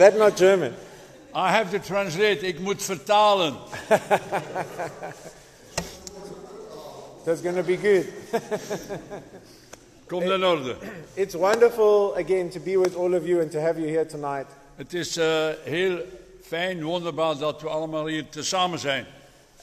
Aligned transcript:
that 0.00 0.16
not 0.16 0.36
German? 0.36 0.74
I 1.34 1.50
have 1.52 1.70
to 1.70 1.78
translate. 1.78 2.46
Ik 2.46 2.58
moet 2.58 2.82
vertalen. 2.82 3.56
That's 7.24 7.42
going 7.42 7.56
to 7.56 7.62
be 7.62 7.76
good. 7.76 8.06
Komt 10.06 10.22
in 10.22 10.44
orde. 10.44 10.76
It's 11.14 11.34
wonderful 11.34 12.14
again 12.16 12.50
to 12.50 12.60
be 12.60 12.76
with 12.76 12.96
all 12.96 13.14
of 13.14 13.26
you 13.26 13.40
and 13.40 13.50
to 13.50 13.60
have 13.60 13.78
you 13.78 13.88
here 13.88 14.06
tonight. 14.06 14.46
Het 14.76 14.94
is 14.94 15.16
eh, 15.16 15.48
heel 15.64 15.98
fijn, 16.42 16.82
wonderbaar 16.84 17.38
dat 17.38 17.62
we 17.62 17.68
allemaal 17.68 18.06
hier 18.06 18.28
tezamen 18.28 18.78
zijn. 18.78 19.06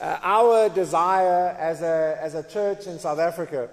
Uh, 0.00 0.24
our 0.24 0.72
desire 0.72 1.56
as 1.58 1.80
a, 1.80 2.10
as 2.24 2.34
a 2.34 2.42
church 2.48 2.86
in 2.86 2.98
South 2.98 3.18
Africa 3.18 3.68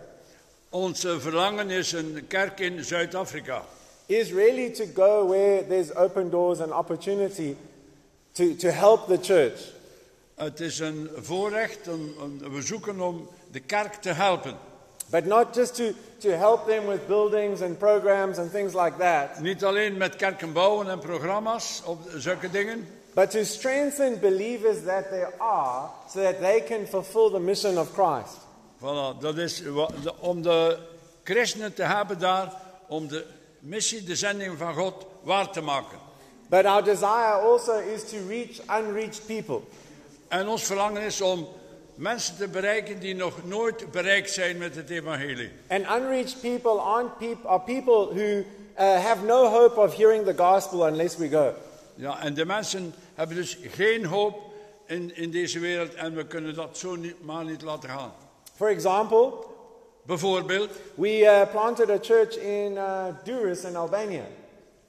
Ons 0.75 1.04
eh, 1.04 1.20
verlangen 1.20 1.70
is 1.70 1.91
een 1.91 2.25
kerk 2.27 2.59
in 2.59 2.84
Zuid-Afrika. 2.84 3.63
Is 4.07 4.31
really 4.31 4.71
to 4.71 4.85
go 4.85 5.25
where 5.25 5.63
there's 5.67 5.91
open 5.95 6.29
doors 6.29 6.59
and 6.59 6.71
opportunity 6.71 7.55
to, 8.33 8.55
to 8.55 8.69
help 8.71 9.07
the 9.07 9.18
church. 9.21 9.59
Het 10.36 10.59
is 10.59 10.79
een 10.79 11.09
voorrecht, 11.15 11.87
een- 11.87 12.43
we 12.51 12.61
zoeken 12.61 13.01
om 13.01 13.27
de 13.51 13.60
kerk 13.60 13.93
te 13.93 14.10
helpen. 14.10 14.54
But 15.10 15.25
not 15.25 15.55
just 15.55 15.75
to, 15.75 15.83
to 16.18 16.29
help 16.29 16.68
them 16.68 16.86
with 16.87 17.07
buildings 17.07 17.61
and 17.61 17.77
programs 17.77 18.37
and 18.37 18.51
things 18.51 18.73
like 18.73 18.97
that, 18.97 19.39
Niet 19.39 19.63
alleen 19.63 19.97
met 19.97 20.15
kerken 20.15 20.54
bouwen 20.54 20.89
en 20.89 20.99
programma's, 20.99 21.82
of 21.85 21.97
zulke 22.18 22.49
dingen. 22.51 22.87
but 23.13 23.32
to 23.32 23.43
strengthen 23.43 24.19
believers 24.19 24.83
that 24.85 25.10
there 25.10 25.32
are 25.37 25.89
so 26.13 26.21
that 26.21 26.39
they 26.39 26.61
can 26.63 26.87
fulfill 26.87 27.29
the 27.32 27.39
mission 27.39 27.77
of 27.77 27.91
Christ. 27.93 28.37
Voilà, 28.77 29.19
dat 29.19 29.37
is 29.37 29.63
om 30.19 30.41
de 30.41 30.77
christenen 31.24 31.74
te 31.74 31.83
hebben 31.83 32.19
daar, 32.19 32.53
om 32.88 33.08
de 33.08 33.25
missie, 33.66 34.03
de 34.03 34.16
zending 34.16 34.58
van 34.58 34.73
God 34.73 35.05
waar 35.23 35.52
te 35.52 35.61
maken. 35.61 35.97
But 36.50 36.66
our 36.66 36.83
desire 36.83 37.42
also 37.42 37.80
is 37.80 38.03
to 38.09 38.17
reach 38.28 38.80
unreached 38.80 39.25
people. 39.25 39.59
En 40.27 40.47
ons 40.47 40.63
verlangen 40.63 41.02
is 41.02 41.21
om 41.21 41.47
mensen 41.95 42.36
te 42.38 42.47
bereiken 42.47 42.99
die 42.99 43.16
nog 43.16 43.33
nooit 43.43 43.91
bereikt 43.91 44.31
zijn 44.31 44.58
met 44.58 44.75
het 44.75 44.89
evangelie. 44.89 45.52
And 45.67 45.81
unreached 45.81 46.41
people 46.41 46.80
aren't 46.80 47.17
peop- 47.17 47.45
are 47.45 47.59
people 47.61 48.13
who 48.13 48.43
uh, 48.80 49.05
have 49.05 49.25
no 49.25 49.47
hope 49.49 49.80
of 49.80 49.95
hearing 49.95 50.25
the 50.25 50.43
gospel 50.43 50.88
unless 50.88 51.17
we 51.17 51.30
go. 51.30 51.53
Ja, 51.95 52.19
en 52.19 52.33
de 52.33 52.45
mensen 52.45 52.93
hebben 53.13 53.36
dus 53.36 53.58
geen 53.61 54.05
hoop 54.05 54.39
in, 54.86 55.16
in 55.16 55.31
deze 55.31 55.59
wereld 55.59 55.93
en 55.93 56.16
we 56.16 56.25
kunnen 56.25 56.55
dat 56.55 56.77
zo 56.77 56.95
niet, 56.95 57.23
maar 57.23 57.45
niet 57.45 57.61
laten 57.61 57.89
gaan. 57.89 58.13
For 58.55 58.69
example, 58.69 59.33
Bijvoorbeeld, 60.06 60.70
we 60.95 61.09
uh, 61.20 61.52
planted 61.52 61.89
a 61.89 61.98
church 62.02 62.36
in 62.36 62.72
uh, 62.72 63.64
in 63.64 63.75
Albania. 63.75 64.23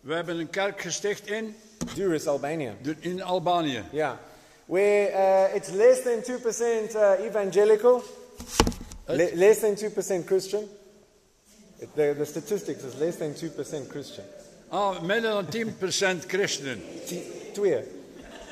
we 0.01 0.15
hebben 0.15 0.39
een 0.39 0.51
kerk 0.51 0.81
gesticht 0.81 1.27
in, 1.27 1.55
Durrës, 1.95 2.27
Albania. 2.27 2.73
in 3.01 3.23
Albanië. 3.23 3.83
Yeah. 3.93 4.13
Where 4.67 5.11
uh, 5.11 5.55
it's 5.55 5.69
less 5.71 6.03
than 6.03 6.23
2% 6.23 6.95
uh, 6.95 7.27
evangelical, 7.27 8.03
le- 9.07 9.31
less 9.35 9.59
than 9.61 9.75
2% 9.77 10.25
Christian. 10.27 10.63
It- 11.79 11.89
The, 11.95 12.15
the 12.19 12.25
statistics 12.25 12.83
is 12.85 12.95
less 12.99 13.17
than 13.17 13.35
2% 13.35 13.89
Christian. 13.89 14.25
Ah, 14.71 15.01
minder 15.03 15.31
dan 15.31 15.47
10% 15.47 16.27
christenen. 16.27 16.83
T- 17.07 17.53
Twee. 17.53 17.83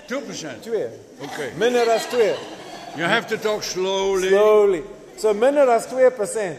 2%. 0.07 0.61
Twee. 0.61 0.87
Oké. 1.21 1.51
Minder 1.57 1.91
as 1.91 2.07
twee. 2.07 2.35
You 2.97 3.09
have 3.09 3.27
to 3.27 3.37
talk 3.39 3.63
slowly. 3.63 4.29
Slowly. 4.29 4.83
So 5.17 5.33
minder 5.35 5.71
as 5.71 5.87
2%. 5.87 6.59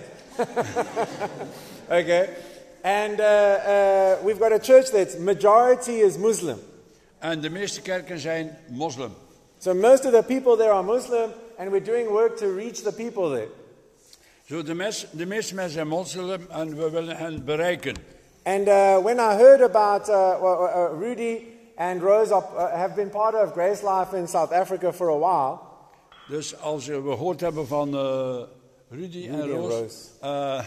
okay. 1.90 2.36
And 2.84 3.20
uh, 3.20 3.24
uh, 3.24 4.18
we've 4.24 4.40
got 4.40 4.52
a 4.52 4.60
church 4.60 4.92
that's 4.92 5.18
majority 5.18 6.02
is 6.02 6.18
Muslim. 6.18 6.60
En 7.20 7.42
de 7.42 7.50
meeste 7.50 7.82
kerken 7.82 8.20
zijn 8.20 8.58
moslim. 8.68 9.12
So 9.58 9.74
most 9.74 10.06
of 10.06 10.12
the 10.12 10.24
people 10.24 10.58
there 10.58 10.72
are 10.72 10.84
Muslim, 10.84 11.32
and 11.58 11.72
we're 11.72 11.84
doing 11.84 12.12
work 12.12 12.38
to 12.38 12.48
reach 12.48 12.84
the 12.84 12.92
people 12.92 13.30
there. 13.30 13.50
Zo 14.48 14.64
de, 14.64 14.76
mes, 14.76 15.08
de 15.12 15.26
meeste 15.26 15.56
mensen 15.56 15.74
zijn 15.74 15.88
moslim 15.88 16.48
en 16.50 16.76
we 16.76 16.90
willen 16.90 17.18
hen 17.18 17.46
bereiken. 17.46 17.96
And 18.44 18.68
uh, 18.68 19.00
when 19.00 19.20
I 19.20 19.34
heard 19.34 19.62
about 19.62 20.08
uh, 20.08 20.14
uh, 20.14 20.90
Rudy 20.94 21.48
and 21.78 22.04
Rose 22.04 22.32
are, 22.32 22.46
uh, 22.56 22.78
have 22.78 22.96
been 22.96 23.10
part 23.10 23.34
of 23.34 23.54
Grace 23.54 23.82
Life 23.82 24.14
in 24.14 24.28
South 24.28 24.52
Africa 24.52 24.94
for 24.94 25.10
a 25.10 25.18
while, 25.18 25.65
Dus 26.28 26.60
als 26.60 26.86
we 26.86 26.94
gehoord 26.94 27.42
hebben 27.42 27.68
van 27.68 27.96
eh, 27.96 28.36
Rudy, 28.90 29.28
en 29.28 29.42
Rudy 29.42 29.52
en 29.54 29.60
Roos 29.60 29.94
eh, 30.22 30.64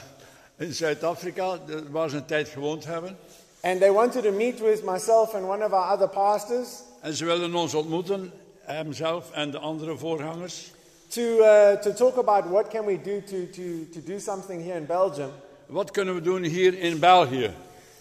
in 0.58 0.72
Zuid-Afrika, 0.72 1.58
de- 1.66 1.91
waar 1.91 2.10
ze 2.10 2.16
een 2.16 2.24
tijd 2.26 2.48
gewoond 2.48 2.84
hebben. 2.84 3.16
and 3.60 3.80
they 3.80 3.91
wanted 3.92 4.22
to 4.22 4.30
meet 4.32 4.60
with 4.60 4.84
myself 4.84 5.34
and 5.34 5.44
one 5.44 5.64
of 5.64 5.72
our 5.72 5.92
other 5.92 6.08
pastors 6.08 6.68
En 7.00 7.14
ze 7.14 7.24
wilden 7.24 7.54
ons 7.54 7.74
ontmoeten, 7.74 8.32
hemzelf 8.60 9.30
en 9.32 9.50
de 9.50 9.58
andere 9.58 9.97
voorgangers. 9.97 10.72
to, 11.08 11.20
uh, 11.22 11.72
to 11.72 11.92
talk 11.92 12.16
about 12.16 12.44
what 12.50 12.68
can 12.68 12.84
we 12.84 13.00
do 13.02 13.20
to, 13.26 13.36
to, 13.52 13.62
to 13.92 14.00
do 14.04 14.18
something 14.18 14.62
here 14.64 14.76
in 14.76 14.86
Belgium. 14.86 15.30
Wat 15.66 15.91
kunnen 15.91 16.14
we 16.14 16.20
doen 16.20 16.42
hier 16.42 16.78
in 16.78 16.98
België? 16.98 17.50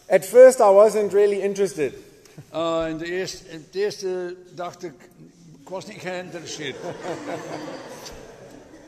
At 0.09 0.25
first, 0.25 0.59
I 0.59 0.63
wasn't 0.72 1.12
really 1.13 1.40
interested. 1.41 1.94
Eh, 2.51 2.85
in, 2.90 2.97
de 2.97 3.06
eerste, 3.06 3.44
in 3.50 3.66
het 3.67 3.75
eerste 3.75 4.35
dacht 4.56 4.84
ik, 4.84 4.94
ik 5.67 5.73
was 5.73 5.85
niet. 6.57 6.75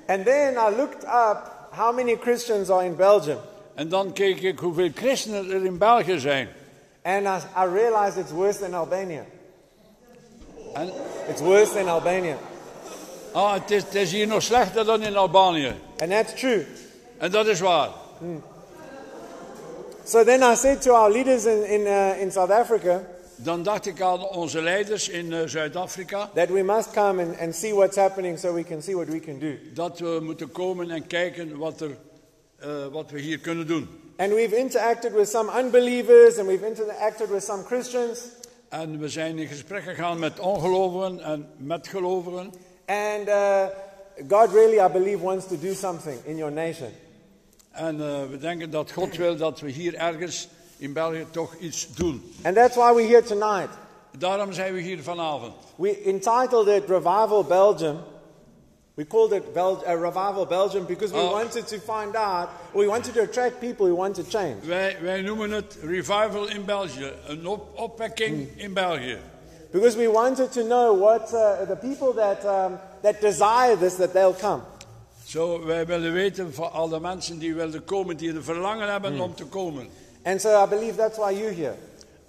And 0.07 0.25
then 0.25 0.57
I 0.57 0.69
looked 0.75 1.03
up 1.03 1.67
how 1.71 1.95
many 1.95 2.15
Christians 2.15 2.69
are 2.69 2.85
in 2.85 2.95
Belgium. 2.95 3.37
En 3.75 3.89
dan 3.89 4.13
keek 4.13 4.41
ik 4.41 4.59
hoeveel 4.59 4.89
christenen 4.95 5.51
er 5.51 5.65
in 5.65 5.77
België 5.77 6.19
zijn. 6.19 6.49
And 7.01 7.25
I, 7.25 7.39
I 7.57 7.65
realized 7.73 8.17
it's 8.17 8.31
worse 8.31 8.59
than 8.59 8.73
Albania. 8.73 9.25
En, 10.73 10.91
It's 11.27 11.41
worse 11.41 11.73
than 11.73 11.87
Albania. 11.87 12.37
ah, 13.31 13.53
het, 13.53 13.71
is, 13.71 13.83
het 13.83 13.95
is 13.95 14.11
hier 14.11 14.27
nog 14.27 14.41
slechter 14.41 14.85
dan 14.85 15.01
in 15.01 15.15
Albanië. 15.15 15.75
And 15.97 16.09
that's 16.09 16.33
true. 16.33 16.65
En 17.17 17.31
dat 17.31 17.47
is 17.47 17.59
waar. 17.59 17.89
So 20.03 20.23
then 20.23 20.41
I 20.43 20.55
said 20.55 20.81
to 20.81 20.93
our 20.93 21.11
leaders 21.11 21.45
in, 21.45 21.65
in, 21.65 21.81
uh, 21.81 22.21
in 22.21 22.31
South 22.31 22.51
Africa 22.51 23.01
Dan 23.43 23.63
dacht 23.63 23.85
ik 23.85 24.01
aan 24.01 24.27
onze 24.27 24.61
leiders 24.61 25.09
in 25.09 25.33
eh, 25.33 25.39
Zuid-Afrika 25.45 26.29
that 26.33 26.49
we 26.49 26.63
must 26.63 26.91
come 26.91 27.21
and, 27.23 27.39
and 27.39 27.55
see 27.55 27.73
what's 27.73 27.95
happening 27.95 28.39
so 28.39 28.53
we 28.53 28.63
can 28.63 28.81
see 28.81 28.95
what 28.95 29.07
we 29.07 29.19
can 29.19 29.39
do. 29.39 29.53
dat 29.73 29.99
we 29.99 30.19
moeten 30.21 30.51
komen 30.51 30.91
en 30.91 31.07
kijken 31.07 31.57
wat, 31.57 31.81
er, 31.81 31.97
eh, 32.57 32.87
wat 32.91 33.11
we 33.11 33.19
hier 33.19 33.39
kunnen 33.39 33.67
doen. 33.67 33.87
And 34.17 34.33
we've 34.33 34.57
interacted 34.57 35.13
with 35.13 35.29
some 35.29 35.59
unbelievers 35.59 36.37
and 36.37 36.47
we've 36.47 36.67
interacted 36.67 37.29
with 37.29 37.43
some 37.43 37.63
Christians. 37.63 38.19
En 38.69 38.99
we 38.99 39.09
zijn 39.09 39.37
in 39.37 39.47
gesprek 39.47 39.83
gegaan 39.83 40.19
met 40.19 40.39
ongelovigen 40.39 41.19
en 41.19 41.47
met 41.57 41.87
gelovigen. 41.87 42.51
And 42.85 43.27
uh, 43.27 43.65
God 44.27 44.51
really, 44.51 44.85
I 44.85 44.91
believe, 44.91 45.23
wants 45.23 45.47
to 45.47 45.57
do 45.59 45.73
something 45.73 46.17
in 46.25 46.35
your 46.35 46.51
nation. 46.51 46.89
En 47.71 47.97
we 48.29 48.37
denken 48.37 48.69
dat 48.69 48.91
God 48.91 49.15
wil 49.15 49.35
dat 49.35 49.59
we 49.59 49.69
hier 49.69 49.95
ergens 49.95 50.47
in 50.79 50.93
België 50.93 51.25
toch 51.31 51.55
iets 51.59 51.87
doen. 51.95 52.33
And 52.43 52.55
that's 52.55 52.75
why 52.75 52.91
we're 52.93 53.07
here 53.07 53.23
tonight. 53.23 53.69
Daarom 54.17 54.53
zijn 54.53 54.73
we 54.73 54.81
hier 54.81 55.03
vanavond. 55.03 55.53
We 55.75 56.01
entitled 56.03 56.67
it 56.67 56.83
Revival 56.87 57.43
Belgium. 57.43 57.97
We 58.93 59.07
called 59.07 59.31
it 59.31 59.53
Bel- 59.53 59.83
uh, 59.87 59.93
Revival 60.01 60.45
Belgium 60.45 60.85
because 60.85 61.13
we 61.13 61.19
Oh. 61.19 61.31
wanted 61.31 61.67
to 61.67 61.77
find 61.77 62.15
out, 62.15 62.49
we 62.73 62.85
wanted 62.87 63.13
to 63.13 63.21
attract 63.21 63.59
people 63.59 63.85
who 63.87 63.95
want 63.95 64.15
to 64.15 64.23
change. 64.29 64.55
Wij, 64.65 64.97
wij 65.01 65.21
noemen 65.21 65.51
het 65.51 65.77
Revival 65.81 66.47
in 66.49 66.65
België. 66.65 67.11
Een 67.27 67.47
op, 67.47 67.67
opwekking 67.79 68.47
in 68.55 68.73
België. 68.73 69.17
Because 69.71 69.97
we 69.97 70.11
wanted 70.11 70.51
to 70.51 70.61
know 70.63 70.99
what 70.99 71.31
uh, 71.33 71.67
the 71.67 71.75
people 71.81 72.13
that, 72.13 72.43
um, 72.45 72.79
that 73.01 73.21
desire 73.21 73.77
this, 73.77 73.95
that 73.95 74.11
they'll 74.11 74.35
come. 74.39 74.61
Zo, 75.25 75.65
wij 75.65 75.85
willen 75.85 76.13
weten 76.13 76.53
van 76.53 76.71
alle 76.71 76.99
mensen 76.99 77.39
die 77.39 77.53
willen 77.55 77.83
komen, 77.85 78.17
die 78.17 78.33
er 78.33 78.43
verlangen 78.43 78.91
hebben 78.91 79.19
om 79.19 79.35
te 79.35 79.45
komen. 79.45 79.89
And 80.23 80.41
so 80.41 80.63
I 80.63 80.67
believe 80.67 80.95
that's 80.95 81.17
why 81.17 81.31
you're 81.31 81.55
here. 81.55 81.75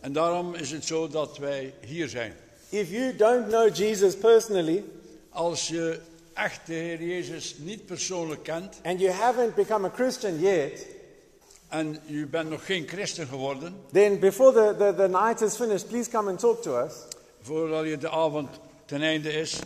En 0.00 0.12
daarom 0.12 0.54
is 0.54 0.70
het 0.70 0.84
zo 0.84 1.08
dat 1.08 1.38
wij 1.38 1.74
hier 1.86 2.08
zijn. 2.08 2.34
If 2.68 2.90
you 2.90 3.16
don't 3.16 3.48
know 3.48 3.76
Jesus 3.76 4.16
personally 4.16 4.84
Als 5.30 5.68
je 5.68 5.98
echt 6.32 6.60
de 6.66 6.72
Heer 6.72 7.02
Jezus 7.02 7.56
niet 7.58 7.86
persoonlijk 7.86 8.42
kent 8.42 8.80
and 8.82 9.00
you 9.00 9.12
haven't 9.12 9.54
become 9.54 9.86
a 9.86 9.90
Christian 9.94 10.38
yet, 10.40 10.86
en 11.68 11.98
je 12.06 12.26
bent 12.26 12.50
nog 12.50 12.66
geen 12.66 12.88
christen 12.88 13.26
geworden, 13.26 13.74
then 13.92 14.18
before 14.18 14.52
the, 14.52 14.84
the, 14.84 14.94
the 14.96 15.08
night 15.08 15.40
is 15.40 15.56
finished, 15.56 15.88
please 15.88 16.10
come 16.10 16.30
and 16.30 16.38
talk 16.38 16.62
to 16.62 16.84
us. 16.84 16.92
voordat 17.40 17.86
je 17.86 17.98
de 17.98 18.10
avond 18.10 18.48
ten 18.84 19.02
einde 19.02 19.32
is, 19.32 19.58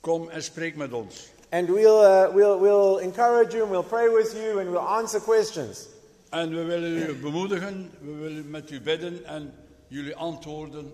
kom 0.00 0.28
en 0.28 0.42
spreek 0.42 0.76
met 0.76 0.92
ons. 0.92 1.28
And 1.50 1.68
we'll, 1.68 2.02
uh, 2.02 2.34
we'll, 2.34 2.58
we'll 2.58 2.98
encourage 2.98 3.52
you 3.52 3.62
and 3.62 3.70
we'll 3.70 3.88
pray 3.88 4.08
with 4.08 4.32
you 4.32 4.60
and 4.60 4.70
we'll 4.70 4.88
answer 4.88 5.20
questions. 5.20 5.88
En 6.30 6.54
we 6.54 6.62
willen 6.64 6.96
u 6.96 7.14
bemoedigen, 7.14 7.90
we 8.00 8.12
willen 8.12 8.50
met 8.50 8.70
u 8.70 8.80
bidden 8.80 9.24
en 9.24 9.54
jullie 9.88 10.16
antwoorden, 10.16 10.92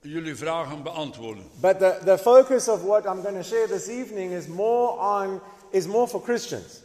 jullie 0.00 0.36
vragen 0.36 0.82
beantwoorden. 0.82 1.44
But 1.60 1.78
the, 1.78 1.98
the 2.04 2.18
focus 2.18 2.68
of 2.68 2.82
what 2.82 3.04
I'm 3.04 3.22
going 3.22 3.36
to 3.36 3.42
share 3.42 3.66
this 3.68 3.88
evening 3.88 4.32
is 4.32 4.46
more, 4.46 4.98
on, 4.98 5.40
is 5.70 5.86
more 5.86 6.08
for 6.08 6.22
Christians. 6.22 6.80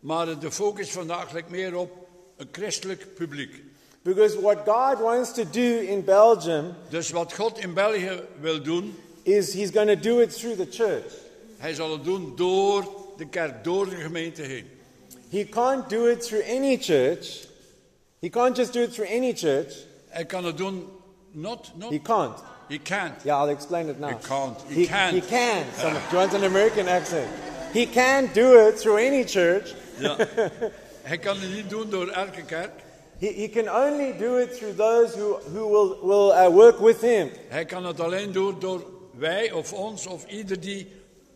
Maar 0.00 0.38
de 0.38 0.50
focus 0.50 0.90
vandaag 0.90 1.32
ligt 1.32 1.48
meer 1.48 1.76
op 1.76 1.90
een 2.36 2.48
christelijk 2.52 3.14
publiek. 3.14 3.62
Because 4.02 4.40
what 4.40 4.56
God 4.64 4.98
wants 5.00 5.32
to 5.32 5.44
do 5.50 5.78
in 5.80 6.04
Belgium 6.04 6.74
Dus 6.88 7.10
wat 7.10 7.32
God 7.32 7.58
in 7.58 7.74
België 7.74 8.20
wil 8.40 8.62
doen, 8.62 8.96
is 9.22 9.54
He's 9.54 9.70
going 9.70 9.88
to 9.88 10.08
do 10.10 10.20
it 10.20 10.38
through 10.38 10.56
the 10.56 10.66
church. 10.70 11.12
hij 11.56 11.74
zal 11.74 11.92
het 11.92 12.04
doen 12.04 12.32
door 12.36 12.88
de 13.16 13.28
kerk, 13.28 13.64
door 13.64 13.88
de 13.88 13.96
gemeente 13.96 14.42
heen. 14.42 14.66
He 15.32 15.44
can't 15.44 15.88
do 15.88 16.06
it 16.06 16.22
through 16.22 16.42
any 16.44 16.76
church. 16.76 17.46
He 18.20 18.28
can't 18.28 18.54
just 18.54 18.72
do 18.74 18.82
it 18.82 18.92
through 18.92 19.08
any 19.08 19.32
church. 19.32 19.72
Hij 20.10 20.24
kan 20.26 20.44
het 20.44 20.56
doen, 20.56 20.86
not, 21.30 21.72
not, 21.76 21.90
He 21.90 21.98
can't. 21.98 22.38
he 22.68 22.78
can't. 22.78 23.24
Yeah, 23.24 23.38
I'll 23.40 23.48
explain 23.50 23.88
it 23.88 23.98
now. 23.98 24.08
He 24.08 24.28
can't. 24.28 24.60
He 24.68 24.74
He, 24.74 24.86
can't. 24.86 25.14
he 25.14 25.20
can. 25.20 25.64
Some, 25.78 25.94
do 25.94 25.98
you 26.10 26.18
want 26.18 26.34
an 26.34 26.44
American 26.44 26.86
accent? 26.88 27.28
He 27.72 27.86
can't 27.86 28.34
do 28.34 28.68
it 28.68 28.78
through 28.78 28.98
any 28.98 29.24
church. 29.24 29.74
Ja. 29.98 30.16
hij 31.10 31.18
kan 31.18 31.40
het 31.40 31.54
niet 31.54 31.70
doen 31.70 31.90
door 31.90 32.08
elke 32.08 32.42
kerk. 32.42 32.70
He, 33.18 33.32
he 33.32 33.48
can 33.48 33.68
only 33.68 34.12
do 34.18 34.36
it 34.36 34.56
through 34.56 34.76
those 34.76 35.18
who, 35.18 35.38
who 35.52 35.68
will, 35.70 35.96
will 36.02 36.30
uh, 36.32 36.48
work 36.48 36.78
with 36.80 37.00
him. 37.00 37.30
Hij 37.48 37.64
kan 37.64 37.84
het 37.84 38.00
alleen 38.00 38.32
doen 38.32 38.56
door 38.58 38.82
wij 39.18 39.52
of 39.52 39.72
ons 39.72 40.06
of 40.06 40.26
ieder 40.26 40.60
die 40.60 40.88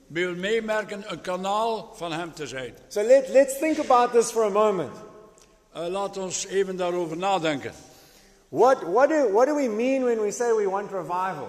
wil 0.06 0.34
meemerken 0.34 1.04
een 1.12 1.20
kanaal 1.20 1.92
van 1.94 2.12
hem 2.12 2.32
te 2.34 2.46
zijn. 2.46 2.74
So 2.88 3.02
let, 3.02 3.28
let's 3.28 3.58
think 3.58 3.78
about 3.78 4.12
this 4.12 4.30
for 4.30 4.44
a 4.44 4.48
moment. 4.48 4.92
Uh, 5.76 5.86
laat 5.86 6.16
ons 6.16 6.46
even 6.46 6.76
daarover 6.76 7.16
nadenken. 7.16 7.72
What, 8.48 8.82
what, 8.82 9.08
do, 9.08 9.28
what 9.32 9.46
do 9.46 9.54
we 9.54 9.68
mean 9.68 10.04
when 10.04 10.20
we 10.20 10.30
say 10.30 10.52
we 10.52 10.68
want 10.70 10.90
revival? 10.90 11.48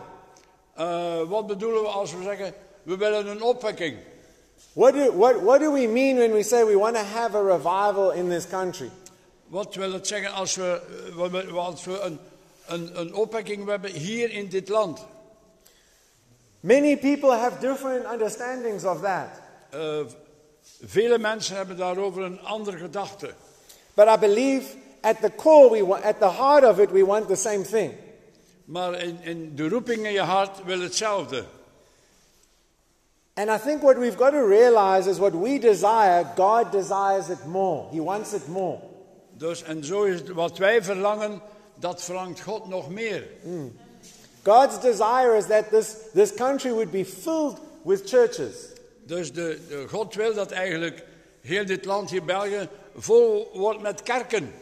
Uh, 0.80 1.22
wat 1.30 1.48
bedoelen 1.48 1.82
we 1.82 1.88
als 1.88 2.14
we 2.14 2.24
zeggen, 2.24 2.54
we 2.84 2.98
willen 2.98 3.28
een 3.28 3.42
opwekking? 3.42 3.98
What 4.74 4.94
do, 4.94 5.12
what, 5.18 5.42
what 5.42 5.60
do 5.60 5.72
we 5.74 5.88
mean 5.88 6.18
when 6.18 6.32
we 6.32 6.44
say 6.44 6.64
we 6.66 6.78
want 6.78 6.96
to 6.96 7.02
have 7.04 7.38
a 7.38 7.42
revival 7.42 8.12
in 8.12 8.30
this 8.30 8.48
country? 8.48 8.90
Wat 9.48 9.76
wil 9.76 9.92
het 9.92 10.08
zeggen 10.08 10.32
als 10.34 10.56
we, 10.56 10.82
we- 11.32 11.52
als 11.52 11.84
we 11.86 12.00
een, 12.00 12.20
een, 12.68 13.00
een 13.00 13.14
opwekking 13.14 13.68
hebben 13.68 13.92
hier 13.92 14.32
in 14.32 14.48
dit 14.50 14.70
land? 14.70 15.06
Many 16.68 16.98
people 16.98 17.32
have 17.32 17.62
different 17.62 18.06
understandings 18.06 18.84
of 18.84 19.02
that. 19.02 19.42
Uh, 19.74 20.06
vele 20.82 21.18
mensen 21.18 21.56
hebben 21.56 21.78
daarover 21.78 22.24
een 22.24 22.42
andere 22.42 22.78
gedachte. 22.78 23.34
But 23.94 24.08
I 24.08 24.18
believe 24.18 24.76
at 25.02 25.22
the 25.22 25.32
core, 25.36 25.72
we 25.72 25.86
want, 25.86 26.04
at 26.04 26.20
the 26.20 26.30
heart 26.30 26.64
of 26.64 26.80
it, 26.80 26.92
we 26.92 27.06
want 27.06 27.28
the 27.28 27.36
same 27.36 27.62
thing. 27.64 27.94
Maar 28.66 29.02
in, 29.02 29.20
in 29.22 29.56
de 29.56 29.70
roeping 29.70 30.06
in 30.06 30.12
je 30.12 30.22
hart 30.22 30.64
wil 30.64 30.80
hetzelfde. 30.80 31.44
And 33.34 33.50
I 33.50 33.58
think 33.58 33.82
what 33.82 33.98
we've 33.98 34.18
got 34.18 34.32
to 34.32 34.48
realize 34.48 35.10
is 35.10 35.20
what 35.20 35.34
we 35.34 35.60
desire, 35.60 36.26
God 36.36 36.72
desires 36.72 37.30
it 37.30 37.46
more. 37.46 37.90
He 37.92 38.02
wants 38.02 38.34
it 38.34 38.48
more. 38.48 38.80
Dus, 39.38 39.64
en 39.64 39.84
zo 39.84 40.04
is 40.04 40.20
het, 40.20 40.30
wat 40.30 40.58
wij 40.58 40.84
verlangen, 40.84 41.42
dat 41.76 42.04
verlangt 42.04 42.42
God 42.42 42.68
nog 42.68 42.90
meer. 42.90 43.28
God's 44.48 44.80
desire 44.80 45.36
is 45.36 45.48
that 45.48 45.70
this, 45.70 45.98
this 46.14 46.34
country 46.34 46.72
would 46.72 46.92
be 46.92 47.04
filled 47.04 47.60
with 47.84 48.06
churches. 48.06 48.56
Dus 49.06 49.34
de, 49.34 49.60
de 49.70 49.88
God 49.88 50.16
wil 50.16 50.34
dat 50.34 50.52
eigenlijk 50.52 51.04
heel 51.42 51.66
dit 51.66 51.86
land 51.86 52.10
hier 52.10 52.24
België 52.24 52.70
vol 52.98 53.50
wordt 53.54 53.82
met 53.82 54.04
kerken, 54.04 54.54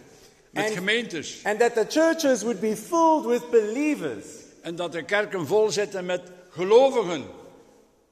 met 0.50 0.66
En- 0.66 0.72
gemeentes. 0.72 1.40
And 1.44 1.60
that 1.60 1.74
the 1.74 1.86
churches 1.90 2.42
would 2.44 2.60
be 2.60 2.76
filled 2.76 3.26
with 3.26 3.50
believers. 3.52 4.26
En 4.62 4.76
dat 4.76 4.92
de 4.92 5.04
kerken 5.04 5.48
vol 5.48 5.72
zitten 5.72 6.06
met 6.06 6.22
gelovigen. 6.50 7.24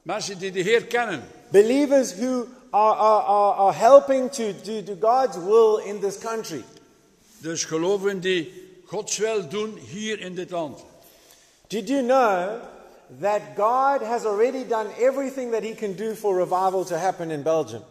Mensen 0.02 0.38
die 0.38 0.52
de 0.52 0.60
Heer 0.60 0.84
kennen. 0.84 1.22
Believers 1.48 2.14
who 2.14 2.46
are, 2.70 2.94
are, 2.94 3.22
are, 3.22 3.54
are 3.54 3.72
helping 3.72 4.30
to 4.30 4.52
do, 4.62 4.82
do 4.82 4.96
God's 5.00 5.36
will 5.36 5.80
in 5.84 6.00
this 6.00 6.18
country. 6.18 6.64
Dus 7.38 7.64
gelovigen 7.64 8.20
die 8.20 8.52
Gods 8.84 9.16
wil 9.16 9.48
doen 9.48 9.78
hier 9.90 10.20
in 10.20 10.34
dit 10.34 10.50
land. 10.50 10.84
Did 11.68 11.88
you 11.88 12.02
know 12.02 12.60
that 13.20 13.56
God 13.56 14.02
has 14.02 14.26
already 14.26 14.64
done 14.64 14.88
everything 14.98 15.50
that 15.52 15.62
He 15.62 15.74
can 15.74 15.94
do 15.94 16.14
for 16.14 16.36
revival 16.36 16.84
to 16.84 16.98
happen 16.98 17.30
in 17.30 17.42
Belgium? 17.42 17.82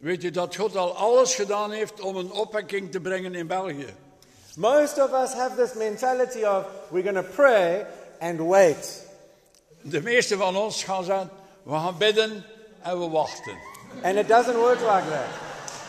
Weet 0.00 0.22
je 0.22 0.30
dat 0.30 0.56
God 0.56 0.76
al 0.76 0.96
alles 0.96 1.34
gedaan 1.34 1.70
heeft 1.70 2.00
om 2.00 2.16
een 2.16 2.32
opwekking 2.32 2.90
te 2.90 3.00
brengen 3.00 3.34
in 3.34 3.46
België? 3.46 3.94
Most 4.56 4.98
of 4.98 5.12
us 5.12 5.32
have 5.32 5.56
this 5.56 5.74
mentality 5.74 6.44
of 6.44 6.64
we're 6.90 7.02
going 7.02 7.26
to 7.26 7.32
pray 7.34 7.86
and 8.20 8.40
wait. 8.40 9.02
De 9.80 10.02
meeste 10.02 10.36
van 10.36 10.56
ons 10.56 10.84
gaan 10.84 11.04
zeggen, 11.04 11.30
we 11.62 11.72
gaan 11.72 11.98
bidden 11.98 12.44
en 12.82 13.00
we 13.00 13.08
wachten. 13.08 13.56
And 14.02 14.16
it 14.16 14.28
doesn't 14.28 14.56
work 14.56 14.80
like 14.80 15.08
that. 15.10 15.28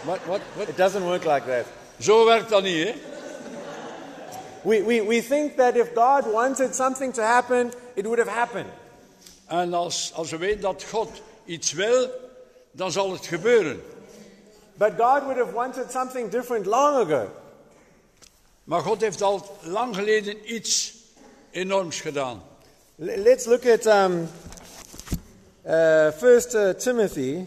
Wat, 0.03 0.19
wat? 0.25 0.67
It 0.67 0.77
doesn't 0.77 1.03
work 1.03 1.23
like 1.23 1.45
that. 1.45 1.65
Zo 1.99 2.25
werkt 2.25 2.49
dat 2.49 2.63
niet, 2.63 2.87
hè? 2.87 2.93
We, 4.65 4.81
we, 4.81 5.01
we 5.01 5.21
think 5.21 5.57
that 5.57 5.77
if 5.77 5.93
God 5.93 6.25
wanted 6.31 6.73
something 6.73 7.13
to 7.13 7.21
happen, 7.21 7.71
it 7.95 8.05
would 8.05 8.17
have 8.17 8.31
happened. 8.31 8.69
En 9.47 9.73
als, 9.73 10.11
als 10.13 10.31
we 10.31 10.37
weten 10.37 10.61
dat 10.61 10.83
God 10.83 11.09
iets 11.45 11.71
wil, 11.71 12.09
dan 12.71 12.91
zal 12.91 13.11
het 13.11 13.25
gebeuren. 13.25 13.81
But 14.77 14.91
God 14.97 15.23
would 15.23 15.37
have 15.37 15.53
wanted 15.53 15.91
something 15.91 16.31
different 16.31 16.65
long 16.65 16.95
ago. 16.95 17.29
Maar 18.63 18.81
God 18.81 19.01
heeft 19.01 19.21
al 19.21 19.57
lang 19.61 19.95
geleden 19.95 20.53
iets 20.55 20.93
enorms 21.51 22.01
gedaan. 22.01 22.41
Let's 22.95 23.45
look 23.45 23.65
at 23.65 23.85
um, 23.85 24.29
uh, 25.65 26.11
First 26.11 26.53
uh, 26.53 26.69
Timothy. 26.69 27.45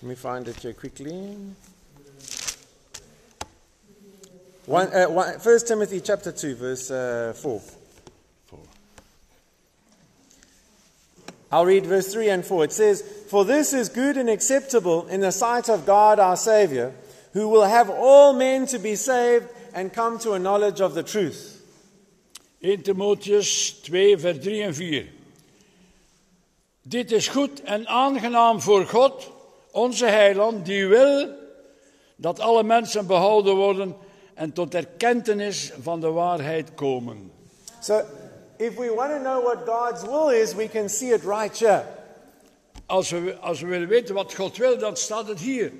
Let 0.00 0.02
me 0.02 0.16
find 0.16 0.46
it 0.46 0.62
here 0.62 0.74
quickly. 0.74 1.36
One, 4.68 4.94
uh, 4.94 5.06
one, 5.06 5.38
First 5.38 5.66
Timothy 5.66 5.98
chapter 5.98 6.30
two, 6.30 6.54
verse 6.54 6.90
uh, 6.90 7.32
four. 7.34 7.62
I'll 11.50 11.64
read 11.64 11.86
verse 11.86 12.12
3 12.12 12.28
and 12.28 12.44
4. 12.44 12.64
It 12.64 12.72
says, 12.72 13.00
For 13.30 13.46
this 13.46 13.72
is 13.72 13.88
good 13.88 14.18
and 14.18 14.28
acceptable 14.28 15.06
in 15.06 15.22
the 15.22 15.32
sight 15.32 15.70
of 15.70 15.86
God 15.86 16.18
our 16.18 16.36
Savior, 16.36 16.92
who 17.32 17.48
will 17.48 17.64
have 17.64 17.88
all 17.88 18.34
men 18.34 18.66
to 18.66 18.78
be 18.78 18.94
saved 18.96 19.46
and 19.72 19.90
come 19.90 20.18
to 20.18 20.32
a 20.32 20.38
knowledge 20.38 20.82
of 20.82 20.92
the 20.92 21.02
truth. 21.02 21.66
1 22.60 22.82
Timotheus 22.82 23.72
2, 23.80 24.16
vers 24.16 24.38
3 24.38 24.62
en 24.62 24.74
4. 24.74 25.06
Dit 26.82 27.12
is 27.12 27.28
goed 27.28 27.62
en 27.62 27.86
aangenaam 27.86 28.60
voor 28.60 28.84
God, 28.84 29.30
onze 29.72 30.06
heiland, 30.06 30.66
die 30.66 30.86
wil 30.86 31.28
dat 32.16 32.40
alle 32.40 32.62
mensen 32.62 33.06
behouden 33.06 33.54
worden 33.54 33.96
en 34.38 34.52
tot 34.52 34.74
erkentenis 34.74 35.72
van 35.82 36.00
de 36.00 36.10
waarheid 36.10 36.74
komen. 36.74 37.30
So, 37.80 38.02
if 38.56 38.76
we 38.76 38.94
want 38.94 39.10
to 39.10 39.18
know 39.18 39.42
what 39.42 39.58
God's 39.66 40.02
will 40.02 40.30
is, 40.42 40.54
we 40.54 40.68
can 40.68 40.88
see 40.88 41.12
it 41.12 41.24
right 41.24 41.58
here. 41.58 41.84
Als 42.86 43.10
we, 43.10 43.36
als 43.40 43.60
we 43.60 43.66
willen 43.66 43.88
weten 43.88 44.14
wat 44.14 44.34
God 44.34 44.56
wil, 44.56 44.78
dan 44.78 44.96
staat 44.96 45.28
het 45.28 45.40
hier. 45.40 45.72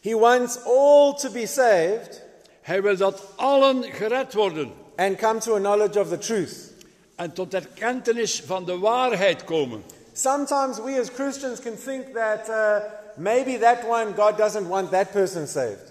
He 0.00 0.14
wants 0.14 0.58
all 0.64 1.14
to 1.14 1.30
be 1.30 1.46
saved 1.46 2.26
Hij 2.68 2.82
wil 2.82 2.96
dat 2.96 3.22
allen 3.36 3.82
gered 3.82 4.34
worden 4.34 4.72
and 4.96 5.18
come 5.18 5.40
to 5.40 5.54
a 5.54 5.58
knowledge 5.58 6.00
of 6.00 6.08
the 6.08 6.18
truth. 6.18 6.72
en 7.16 7.32
tot 7.32 7.54
erkentenis 7.54 8.42
van 8.46 8.64
de 8.64 8.78
waarheid 8.78 9.44
komen. 9.44 9.84
Sometimes 10.12 10.78
we 10.78 11.00
as 11.00 11.08
Christians 11.08 11.60
can 11.60 11.76
think 11.76 12.14
that 12.14 12.48
uh, 12.48 12.80
maybe 13.16 13.58
that 13.58 13.84
one, 13.84 14.12
God 14.16 14.36
doesn't 14.36 14.68
want 14.68 14.90
that 14.90 15.12
person 15.12 15.46
saved. 15.46 15.87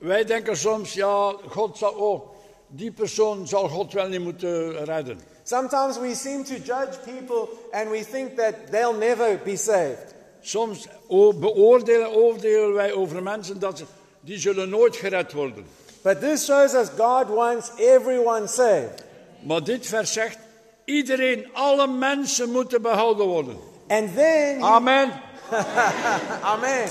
Wij 0.00 0.24
denken 0.24 0.56
soms, 0.56 0.92
ja, 0.92 1.34
God 1.48 1.78
zal, 1.78 1.92
oh, 1.92 2.30
die 2.66 2.92
persoon 2.92 3.46
zal 3.46 3.68
God 3.68 3.92
wel 3.92 4.08
niet 4.08 4.20
moeten 4.20 4.84
redden. 4.84 5.20
Sometimes 5.42 5.98
we 5.98 6.14
seem 6.14 6.44
to 6.44 6.54
judge 6.54 6.98
people 7.04 7.48
and 7.72 7.90
we 7.90 8.04
think 8.10 8.36
that 8.36 8.54
they'll 8.70 8.98
never 8.98 9.38
be 9.44 9.56
saved. 9.56 10.14
Soms 10.40 10.86
beoordelen, 11.34 12.12
oordelen 12.14 12.74
wij 12.74 12.92
over 12.92 13.22
mensen 13.22 13.58
dat 13.58 13.78
ze, 13.78 13.84
die 14.20 14.38
zullen 14.38 14.68
nooit 14.68 14.96
gered 14.96 15.32
worden. 15.32 15.66
But 16.02 16.20
this 16.20 16.44
shows 16.44 16.74
us 16.74 16.88
God 16.96 17.28
wants 17.28 17.70
everyone 17.76 18.46
saved. 18.46 19.04
Maar 19.40 19.64
dit 19.64 19.86
vers 19.86 20.12
zegt, 20.12 20.38
iedereen, 20.84 21.46
alle 21.52 21.86
mensen 21.86 22.50
moeten 22.50 22.82
behouden 22.82 23.26
worden. 23.26 23.56
And 23.88 24.14
then, 24.14 24.62
Amen. 24.62 25.10
Amen. 26.54 26.88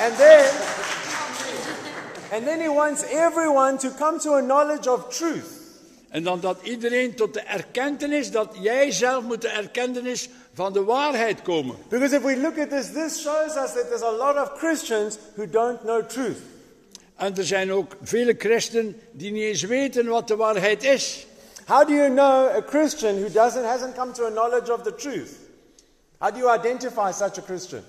And 0.00 0.16
then, 0.16 0.44
and 2.32 2.44
then 2.44 2.60
He 2.60 2.68
wants 2.68 3.02
everyone 3.02 3.78
to 3.78 3.90
come 3.90 4.18
to 4.18 4.34
a 4.34 4.40
knowledge 4.40 4.90
of 4.90 5.08
truth. 5.08 5.62
En 6.10 6.22
dan 6.22 6.40
dat 6.40 6.56
iedereen 6.62 7.14
tot 7.14 7.34
de 7.34 7.40
erkentenis, 7.40 8.30
dat 8.30 8.56
jij 8.60 8.90
zelf 8.90 9.24
moet 9.24 9.40
de 9.40 9.48
erkentenis 9.48 10.28
van 10.52 10.72
de 10.72 10.84
waarheid 10.84 11.42
komen. 11.42 11.76
Because 11.88 12.16
if 12.16 12.22
we 12.22 12.36
look 12.36 12.58
at 12.58 12.70
this, 12.70 12.92
this 12.92 13.20
shows 13.20 13.56
us 13.56 13.72
that 13.72 13.86
there's 13.88 14.02
a 14.02 14.16
lot 14.16 14.36
of 14.36 14.58
Christians 14.58 15.18
who 15.34 15.50
don't 15.50 15.80
know 15.80 16.08
truth. 16.08 16.38
En 17.16 17.36
er 17.36 17.44
zijn 17.44 17.72
ook 17.72 17.96
vele 18.02 18.34
christen 18.38 19.00
die 19.12 19.32
niet 19.32 19.42
eens 19.42 19.62
weten 19.62 20.06
wat 20.06 20.28
de 20.28 20.36
waarheid 20.36 20.82
is. 20.82 21.26
How 21.66 21.86
do 21.86 21.94
you 21.94 22.08
know 22.08 22.48
a 22.56 22.60
Christian 22.60 23.16
who 23.16 23.30
doesn't, 23.30 23.64
hasn't 23.64 23.94
come 23.94 24.12
to 24.12 24.26
a 24.26 24.30
knowledge 24.30 24.72
of 24.72 24.82
the 24.82 24.94
truth? 24.94 25.30
How 26.18 26.30
do 26.30 26.38
you 26.38 26.58
identify 26.58 27.12
such 27.12 27.38
a 27.38 27.42
Christian? 27.42 27.84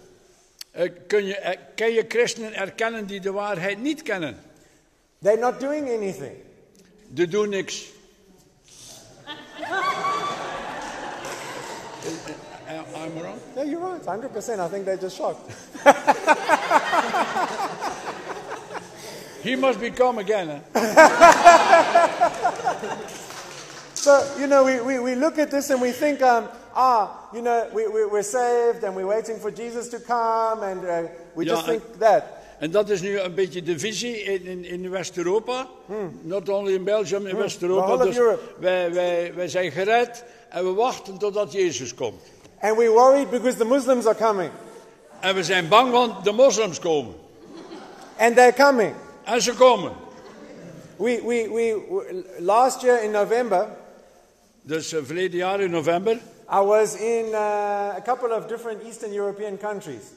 Eh, 0.76 0.90
Kun 1.08 1.26
je, 1.26 1.38
eh, 1.38 1.58
kan 1.76 1.92
je 1.92 2.06
christenen 2.08 2.54
erkennen 2.54 3.06
die 3.06 3.20
de 3.20 3.32
waarheid 3.32 3.82
niet 3.82 4.02
kennen? 4.02 4.38
They're 5.22 5.40
not 5.40 5.60
doing 5.60 5.90
anything. 5.90 6.36
Die 7.08 7.28
doen 7.28 7.50
niks. 7.50 7.86
Uh, 12.68 13.04
I'm 13.06 13.20
wrong. 13.22 13.40
Yeah, 13.56 13.70
you're 13.70 13.92
right. 13.92 14.06
100%. 14.06 14.60
I 14.60 14.68
think 14.70 14.86
they're 14.86 15.02
just 15.02 15.16
shocked. 15.16 15.52
He 19.42 19.56
must 19.56 19.80
become 19.80 20.20
again. 20.20 20.50
Hè? 20.50 20.60
So, 24.06 24.24
you 24.38 24.46
know, 24.46 24.64
we, 24.64 24.80
we, 24.82 25.00
we 25.00 25.16
look 25.16 25.40
at 25.40 25.50
this 25.50 25.72
and 25.72 25.82
we 25.82 25.92
think, 25.92 26.22
um, 26.22 26.48
ah, 26.76 27.10
you 27.32 27.42
know, 27.42 27.68
we, 27.74 27.88
we, 27.88 28.06
we're 28.06 28.24
saved 28.24 28.84
and 28.84 28.96
we're 28.96 29.08
waiting 29.08 29.40
for 29.40 29.52
Jesus 29.52 29.90
to 29.90 30.00
come 30.00 30.64
and 30.64 30.84
uh, 30.84 31.10
we 31.34 31.46
just 31.46 31.66
Ja, 31.66 31.74
en- 31.74 31.80
think 31.80 32.00
that. 32.00 32.24
En 32.60 32.72
dat 32.72 32.90
is 32.90 33.02
nu 33.02 33.20
een 33.20 33.34
beetje 33.34 33.64
de 33.64 33.80
visie 33.80 34.24
in, 34.24 34.46
in, 34.46 34.66
in 34.66 34.90
West-Europa. 34.90 35.68
Not 36.22 36.50
only 36.50 36.74
in 36.74 36.84
Belgium, 36.84 37.26
in 37.26 37.36
the 37.36 37.42
West-Europa. 37.42 38.04
Dus 38.04 38.18
wij, 38.60 38.94
wij, 38.94 39.34
wij 39.36 39.48
zijn 39.48 39.72
gered 39.72 40.24
en 40.50 40.64
we 40.64 40.74
wachten 40.74 41.18
totdat 41.18 41.52
Jezus 41.52 41.94
komt. 41.94 42.22
And 42.62 42.78
we're 42.78 42.92
worried 42.92 43.30
because 43.30 43.58
the 43.58 43.66
Muslims 43.66 44.06
are 44.06 44.16
coming. 44.16 44.52
En 45.20 45.36
we 45.36 45.44
zijn 45.44 45.68
bang, 45.68 45.92
want 45.92 46.24
de 46.24 46.32
moslims 46.32 46.80
komen. 46.80 47.14
And 48.18 48.36
they're 48.36 48.54
coming. 48.54 48.94
En 49.24 49.42
ze 49.42 49.54
komen. 49.54 49.92
We, 50.98 51.22
we, 51.26 51.50
we, 51.52 51.86
we, 51.90 52.26
last 52.40 52.82
year 52.82 53.04
in 53.04 53.12
November, 53.12 53.68
Dus 54.62 54.94
uh, 54.94 55.00
verleden 55.04 55.38
jaar 55.38 55.60
in 55.62 55.72
november 55.72 56.18
I 56.50 56.60
was 56.62 56.96
in 56.96 57.26
uh, 57.34 57.94
a 57.98 58.02
couple 58.04 58.32
of 58.32 58.48
different 58.48 58.84
Eastern 58.84 59.12
European 59.14 59.58
countries. 59.58 60.12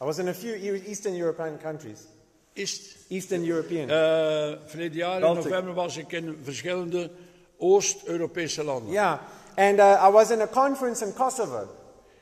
I 0.00 0.04
was 0.04 0.18
in 0.18 0.28
a 0.28 0.34
few 0.34 0.54
E- 0.54 0.82
Eastern 0.86 1.14
European 1.14 1.58
countries. 1.58 2.06
het, 2.54 2.96
Eastern 3.08 3.44
European. 3.44 3.88
eh, 3.90 4.52
verleden 4.66 4.96
jaar 4.96 5.14
in 5.22 5.34
november 5.34 5.74
was 5.74 5.96
ik 5.96 6.12
in 6.12 6.38
verschillende 6.42 7.10
Oost-Europese 7.58 8.64
landen. 8.64 8.92
Yeah. 8.92 9.18
And 9.56 9.78
uh, 9.78 10.04
I 10.08 10.10
was 10.10 10.30
in 10.30 10.40
a 10.40 10.46
conference 10.46 11.04
in 11.04 11.12
Kosovo 11.14 11.66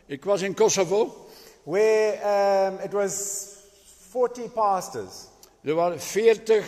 Ik 0.06 0.24
was 0.24 0.42
in 0.42 0.54
Kosovo. 0.54 1.26
where 1.62 2.12
um, 2.72 2.78
it 2.84 2.92
was 2.92 3.44
40 4.10 4.48
pastors. 4.52 5.26
Er 5.62 5.74
waren 5.74 6.00
40 6.00 6.64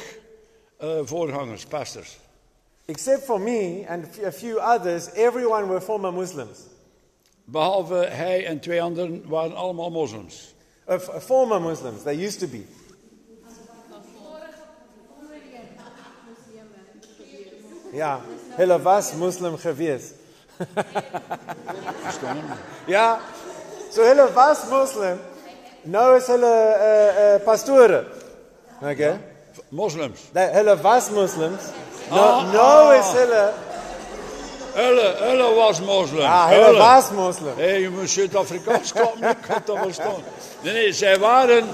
eh, 0.76 0.98
voorgangers, 1.04 1.64
pastors. 1.66 2.18
Except 2.90 3.25
for 3.25 3.38
me 3.38 3.85
and 3.85 4.04
a 4.25 4.33
few- 4.33 4.59
others, 4.59 5.11
everyone 5.14 5.68
were 5.68 5.80
former 5.80 6.11
Muslims. 6.11 6.59
Behalve 7.45 7.95
hij 7.95 8.47
en 8.47 8.61
twee 8.61 8.83
anderen 8.83 9.28
waren 9.28 9.57
allemaal 9.57 9.90
moslims. 9.90 10.54
Uh, 10.88 10.99
former 10.99 11.61
Muslims, 11.61 12.02
they 12.02 12.25
used 12.25 12.38
to 12.38 12.47
be. 12.47 12.64
Ja, 17.92 18.21
hulle 18.57 18.83
was. 18.83 19.12
Verstaan 22.02 22.37
je? 22.37 22.42
Ja, 22.87 23.18
so 23.92 24.02
hulle 24.02 24.33
was 24.35 24.68
Muslim. 24.71 25.18
Nou 25.83 26.16
is 26.16 26.26
hulle 26.26 26.76
uh, 26.76 27.35
uh, 27.35 27.45
pastore. 27.45 28.04
Okay? 28.83 29.18
Moslims. 29.68 30.21
Hulle 30.33 30.76
was 30.83 31.11
Muslims. 31.11 31.62
Nou, 32.10 32.20
Ah, 32.20 32.52
nou 32.52 32.94
ah. 32.94 32.98
is 32.98 33.12
hulle... 33.12 33.52
Ulle, 34.76 35.16
Ulle 35.32 35.54
was 35.54 35.80
moslim. 35.80 36.20
Ja, 36.20 36.68
Ulle. 36.68 36.78
was 36.78 37.10
Muslim. 37.10 37.52
Hé, 37.56 37.70
je 37.72 37.90
moet 37.90 38.10
Zuid-Afrikaans 38.10 38.92
kloppen, 38.92 39.30
ik 39.30 39.66
dat. 39.66 40.20
Nee, 40.62 40.72
nee, 40.72 40.92
zij 40.92 41.18
waren 41.18 41.64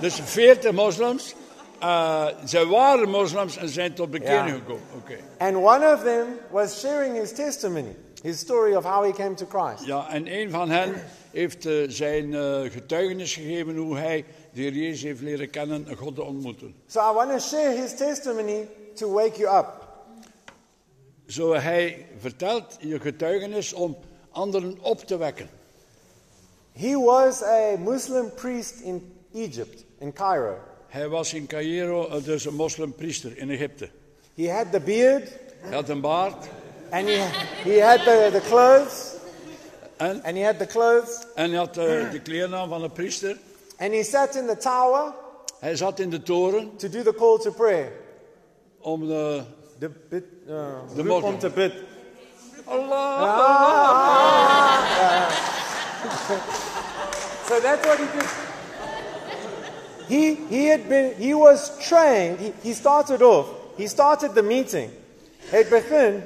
dus 0.00 0.20
40 0.24 0.72
moslims. 0.72 1.34
Eh, 1.78 2.26
zij 2.44 2.64
waren 2.66 3.08
moslims 3.08 3.56
en 3.56 3.68
zijn 3.68 3.94
tot 3.94 4.10
bekering 4.10 4.56
gekomen. 4.56 4.82
Oké. 4.96 5.16
And 5.38 5.56
one 5.56 5.92
of 5.94 6.02
them 6.02 6.26
was 6.50 6.78
sharing 6.80 7.18
his 7.18 7.32
testimony, 7.32 7.96
his 8.22 8.38
story 8.38 8.74
of 8.74 8.84
how 8.84 9.04
he 9.04 9.12
came 9.12 9.34
to 9.34 9.46
Christ. 9.48 9.86
Ja, 9.86 10.06
en 10.10 10.32
een 10.32 10.50
van 10.50 10.70
hen 10.70 10.94
heeft 11.30 11.66
eh, 11.66 11.72
zijn 11.88 12.34
eh, 12.34 12.60
getuigenis 12.70 13.34
gegeven 13.34 13.76
hoe 13.76 13.96
hij 13.96 14.24
de 14.52 14.60
Heer 14.60 14.72
Jezus 14.72 15.02
heeft 15.02 15.20
leren 15.20 15.50
kennen 15.50 15.84
en 15.88 15.96
God 15.96 16.14
te 16.14 16.22
ontmoeten. 16.22 16.74
So 16.86 17.00
I 17.00 17.14
want 17.14 17.30
to 17.30 17.38
share 17.38 17.70
his 17.80 17.94
testimony 17.96 18.68
to 18.94 19.12
wake 19.12 19.38
you 19.40 19.58
up. 19.58 19.83
Zo 21.26 21.52
hij 21.54 22.06
vertelt 22.18 22.76
je 22.80 23.00
getuigenis 23.00 23.72
om 23.72 23.96
anderen 24.30 24.78
op 24.80 25.00
te 25.00 25.16
wekken. 25.16 25.48
He 26.72 26.94
was 26.98 27.42
a 27.42 27.76
Muslim 27.78 28.34
priest 28.34 28.80
in 28.80 29.12
Egypt, 29.34 29.84
in 29.98 30.12
Cairo. 30.12 30.56
Hij 30.88 31.08
was 31.08 31.34
in 31.34 31.46
Cairo, 31.46 32.08
eh, 32.08 32.24
dus 32.24 32.44
een 32.44 32.54
moslimpriester 32.54 33.38
in 33.38 33.50
Egypte. 33.50 33.88
He 34.34 34.50
had 34.52 34.72
the 34.72 34.80
beard 34.80 35.30
Hij 35.60 35.74
had 35.74 35.88
een 35.88 36.00
baard 36.00 36.46
and 36.90 37.06
he, 37.08 37.16
he 37.70 37.82
had 37.82 37.98
the, 37.98 38.28
the 38.32 38.40
clothes. 38.48 39.12
en, 39.96 40.22
And 40.22 40.36
he 40.36 40.44
had 40.44 40.58
the 40.58 40.66
clothes. 40.66 41.26
en 41.34 41.48
hij 41.50 41.58
had 41.58 41.76
eh, 41.76 42.10
de 42.10 42.20
kleren 42.22 42.54
aan 42.54 42.68
van 42.68 42.82
een 42.82 42.92
priester. 42.92 43.38
And 43.76 43.92
he 43.92 44.02
sat 44.02 44.34
in 44.36 44.46
the 44.46 44.56
tower 44.56 45.12
Hij 45.58 45.76
zat 45.76 45.98
in 46.00 46.10
de 46.10 46.22
toren 46.22 46.76
to 46.76 46.88
do 46.88 47.02
the 47.02 47.14
call 47.14 47.38
to 47.38 47.50
prayer. 47.50 47.92
om 48.78 49.06
de... 49.06 49.42
De 49.78 49.90
bid, 50.46 50.54
uh, 50.54 50.94
De 50.94 51.02
roep 51.02 51.06
moslim. 51.06 51.32
om 51.32 51.38
te 51.38 51.50
bid. 51.50 51.72
So 57.46 57.60
that's 57.60 57.86
what 57.86 57.98
he 57.98 58.06
did. 58.18 58.28
He, 60.08 60.34
he 60.48 60.66
had 60.66 60.88
been, 60.88 61.14
he 61.16 61.34
was 61.34 61.78
trained, 61.88 62.38
he, 62.40 62.52
he 62.62 62.72
started 62.74 63.22
off, 63.22 63.48
he 63.76 63.86
started 63.86 64.34
the 64.34 64.42
meeting. 64.42 64.90
Het 65.50 65.68
begin, 65.68 66.22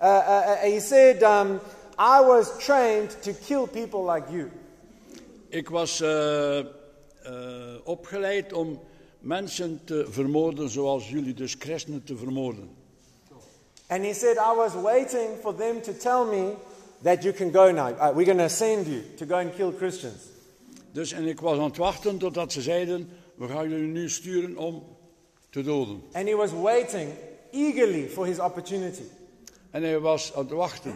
uh, 0.00 0.06
uh, 0.06 0.44
uh, 0.46 0.56
he 0.56 0.80
said, 0.80 1.22
um, 1.22 1.60
I 1.98 2.20
was 2.20 2.56
trained 2.58 3.10
to 3.22 3.32
kill 3.32 3.66
people 3.66 4.04
like 4.04 4.30
you. 4.30 4.50
Ik 5.48 5.68
was 5.68 6.00
eh, 6.00 6.64
opgeleid 7.84 8.52
om 8.52 8.80
mensen 9.18 9.80
te 9.84 10.06
vermoorden 10.10 10.68
zoals 10.68 11.10
jullie, 11.10 11.34
dus 11.34 11.56
christenen 11.58 12.04
te 12.04 12.16
vermoorden. 12.16 12.70
And 13.88 14.04
he 14.04 14.12
said, 14.12 14.36
I 14.36 14.52
was 14.52 14.74
waiting 14.74 15.38
for 15.42 15.56
them 15.56 15.80
to 15.80 15.92
tell 15.92 16.24
me 16.24 16.56
that 17.02 17.22
you 17.22 17.32
can 17.32 17.50
go 17.50 17.72
now. 17.72 17.88
Uh, 17.88 18.12
we're 18.14 18.26
going 18.26 18.38
to 18.38 18.48
send 18.48 18.86
you 18.86 19.02
to 19.16 19.26
go 19.26 19.38
and 19.38 19.54
kill 19.56 19.72
Christians. 19.72 20.22
Dus 20.92 21.12
en 21.12 21.26
ik 21.26 21.40
was 21.40 21.58
aan 21.58 21.64
het 21.64 21.76
wachten 21.76 22.18
totdat 22.18 22.52
ze 22.52 22.62
zeiden, 22.62 23.10
we 23.34 23.48
gaan 23.48 23.68
jullie 23.68 23.86
nu 23.86 24.10
sturen 24.10 24.56
om 24.56 24.82
te 25.50 25.62
doden. 25.62 26.02
And 26.12 26.28
he 26.28 26.34
was 26.34 26.52
waiting 26.52 27.10
eagerly 27.52 28.08
for 28.08 28.26
his 28.26 28.38
opportunity. 28.38 29.02
En 29.70 29.82
hij 29.82 29.98
was 29.98 30.32
aan 30.34 30.44
het 30.44 30.52
wachten. 30.52 30.94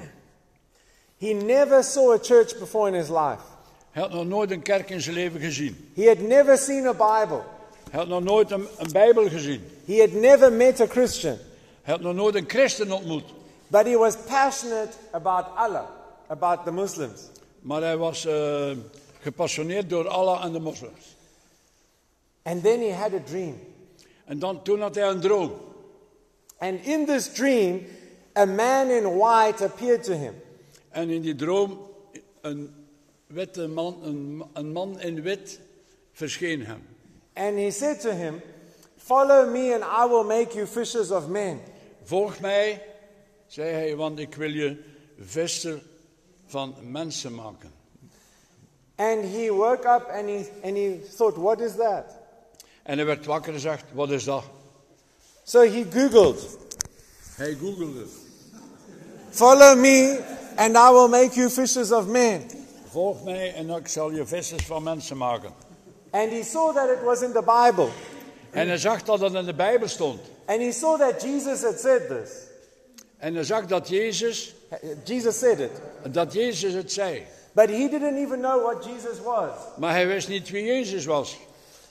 He 1.18 1.32
never 1.32 1.84
saw 1.84 2.12
a 2.12 2.18
church 2.22 2.58
before 2.58 2.88
in 2.88 2.94
his 2.94 3.08
life. 3.08 3.42
Hij 3.90 4.02
had 4.02 4.12
nog 4.12 4.26
nooit 4.26 4.50
een 4.50 4.62
kerk 4.62 4.90
in 4.90 5.00
zijn 5.00 5.14
leven 5.14 5.40
gezien. 5.40 5.92
He 5.94 6.06
had 6.06 6.18
never 6.18 6.58
seen 6.58 6.87
a 6.87 6.92
Bible. 6.92 7.42
Hij 7.90 8.00
had 8.00 8.08
nog 8.08 8.22
nooit 8.22 8.50
een, 8.50 8.66
een 8.78 8.92
bijbel 8.92 9.28
gezien. 9.28 9.64
He 9.87 9.99
had 9.99 10.12
never 10.12 10.52
met 10.52 10.80
a 10.80 10.87
Christian. 10.87 11.37
Hij 11.82 11.94
had 11.94 12.02
nog 12.02 12.14
nooit 12.14 12.34
een 12.34 12.48
christen 12.48 12.92
ontmoet. 12.92 13.24
But 13.66 13.86
he 13.86 13.96
was 13.96 14.16
passionate 14.16 14.92
about 15.10 15.44
Allah, 15.56 15.86
about 16.26 16.64
the 16.64 16.72
Muslims. 16.72 17.20
Maar 17.60 17.82
hij 17.82 17.96
was 17.96 18.26
eh, 18.26 18.70
gepassioneerd 19.20 19.90
door 19.90 20.08
Allah 20.08 20.44
en 20.44 20.52
de 20.52 20.60
moslims. 20.60 21.16
And 22.42 22.62
then 22.62 22.80
he 22.80 22.92
had 22.92 23.12
a 23.12 23.22
dream. 23.24 23.60
En 24.24 24.38
dan, 24.38 24.62
toen 24.62 24.80
had 24.80 24.94
hij 24.94 25.08
een 25.08 25.20
droom. 25.20 25.52
And 26.58 26.84
in 26.84 27.06
this 27.06 27.32
dream, 27.32 27.80
a 28.36 28.44
man 28.44 28.90
in 28.90 29.16
white 29.16 29.64
appeared 29.64 30.04
to 30.04 30.12
him. 30.12 30.34
En 30.90 31.10
in 31.10 31.22
die 31.22 31.34
droom, 31.34 31.80
een 32.40 32.74
witte 33.26 33.68
man, 33.68 33.98
een, 34.02 34.44
een 34.52 34.72
man 34.72 35.00
in 35.00 35.22
wit, 35.22 35.60
verscheen 36.12 36.66
hem. 36.66 36.82
And 37.34 37.56
he 37.56 37.70
said 37.70 38.00
to 38.00 38.10
him, 38.10 38.42
Follow 38.96 39.50
me 39.50 39.74
and 39.74 39.82
I 39.84 40.06
will 40.06 40.24
make 40.24 40.54
you 40.54 40.66
fishers 40.66 41.10
of 41.10 41.28
men. 41.28 41.60
Volg 42.02 42.40
mij, 42.40 42.82
zei 43.47 43.73
hij, 43.73 43.97
want 43.97 44.18
ik 44.18 44.35
wil 44.35 44.50
je 44.50 44.82
visser 45.18 45.82
van 46.47 46.75
mensen 46.82 47.35
maken. 47.35 47.73
And 48.97 49.25
he 49.25 49.50
woke 49.50 49.87
up 49.87 50.09
and 50.09 50.28
he, 50.28 50.44
and 50.62 50.76
he 50.76 51.00
thought, 51.16 51.37
What 51.37 51.61
is 51.61 51.76
that? 51.76 52.04
En 52.82 52.97
hij 52.97 53.06
werd 53.06 53.26
wakker 53.26 53.54
en 53.54 53.61
zegt, 53.61 53.85
wat 53.92 54.11
is 54.11 54.25
dat? 54.25 54.44
So 55.44 55.61
he 55.61 55.85
Googled, 55.90 56.59
Hij 57.37 57.54
googelde. 57.54 58.06
Follow 59.30 59.78
me 59.78 60.21
and 60.56 60.76
I 60.76 60.90
will 60.92 61.09
make 61.09 61.35
you 61.35 61.50
fishers 61.50 61.92
of 61.92 62.06
men. 62.06 62.50
Volg 62.90 63.25
mij 63.25 63.54
en 63.54 63.71
ik 63.71 63.88
zal 63.88 64.11
je 64.11 64.26
vissers 64.26 64.66
van 64.66 64.82
mensen 64.82 65.16
maken. 65.16 65.52
And 66.11 66.30
he 66.30 66.42
saw 66.42 66.75
that 66.75 66.88
it 66.88 67.02
was 67.04 67.23
in 67.23 67.32
the 67.32 67.42
Bible. 67.42 67.88
En 68.50 68.68
hij 68.68 68.78
zag 68.78 69.02
dat 69.02 69.21
het 69.21 69.35
in 69.35 69.44
de 69.44 69.54
Bijbel 69.54 69.88
stond. 69.88 70.21
And 70.46 70.61
he 70.61 70.72
saw 70.72 70.99
that 70.99 71.20
Jesus 71.22 71.62
had 71.62 71.78
said 71.78 72.08
this. 72.08 72.30
En 73.18 73.34
hij 73.34 73.44
zag 73.44 73.66
dat 73.66 73.88
Jezus, 73.88 74.54
Jesus 75.04 75.38
said 75.38 75.61
it. 75.61 75.70
dat 76.12 76.32
Jezus 76.32 76.72
het 76.72 76.92
zei. 76.92 77.26
But 77.52 77.68
he 77.68 77.88
didn't 77.88 78.16
even 78.16 78.40
know 78.40 78.62
what 78.62 78.84
Jesus 78.84 79.20
was. 79.25 79.50
Maar 79.76 79.92
hij 79.92 80.06
wist 80.06 80.28
niet 80.28 80.50
wie 80.50 80.64
Jezus 80.64 81.04
was. 81.04 81.37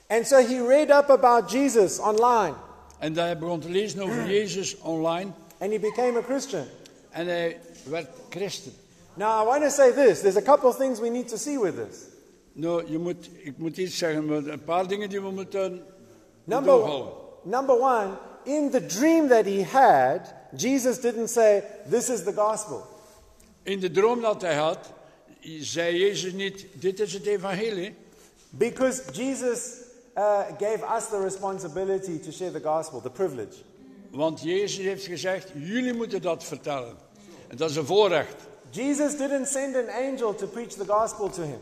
And 0.07 0.27
so 0.27 0.35
he 0.35 0.67
read 0.67 0.89
up 0.89 1.09
about 1.09 1.51
Jesus 1.51 1.99
online. 1.99 2.53
En 2.99 3.17
hij 3.17 3.37
begon 3.37 3.59
te 3.59 3.69
lezen 3.69 4.01
over 4.01 4.25
Jezus 4.37 4.77
online. 4.77 5.31
and 5.61 5.71
he 5.71 5.77
became 5.77 6.17
a 6.17 6.21
Christian. 6.21 6.65
En 7.11 7.27
hij 7.27 7.59
werd 7.83 8.07
christen. 8.29 8.71
Now, 9.15 9.43
I 9.43 9.45
want 9.45 9.63
to 9.63 9.69
say 9.69 9.91
this 9.91 10.21
there's 10.21 10.37
a 10.37 10.41
couple 10.41 10.69
of 10.69 10.77
things 10.77 10.99
we 10.99 11.09
need 11.09 11.27
to 11.27 11.37
see 11.37 11.59
with 11.59 11.75
this. 11.75 12.05
Nou, 12.53 12.91
je 12.91 12.97
moet, 12.97 13.29
ik 13.43 13.57
moet 13.57 13.77
iets 13.77 13.97
zeggen, 13.97 14.29
een 14.51 14.63
paar 14.63 14.87
dingen 14.87 15.09
die 15.09 15.21
we 15.21 15.31
moeten 15.31 15.83
Number, 16.43 17.03
number 17.43 17.75
one, 17.79 18.17
in 18.45 18.71
the 18.71 18.85
dream 18.85 19.27
that 19.27 19.45
he 19.45 19.63
had, 19.63 20.21
Jesus 20.55 20.99
didn't 20.99 21.29
say, 21.29 21.63
This 21.89 22.09
is 22.09 22.23
the 22.23 22.33
gospel. 22.33 22.87
In 23.63 23.79
de 23.79 23.91
droom 23.91 24.21
dat 24.21 24.41
hij 24.41 24.55
had, 24.55 24.77
zei 25.59 25.97
Jezus 25.97 26.33
niet, 26.33 26.65
dit 26.73 26.99
is 26.99 27.13
het 27.13 27.25
evangelie. 27.25 27.95
Because 28.49 29.01
Jesus 29.13 29.81
uh, 30.17 30.39
gave 30.57 30.83
us 30.97 31.07
the 31.09 31.19
responsibility 31.23 32.19
to 32.19 32.31
share 32.31 32.51
the 32.51 32.59
gospel, 32.59 33.01
the 33.01 33.09
privilege. 33.09 33.63
Want 34.09 34.41
Jezus 34.41 34.85
heeft 34.85 35.05
gezegd, 35.05 35.51
jullie 35.53 35.93
moeten 35.93 36.21
dat 36.21 36.43
vertellen. 36.43 36.95
En 37.47 37.57
dat 37.57 37.69
is 37.69 37.75
een 37.75 37.85
voorrecht. 37.85 38.35
Jesus 38.69 39.17
didn't 39.17 39.47
send 39.47 39.75
an 39.75 39.89
angel 39.89 40.35
to 40.35 40.47
preach 40.47 40.73
the 40.73 40.85
gospel 40.85 41.29
to 41.29 41.41
him. 41.41 41.59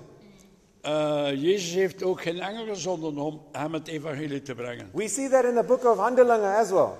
Eh, 0.81 1.29
Jezus 1.35 1.73
heeft 1.73 2.03
ook 2.03 2.21
geen 2.21 2.39
engel 2.39 2.65
gezonden 2.65 3.17
om 3.17 3.41
hem 3.51 3.73
het 3.73 3.87
evangelie 3.87 4.41
te 4.41 4.55
brengen. 4.55 4.89
We 4.93 5.07
see 5.07 5.29
that 5.29 5.43
in 5.43 5.55
the 5.55 5.63
book 5.63 5.85
of 5.85 5.97
Handelingen 5.97 6.55
as 6.55 6.69
well, 6.69 6.91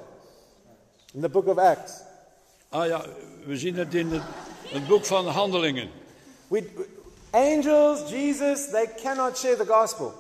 in 1.14 1.22
the 1.22 1.30
book 1.30 1.48
of 1.48 1.58
Acts. 1.58 1.94
Ah 2.70 2.88
ja, 2.88 3.06
we 3.46 3.58
zien 3.58 3.76
het 3.76 3.94
in 3.94 4.12
het, 4.12 4.22
het 4.68 4.88
boek 4.88 5.06
van 5.06 5.28
Handelingen. 5.28 5.90
We, 6.48 6.64
angels, 7.30 8.10
Jesus, 8.10 8.70
they 8.70 8.90
cannot 9.04 9.38
share 9.38 9.56
the 9.56 9.66
gospel. 9.66 10.14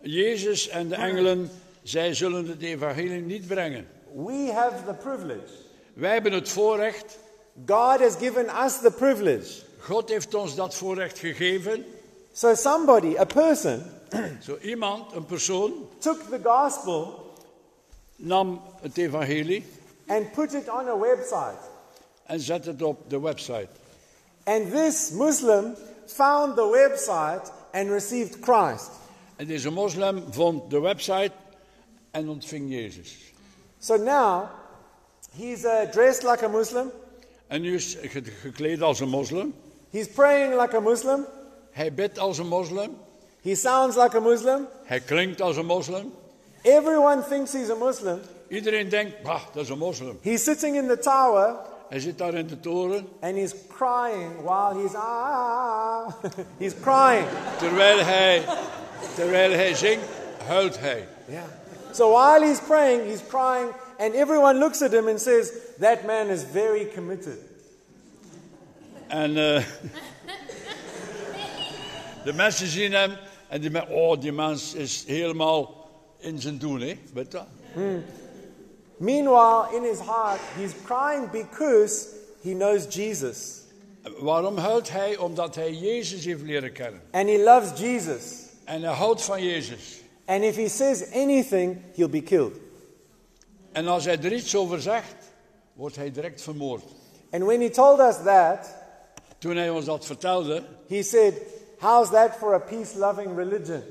Jezus 0.00 0.68
en 0.68 0.88
de 0.88 0.94
engelen, 0.94 1.50
zij 1.82 2.14
zullen 2.14 2.46
het 2.48 2.62
evangelie 2.62 3.20
niet 3.20 3.46
brengen. 3.46 3.86
We 4.14 4.50
have 4.54 4.84
the 4.86 4.94
privilege. 4.94 5.52
Wij 5.94 6.12
hebben 6.12 6.32
het 6.32 6.48
voorrecht, 6.48 7.18
God 7.66 8.00
has 8.00 8.16
given 8.18 8.46
us 8.64 8.80
the 8.80 8.92
privilege. 8.98 9.62
God 9.78 10.08
heeft 10.08 10.34
ons 10.34 10.54
dat 10.54 10.74
voorrecht 10.74 11.18
gegeven. 11.18 11.84
So 12.32 12.54
somebody, 12.54 13.16
a 13.16 13.26
person, 13.26 13.84
Zo 14.46 14.56
iemand, 14.62 15.12
een 15.12 15.24
persoon, 15.24 15.88
took 15.98 16.22
the 16.30 16.40
gospel 16.42 17.28
nam 18.16 18.60
het 18.80 18.96
evangelie 18.96 19.64
and 20.06 20.32
put 20.32 20.54
it 20.54 20.68
on 20.68 20.88
a 20.88 20.98
website. 20.98 21.68
en 22.26 22.40
zette 22.40 22.70
het 22.70 22.82
op 22.82 23.10
de 23.10 23.20
website. 23.20 23.68
And 24.44 24.70
this 24.70 25.10
Muslim 25.10 25.74
found 26.06 26.56
the 26.56 26.70
website 26.70 27.50
and 27.72 27.88
received 27.88 28.36
Christ. 28.40 28.90
En 29.36 29.46
deze 29.46 29.70
moslim 29.70 30.24
vond 30.30 30.70
de 30.70 30.80
website 30.80 31.32
en 32.10 32.28
ontving 32.28 32.70
Jezus. 32.70 33.16
So 33.78 33.96
now 33.96 34.48
he's 35.36 35.64
uh, 35.64 35.90
dressed 35.90 36.22
like 36.22 36.44
a 36.44 36.48
Muslim. 36.48 36.90
En 37.46 37.60
nu 37.60 37.74
is 37.74 37.94
hij 37.94 38.22
gekleed 38.22 38.82
als 38.82 39.00
een 39.00 39.08
moslim. 39.08 39.54
He's 39.90 40.08
praying 40.08 40.60
like 40.60 40.76
a 40.76 40.80
Muslim. 40.80 41.26
Hij 41.70 41.94
bidt 41.94 42.18
als 42.18 42.38
een 42.38 42.48
moslim. 42.48 42.96
He 43.42 43.54
sounds 43.54 43.96
like 43.96 44.16
a 44.16 44.20
Muslim. 44.20 44.66
Hij 44.84 45.00
klinkt 45.00 45.40
als 45.40 45.56
een 45.56 45.66
moslim. 45.66 46.12
Everyone 46.62 47.22
thinks 47.28 47.52
he's 47.52 47.70
a 47.70 47.74
Muslim. 47.74 48.20
Iedereen 48.48 48.88
denkt, 48.88 49.22
bah, 49.22 49.42
dat 49.52 49.62
is 49.62 49.68
een 49.68 49.78
moslim. 49.78 50.18
He's 50.22 50.44
sitting 50.44 50.76
in 50.76 50.86
the 50.88 50.98
tower 50.98 51.56
Hij 51.88 52.00
zit 52.00 52.18
daar 52.18 52.34
in 52.34 52.46
de 52.46 52.60
toren. 52.60 53.08
and 53.20 53.36
he's 53.36 53.54
crying 53.68 54.42
while 54.42 54.82
he's 54.82 54.94
ah. 54.94 56.08
he's 56.58 56.74
crying. 56.80 57.26
Terwijl 57.58 57.98
hij, 58.04 58.44
terwijl 59.14 59.50
hij 59.50 59.74
zingt, 59.74 60.04
huilt 60.46 60.80
hij. 60.80 61.08
Yeah. 61.28 61.42
So 61.92 62.10
while 62.10 62.46
he's 62.46 62.60
praying, 62.60 63.02
he's 63.10 63.20
crying, 63.28 63.72
and 63.98 64.14
everyone 64.14 64.58
looks 64.58 64.82
at 64.82 64.92
him 64.92 65.08
and 65.08 65.20
says, 65.20 65.52
That 65.78 66.04
man 66.06 66.28
is 66.28 66.42
very 66.52 66.88
committed. 66.94 67.38
En 69.08 69.36
eh, 69.36 69.62
de 72.24 72.32
mensen 72.32 72.66
zien 72.66 72.92
hem 72.92 73.16
en 73.48 73.60
die 73.60 73.70
denken, 73.70 73.94
oh, 73.94 74.20
die 74.20 74.32
mens 74.32 74.74
is 74.74 75.04
helemaal 75.06 75.88
in 76.18 76.40
zijn 76.40 76.58
doen, 76.58 76.80
hè? 76.80 76.98
Weet 77.14 77.32
je? 77.32 77.42
Meanwhile, 78.96 79.76
in 79.76 79.82
his 79.82 79.98
heart, 79.98 80.40
he's 80.56 80.72
crying 80.84 81.30
because 81.30 82.06
he 82.42 82.52
knows 82.54 82.86
Jesus. 82.94 83.60
Waarom 84.18 84.56
huilt 84.56 84.90
hij? 84.90 85.16
Omdat 85.16 85.54
hij 85.54 85.72
Jezus 85.72 86.24
heeft 86.24 86.42
leren 86.42 86.72
kennen. 86.72 87.00
And 87.10 87.28
he 87.28 87.38
loves 87.38 87.80
Jesus. 87.80 88.22
En 88.64 88.82
hij 88.82 88.94
houdt 88.94 89.22
van 89.22 89.42
Jezus. 89.42 90.00
And 90.24 90.42
if 90.42 90.56
he 90.56 90.68
says 90.68 91.12
anything, 91.12 91.78
he'll 91.94 92.08
be 92.08 92.22
killed. 92.22 92.52
En 93.72 93.86
als 93.86 94.04
hij 94.04 94.18
er 94.18 94.32
iets 94.32 94.56
over 94.56 94.80
zegt, 94.82 95.14
wordt 95.72 95.96
hij 95.96 96.10
direct 96.10 96.42
vermoord. 96.42 96.84
And 97.30 97.44
when 97.44 97.60
he 97.60 97.70
told 97.70 98.00
us 98.00 98.16
that, 98.24 98.78
Toen 99.38 99.56
hij 99.56 99.70
ons 99.70 99.84
dat 99.84 100.06
vertelde, 100.06 100.62
he 100.88 101.02
said, 101.02 101.34
How's 101.80 102.10
that 102.10 102.38
for 102.38 102.54
a 102.54 102.60
peace 102.60 102.94
loving 102.94 103.36
religion? 103.36 103.82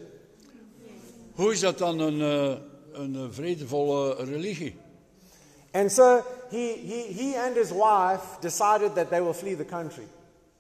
hoe 1.40 1.52
is 1.52 1.60
dat 1.60 1.78
dan 1.78 2.00
een, 2.00 2.22
eh, 2.22 2.58
een 2.92 3.16
eh, 3.16 3.22
vredevolle 3.30 4.16
religie? 4.16 4.76
And 5.72 5.92
so 5.92 6.22
he, 6.50 6.76
he, 6.88 7.14
he 7.14 7.40
and 7.46 7.56
his 7.56 7.72
wife 7.72 8.40
decided 8.42 8.96
that 8.96 9.10
they 9.10 9.22
will 9.22 9.34
flee 9.34 9.56
the 9.56 9.66
country. 9.66 10.08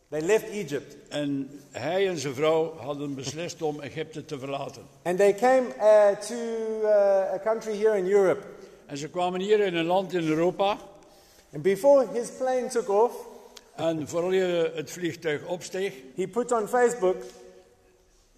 They 0.09 0.21
left 0.21 0.49
Egypt. 0.49 0.95
En 1.09 1.49
hij 1.71 2.07
en 2.07 2.17
zijn 2.17 2.33
vrouw 2.33 2.73
hadden 2.77 3.15
beslist 3.15 3.61
om 3.61 3.81
Egypte 3.81 4.25
te 4.25 4.39
verlaten. 4.39 4.81
And 5.03 5.17
they 5.17 5.33
came 5.33 5.67
uh, 5.77 6.17
to 6.17 6.35
uh, 6.83 7.33
a 7.33 7.39
country 7.43 7.77
here 7.77 7.97
in 7.97 8.11
Europe. 8.11 8.41
En 8.85 8.97
ze 8.97 9.09
kwamen 9.09 9.39
hier 9.39 9.59
in 9.59 9.75
een 9.75 9.85
land 9.85 10.13
in 10.13 10.27
Europa. 10.27 10.77
And 11.53 11.61
before 11.61 12.07
his 12.13 12.29
plane 12.29 12.67
took 12.67 12.89
off, 12.89 13.13
En 13.79 14.07
vooral 14.07 14.31
je 14.31 14.71
het 14.75 14.91
vliegtuig 14.91 15.45
opsteeg, 15.45 15.93
he 16.15 16.27
put 16.27 16.51
on 16.51 16.67
Facebook, 16.67 17.15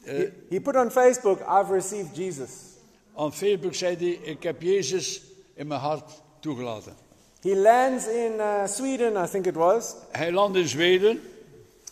eh, 0.03 0.15
he, 0.17 0.31
he 0.49 0.61
put 0.61 0.75
on 0.75 0.91
Facebook, 0.91 1.39
I've 1.39 1.73
received 1.73 2.15
Jesus. 2.15 2.49
aan 3.15 3.33
Facebook 3.33 3.73
zei 3.73 3.95
hij, 3.97 4.31
ik 4.31 4.43
heb 4.43 4.61
Jezus 4.61 5.21
in 5.53 5.67
mijn 5.67 5.79
hart 5.79 6.11
toegelaten. 6.39 6.95
He 7.41 7.55
lands 7.55 8.07
in 8.07 8.31
uh, 8.37 8.65
Sweden, 8.67 9.23
I 9.23 9.27
think 9.27 9.45
it 9.45 9.55
was, 9.55 9.95
Hij 10.11 10.31
landt 10.31 10.57
in 10.57 10.67
Zweden. 10.67 11.21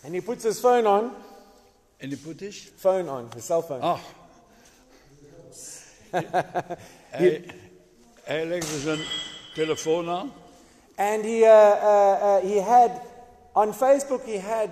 and 0.04 0.14
he 0.14 0.20
puts 0.22 0.44
his 0.44 0.58
phone 0.58 0.88
on, 0.88 1.10
En 1.96 2.08
die 2.08 2.18
put 2.18 2.42
is? 2.42 2.72
phone 2.76 3.10
on, 3.10 3.28
his 3.34 3.44
cell 3.46 3.62
phone. 3.62 3.80
Ah. 3.80 3.98
hij, 7.10 7.44
hij 8.22 8.46
legde 8.46 8.78
zijn 8.78 8.98
telefoon 9.54 10.08
aan. 10.08 10.32
And 10.96 11.24
he, 11.24 11.38
uh, 11.38 12.36
he 12.42 12.60
had, 12.60 12.90
on 13.52 13.74
Facebook, 13.74 14.24
he 14.24 14.38
had 14.38 14.70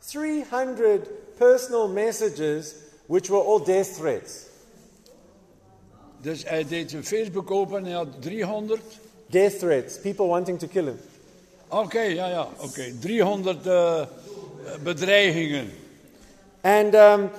300 0.00 1.08
personal 1.38 1.88
messages 1.88 2.74
which 3.06 3.30
were 3.30 3.42
all 3.42 3.58
death 3.58 3.96
threats. 3.96 4.44
Dus 6.20 6.44
hij 6.44 6.64
deed 6.64 6.90
zijn 6.90 7.04
Facebook 7.04 7.50
open 7.50 7.78
en 7.78 7.84
hij 7.84 7.94
had 7.94 8.22
300. 8.22 8.80
Death 9.26 9.58
threats, 9.58 9.98
people 9.98 10.26
wanting 10.26 10.58
to 10.58 10.66
kill 10.66 10.84
him. 10.84 10.98
Oké, 11.68 12.00
ja, 12.00 12.26
ja, 12.26 12.48
oké. 12.58 12.98
300 13.00 13.66
eh, 13.66 14.02
bedreigingen. 14.82 15.72
And 16.60 16.94
um, 16.94 17.30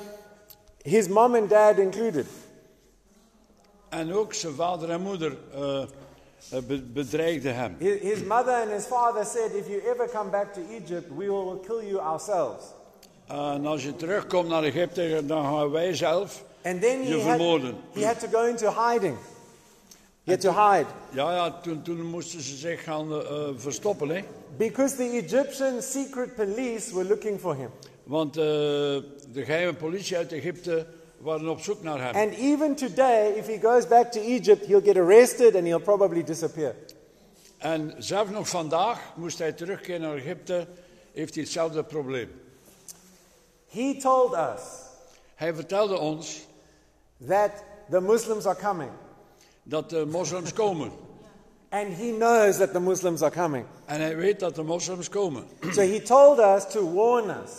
his 0.81 1.07
mom 1.07 1.35
and 1.35 1.49
dad 1.49 1.77
included. 1.77 2.25
En 3.89 4.13
ook 4.13 4.33
zijn 4.33 4.53
vader 4.53 4.89
en 4.89 5.01
moeder 5.01 5.37
eh, 5.53 5.83
be- 6.49 6.81
bedreigden 6.93 7.55
hem. 7.55 7.75
His, 7.79 8.23
mother 8.23 8.53
and 8.53 8.71
his 8.71 8.85
father 8.85 9.25
said, 9.25 9.51
If 9.55 9.67
you 9.67 9.81
ever 9.91 10.07
come 10.07 10.29
back 10.29 10.53
to 10.53 10.59
Egypt, 10.75 11.09
we 11.17 11.25
will 11.29 11.59
kill 11.67 11.81
you 11.89 11.99
ourselves. 11.99 12.63
En 13.27 13.65
als 13.65 13.83
je 13.83 13.95
terugkomt 13.95 14.47
naar 14.49 14.63
Egypte, 14.63 15.21
dan 15.25 15.43
gaan 15.43 15.71
wij 15.71 15.95
zelf 15.95 16.43
And 16.63 16.81
then 16.81 17.01
he 17.03 17.07
je 17.07 17.13
had, 17.15 17.23
vermoorden. 17.23 17.75
he 17.93 18.05
had 18.05 18.19
to 18.19 18.27
go 18.31 18.45
into 18.45 18.69
hiding. 18.89 19.17
He 20.23 20.31
had 20.31 20.41
to 20.41 20.51
hide. 20.51 20.85
Ja, 21.11 21.31
ja, 21.35 21.59
toen, 21.61 21.81
toen 21.81 22.05
moesten 22.05 22.41
ze 22.41 22.55
zich 22.55 22.83
gaan 22.83 23.11
eh, 23.21 23.49
verstoppen, 23.55 24.09
hè. 24.09 24.23
Because 24.57 24.95
the 24.95 25.03
Egyptian 25.03 25.81
secret 25.81 26.35
police 26.35 26.93
were 26.95 27.07
looking 27.07 27.39
for 27.39 27.55
him. 27.55 27.69
Want 28.03 28.37
eh, 28.37 28.43
de 28.43 29.43
geheime 29.45 29.73
politie 29.73 30.17
uit 30.17 30.31
Egypte 30.31 30.85
waren 31.17 31.49
op 31.49 31.59
zoek 31.59 31.83
naar 31.83 32.03
hem. 32.03 32.15
And 32.15 32.37
even 32.37 32.75
today, 32.75 33.31
if 33.35 33.47
he 33.47 33.59
goes 33.61 33.87
back 33.87 34.11
to 34.11 34.19
Egypt, 34.19 34.65
he'll 34.65 34.81
get 34.81 34.97
arrested 34.97 35.55
and 35.55 35.63
he'll 35.65 35.79
probably 35.79 36.23
disappear. 36.23 36.75
En 37.57 37.93
zelfs 37.97 38.31
nog 38.31 38.49
vandaag, 38.49 39.13
moest 39.15 39.37
hij 39.37 39.51
terugkeren 39.51 40.01
naar 40.01 40.15
Egypte, 40.15 40.67
heeft 41.13 41.33
hij 41.33 41.43
hetzelfde 41.43 41.83
probleem. 41.83 42.29
He 43.67 43.97
told 44.01 44.33
us 44.33 44.61
Hij 45.35 45.53
vertelde 45.53 45.97
ons 45.97 46.45
that 47.27 47.51
the 47.89 48.01
Muslims 48.01 48.45
are 48.45 48.59
coming. 48.59 48.91
dat 49.63 49.89
de 49.89 50.05
moslims 50.05 50.53
komen. 50.53 50.91
And 51.69 51.93
he 51.93 52.11
knows 52.11 52.57
that 52.57 52.73
the 52.73 52.79
Muslims 52.79 53.21
are 53.21 53.31
coming. 53.35 53.65
En 53.85 54.01
hij 54.01 54.15
weet 54.15 54.39
dat 54.39 54.55
de 54.55 54.63
moslims 54.63 55.09
komen. 55.09 55.43
So 55.71 55.81
he 55.81 56.01
told 56.01 56.39
us 56.39 56.67
to 56.71 56.93
warn 56.93 57.29
us. 57.29 57.51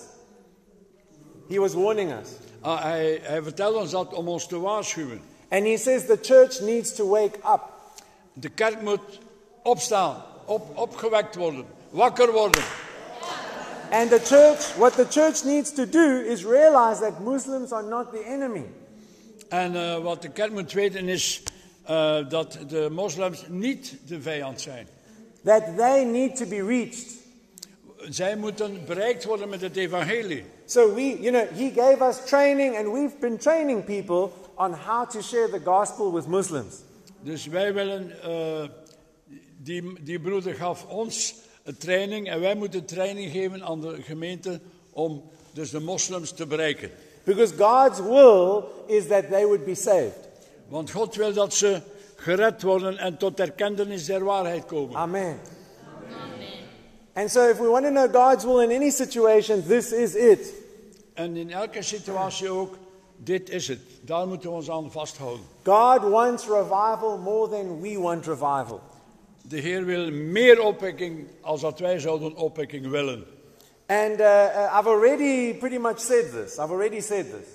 He 1.49 1.59
was 1.59 1.75
warning 1.75 2.13
us. 2.13 2.29
Ah, 2.61 2.83
hij, 2.83 3.21
hij 3.23 3.43
vertelde 3.43 3.79
ons 3.79 3.91
dat 3.91 4.15
om 4.15 4.29
ons 4.29 4.47
te 4.47 4.61
waarschuwen. 4.61 5.21
And 5.49 5.65
he 5.65 5.77
says 5.77 6.07
the 6.07 6.19
church 6.23 6.61
needs 6.61 6.95
to 6.95 7.09
wake 7.09 7.39
up. 7.39 7.61
De 8.33 8.49
kerk 8.49 8.81
moet 8.83 9.19
opstaan, 9.63 10.23
op, 10.45 10.79
opgewekt 10.79 11.35
worden, 11.35 11.65
wakker 11.91 12.33
worden. 12.33 12.63
And 13.91 14.11
the 14.11 14.21
church, 14.21 14.77
what 14.77 14.95
the 14.95 15.07
church 15.09 15.45
needs 15.45 15.73
to 15.73 15.87
do 15.87 16.21
is 16.27 16.45
realize 16.45 17.01
that 17.01 17.21
Muslims 17.21 17.73
are 17.73 17.89
not 17.89 18.13
the 18.13 18.25
enemy. 18.25 18.65
En 19.49 19.77
eh, 19.77 20.03
wat 20.03 20.23
de 20.23 20.31
kerk 20.31 20.53
moet 20.53 20.73
weten 20.73 21.09
is 21.09 21.43
eh, 21.85 22.29
dat 22.29 22.59
de 22.69 22.89
moslims 22.91 23.45
niet 23.49 23.97
de 24.07 24.21
vijand 24.21 24.61
zijn. 24.61 24.89
That 25.45 25.63
they 25.77 26.05
need 26.05 26.37
to 26.37 26.47
be 26.47 26.65
reached. 26.65 27.17
Zij 28.09 28.37
moeten 28.37 28.85
bereikt 28.87 29.25
worden 29.25 29.49
met 29.49 29.61
het 29.61 29.77
evangelie. 29.77 30.45
So 30.69 30.95
we, 30.95 31.17
you 31.17 31.31
know, 31.31 31.47
he 31.47 31.71
gave 31.71 32.03
us 32.03 32.29
training 32.29 32.77
and 32.77 32.93
we've 32.93 33.19
been 33.21 33.39
training 33.39 33.85
people 33.85 34.33
on 34.55 34.75
how 34.75 35.07
to 35.07 35.23
share 35.23 35.49
the 35.49 35.59
gospel 35.59 36.13
with 36.13 36.27
Muslims. 36.27 36.83
Dus 37.21 37.47
wij 37.47 37.75
willen, 37.75 38.23
eh, 38.23 38.69
die, 39.57 40.03
die 40.03 40.21
broeder 40.21 40.55
gaf 40.55 40.87
ons 40.89 41.35
een 41.65 41.77
training 41.77 42.29
en 42.29 42.41
wij 42.41 42.55
moeten 42.55 42.85
training 42.85 43.33
geven 43.33 43.65
aan 43.65 43.81
de 43.81 44.03
gemeente 44.03 44.61
om 44.91 45.23
dus 45.53 45.71
de 45.71 45.81
moslims 45.81 46.33
te 46.33 46.47
bereiken. 46.47 46.91
Because 47.25 47.55
God's 47.55 48.01
will 48.01 48.63
is 48.87 49.07
that 49.07 49.31
they 49.31 49.45
would 49.45 49.65
be 49.65 49.75
saved. 49.75 50.29
Want 50.69 50.91
God 50.91 51.15
wil 51.15 51.33
dat 51.33 51.55
ze 51.55 51.81
gered 52.17 52.63
worden 52.63 52.99
en 52.99 53.17
tot 53.17 53.41
erkentenis 53.41 54.05
der 54.05 54.25
waarheid 54.25 54.67
komen. 54.67 54.97
Amen. 54.97 55.39
And 57.19 57.29
so 57.29 57.49
if 57.49 57.59
we 57.59 57.69
want 57.69 57.85
to 57.85 57.91
know 57.91 58.07
God's 58.07 58.45
will 58.45 58.61
in 58.61 58.71
any 58.71 58.91
situation, 58.91 59.65
this 59.67 59.93
is 59.93 60.15
it. 60.15 60.55
En 61.15 61.37
in 61.37 61.51
elke 61.51 61.83
situatie 61.83 62.49
ook, 62.49 62.77
dit 63.17 63.51
is 63.51 63.69
het. 63.69 63.79
Daar 64.01 64.27
moeten 64.27 64.51
we 64.51 64.57
ons 64.57 64.71
aan 64.71 64.91
vasthouden. 64.91 65.45
God 65.65 66.03
wants 66.03 66.47
revival 66.47 67.19
more 67.19 67.49
than 67.49 67.81
we 67.81 67.99
want 68.01 68.27
revival. 68.27 68.81
De 69.43 69.57
Heer 69.57 69.85
wil 69.85 70.11
meer 70.11 70.61
opwekking 70.61 71.27
als 71.41 71.61
dat 71.61 71.79
wij 71.79 71.99
zouden 71.99 72.37
opwekking 72.37 72.91
willen. 72.91 73.25
And 73.87 74.21
uh, 74.21 74.27
uh, 74.27 74.79
I've 74.79 74.89
already 74.89 75.55
pretty 75.55 75.79
much 75.79 75.99
said 75.99 76.31
this. 76.33 76.59
I've 76.59 76.71
already 76.71 77.01
said 77.01 77.27
this. 77.31 77.49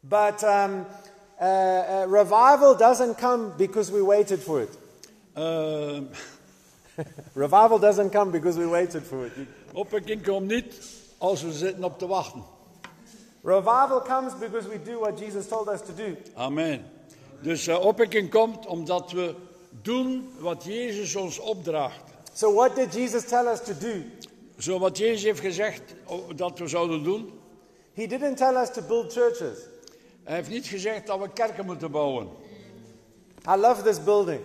But 0.00 0.42
um, 0.42 0.86
uh, 1.40 1.46
uh, 1.46 2.06
revival 2.08 2.76
doesn't 2.76 3.16
come 3.18 3.52
because 3.56 3.92
we 3.92 4.02
waited 4.02 4.42
for 4.42 4.60
it. 4.60 4.78
Eh, 6.94 7.04
Revival 7.34 7.78
doesn't 7.78 8.12
come 8.12 8.30
because 8.30 8.58
we 8.58 8.68
waited 8.68 9.02
for 9.02 9.26
it. 9.26 9.32
opwekking 9.72 10.22
komt 10.22 10.46
niet 10.46 10.74
als 11.18 11.42
we 11.42 11.52
zitten 11.52 11.84
op 11.84 11.98
te 11.98 12.06
wachten. 12.06 12.44
Revival 13.42 14.02
comes 14.02 14.32
because 14.38 14.68
we 14.68 14.82
do 14.82 14.98
what 14.98 15.18
Jesus 15.18 15.48
told 15.48 15.68
us 15.68 15.80
to 15.80 15.94
do. 15.94 16.16
Amen. 16.34 16.84
Dus 17.42 17.68
uh, 17.68 17.84
opwekking 17.84 18.30
komt 18.30 18.66
omdat 18.66 19.12
we 19.12 19.34
doen 19.82 20.28
wat 20.38 20.64
Jezus 20.64 21.16
ons 21.16 21.38
opdraagt. 21.38 22.12
So, 22.32 22.52
what 22.52 22.74
did 22.76 22.94
Jesus 22.94 23.24
tell 23.24 23.46
us 23.46 23.60
to 23.60 23.72
do? 23.78 24.02
Zo 24.58 24.78
wat 24.78 24.98
Jezus 24.98 25.22
heeft 25.22 25.40
gezegd 25.40 25.82
oh, 26.04 26.28
dat 26.36 26.58
we 26.58 26.66
zouden 26.66 27.02
doen. 27.02 27.32
He 27.92 28.06
didn't 28.06 28.36
tell 28.36 28.56
us 28.56 28.72
to 28.72 28.82
build 28.82 29.12
churches. 29.12 29.58
Hij 30.22 30.34
heeft 30.34 30.48
niet 30.48 30.66
gezegd 30.66 31.06
dat 31.06 31.20
we 31.20 31.32
kerken 31.32 31.64
moeten 31.64 31.90
bouwen. 31.90 32.28
I 33.48 33.56
love 33.56 33.82
this 33.82 34.04
building. 34.04 34.40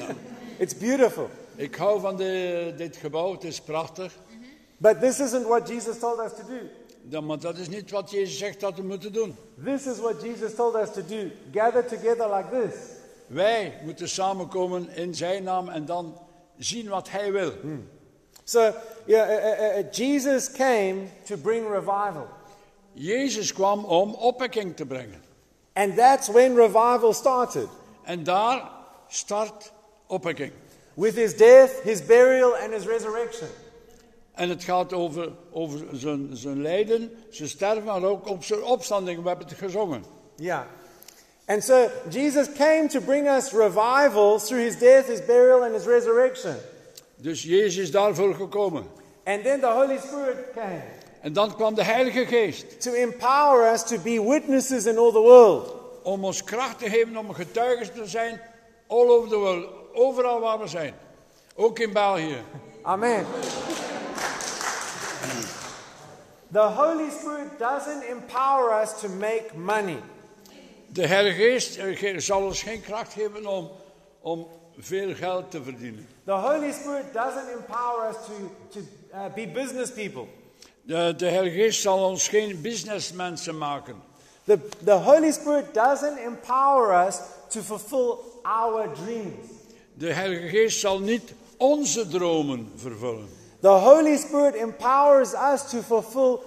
it's 0.58 0.76
beautiful. 0.76 1.28
Ik 1.56 1.74
hou 1.74 2.00
van 2.00 2.16
de, 2.16 2.72
dit 2.76 2.96
gebouw, 2.96 3.32
het 3.32 3.44
is 3.44 3.60
prachtig. 3.60 4.12
But 4.76 5.00
this 5.00 5.20
isn't 5.20 5.46
what 5.46 5.68
Jesus 5.68 5.98
told 5.98 6.18
us 6.18 6.32
to 6.32 6.42
do. 6.48 6.58
Dan, 7.02 7.26
maar 7.26 7.38
dat 7.38 7.58
is 7.58 7.68
niet 7.68 7.90
wat 7.90 8.10
Jezus 8.10 8.38
zegt 8.38 8.60
dat 8.60 8.76
we 8.76 8.82
moeten 8.82 9.12
doen. 9.12 9.36
This 9.64 9.86
is 9.86 9.98
what 9.98 10.22
Jesus 10.22 10.54
told 10.54 10.74
us 10.74 10.92
to 10.92 11.00
do. 11.06 11.30
Gather 11.52 11.86
together 11.86 12.36
like 12.36 12.48
this. 12.50 12.74
Wij 13.26 13.78
moeten 13.84 14.08
samenkomen 14.08 14.96
in 14.96 15.14
zijn 15.14 15.42
naam 15.42 15.68
en 15.68 15.84
dan 15.84 16.18
zien 16.58 16.88
wat 16.88 17.10
hij 17.10 17.32
wil. 17.32 17.52
So, 18.44 18.72
yeah, 19.06 19.28
uh, 19.28 19.78
uh, 19.78 19.90
Jesus 19.90 20.52
came 20.52 21.08
to 21.24 21.36
bring 21.36 21.68
revival. 21.68 22.26
Jezus 22.92 23.52
kwam 23.52 23.84
om 23.84 24.14
opwekking 24.14 24.76
te 24.76 24.86
brengen. 24.86 25.22
And 25.72 25.96
that's 25.96 26.28
when 26.28 26.54
revival 26.54 27.12
started. 27.12 27.68
En 28.02 28.24
daar 28.24 28.70
start 29.08 29.72
opwekking. 30.06 30.52
With 30.94 31.14
his 31.14 31.36
death, 31.36 31.82
his 31.82 32.06
burial, 32.06 32.56
and 32.56 32.72
his 32.72 32.86
resurrection. 32.86 33.48
En 34.34 34.48
het 34.48 34.64
gaat 34.64 34.92
over, 34.92 35.32
over 35.52 35.78
zijn, 35.92 36.28
zijn 36.32 36.62
lijden, 36.62 37.10
zijn 37.30 37.48
sterven, 37.48 37.84
maar 37.84 38.02
ook 38.02 38.28
op 38.28 38.44
zijn 38.44 38.62
opstanding. 38.62 39.22
We 39.22 39.28
hebben 39.28 39.46
het 39.46 39.58
gezongen. 39.58 40.04
Yeah. 40.36 40.62
And 41.46 41.64
so 41.64 41.88
Jesus 42.08 42.52
came 42.52 42.88
to 42.88 43.00
bring 43.00 43.28
us 43.28 43.52
revival 43.52 44.38
through 44.38 44.64
his 44.64 44.78
death, 44.78 45.06
his 45.06 45.24
burial, 45.24 45.62
and 45.62 45.74
his 45.74 45.84
resurrection. 45.84 46.54
Dus 47.16 47.42
Jezus 47.42 47.76
is 47.76 47.90
daarvoor 47.90 48.34
gekomen. 48.34 48.84
And 49.24 49.42
then 49.44 49.60
the 49.60 49.66
Holy 49.66 49.98
Spirit 49.98 50.36
came 50.54 50.82
En 51.20 51.32
dan 51.32 51.54
kwam 51.54 51.74
de 51.74 51.84
Heilige 51.84 52.26
Geest 52.26 52.80
to 52.80 52.92
empower 52.92 53.72
us 53.72 53.82
to 53.82 53.98
be 53.98 54.22
witnesses 54.22 54.86
in 54.86 54.98
all 54.98 55.12
the 55.12 55.20
world. 55.20 55.74
om 56.02 56.24
ons 56.24 56.44
kracht 56.44 56.78
te 56.78 56.90
geven 56.90 57.16
om 57.16 57.32
getuigen 57.32 57.94
te 57.94 58.06
zijn 58.06 58.40
all 58.86 59.08
over 59.08 59.28
the 59.28 59.36
world, 59.36 59.66
overal 59.94 60.40
waar 60.40 60.58
we 60.58 60.66
zijn. 60.66 60.94
Ook 61.54 61.78
in 61.78 61.92
België. 61.92 62.42
Amen. 62.82 63.26
The 66.52 66.60
Holy 66.60 67.10
Spirit 67.10 67.58
doesn't 67.58 68.02
empower 68.04 68.82
us 68.82 69.00
to 69.00 69.08
make 69.08 69.56
money. 69.56 69.98
De 70.86 71.06
Heilige 71.06 71.36
Geest 71.36 71.76
eh, 71.76 72.18
zal 72.18 72.42
ons 72.42 72.62
geen 72.62 72.80
kracht 72.80 73.12
geven 73.12 73.46
om, 73.46 73.70
om 74.20 74.46
veel 74.78 75.14
geld 75.14 75.50
te 75.50 75.62
verdienen. 75.62 76.08
The 76.24 76.32
Holy 76.32 76.72
Spirit 76.72 77.12
doesn't 77.12 77.48
empower 77.48 78.08
us 78.08 78.16
to, 78.26 78.32
to 78.70 78.80
uh, 79.12 79.34
be 79.34 79.46
business 79.46 79.92
people. 79.92 80.26
De, 80.82 81.14
de 81.16 81.26
Heilige 81.26 81.56
Geest 81.56 81.80
zal 81.80 82.08
ons 82.08 82.28
geen 82.28 82.60
businessmensen 82.60 83.58
maken. 83.58 84.02
The, 84.44 84.58
the 84.84 84.92
Holy 84.92 85.32
Spirit 85.32 85.74
doesn't 85.74 86.18
empower 86.18 87.06
us 87.06 87.20
to 87.48 87.60
fulfill 87.60 88.18
our 88.42 88.88
dreams. 88.94 89.53
De 89.94 90.12
Heilige 90.12 90.48
Geest 90.48 90.80
zal 90.80 91.00
niet 91.00 91.32
onze 91.56 92.08
dromen 92.08 92.72
vervullen. 92.76 93.28
The 93.60 93.68
Holy 93.68 94.16
Spirit 94.16 94.54
empowers 94.54 95.32
us 95.32 95.70
to 95.70 95.80
fulfill 95.80 96.38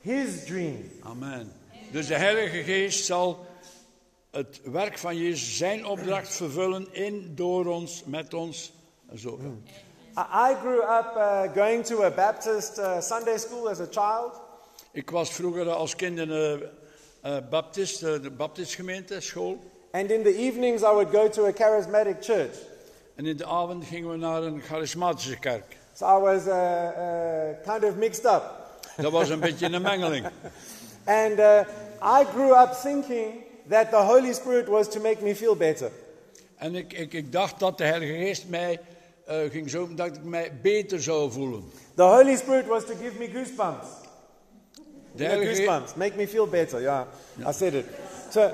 His 0.00 0.44
dreams. 0.44 0.86
Amen. 1.02 1.52
Dus 1.92 2.06
de 2.06 2.14
Heilige 2.14 2.62
Geest 2.62 3.04
zal 3.04 3.46
het 4.30 4.60
werk 4.64 4.98
van 4.98 5.16
Jezus, 5.16 5.56
zijn 5.56 5.86
opdracht 5.86 6.34
vervullen 6.34 6.88
in, 6.92 7.32
door 7.34 7.66
ons, 7.66 8.02
met 8.06 8.34
ons. 8.34 8.72
Zo. 9.14 9.38
I, 10.16 10.54
grew 10.60 10.82
up 10.82 11.16
uh, 11.16 11.42
going 11.54 11.84
to 11.84 12.02
a 12.04 12.10
Baptist 12.10 12.78
uh, 12.78 13.00
Sunday 13.00 13.38
school 13.38 13.68
as 13.68 13.80
a 13.80 13.86
child. 13.90 14.40
Ik 14.92 15.10
was 15.10 15.30
vroeger 15.30 15.70
als 15.70 15.96
kind 15.96 16.18
in 16.18 16.28
de 16.28 16.68
eh, 17.22 17.36
Baptist, 17.50 18.02
eh, 18.02 18.22
de 18.22 18.30
Baptistgemeente, 18.30 19.20
school. 19.20 19.58
And 19.90 20.10
in 20.10 20.22
the 20.22 20.36
evenings, 20.36 20.82
I 20.82 20.92
would 20.92 21.10
go 21.10 21.28
to 21.28 21.46
a 21.46 21.52
charismatic 21.52 22.22
church. 22.22 22.56
En 23.18 23.26
in 23.26 23.36
de 23.36 23.46
avond 23.46 23.84
gingen 23.84 24.10
we 24.10 24.16
naar 24.16 24.42
een 24.42 24.60
charismatische 24.60 25.38
kerk. 25.38 25.76
So 25.94 26.18
I 26.18 26.20
was 26.20 26.46
uh, 26.46 26.54
uh, 26.54 27.72
kind 27.72 27.84
of 27.84 27.96
mixed 27.96 28.24
up. 28.24 28.42
Dat 28.96 29.12
was 29.12 29.28
een 29.28 29.40
beetje 29.40 29.66
een 29.66 29.82
mengeling. 29.82 30.26
And 31.22 31.38
uh, 31.38 31.60
I 32.20 32.24
grew 32.24 32.52
up 32.60 32.72
thinking 32.72 33.32
that 33.68 33.90
the 33.90 33.96
Holy 33.96 34.32
Spirit 34.32 34.68
was 34.68 34.88
to 34.88 35.00
make 35.00 35.22
me 35.22 35.36
feel 35.36 35.56
better. 35.56 35.90
En 36.56 36.74
ik, 36.74 36.92
ik, 36.92 37.12
ik 37.12 37.32
dacht 37.32 37.58
dat 37.58 37.78
de 37.78 37.84
Heilige 37.84 38.12
Geest 38.12 38.48
mij 38.48 38.80
eh, 39.26 39.36
ging 39.50 39.70
zo, 39.70 39.94
dat 39.94 40.06
ik 40.06 40.22
mij 40.22 40.52
beter 40.62 41.02
zou 41.02 41.32
voelen. 41.32 41.64
The 41.94 42.02
Holy 42.02 42.36
Spirit 42.36 42.66
was 42.66 42.84
to 42.84 42.94
give 43.02 43.18
me 43.18 43.30
goosebumps. 43.30 43.86
De 45.12 45.24
You 45.24 45.36
know, 45.36 45.48
goosebumps, 45.48 45.94
make 45.94 46.16
me 46.16 46.28
feel 46.28 46.46
better. 46.46 46.80
Yeah, 46.80 47.06
I 47.48 47.52
said 47.52 47.74
it. 47.74 47.86
So, 48.30 48.50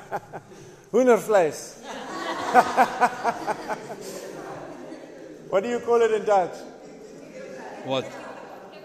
Hoendervlees. 0.92 1.72
What 5.50 5.62
do 5.62 5.68
you 5.68 5.80
call 5.80 6.00
it 6.02 6.12
in 6.12 6.24
Dutch? 6.24 6.54
What? 7.84 8.04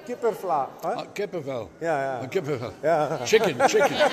Kippervla. 0.06 0.70
Huh? 0.82 0.96
Ah, 0.98 1.06
kippenvel. 1.14 1.70
Ja, 1.82 2.02
ja. 2.02 2.20
Ah, 2.22 2.28
kippenvel. 2.28 2.74
Ja. 2.84 3.18
Chicken, 3.26 3.68
chicken. 3.68 3.98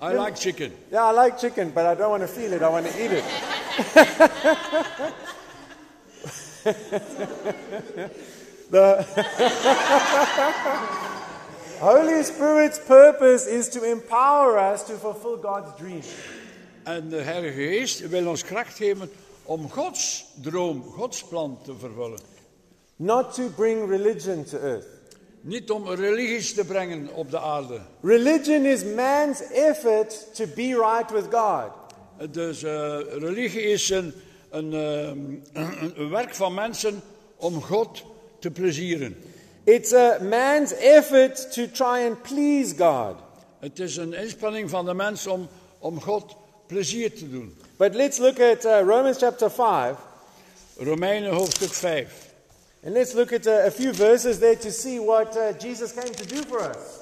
I 0.00 0.12
like 0.12 0.36
chicken. 0.36 0.72
Yeah, 0.92 1.06
I 1.06 1.10
like 1.10 1.38
chicken, 1.38 1.70
but 1.70 1.86
I 1.86 1.94
don't 1.94 2.10
want 2.10 2.22
to 2.22 2.28
feel 2.28 2.52
it. 2.52 2.62
I 2.62 2.68
want 2.68 2.86
to 2.86 3.04
eat 3.04 3.10
it. 3.10 3.24
the 8.70 9.02
Holy 11.80 12.22
Spirit's 12.22 12.78
purpose 12.78 13.46
is 13.46 13.68
to 13.70 13.90
empower 13.90 14.58
us 14.58 14.82
to 14.84 14.94
fulfill 14.94 15.36
God's 15.36 15.76
dream. 15.78 16.02
En 16.88 17.08
de 17.08 17.16
Heilige 17.16 17.62
Geest 17.62 18.08
wil 18.08 18.28
ons 18.28 18.44
kracht 18.44 18.76
geven 18.76 19.10
om 19.42 19.70
Gods 19.70 20.24
droom, 20.42 20.82
Gods 20.82 21.24
plan 21.24 21.58
te 21.64 21.74
vervullen. 21.78 22.20
Not 22.96 23.34
to 23.34 23.48
bring 23.56 23.88
religion 23.88 24.44
to 24.44 24.58
earth. 24.58 24.86
Niet 25.40 25.70
om 25.70 25.88
religies 25.88 26.54
te 26.54 26.64
brengen 26.64 27.08
op 27.14 27.30
de 27.30 27.40
aarde. 27.40 27.80
Religion 28.02 28.64
is 28.64 28.84
man's 28.84 29.40
effort 29.40 30.34
to 30.34 30.44
be 30.54 30.66
right 30.66 31.10
with 31.10 31.26
God. 31.30 31.70
Dus 32.32 32.62
eh, 32.62 32.98
religie 33.18 33.62
is 33.62 33.90
een, 33.90 34.12
een, 34.50 34.72
ehm, 34.72 35.18
een, 35.52 36.00
een 36.00 36.10
werk 36.10 36.34
van 36.34 36.54
mensen 36.54 37.02
om 37.36 37.62
God 37.62 38.04
te 38.38 38.50
plezieren. 38.50 39.16
It's 39.64 39.92
a 39.92 40.18
man's 40.22 40.72
effort 40.72 41.52
to 41.52 41.66
try 41.72 42.06
and 42.08 42.22
please 42.22 42.76
God. 42.76 43.16
Het 43.58 43.78
is 43.78 43.96
een 43.96 44.12
inspanning 44.12 44.70
van 44.70 44.84
de 44.84 44.94
mens 44.94 45.26
om, 45.26 45.48
om 45.78 46.00
God 46.00 46.36
plezier 46.68 47.10
te 47.14 47.30
doen. 47.30 47.56
But 47.76 47.94
let's 47.94 48.18
look 48.18 48.40
at 48.40 48.64
uh, 48.64 48.82
Romans 48.84 49.18
chapter 49.18 49.50
5. 49.50 49.96
Romeinen 50.78 51.32
hoofdstuk 51.32 51.72
5. 51.72 52.06
And 52.84 52.94
let's 52.94 53.14
look 53.14 53.32
at 53.32 53.46
uh, 53.46 53.66
a 53.66 53.70
few 53.70 53.92
verses 53.92 54.38
there 54.38 54.56
to 54.56 54.70
see 54.70 55.00
what 55.00 55.36
uh, 55.36 55.52
Jesus 55.58 55.92
came 55.92 56.14
to 56.14 56.26
do 56.26 56.42
for 56.42 56.60
us. 56.60 57.00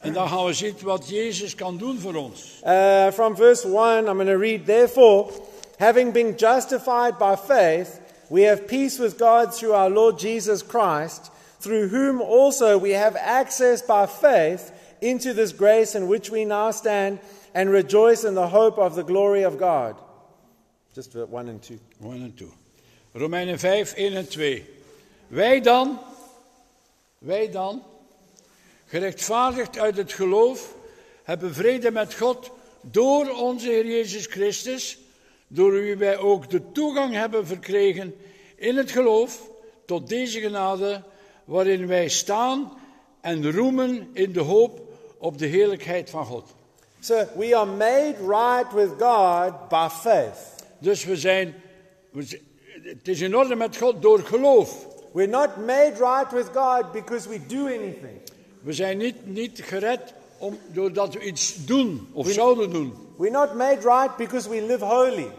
En 0.00 0.12
dan 0.12 0.28
gaan 0.28 0.44
we 0.44 0.52
zien 0.52 0.74
wat 0.82 1.08
Jezus 1.08 1.54
kan 1.54 1.78
doen 1.78 1.98
voor 1.98 2.14
ons. 2.14 2.60
Uh, 2.64 3.10
from 3.10 3.36
verse 3.36 3.68
1, 3.68 4.08
I'm 4.08 4.16
going 4.16 4.26
to 4.26 4.38
read, 4.38 4.66
Therefore, 4.66 5.30
having 5.78 6.12
been 6.12 6.34
justified 6.36 7.18
by 7.18 7.36
faith, 7.36 8.00
we 8.28 8.42
have 8.42 8.66
peace 8.66 8.98
with 8.98 9.18
God 9.18 9.54
through 9.54 9.74
our 9.74 9.90
Lord 9.90 10.18
Jesus 10.18 10.62
Christ, 10.66 11.30
through 11.60 11.88
whom 11.88 12.20
also 12.20 12.78
we 12.78 12.90
have 12.90 13.16
access 13.16 13.82
by 13.82 14.06
faith 14.06 14.72
into 15.00 15.34
this 15.34 15.52
grace 15.52 15.94
in 15.94 16.08
which 16.08 16.30
we 16.30 16.44
now 16.44 16.72
stand 16.72 17.18
and 17.54 17.70
rejoice 17.70 18.24
in 18.24 18.34
the 18.34 18.46
hope 18.46 18.78
of 18.78 18.94
the 18.94 19.04
glory 19.04 19.44
of 19.44 19.58
God. 19.58 19.94
Just 20.94 21.12
verse 21.12 21.28
1 21.28 21.48
and 21.48 21.62
2. 21.62 21.78
1 22.00 22.22
en 22.22 22.34
2. 22.34 22.48
Romeinen 23.12 23.58
5, 23.58 23.94
1 23.94 24.14
en 24.14 24.28
2. 24.28 24.64
Wij 25.26 25.60
dan, 25.60 25.98
wij 27.18 27.50
dan, 27.50 27.82
gerechtvaardigd 28.86 29.78
uit 29.78 29.96
het 29.96 30.12
geloof, 30.12 30.74
hebben 31.22 31.54
vrede 31.54 31.90
met 31.90 32.14
God 32.14 32.50
door 32.80 33.30
onze 33.30 33.68
Heer 33.68 33.86
Jezus 33.86 34.26
Christus, 34.26 34.98
door 35.46 35.72
wie 35.72 35.96
wij 35.96 36.18
ook 36.18 36.50
de 36.50 36.72
toegang 36.72 37.14
hebben 37.14 37.46
verkregen 37.46 38.14
in 38.56 38.76
het 38.76 38.90
geloof 38.90 39.50
tot 39.86 40.08
deze 40.08 40.40
genade, 40.40 41.02
waarin 41.44 41.86
wij 41.86 42.08
staan 42.08 42.72
en 43.20 43.52
roemen 43.52 44.10
in 44.12 44.32
de 44.32 44.40
hoop 44.40 44.80
op 45.18 45.38
de 45.38 45.46
heerlijkheid 45.46 46.10
van 46.10 46.24
God. 46.24 46.54
So 47.02 47.26
we 47.34 47.52
are 47.56 47.66
made 47.66 48.14
right 48.20 48.72
with 48.72 48.90
God 48.98 49.68
by 49.68 49.88
faith. 49.88 50.64
Dus 50.78 51.04
we 51.04 51.16
zijn, 51.16 51.54
we 52.10 52.22
zijn- 52.22 52.40
het 52.82 53.08
is 53.08 53.20
in 53.20 53.36
orde 53.36 53.54
met 53.54 53.76
God 53.76 54.02
door 54.02 54.18
geloof. 54.18 54.86
We're 55.12 55.28
not 55.28 55.56
made 55.56 55.94
right 55.98 56.32
with 56.32 56.46
God 56.54 56.92
because 56.92 57.28
we 57.28 57.46
do 57.46 57.66
anything. 57.66 58.20
We 58.60 58.72
zijn 58.72 58.98
niet, 58.98 59.26
niet 59.26 59.60
gered 59.62 60.14
om, 60.38 60.58
doordat 60.66 61.14
we 61.14 61.20
iets 61.20 61.64
doen 61.66 62.08
of 62.12 62.30
zouden 62.30 62.70
doen. 62.70 62.94
We're 63.18 63.30
not 63.30 63.54
made 63.54 63.80
right 63.80 64.16
because 64.16 64.48
we 64.48 64.62
live 64.62 64.84
holy. 64.84 65.30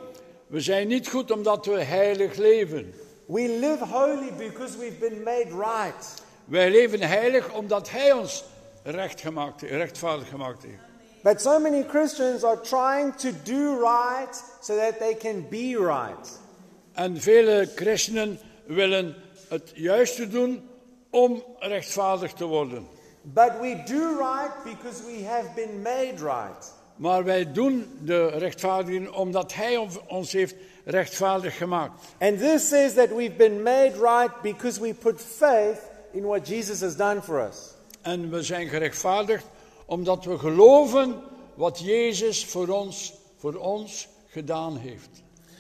We 0.47 0.59
zijn 0.59 0.87
niet 0.87 1.07
goed 1.07 1.31
omdat 1.31 1.65
we 1.65 1.81
heilig 1.81 2.35
leven. 2.35 2.93
We 3.25 3.57
live 3.59 3.85
holy 3.85 4.33
because 4.37 4.77
we've 4.77 4.99
been 4.99 5.23
made 5.23 5.49
right. 5.49 6.13
Wij 6.45 6.71
leven 6.71 7.01
heilig 7.01 7.53
omdat 7.53 7.89
Hij 7.89 8.11
ons 8.11 8.43
recht 8.83 9.21
gemaakt, 9.21 9.61
rechtvaardig 9.61 10.29
gemaakt 10.29 10.63
heeft. 10.63 10.92
But 11.23 11.41
so 11.41 11.59
many 11.59 11.83
Christians 11.83 12.43
are 12.43 12.57
trying 12.61 13.13
to 13.17 13.31
do 13.43 13.79
right 13.81 14.35
so 14.61 14.75
that 14.75 14.99
they 14.99 15.15
can 15.15 15.45
be 15.49 15.75
right. 15.77 16.39
En 16.93 17.21
vele 17.21 17.69
christenen 17.75 18.39
willen 18.67 19.15
het 19.49 19.71
juiste 19.75 20.27
doen 20.27 20.61
om 21.09 21.43
rechtvaardig 21.59 22.33
te 22.33 22.45
worden. 22.45 22.87
But 23.21 23.51
we 23.61 23.83
do 23.85 24.17
right 24.17 24.51
because 24.63 25.03
we 25.05 25.23
have 25.25 25.47
been 25.55 25.81
made 25.81 26.15
right. 26.21 26.71
Maar 26.95 27.23
wij 27.23 27.51
doen 27.51 27.99
de 28.01 28.25
rechtvaardiging 28.27 29.09
omdat 29.11 29.53
Hij 29.53 29.87
ons- 30.07 30.31
heeft 30.31 30.55
rechtvaardig 30.85 31.57
gemaakt. 31.57 31.91
And 32.19 32.39
this 32.39 32.67
says 32.69 32.93
that 32.93 33.09
we've 33.09 33.35
been 33.35 33.61
made 33.63 33.91
right 33.99 34.41
because 34.41 34.79
we 34.79 34.93
put 34.93 35.21
faith 35.21 35.79
in 36.11 36.23
what 36.25 36.47
Jesus 36.47 36.81
has 36.81 36.95
done 36.95 37.21
for 37.21 37.47
us. 37.47 37.57
En 38.01 38.29
we 38.29 38.41
zijn 38.43 38.67
gerechtvaardigd 38.67 39.45
omdat 39.85 40.25
we 40.25 40.37
geloven 40.37 41.21
wat 41.55 41.79
Jezus 41.79 42.45
voor 42.45 42.67
ons, 42.67 43.13
voor 43.37 43.55
ons 43.55 44.07
gedaan 44.27 44.77
heeft. 44.77 45.09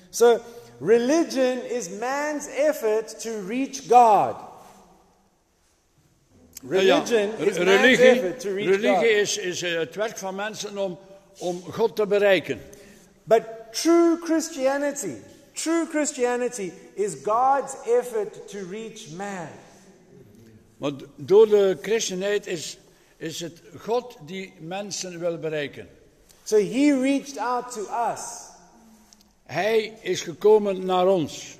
So, 0.09 0.39
religion 0.79 1.63
is 1.63 1.89
man's 1.89 2.47
effort 2.47 3.21
to 3.21 3.29
reach 3.47 3.81
God. 3.89 4.35
Religion 6.67 7.19
Ja, 7.19 7.37
is 7.37 7.57
man's 7.57 7.99
effort 7.99 8.39
to 8.39 8.53
reach 8.53 8.67
religie 8.67 8.95
God. 8.95 9.03
is, 9.03 9.37
is 9.37 9.61
eh, 9.61 9.73
het 9.79 9.95
werk 9.95 10.17
van 10.17 10.35
mensen 10.35 10.77
om, 10.77 10.97
om 11.37 11.61
God 11.71 11.95
te 11.95 12.07
bereiken. 12.07 12.61
But 13.23 13.41
true 13.71 14.17
Christianity, 14.23 15.13
true 15.53 15.85
Christianity 15.89 16.71
is 16.93 17.13
God's 17.23 17.73
effort 17.85 18.47
to 18.47 18.59
reach 18.69 19.09
man. 19.17 19.47
Maar 20.77 20.91
door 21.15 21.47
de 21.49 21.77
christenheid 21.81 22.47
is, 22.47 22.77
is 23.23 23.39
het 23.39 23.61
God 23.77 24.17
die 24.25 24.53
mensen 24.59 25.19
wil 25.19 25.37
bereiken. 25.37 25.87
So 26.43 26.57
he 26.57 27.01
reached 27.01 27.37
out 27.37 27.71
to 27.71 27.81
us. 28.11 28.19
Hij 29.43 29.97
is 30.01 30.21
gekomen 30.21 30.85
naar 30.85 31.07
ons. 31.07 31.57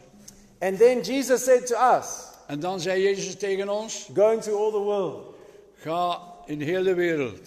And 0.59 0.77
then 0.77 1.01
Jesus 1.01 1.43
said 1.43 1.67
to 1.67 1.97
us, 1.97 2.05
En 2.47 2.59
dan 2.59 2.79
zei 2.79 3.01
Jezus 3.01 3.35
tegen 3.35 3.69
ons, 3.69 4.09
Go 4.13 4.31
into 4.31 4.57
all 4.57 4.71
the 4.71 4.77
world. 4.77 5.35
ga 5.75 6.19
in 6.45 6.61
heel 6.61 6.83
de 6.83 6.93
wereld. 6.93 7.39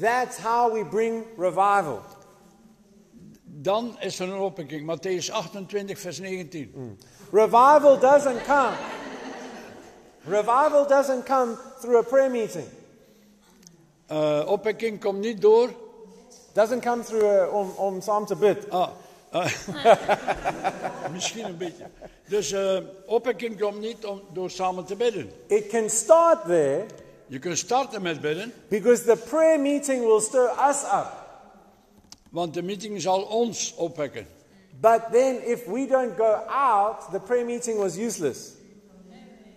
That's 0.00 0.36
how 0.36 0.72
we 0.72 0.84
bring 0.84 1.24
revival. 1.36 2.00
Dan 3.44 3.96
is 4.00 4.18
er 4.18 4.28
een 4.28 4.38
opwekking. 4.38 4.86
Matthäus 4.86 5.30
28, 5.30 5.98
vers 5.98 6.18
19. 6.18 6.98
Revival 7.32 7.98
doesn't 7.98 8.42
come. 8.44 8.76
Revival 10.24 10.86
doesn't 10.86 11.24
come 11.24 11.56
through 11.80 11.98
a 11.98 12.02
prayer 12.02 12.30
meeting. 12.30 12.66
Eh, 14.08 14.42
opwekking 14.46 15.00
komt 15.00 15.20
niet 15.20 15.40
door. 15.40 15.70
Doesn't 16.52 16.84
come 16.84 17.02
through 17.02 17.24
a, 17.24 17.48
om, 17.48 17.70
om 17.76 18.00
samen 18.00 18.26
te 18.26 18.36
bid. 18.36 18.70
Ah, 18.70 18.88
eh, 19.30 19.52
misschien 21.12 21.44
een 21.44 21.56
beetje. 21.56 21.86
Dus 22.28 22.54
opwekking 23.06 23.60
komt 23.60 23.80
niet 23.80 24.06
om, 24.06 24.20
door 24.32 24.50
samen 24.50 24.84
te 24.84 24.96
bidden. 24.96 25.30
It 25.46 25.66
can 25.66 25.90
start 25.90 26.44
there 26.46 26.86
Je 27.28 27.38
kunt 27.38 27.58
starten 27.58 28.02
met 28.02 28.20
bidden, 28.20 28.52
because 28.68 29.04
the 29.04 29.16
prayer 29.16 29.60
meeting 29.60 30.04
will 30.04 30.20
stir 30.20 30.50
us 30.68 30.82
up. 30.84 31.12
want 32.30 32.54
de 32.54 32.62
meeting 32.62 33.00
zal 33.00 33.22
ons 33.22 33.74
opwekken. 33.74 34.26
But 34.80 35.02
then 35.12 35.46
if 35.46 35.66
we 35.66 35.86
don't 35.86 36.16
go 36.16 36.32
out, 36.46 37.10
the 37.10 37.20
prayer 37.20 37.44
meeting 37.44 37.78
was 37.78 37.96
useless. 37.96 38.52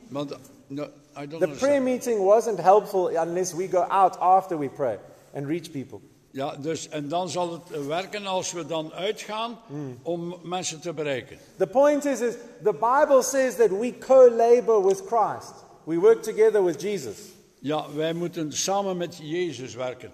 Want 0.09 0.37
no, 0.67 0.87
I 1.21 1.27
don't 1.27 1.39
The 1.39 1.45
understand. 1.45 1.59
prayer 1.59 1.81
meeting 1.81 2.23
wasn't 2.23 2.59
helpful 2.59 3.07
unless 3.09 3.53
we 3.53 3.67
go 3.67 3.85
out 3.89 4.17
after 4.19 4.57
we 4.57 4.69
pray 4.69 4.97
and 5.33 5.47
reach 5.47 5.71
people. 5.71 6.01
Ja, 6.31 6.55
dus, 6.55 6.89
en 6.89 7.09
dan 7.09 7.29
zal 7.29 7.53
het 7.53 7.85
werken 7.87 8.25
als 8.25 8.51
we 8.51 8.65
dan 8.65 8.93
uitgaan 8.93 9.59
hmm. 9.67 9.97
om 10.01 10.35
mensen 10.43 10.81
te 10.81 10.93
bereiken. 10.93 11.37
The 11.57 11.67
point 11.67 12.05
is, 12.05 12.21
is 12.21 12.35
the 12.63 12.73
Bible 12.73 13.21
says 13.21 13.55
that 13.55 13.69
we 13.69 13.97
co-labor 13.97 14.85
with 14.85 15.01
Christ. 15.07 15.53
We 15.83 15.99
work 15.99 16.23
together 16.23 16.63
with 16.63 16.81
Jesus. 16.81 17.17
Ja, 17.59 17.93
wij 17.95 18.13
moeten 18.13 18.53
samen 18.53 18.97
met 18.97 19.17
Jezus 19.17 19.75
werken. 19.75 20.11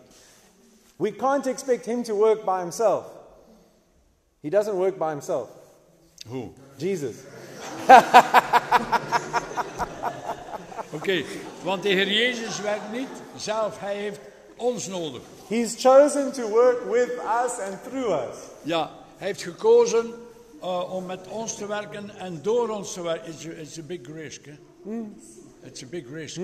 We 0.96 1.16
can't 1.16 1.46
expect 1.46 1.86
him 1.86 2.04
to 2.04 2.16
work 2.16 2.44
by 2.46 2.60
himself. 2.60 3.06
He 4.42 4.50
doesn't 4.50 4.76
work 4.76 4.98
by 4.98 5.10
himself. 5.10 5.50
Hoe? 6.28 6.50
Jesus. 6.78 7.16
Oké, 10.92 11.24
want 11.64 11.84
de 11.84 11.90
Heer 11.90 12.12
Jezus 12.12 12.62
werkt 12.62 12.92
niet 12.92 13.08
zelf, 13.38 13.80
Hij 13.80 13.96
heeft 13.96 14.20
ons 14.56 14.88
nodig. 14.88 15.22
He's 15.48 15.76
chosen 15.78 16.32
to 16.32 16.48
work 16.48 16.84
with 16.92 17.10
us 17.46 17.60
and 17.60 17.84
through 17.90 18.10
us. 18.10 18.38
Ja, 18.64 18.92
Hij 19.18 19.28
heeft 19.28 19.42
gekozen 19.42 20.14
eh, 20.62 20.94
om 20.94 21.06
met 21.06 21.28
ons 21.30 21.56
te 21.56 21.68
werken 21.68 22.10
en 22.18 22.40
door 22.42 22.70
ons 22.70 22.94
te 22.94 23.02
werken. 23.02 23.32
It's 23.32 23.46
a, 23.46 23.50
it's 23.50 23.78
a 23.78 23.84
big 23.84 24.08
risk. 24.14 24.46
Hè? 24.46 24.54
It's 25.64 25.84
a 25.84 25.88
big 25.90 26.06
risk. 26.12 26.38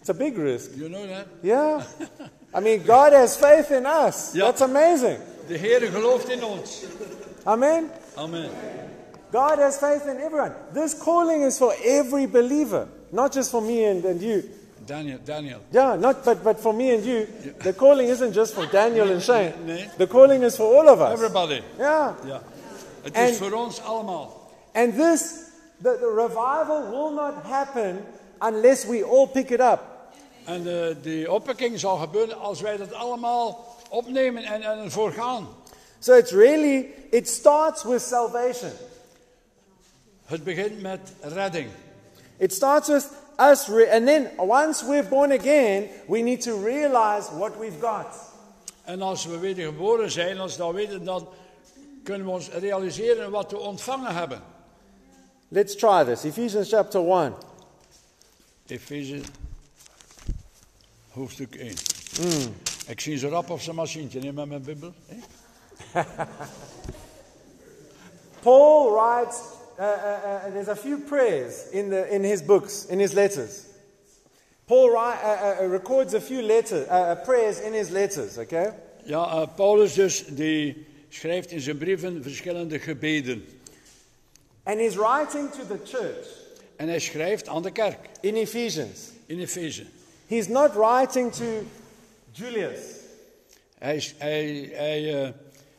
It's 0.00 0.08
a 0.08 0.14
big 0.14 0.36
risk. 0.36 0.70
You 0.74 0.88
know 0.88 1.08
that? 1.08 1.26
Yeah. 1.40 1.82
I 2.58 2.60
mean, 2.60 2.82
God 2.84 3.12
has 3.12 3.36
faith 3.36 3.70
in 3.70 3.86
us. 3.86 4.32
Yeah. 4.32 4.44
That's 4.44 4.60
amazing. 4.60 5.18
De 5.46 5.56
Heer 5.56 5.80
gelooft 5.80 6.28
in 6.28 6.44
ons. 6.44 6.84
Amen. 7.44 7.90
Amen. 8.14 8.50
God 9.32 9.58
has 9.58 9.78
faith 9.78 10.06
in 10.06 10.16
everyone. 10.16 10.52
This 10.72 10.94
calling 10.98 11.42
is 11.42 11.56
for 11.56 11.74
every 11.84 12.26
believer, 12.26 12.86
not 13.12 13.32
just 13.34 13.50
for 13.50 13.60
me 13.62 13.84
and, 13.84 14.04
and 14.04 14.20
you. 14.20 14.42
Daniel, 14.86 15.18
Daniel. 15.24 15.60
Yeah, 15.70 15.94
not 16.00 16.24
but, 16.24 16.42
but 16.42 16.58
for 16.60 16.72
me 16.74 16.94
and 16.94 17.04
you. 17.04 17.26
The 17.62 17.72
calling 17.72 18.08
isn't 18.08 18.32
just 18.32 18.54
for 18.54 18.66
Daniel 18.66 19.10
and 19.10 19.22
Shane. 19.28 19.52
Nee. 19.66 19.88
The 19.96 20.06
calling 20.06 20.42
is 20.42 20.56
for 20.56 20.64
all 20.74 20.88
of 20.88 21.00
us. 21.00 21.12
Everybody. 21.12 21.62
Yeah. 21.78 22.14
Ja. 22.26 22.40
Het 23.02 23.12
En- 23.14 23.28
is 23.28 23.36
voor 23.36 23.52
ons 23.52 23.80
allemaal. 23.82 24.50
And 24.72 24.94
this, 24.96 25.20
the, 25.82 25.96
the 26.00 26.12
revival 26.16 26.90
will 26.90 27.12
not 27.14 27.34
happen 27.44 28.04
unless 28.40 28.84
we 28.86 29.04
all 29.04 29.26
pick 29.28 29.50
it 29.50 29.60
up. 29.60 29.80
En 30.44 30.62
de, 30.62 30.96
die 31.02 31.32
opwekking 31.32 31.78
zal 31.80 31.96
gebeuren 31.96 32.38
als 32.40 32.60
wij 32.60 32.76
dat 32.76 32.92
allemaal 32.92 33.76
opnemen 33.90 34.42
en, 34.44 34.62
en 34.62 34.78
ervoor 34.78 35.12
gaan. 35.12 35.46
So 35.98 36.14
it's 36.14 36.32
really, 36.32 36.88
it 37.10 37.28
starts 37.28 37.82
with 37.82 38.02
salvation. 38.02 38.70
Het 40.24 40.44
begint 40.44 40.80
met 40.82 41.00
redding. 41.20 41.68
It 42.42 42.52
starts 42.52 42.88
with 42.88 43.08
us, 43.38 43.68
re- 43.68 43.88
and 43.88 44.04
then 44.04 44.28
once 44.36 44.82
we're 44.82 45.08
born 45.08 45.30
again, 45.30 45.88
we 46.08 46.22
need 46.22 46.40
to 46.40 46.56
realize 46.56 47.28
what 47.28 47.56
we've 47.56 47.80
got. 47.80 48.06
En 48.84 49.02
als 49.02 49.24
we 49.24 49.38
wedergeboren 49.38 50.10
zijn, 50.10 50.38
als 50.38 50.56
we 50.56 50.62
dat 50.62 50.72
weten, 50.74 51.04
dan 51.04 51.28
kunnen 52.02 52.26
we 52.26 52.32
ons 52.32 52.48
realiseren 52.48 53.30
wat 53.30 53.50
we 53.50 53.58
ontvangen 53.58 54.14
hebben. 54.14 54.42
Let's 55.48 55.76
try 55.76 56.04
this. 56.04 56.24
Ephesians 56.24 56.68
chapter 56.68 57.00
1. 57.08 57.34
Ephesians 58.66 59.26
hoofdstuk 61.10 61.54
1. 61.54 61.74
Hmm. 62.16 62.54
Ik 62.86 63.00
zie 63.00 63.18
ze 63.18 63.28
rap 63.28 63.50
op 63.50 63.60
zijn 63.60 63.76
machientje, 63.76 64.20
neem 64.20 64.34
maar 64.34 64.48
mijn 64.48 64.62
Bijbel. 64.62 64.92
Paul 68.42 68.92
writes, 68.92 69.38
uh, 69.82 69.84
uh, 69.84 70.46
uh, 70.46 70.50
there's 70.50 70.68
a 70.68 70.76
few 70.76 70.98
prayers 70.98 71.68
in, 71.72 71.90
the, 71.90 72.14
in 72.14 72.22
his 72.22 72.40
books, 72.40 72.86
in 72.86 73.00
his 73.00 73.14
letters. 73.14 73.66
Paul 74.66 74.92
write, 74.92 75.18
uh, 75.24 75.64
uh, 75.64 75.66
records 75.66 76.14
a 76.14 76.20
few 76.20 76.40
letter, 76.40 76.86
uh, 76.88 76.94
uh, 76.94 77.14
prayers 77.24 77.58
in 77.60 77.72
his 77.72 77.90
letters, 77.90 78.38
okay? 78.38 78.72
Ja, 79.04 79.46
Paulus 79.46 79.94
dus, 79.94 80.24
die 80.26 80.86
schrijft 81.08 81.50
in 81.50 81.60
zijn 81.60 81.78
brieven 81.78 82.22
verschillende 82.22 82.78
gebeden. 82.78 83.44
And 84.64 84.78
he's 84.78 84.94
writing 84.96 85.50
to 85.50 85.66
the 85.66 85.78
church 85.84 86.26
En 86.76 86.88
hij 86.88 87.00
schrijft 87.00 87.48
aan 87.48 87.62
de 87.62 87.72
kerk 87.72 87.98
in 88.20 88.34
Ephesians. 88.36 89.10
in 89.26 89.40
Efeze. 89.40 89.84
He's 90.26 90.48
not 90.48 90.74
writing 90.74 91.32
to 91.32 91.44
Julius. 92.32 92.80
Hij, 93.78 94.04
hij, 94.18 94.70
hij, 94.72 95.34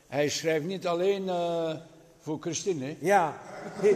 hij 0.07 0.29
schrijft 0.29 0.65
niet 0.65 0.87
alleen 0.87 1.29
voor 2.23 2.37
Christine. 2.39 2.95
Yeah. 2.99 3.33
He, 3.81 3.95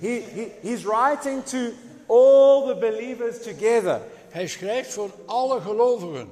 he, 0.06 0.20
he, 0.20 0.48
he's 0.62 0.84
writing 0.84 1.44
to 1.44 1.72
all 2.06 2.66
the 2.66 2.74
believers 2.74 3.42
together. 3.42 4.00
Hij 4.30 4.46
schrijft 4.46 4.92
voor 4.92 5.10
alle 5.26 5.60
gelovigen. 5.60 6.30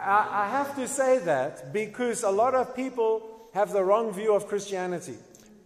I, 0.00 0.20
I 0.44 0.48
have 0.50 0.80
to 0.80 0.86
say 0.86 1.18
that 1.24 1.72
because 1.72 2.26
a 2.26 2.30
lot 2.30 2.54
of 2.54 2.74
people 2.74 3.20
have 3.52 3.72
the 3.72 3.84
wrong 3.84 4.14
view 4.14 4.34
of 4.34 4.46
Christianity. 4.46 5.14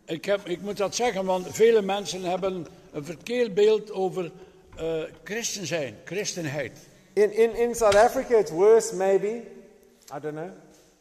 Ik, 0.04 0.24
heb, 0.24 0.46
ik 0.46 0.60
moet 0.60 0.76
dat 0.76 0.94
zeggen, 0.94 1.24
want 1.24 1.46
vele 1.50 1.82
mensen 1.82 2.22
hebben 2.22 2.66
een 2.92 3.04
verkeerd 3.04 3.54
beeld 3.54 3.92
over 3.92 4.30
eh, 4.76 5.02
christen 5.24 5.66
zijn, 5.66 5.96
christenheid. 6.04 6.72
In, 7.12 7.32
in, 7.32 7.56
in 7.56 7.74
South 7.74 7.96
Africa, 7.96 8.36
it's 8.36 8.50
worse, 8.50 8.96
maybe. 8.96 9.42
I 10.16 10.20
don't 10.20 10.34
know. 10.34 10.50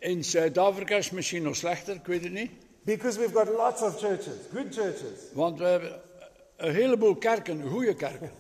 In 0.02 0.24
Zuid-Afrika 0.24 0.96
is 0.96 1.06
het 1.06 1.14
misschien 1.14 1.44
nog 1.44 1.56
slechter, 1.56 1.96
ik 1.96 2.06
weet 2.06 2.24
het 2.24 2.32
niet. 2.32 2.52
Because 2.82 3.20
we've 3.20 3.34
got 3.34 3.48
lots 3.48 3.82
of 3.82 3.98
churches, 4.00 4.34
good 4.54 4.74
churches. 4.74 5.20
Want 5.34 5.58
we 5.60 5.66
hebben 5.66 6.02
een 6.58 6.74
heleboel 6.74 7.16
kerken, 7.16 7.70
goede 7.70 7.96
kerken. 7.96 8.32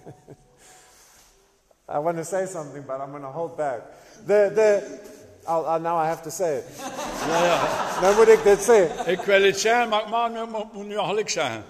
I 1.96 2.00
want 2.00 2.18
to 2.18 2.24
say 2.24 2.48
something, 2.48 2.86
but 2.86 2.96
I'm 2.96 3.10
going 3.12 3.24
to 3.24 3.32
hold 3.32 3.56
back. 3.56 3.82
The, 4.26 4.52
the, 4.56 5.00
I'll, 5.48 5.66
I'll, 5.66 5.80
now 5.80 5.98
I 6.04 6.08
have 6.08 6.22
to 6.24 6.30
say 6.30 6.58
it. 6.58 6.64
Ja, 7.28 7.46
ja. 7.46 8.02
Nou 8.02 8.16
moet 8.16 8.28
ik 8.28 8.44
dit 8.44 8.62
zeggen. 8.64 9.08
Ik 9.12 9.22
wil 9.22 9.42
het 9.42 9.60
zeggen, 9.60 9.90
maar 9.90 10.26
ik 10.26 10.34
nu- 10.34 10.46
moet 10.74 10.88
nu 10.88 10.98
gelijk 10.98 11.30
zeggen. 11.30 11.64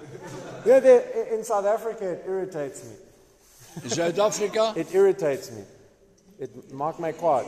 Yeah, 0.66 0.82
the, 0.82 1.28
in 1.38 1.46
South 1.46 1.66
Africa, 1.66 2.06
it 2.06 2.20
irritates 2.26 2.82
me. 2.84 2.96
In 3.84 3.90
Zuid-Afrika, 3.90 4.72
It 4.76 4.92
irritates 4.94 5.50
me. 5.50 5.64
It 6.38 6.72
maakt 6.72 6.98
mij 6.98 7.14
kwaad. 7.14 7.46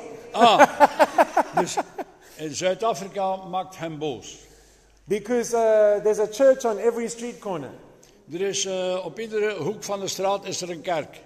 dus 1.60 1.76
in 1.76 1.84
Zuid-Afrika 2.38 3.36
maakt 3.36 3.78
hem 3.78 4.00
boos. 4.00 4.38
Because 5.08 5.54
uh, 5.54 6.00
there's 6.04 6.20
a 6.20 6.28
church 6.28 6.66
on 6.66 6.80
every 6.80 7.10
street 7.10 7.40
corner. 7.40 7.72
Er 8.34 8.42
is 8.42 8.66
eh, 8.66 9.06
op 9.06 9.20
iedere 9.20 9.54
hoek 9.54 9.84
van 9.84 10.00
de 10.00 10.08
straat 10.08 10.46
is 10.46 10.62
er 10.62 10.70
een 10.70 10.82
kerk. 10.82 11.22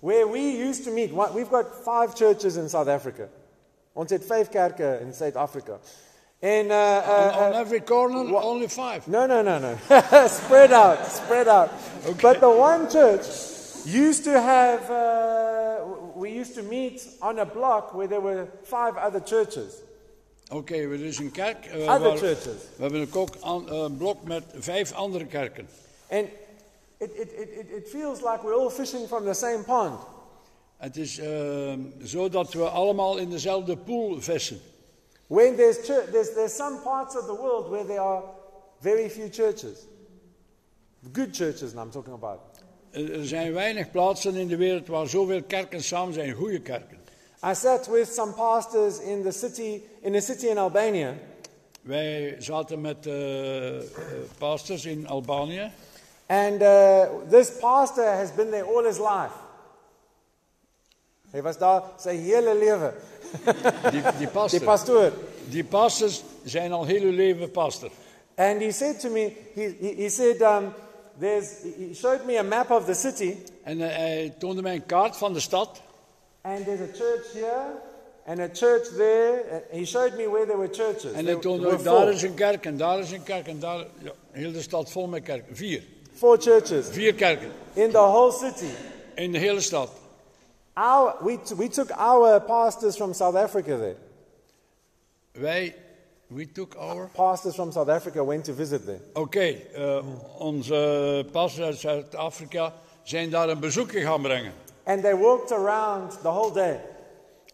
Where 0.00 0.30
we 0.30 0.38
used 0.68 0.84
to 0.84 0.90
meet, 0.92 1.10
we've 1.12 1.50
got 1.50 1.66
five 1.84 2.14
churches 2.14 2.56
in 2.56 2.68
South 2.68 2.88
Africa. 2.88 3.28
Ons 3.92 4.10
het 4.10 4.24
vijf 4.26 4.48
kerken 4.48 5.00
in 5.00 5.14
South 5.14 5.36
Africa. 5.36 5.78
And 6.42 6.70
uh, 6.70 6.72
uh, 6.72 7.36
On, 7.36 7.44
on 7.44 7.52
uh, 7.52 7.60
every 7.60 7.80
corner, 7.80 8.24
What? 8.30 8.44
only 8.44 8.68
five. 8.68 9.06
no, 9.06 9.26
no, 9.26 9.42
no, 9.42 9.58
no. 9.58 9.76
spread 10.28 10.72
out, 10.72 11.06
spread 11.06 11.48
out. 11.48 11.68
But 12.22 12.40
the 12.40 12.48
one 12.48 12.88
church 12.88 13.26
used 13.84 14.24
to 14.24 14.40
have, 14.40 14.90
uh, 14.90 15.84
we 16.14 16.30
used 16.30 16.54
to 16.54 16.62
meet 16.62 17.06
on 17.20 17.38
a 17.38 17.44
block 17.44 17.92
where 17.92 18.08
there 18.08 18.22
were 18.22 18.46
five 18.62 18.96
other 18.96 19.20
churches. 19.20 19.82
Oké, 20.50 20.74
er 20.74 21.04
is 21.04 21.18
een 21.18 21.30
kerk. 21.30 21.66
eh, 21.66 21.72
Other 21.80 22.00
waar- 22.08 22.16
churches. 22.16 22.62
we 22.76 22.82
hebben 22.82 23.08
ook 23.12 23.28
een 23.68 23.96
blok 23.96 24.22
met 24.24 24.44
vijf 24.54 24.92
andere 24.92 25.26
kerken. 25.26 25.68
And 26.10 26.26
it, 26.98 27.10
it, 27.14 27.32
it, 27.32 27.66
it- 27.76 27.88
feels 27.88 28.18
like 28.20 28.38
we're 28.42 28.54
all 28.58 28.70
fishing 28.70 29.06
from 29.06 29.24
the 29.24 29.34
same 29.34 29.62
pond. 29.62 30.00
Het 30.76 30.96
is 30.96 31.18
eh, 31.18 31.72
zo 32.04 32.28
dat 32.28 32.52
we 32.52 32.68
allemaal 32.68 33.16
in 33.16 33.30
dezelfde 33.30 33.76
pool 33.76 34.20
vissen. 34.20 34.60
When 35.26 35.56
there's, 35.56 35.76
church, 35.76 36.10
there's, 36.10 36.32
there's 36.32 36.56
some 36.56 36.78
parts 36.78 37.16
of 37.16 37.24
the 37.26 37.36
world 37.40 37.68
where 37.68 37.84
there 37.86 38.00
are 38.00 38.22
very 38.80 39.10
few 39.10 39.28
churches. 39.30 39.78
Good 41.12 41.36
churches, 41.36 41.72
I'm 41.72 41.90
talking 41.90 42.14
about. 42.14 42.38
Er 42.90 43.26
zijn 43.26 43.52
weinig 43.52 43.90
plaatsen 43.90 44.34
in 44.34 44.48
de 44.48 44.56
wereld 44.56 44.86
waar 44.86 45.08
zoveel 45.08 45.42
kerken 45.42 45.82
samen 45.82 46.14
zijn, 46.14 46.32
goede 46.32 46.60
kerken. 46.60 46.98
I 47.42 47.54
sat 47.54 47.88
with 47.88 48.12
some 48.12 48.34
pastors 48.34 48.98
in 48.98 49.22
the 49.22 49.32
city, 49.32 49.82
in 50.02 50.14
a 50.14 50.20
city 50.20 50.48
in 50.48 50.58
Albania, 50.58 51.14
Wij 51.82 52.36
zaten 52.38 52.80
met 52.80 53.06
eh, 53.06 53.14
pastors 54.38 54.84
in 54.84 55.06
Albanië. 55.08 55.70
and 56.26 56.62
uh, 56.62 57.06
this 57.30 57.50
pastor 57.60 58.04
has 58.04 58.30
been 58.34 58.50
there 58.50 58.64
all 58.64 58.84
his 58.84 58.98
life. 58.98 59.32
Hij 61.30 61.42
was 61.42 61.58
daar 61.58 61.82
zijn 61.98 62.18
hele 62.18 62.54
leven. 62.58 62.94
Die, 63.90 64.02
die, 64.02 64.16
Die 64.18 64.28
pastor, 64.28 64.60
pastoor. 64.60 65.12
die 65.48 65.64
pastors 65.64 66.22
zijn 66.44 66.72
al 66.72 66.84
heel 66.84 67.02
hun 67.02 67.14
leven 67.14 67.50
pastor. 67.50 67.90
And 68.36 68.60
he 68.60 68.72
said 68.72 69.00
to 69.00 69.10
me, 69.10 69.32
he, 69.54 69.74
he, 69.80 69.94
he 69.96 70.08
said, 70.08 70.40
um, 70.42 70.72
there's, 71.18 71.62
he 71.62 71.94
showed 71.94 72.24
me 72.26 72.38
a 72.38 72.42
map 72.42 72.70
of 72.70 72.84
the 72.84 72.94
city, 72.94 73.36
En 73.62 73.80
eh, 73.80 73.96
hij 73.96 74.34
toonde 74.38 74.62
mij 74.62 74.74
een 74.74 74.86
kaart 74.86 75.16
van 75.16 75.32
de 75.32 75.40
stad. 75.40 75.80
And 76.42 76.64
there's 76.64 76.80
a 76.80 76.92
church 76.92 77.32
here, 77.32 77.66
and 78.26 78.40
a 78.40 78.48
church 78.48 78.88
there. 78.96 79.62
He 79.72 79.84
showed 79.84 80.16
me 80.16 80.26
where 80.26 80.46
there 80.46 80.58
were 80.58 80.68
churches. 80.72 81.12
En 81.12 81.26
hij 81.26 81.36
toonde 81.36 81.72
ook, 81.72 81.84
daar 81.84 82.08
is 82.08 82.22
een 82.22 82.34
kerk 82.34 82.66
en 82.66 82.76
daar 82.76 82.98
is 82.98 83.12
een 83.12 83.22
kerk 83.22 83.46
en 83.46 83.58
daar... 83.58 83.86
Ja, 84.02 84.12
heel 84.30 84.52
de 84.52 84.62
stad 84.62 84.90
vol 84.90 85.06
met 85.06 85.22
kerken. 85.22 85.56
Vier. 85.56 85.82
four 86.12 86.38
churches 86.38 86.88
Vier 86.88 87.14
kerken 87.14 87.50
in 87.74 87.90
the 87.90 87.98
whole 87.98 88.32
city. 88.32 88.70
in 89.14 89.32
de 89.32 89.38
hele 89.38 89.60
stad. 89.60 89.90
Our, 90.72 91.16
we, 91.20 91.38
we 91.56 91.68
took 91.68 91.90
our 91.90 92.40
pastors 92.40 92.96
from 92.96 93.14
South 93.14 93.34
Africa 93.34 93.76
there. 93.76 93.96
Wij, 95.32 95.74
we 96.26 96.52
took 96.52 96.74
our... 96.74 97.08
Pastors 97.12 97.54
from 97.54 97.72
South 97.72 97.88
Africa 97.88 98.24
went 98.24 98.44
to 98.44 98.54
visit 98.54 98.84
there. 98.84 99.00
Oké, 99.12 99.56
eh, 99.74 100.04
onze 100.38 101.26
pastors 101.32 101.66
uit 101.66 101.78
Zuid-Afrika 101.78 102.72
zijn 103.02 103.30
daar 103.30 103.48
een 103.48 103.60
bezoekje 103.60 104.00
gaan 104.00 104.22
brengen. 104.22 104.52
And 104.90 105.02
they 105.02 105.14
walked 105.14 105.52
around 105.52 106.10
the 106.22 106.28
whole 106.28 106.52
day. 106.52 106.80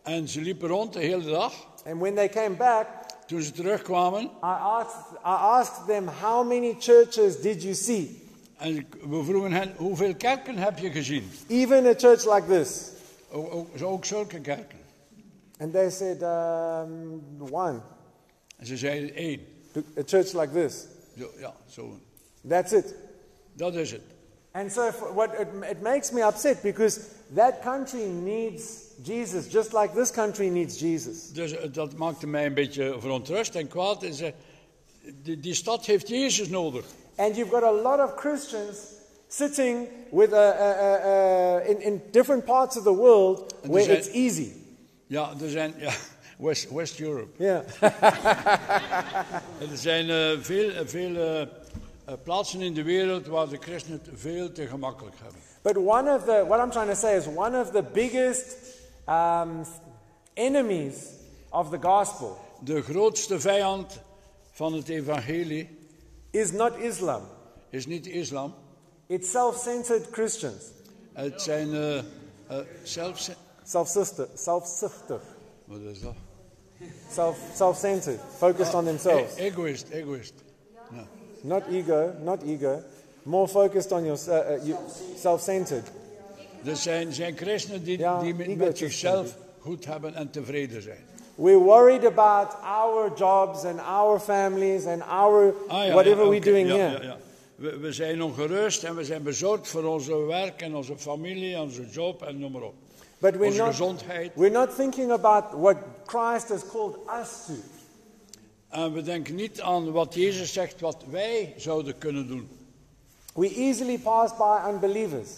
En 0.02 0.28
ze 0.28 0.40
liepen 0.40 0.68
rond 0.68 0.92
de 0.92 1.00
hele 1.00 1.30
dag. 1.30 1.52
And 1.86 2.00
when 2.00 2.14
they 2.14 2.28
came 2.28 2.56
back, 2.56 2.86
Toen 3.26 3.42
ze 3.42 3.52
terugkwamen, 3.52 4.22
I 4.24 4.28
asked, 4.42 5.12
I 5.24 5.36
asked 5.58 5.86
them, 5.86 6.06
How 6.06 6.46
many 6.46 6.76
churches 6.78 7.40
did 7.40 7.62
you 7.62 7.74
see? 7.74 8.22
en 8.56 8.86
we 9.08 9.24
vroegen 9.24 9.52
hen, 9.52 9.74
hoeveel 9.76 10.14
kerken 10.14 10.56
heb 10.56 10.78
je 10.78 10.90
gezien? 10.90 11.30
Even 11.48 11.86
a 11.86 11.94
church 11.94 12.24
like 12.24 12.46
this. 12.46 12.90
Ook, 13.30 13.54
ook, 13.54 13.82
ook 13.82 14.04
zulke 14.04 14.40
kerken. 14.40 14.78
And 15.58 15.72
they 15.72 15.90
said, 15.90 16.22
um, 16.22 17.22
One. 17.50 17.80
En 18.56 18.66
ze 18.66 18.76
zeiden 18.76 19.14
één. 19.14 19.40
A 19.98 20.02
church 20.04 20.32
like 20.32 20.52
this. 20.52 20.84
Zo, 21.18 21.30
ja, 21.38 21.54
zo. 21.68 21.98
That's 22.48 22.72
it. 22.72 22.94
Dat 23.52 23.74
is 23.74 23.90
het. 23.90 24.15
And 24.56 24.72
so 24.72 24.90
what, 25.12 25.34
it, 25.38 25.48
it 25.70 25.82
makes 25.82 26.12
me 26.12 26.22
upset 26.22 26.62
because 26.62 27.14
that 27.34 27.62
country 27.62 28.06
needs 28.06 28.94
Jesus, 29.04 29.48
just 29.48 29.74
like 29.74 29.94
this 29.94 30.10
country 30.10 30.48
needs 30.48 30.78
Jesus. 30.78 31.30
Dus 31.32 31.52
eh, 31.52 31.72
dat 31.72 31.96
maakte 31.96 32.26
mij 32.26 32.46
een 32.46 32.54
beetje 32.54 32.96
verontrust 32.98 33.54
en 33.54 33.68
kwaad. 33.68 34.02
En 34.02 34.14
ze, 34.14 34.32
die, 35.22 35.40
die 35.40 35.54
stad 35.54 35.86
heeft 35.86 36.08
Jezus 36.08 36.48
nodig. 36.48 36.84
And 37.16 37.36
you've 37.36 37.50
got 37.50 37.62
a 37.62 37.72
lot 37.72 38.00
of 38.00 38.16
Christians 38.16 38.78
sitting 39.28 39.88
with 40.10 40.32
a, 40.32 40.36
a, 40.36 40.98
a, 41.04 41.60
in, 41.60 41.80
in 41.80 42.02
different 42.10 42.44
parts 42.44 42.76
of 42.76 42.82
the 42.82 42.94
world 42.94 43.54
where 43.62 43.86
there's 43.86 44.06
it's 44.06 44.16
easy. 44.16 44.52
Ja, 45.06 45.32
er 45.40 45.50
zijn... 45.50 45.74
Ja, 45.78 45.92
West, 46.38 46.70
West 46.70 47.00
Europe. 47.00 47.28
Yeah. 47.38 47.62
Er 49.70 49.76
zijn 49.76 50.10
eh, 50.10 50.38
veel, 50.40 50.86
veel 50.86 51.16
eh, 51.16 51.46
plaatsen 52.24 52.60
in 52.60 52.74
de 52.74 52.82
wereld 52.82 53.26
waar 53.26 53.48
de 53.48 53.56
christenen 53.56 54.00
het 54.04 54.20
veel 54.20 54.52
te 54.52 54.66
gemakkelijk 54.66 55.16
hebben. 55.22 55.40
but 55.62 55.76
one 55.76 56.14
of 56.14 56.24
the, 56.24 56.44
what 56.48 56.60
I'm 56.64 56.70
trying 56.70 56.88
to 56.90 56.94
say 56.96 57.16
is 57.16 57.26
one 57.26 57.60
of 57.60 57.70
the 57.70 57.82
biggest 57.82 58.56
um, 59.08 59.64
enemies 60.34 60.94
of 61.50 61.70
the 61.70 61.78
gospel 61.80 62.36
De 62.60 62.82
grootste 62.82 63.40
vijand 63.40 64.00
van 64.52 64.72
het 64.72 64.88
evangelie 64.88 65.78
is 66.30 66.52
not 66.52 66.76
Islam, 66.78 67.22
is 67.70 67.86
niet 67.86 68.06
islam. 68.06 68.54
it's 69.06 69.30
self 69.30 69.56
centered 69.62 70.06
Christians. 70.10 70.64
Het 71.12 71.42
zijn 71.42 71.74
eh, 71.74 71.98
eh, 71.98 72.04
zelfs... 72.82 73.30
Self-sister, 73.64 74.28
self-sifter, 74.34 75.20
Wat 75.64 75.80
is 75.80 76.00
dat? 76.00 76.14
self, 77.10 77.38
self-centered, 77.54 78.20
focused 78.36 78.74
on 78.74 78.84
themselves. 78.84 79.36
E- 79.36 79.42
egoïst, 79.42 79.88
egoïst. 79.88 80.32
Not 81.46 81.62
ego, 81.70 82.12
not 82.24 82.42
ego, 82.42 82.82
more 83.22 83.48
focused 83.48 83.92
on 83.92 84.04
your, 84.04 84.18
uh, 84.28 84.34
uh, 84.34 84.64
you, 84.64 84.76
self-centered. 85.18 85.84
Er 86.64 86.76
zijn, 86.76 87.12
zijn 87.12 87.36
christenen 87.36 87.84
die, 87.84 87.98
Ja, 87.98 88.20
die 88.20 88.34
met, 88.34 88.56
met 88.56 88.78
zichzelf 88.78 89.36
goed 89.60 89.84
hebben 89.84 90.14
en 90.14 90.30
tevreden 90.30 90.82
zijn. 90.82 91.04
We're 91.34 91.58
worried 91.58 92.04
about 92.04 92.56
our 92.62 93.12
jobs 93.16 93.64
and 93.64 93.80
our 93.80 94.20
families 94.20 94.86
and 94.86 95.02
our 95.02 95.54
Ah, 95.68 95.86
ja, 95.86 95.92
whatever 95.92 96.24
ja, 96.24 96.30
we're 96.30 96.40
doing 96.40 96.68
here. 96.68 97.16
We, 97.56 97.78
we 97.78 97.92
zijn 97.92 98.22
ongerust 98.22 98.84
en 98.84 98.96
we 98.96 99.04
zijn 99.04 99.22
bezorgd 99.22 99.68
voor 99.68 99.84
onze 99.84 100.16
werk 100.16 100.62
en 100.62 100.74
onze 100.74 100.96
familie 100.96 101.58
onze 101.60 101.86
job 101.90 102.22
en 102.22 102.38
noem 102.38 102.52
maar 102.52 102.62
op. 102.62 102.74
But 103.18 103.36
we're 103.36 103.46
Onze 103.46 103.58
not, 103.58 103.68
gezondheid. 103.68 104.30
we're 104.34 104.50
not 104.50 104.76
thinking 104.76 105.10
about 105.10 105.44
what 105.52 105.76
Christ 106.06 106.48
has 106.48 106.62
called 106.72 106.96
us 107.20 107.44
to. 107.46 107.52
En 108.76 108.92
we 108.92 109.02
denken 109.02 109.34
niet 109.34 109.60
aan 109.60 109.92
wat 109.92 110.14
Jezus 110.14 110.52
zegt, 110.52 110.80
wat 110.80 111.04
wij 111.10 111.54
zouden 111.56 111.98
kunnen 111.98 112.28
doen. 112.28 112.48
We 113.34 113.54
easily 113.54 113.98
pass 113.98 114.36
by 114.36 114.58
unbelievers. 114.70 115.28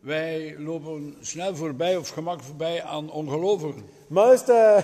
Wij 0.00 0.54
lopen 0.58 1.16
snel 1.20 1.56
voorbij 1.56 1.96
of 1.96 2.08
gemak 2.08 2.42
voorbij 2.42 2.82
aan 2.82 3.10
ongelovigen. 3.10 3.84
Most, 4.06 4.48
uh, 4.48 4.76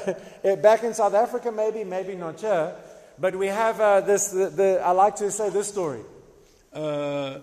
back 0.63 0.81
in 0.81 0.95
South 0.95 1.15
Africa, 1.15 1.51
maybe, 1.51 1.85
maybe 1.85 2.15
not 2.15 2.41
here, 2.41 2.75
but 3.15 3.35
we 3.35 3.51
have 3.51 3.83
uh, 3.83 4.07
this, 4.07 4.29
the, 4.29 4.53
the, 4.57 4.83
I 4.85 5.05
like 5.05 5.17
to 5.17 5.31
say 5.31 5.51
this 5.51 5.67
story. 5.67 6.01
Eh, 6.71 7.35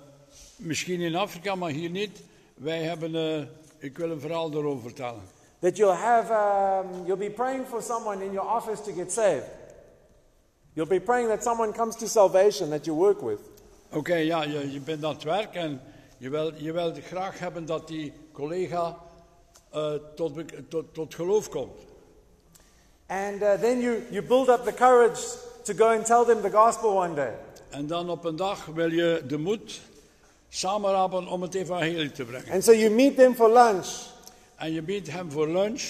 misschien 0.55 1.01
in 1.01 1.15
Afrika, 1.15 1.55
maar 1.55 1.71
hier 1.71 1.89
niet. 1.89 2.23
Wij 2.53 2.81
hebben, 2.81 3.15
eh, 3.15 3.43
ik 3.77 3.97
wil 3.97 4.11
een 4.11 4.19
verhaal 4.19 4.51
erover 4.51 4.81
vertellen. 4.81 5.21
That 5.59 5.77
you'll 5.77 5.95
have, 5.95 6.33
um, 6.33 7.05
you'll 7.05 7.29
be 7.29 7.31
praying 7.31 7.67
for 7.67 7.81
someone 7.81 8.25
in 8.25 8.31
your 8.31 8.55
office 8.55 8.81
to 8.81 8.91
get 8.93 9.11
saved. 9.11 9.61
You'll 10.73 10.87
be 10.87 10.99
praying 10.99 11.27
that 11.27 11.43
someone 11.43 11.73
comes 11.73 11.95
to 11.95 12.07
salvation 12.07 12.69
that 12.69 12.85
you 12.85 12.97
work 12.97 13.21
with. 13.21 13.39
Oké, 13.91 14.15
ja, 14.15 14.43
je, 14.43 14.71
je 14.71 14.79
bent 14.79 15.03
aan 15.03 15.13
het 15.13 15.23
werk 15.23 15.55
en 15.55 15.81
je 16.17 16.29
wil, 16.29 16.51
je 16.55 16.71
wil 16.71 16.93
graag 17.01 17.39
hebben 17.39 17.65
dat 17.65 17.87
die 17.87 18.13
collega 18.31 18.97
eh, 19.69 19.93
tot, 20.15 20.33
tot, 20.69 20.93
tot 20.93 21.15
geloof 21.15 21.49
komt. 21.49 21.79
And 23.07 23.41
uh, 23.41 23.53
then 23.53 23.81
you, 23.81 24.03
you 24.09 24.21
build 24.21 24.49
up 24.49 24.63
the 24.63 24.73
courage 24.73 25.37
to 25.63 25.73
go 25.73 25.87
and 25.87 26.05
tell 26.05 26.25
them 26.25 26.41
the 26.41 26.51
gospel 26.51 26.95
one 26.95 27.13
day. 27.13 27.33
En 27.69 27.87
dan 27.87 28.09
op 28.09 28.25
een 28.25 28.35
dag 28.35 28.65
wil 28.65 28.91
je 28.91 29.23
de 29.27 29.37
moed 29.37 29.81
samenrapen 30.49 31.27
om 31.27 31.41
het 31.41 31.55
evangelie 31.55 32.11
te 32.11 32.23
brengen. 32.23 32.51
And 32.51 32.63
so 32.63 32.71
you 32.71 32.89
meet 32.89 33.15
them 33.15 33.35
for 33.35 33.53
lunch 33.53 34.11
En 34.63 34.73
je 34.73 34.81
biedt 34.81 35.11
hem 35.11 35.31
voor 35.31 35.47
lunch 35.47 35.81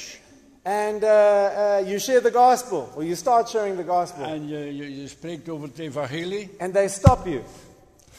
and 0.66 1.04
uh, 1.04 1.08
uh, 1.08 1.84
you 1.90 2.00
share 2.00 2.22
the 2.22 2.32
gospel, 2.32 2.90
or 2.96 3.04
you 3.04 3.16
start 3.16 3.50
sharing 3.50 3.76
the 3.78 3.84
gospel. 3.84 4.24
en 4.26 4.48
je, 4.48 4.76
je, 4.76 5.02
je 5.02 5.08
spreekt 5.08 5.50
over 5.50 5.68
het 5.68 5.80
evangelie 5.80 6.56
And 6.60 6.74
they 6.74 6.88
stop 6.88 7.26
you. 7.26 7.42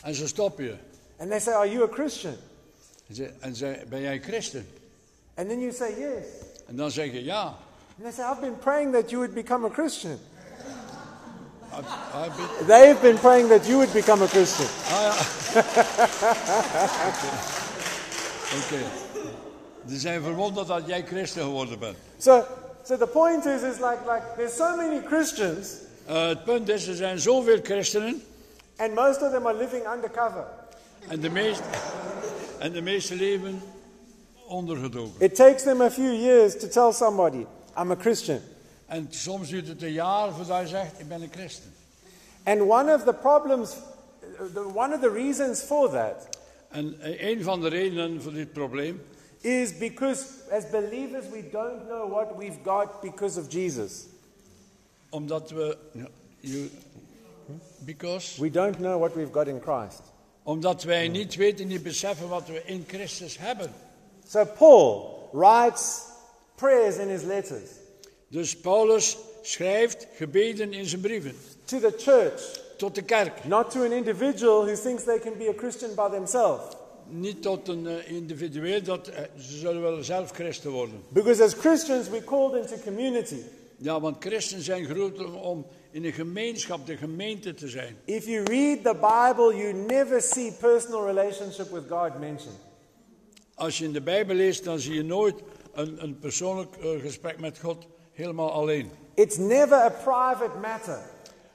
en 0.02 0.14
ze 0.14 0.26
stoppen 0.26 0.64
je. 0.64 0.76
And 1.18 1.30
they 1.30 1.40
say, 1.40 1.54
Are 1.54 1.70
you 1.70 1.84
a 1.84 1.88
Christian? 1.92 2.34
En 3.08 3.14
ze, 3.14 3.30
en 3.40 3.54
ze 3.54 3.82
ben 3.88 4.00
jij 4.00 4.20
christen? 4.20 4.66
And 5.36 5.48
then 5.48 5.60
you 5.60 5.72
say, 5.72 5.90
Yes. 5.98 6.24
En 6.66 6.76
dan 6.76 6.90
zeg 6.90 7.12
je 7.12 7.24
ja. 7.24 7.42
And 7.42 8.02
they 8.02 8.12
say, 8.12 8.24
I've 8.32 8.40
been 8.40 8.58
praying 8.58 8.92
that 8.92 9.10
you 9.10 9.16
would 9.22 9.34
become 9.34 9.66
a 9.66 9.70
Christian. 9.70 10.18
Heb- 11.68 11.84
heb 12.12 12.32
je- 12.36 12.64
They've 12.66 13.00
been 13.00 13.18
praying 13.18 13.48
that 13.48 13.66
you 13.66 13.76
would 13.76 13.92
become 13.92 14.24
a 14.24 14.26
Christian. 14.28 14.68
Ah 14.90 15.02
ja. 15.54 15.62
Oké. 18.56 18.82
Ze 19.88 19.98
zijn 19.98 20.22
verwonderd 20.22 20.66
dat 20.66 20.86
jij 20.86 21.04
christen 21.06 21.42
geworden 21.42 21.78
bent. 21.78 21.96
So, 22.18 22.44
so 22.82 22.96
the 22.96 23.06
point 23.06 23.46
is, 23.46 23.62
is 23.62 23.78
like, 23.78 23.98
like 24.06 24.22
there's 24.36 24.56
so 24.56 24.76
many 24.76 25.00
Christians, 25.06 25.68
Eh, 26.06 26.26
het 26.28 26.44
punt 26.44 26.68
is, 26.68 26.86
er 26.86 26.94
zijn 26.94 27.18
zoveel 27.18 27.58
christenen 27.62 28.22
and 28.76 28.94
most 28.94 29.22
of 29.22 29.30
them 29.30 29.46
are 29.46 29.56
living 29.56 29.82
undercover. 29.94 30.44
en 31.08 31.20
de, 31.20 31.30
meest, 31.30 31.62
en 32.58 32.72
de 32.72 32.80
meeste 32.80 33.14
leven 33.14 33.62
ondergedoken. 34.46 35.12
It 35.18 35.34
takes 35.34 35.62
them 35.62 35.80
a 35.80 35.90
few 35.90 36.12
years 36.12 36.58
to 36.58 36.68
tell 36.68 36.92
somebody, 36.92 37.46
I'm 37.78 37.90
a 37.90 37.96
Christian. 37.96 38.40
En 38.86 39.06
soms 39.10 39.48
duurt 39.48 39.68
het 39.68 39.82
een 39.82 39.92
jaar 39.92 40.32
voordat 40.32 40.60
je 40.60 40.66
zegt, 40.66 40.92
ik 41.00 41.08
ben 41.08 41.22
een 41.22 41.32
christen. 41.32 41.74
And 42.44 42.60
one 42.60 42.94
of 42.94 43.04
the 43.04 43.14
problems, 43.14 43.76
uh, 44.20 44.54
the, 44.54 44.66
one 44.74 44.94
of 44.94 45.00
the 45.00 45.10
reasons 45.10 45.60
for 45.60 45.90
that 45.90 46.28
En 46.68 46.96
eh, 47.00 47.28
een 47.30 47.42
van 47.42 47.60
de 47.60 47.68
redenen 47.68 48.22
voor 48.22 48.32
dit 48.32 48.52
probleem 48.52 49.02
is 49.44 49.72
because 49.78 50.24
as 50.50 50.64
believers 50.70 51.24
we 51.32 51.42
don't 51.50 51.86
know 51.88 52.08
what 52.08 52.36
we've 52.36 52.62
got 52.62 53.00
because 53.02 53.40
of 53.40 53.48
Jesus. 53.48 54.06
Omdat 55.10 55.50
we. 55.52 55.76
you- 56.40 56.70
because, 57.84 58.38
We 58.40 58.50
don't 58.50 58.78
know 58.78 58.98
what 58.98 59.14
we've 59.14 59.32
got 59.32 59.46
in 59.48 59.60
Christ. 59.60 60.00
omdat 60.44 60.82
wij 60.82 61.08
niet 61.08 61.34
weten, 61.34 61.66
niet 61.66 61.82
beseffen 61.82 62.28
wat 62.28 62.46
we 62.48 62.62
in 62.64 62.84
Christus 62.88 63.38
hebben. 63.38 63.70
So 64.28 64.44
Paul 64.44 65.28
writes 65.32 66.00
prayers 66.54 66.96
in 66.96 67.08
his 67.08 67.22
letters 67.22 67.70
Dus 68.28 68.56
Paulus 68.60 69.16
schrijft 69.42 70.06
gebeden 70.16 70.72
in 70.72 70.86
zijn 70.86 71.00
brieven 71.00 71.34
to 71.64 71.78
the 71.80 71.94
church, 71.98 72.60
tot 72.76 72.94
de 72.94 73.02
kerk. 73.02 73.44
not 73.44 73.70
to 73.70 73.82
an 73.84 73.92
individual 73.92 74.64
who 74.66 74.74
thinks 74.76 75.04
they 75.04 75.18
can 75.18 75.36
be 75.38 75.48
a 75.48 75.52
Christian 75.56 75.94
by 75.94 76.08
themselves. 76.10 76.76
Niet 77.08 77.42
tot 77.42 77.68
een 77.68 77.86
eh, 77.86 78.10
individueel, 78.10 78.82
dat, 78.82 79.08
eh, 79.08 79.22
ze 79.38 79.56
zullen 79.56 79.82
wel 79.82 80.02
zelf 80.02 80.30
christen 80.30 80.70
worden. 80.70 81.02
Because 81.08 81.42
as 81.42 81.54
Christians 81.54 82.08
we're 82.08 82.24
called 82.24 82.62
into 82.62 82.82
community. 82.84 83.40
Ja, 83.76 84.00
want 84.00 84.16
christen 84.20 84.62
zijn 84.62 84.84
geroepen 84.84 85.32
om 85.32 85.66
in 85.90 86.04
een 86.04 86.12
gemeenschap, 86.12 86.86
de 86.86 86.96
gemeente 86.96 87.54
te 87.54 87.68
zijn. 87.68 87.96
If 88.04 88.26
you 88.26 88.42
read 88.42 88.82
the 88.82 88.94
Bible, 88.94 89.56
you 89.56 89.72
never 89.72 90.22
see 90.22 90.52
personal 90.52 91.06
relationship 91.06 91.70
with 91.70 91.82
God 91.88 92.20
mentioned. 92.20 92.58
Als 93.54 93.78
je 93.78 93.84
in 93.84 93.92
de 93.92 94.00
Bijbel 94.00 94.34
leest, 94.34 94.64
dan 94.64 94.78
zie 94.78 94.94
je 94.94 95.02
nooit 95.02 95.34
een, 95.72 96.02
een 96.02 96.18
persoonlijk 96.18 96.76
eh, 96.76 97.00
gesprek 97.00 97.40
met 97.40 97.58
God 97.58 97.86
helemaal 98.12 98.52
alleen. 98.52 98.90
It's 99.14 99.36
never 99.36 99.76
a 99.76 99.90
private 99.90 100.58
matter. 100.58 100.98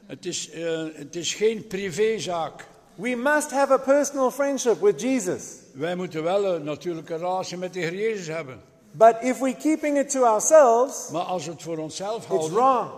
Het 0.06 0.26
is, 0.26 0.50
eh, 0.50 0.86
het 0.93 1.16
is 1.16 1.34
geen 1.34 1.68
privézaak. 1.68 2.68
We 3.00 3.16
must 3.16 3.52
have 3.52 3.74
a 3.74 3.78
personal 3.78 4.32
friendship 4.32 4.82
with 4.82 5.00
Jesus. 5.00 5.58
Wij 5.74 5.95
moeten 5.95 6.24
wel 6.24 6.45
een 6.45 6.64
natuurlijke 6.64 7.16
relatie 7.16 7.58
met 7.58 7.74
de 7.74 7.80
Heer 7.80 7.93
Jezus 7.93 8.28
hebben. 8.28 8.62
But 8.91 9.16
if 9.22 9.39
we're 9.39 9.56
keeping 9.56 9.97
it 9.97 10.10
to 10.10 10.24
ourselves, 10.24 11.10
Maar 11.10 11.22
als 11.22 11.45
we 11.45 11.52
het 11.52 11.62
voor 11.62 11.78
onszelf 11.78 12.30
it's 12.30 12.50
wrong. 12.50 12.89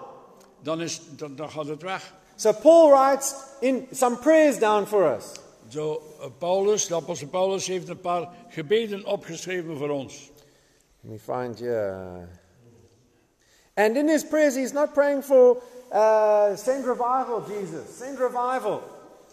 dan, 0.62 0.82
is, 0.82 1.02
dan, 1.10 1.36
dan 1.36 1.50
gaat 1.50 1.66
het 1.66 1.82
weg. 1.82 2.14
So 2.36 2.52
Paul 2.52 2.90
writes 2.90 3.36
in 3.60 3.88
some 3.92 4.16
prayers 4.16 4.60
down 4.60 4.86
for 4.86 5.16
us. 5.16 5.26
Zo, 5.68 6.02
eh, 6.22 6.28
Paulus, 6.38 6.88
de 6.88 6.96
apostel 6.96 7.28
Paulus, 7.28 7.68
heeft 7.68 7.90
een 7.90 8.02
paar 8.02 8.30
gebeden 8.48 9.06
opgeschreven 9.06 9.78
voor 9.78 9.90
ons. 9.90 10.32
Let 11.02 11.12
me 11.12 11.20
find 11.20 11.60
here. 11.60 12.28
And 13.74 13.96
in 13.96 14.08
his 14.08 14.28
prayers, 14.28 14.56
he's 14.56 14.72
not 14.72 14.94
praying 14.94 15.24
for 15.24 15.58
uh, 15.94 16.56
send 16.56 16.86
revival, 16.86 17.44
Jesus. 17.48 17.98
Send 17.98 18.20
revival. 18.20 18.82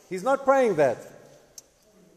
He's 0.09 0.23
not 0.23 0.45
praying 0.45 0.77
that. 0.77 0.97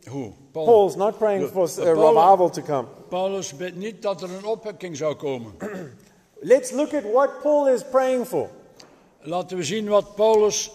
Hoe? 0.10 0.34
Paul- 0.52 0.66
Paul's 0.66 0.96
not 0.96 1.18
praying 1.18 1.42
De- 1.42 1.48
for 1.52 1.68
de 1.68 1.82
uh, 1.82 1.94
Paul- 1.94 2.14
revival 2.14 2.50
to 2.50 2.62
come. 2.62 2.88
Paulus 3.10 3.56
bidt 3.56 3.76
niet 3.76 4.02
dat 4.02 4.22
er 4.22 4.30
een 4.30 4.46
opwekking 4.46 4.98
zou 4.98 5.16
komen. 5.16 5.52
Let's 6.40 6.72
look 6.72 6.94
at 6.94 7.04
what 7.04 7.42
Paul 7.42 7.68
is 7.68 7.84
praying 7.92 8.28
for. 8.28 8.50
Laten 9.22 9.58
we 9.58 9.64
zien 9.64 9.88
wat 9.90 10.16
Paulus 10.16 10.72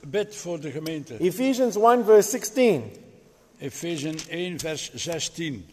bidt 0.00 0.36
voor 0.36 0.60
de 0.60 0.70
gemeente. 0.70 1.14
Ephesians 1.18 1.76
1, 1.76 2.04
verse 2.04 2.28
16. 2.30 2.92
Efeziën 3.58 4.18
1, 4.28 4.58
vers 4.58 4.90
16. 4.94 5.66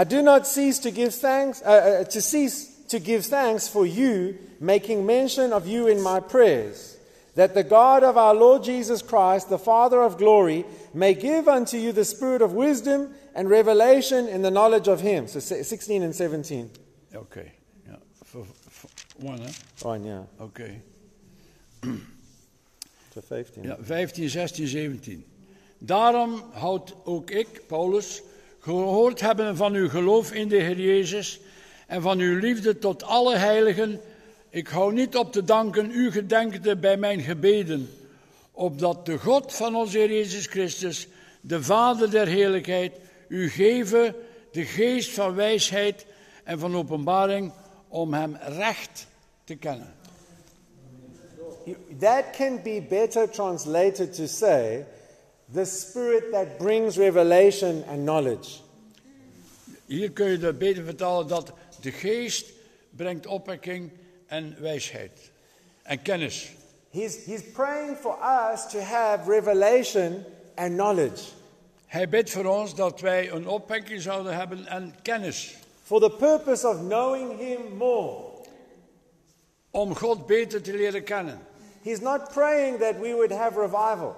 I 0.00 0.04
do 0.04 0.22
not 0.22 0.46
cease 0.46 0.80
to 0.80 0.90
give 0.90 1.18
thanks, 1.18 1.60
uh, 1.62 1.68
uh, 1.68 2.04
to 2.04 2.20
cease 2.20 2.66
to 2.88 2.98
give 2.98 3.28
thanks 3.28 3.68
for 3.68 3.86
you, 3.86 4.36
making 4.58 5.04
mention 5.04 5.52
of 5.52 5.66
you 5.66 5.86
in 5.90 6.02
my 6.02 6.20
prayers, 6.20 6.96
that 7.38 7.54
the 7.54 7.62
God 7.62 8.02
of 8.02 8.16
our 8.16 8.34
Lord 8.34 8.64
Jesus 8.64 9.00
Christ, 9.02 9.48
the 9.48 9.58
Father 9.58 10.02
of 10.02 10.16
glory, 10.16 10.64
may 10.92 11.14
give 11.14 11.46
unto 11.48 11.76
you 11.76 11.92
the 11.92 12.04
spirit 12.04 12.42
of 12.42 12.52
wisdom 12.52 13.08
and 13.34 13.48
revelation 13.48 14.26
in 14.28 14.42
the 14.42 14.50
knowledge 14.50 14.90
of 14.90 15.00
Him. 15.00 15.28
So 15.28 15.38
16 15.38 16.02
and 16.02 16.14
17. 16.14 16.70
Okay. 17.14 17.52
Ja. 17.86 17.98
voor- 18.24 18.46
voor- 18.68 18.90
One, 19.22 19.40
hè? 19.40 19.50
Oh, 19.88 20.04
yeah. 20.04 20.20
Oké. 20.38 20.80
So 23.14 23.20
15. 23.26 23.62
Ja, 23.62 23.76
15, 23.80 24.28
16, 24.28 24.66
17. 24.66 25.24
Daarom 25.78 26.42
houd 26.52 26.94
ook 27.04 27.30
ik, 27.30 27.62
Paulus, 27.66 28.22
gehoord 28.58 29.20
hebben 29.20 29.56
van 29.56 29.74
uw 29.74 29.88
geloof 29.88 30.32
in 30.32 30.48
de 30.48 30.56
Heer 30.56 30.80
Jezus 30.80 31.40
en 31.86 32.02
van 32.02 32.18
uw 32.18 32.38
liefde 32.38 32.78
tot 32.78 33.02
alle 33.02 33.36
heiligen 33.36 34.00
ik 34.50 34.68
hou 34.68 34.92
niet 34.92 35.16
op 35.16 35.32
te 35.32 35.44
danken 35.44 35.90
uw 35.90 36.10
gedenkte 36.10 36.76
bij 36.76 36.96
mijn 36.96 37.20
gebeden, 37.20 37.90
opdat 38.52 39.06
de 39.06 39.18
God 39.18 39.54
van 39.54 39.76
onze 39.76 39.98
Heer 39.98 40.12
Jezus 40.12 40.46
Christus, 40.46 41.08
de 41.40 41.62
Vader 41.62 42.10
der 42.10 42.26
heerlijkheid, 42.26 42.92
u 43.28 43.50
geven 43.50 44.14
de 44.52 44.64
geest 44.64 45.10
van 45.10 45.34
wijsheid 45.34 46.06
en 46.44 46.58
van 46.58 46.76
openbaring 46.76 47.52
om 47.88 48.14
hem 48.14 48.36
recht 48.36 49.06
te 49.44 49.56
kennen. 49.56 49.96
That 51.98 52.24
can 52.36 52.60
be 52.62 52.86
better 52.88 53.30
translated 53.30 54.14
to 54.14 54.26
say 54.26 54.86
the 55.52 55.64
spirit 55.64 56.32
that 56.32 56.58
brings 56.58 56.96
revelation 56.96 57.84
and 57.88 57.98
knowledge. 57.98 58.50
Hier 59.86 60.10
kun 60.10 60.30
je 60.30 60.38
het 60.38 60.58
beter 60.58 60.84
vertalen 60.84 61.28
dat 61.28 61.52
de 61.80 61.92
geest 61.92 62.52
brengt 62.90 63.26
opwekking 63.26 63.90
en 64.28 64.56
wijsheid 64.60 65.30
en 65.82 66.02
kennis. 66.02 66.52
He's, 66.90 67.24
he's 67.24 67.42
praying 67.52 67.96
for 67.96 68.16
us 68.22 68.66
to 68.70 68.80
have 68.80 69.30
revelation 69.30 70.24
and 70.54 70.72
knowledge. 70.74 71.22
Hij 71.86 72.08
bidt 72.08 72.30
voor 72.30 72.44
ons 72.44 72.74
dat 72.74 73.00
wij 73.00 73.30
een 73.30 73.48
opwekking 73.48 74.00
zouden 74.00 74.36
hebben 74.36 74.66
en 74.66 74.94
kennis. 75.02 75.56
For 75.82 76.00
the 76.00 76.10
purpose 76.10 76.68
of 76.68 76.76
knowing 76.78 77.38
Him 77.38 77.76
more. 77.76 78.24
Om 79.70 79.96
God 79.96 80.26
beter 80.26 80.62
te 80.62 80.72
leren 80.72 81.04
kennen. 81.04 81.38
He's 81.82 82.00
not 82.00 82.32
praying 82.32 82.78
that 82.78 82.94
we 83.00 83.12
would 83.14 83.32
have 83.32 83.60
revival. 83.60 84.16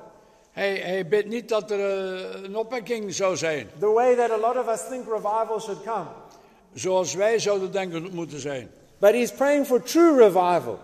Hij, 0.53 0.77
hij 0.77 1.09
bidt 1.09 1.29
niet 1.29 1.49
dat 1.49 1.71
er 1.71 1.81
eh, 1.81 2.43
een 2.43 2.57
opwekking 2.57 3.15
zou 3.15 3.37
zijn. 3.37 3.71
The 3.79 3.87
way 3.87 4.17
that 4.17 4.31
a 4.31 4.39
lot 4.39 4.57
of 4.57 4.69
us 4.69 4.89
think 4.89 5.09
revival 5.09 5.61
should 5.61 5.83
come. 5.83 6.09
Zoals 6.75 7.15
wij 7.15 7.39
zouden 7.39 7.73
denken 7.73 8.03
het 8.03 8.13
moeten 8.13 8.41
zijn. 8.41 8.71
But 9.01 9.15
he's 9.15 9.33
praying 9.33 9.67
for 9.67 9.83
true 9.83 10.17
revival. 10.17 10.79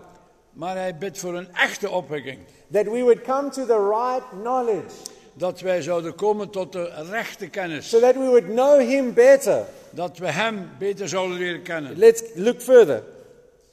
Maar 0.53 0.75
hij 0.75 0.97
bidt 0.97 1.19
voor 1.19 1.35
een 1.35 1.47
echte 1.53 1.89
opwekking. 1.89 2.37
That 2.71 2.85
we 2.85 3.01
would 3.01 3.21
come 3.21 3.49
to 3.49 3.65
the 3.65 3.87
right 3.89 4.23
knowledge. 4.41 4.95
Dat 5.33 5.59
wij 5.59 5.81
zouden 5.81 6.15
komen 6.15 6.49
tot 6.49 6.71
de 6.71 6.91
rechte 7.09 7.47
kennis. 7.47 7.89
So 7.89 7.99
that 7.99 8.15
we 8.15 8.25
would 8.25 8.45
know 8.45 8.79
him 8.79 9.13
better. 9.13 9.65
Dat 9.89 10.17
we 10.17 10.27
hem 10.27 10.69
beter 10.79 11.09
zouden 11.09 11.37
leren 11.37 11.61
kennen. 11.61 11.97
Let's 11.97 12.23
look 12.35 12.61
further. 12.61 13.03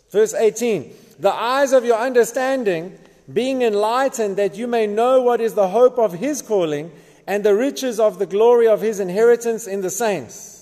Verse 0.08 0.36
18. 0.36 0.92
The 1.20 1.32
eyes 1.32 1.72
of 1.72 1.84
your 1.84 2.06
understanding 2.06 2.92
being 3.24 3.62
enlightened 3.62 4.36
that 4.36 4.56
you 4.56 4.68
may 4.68 4.86
know 4.86 5.22
what 5.22 5.40
is 5.40 5.54
the 5.54 5.66
hope 5.66 5.98
of 5.98 6.12
his 6.12 6.42
calling 6.42 6.90
and 7.26 7.42
the 7.42 7.54
riches 7.54 7.98
of 7.98 8.18
the 8.18 8.26
glory 8.26 8.68
of 8.68 8.80
his 8.80 8.98
inheritance 8.98 9.70
in 9.70 9.80
the 9.80 9.90
saints. 9.90 10.52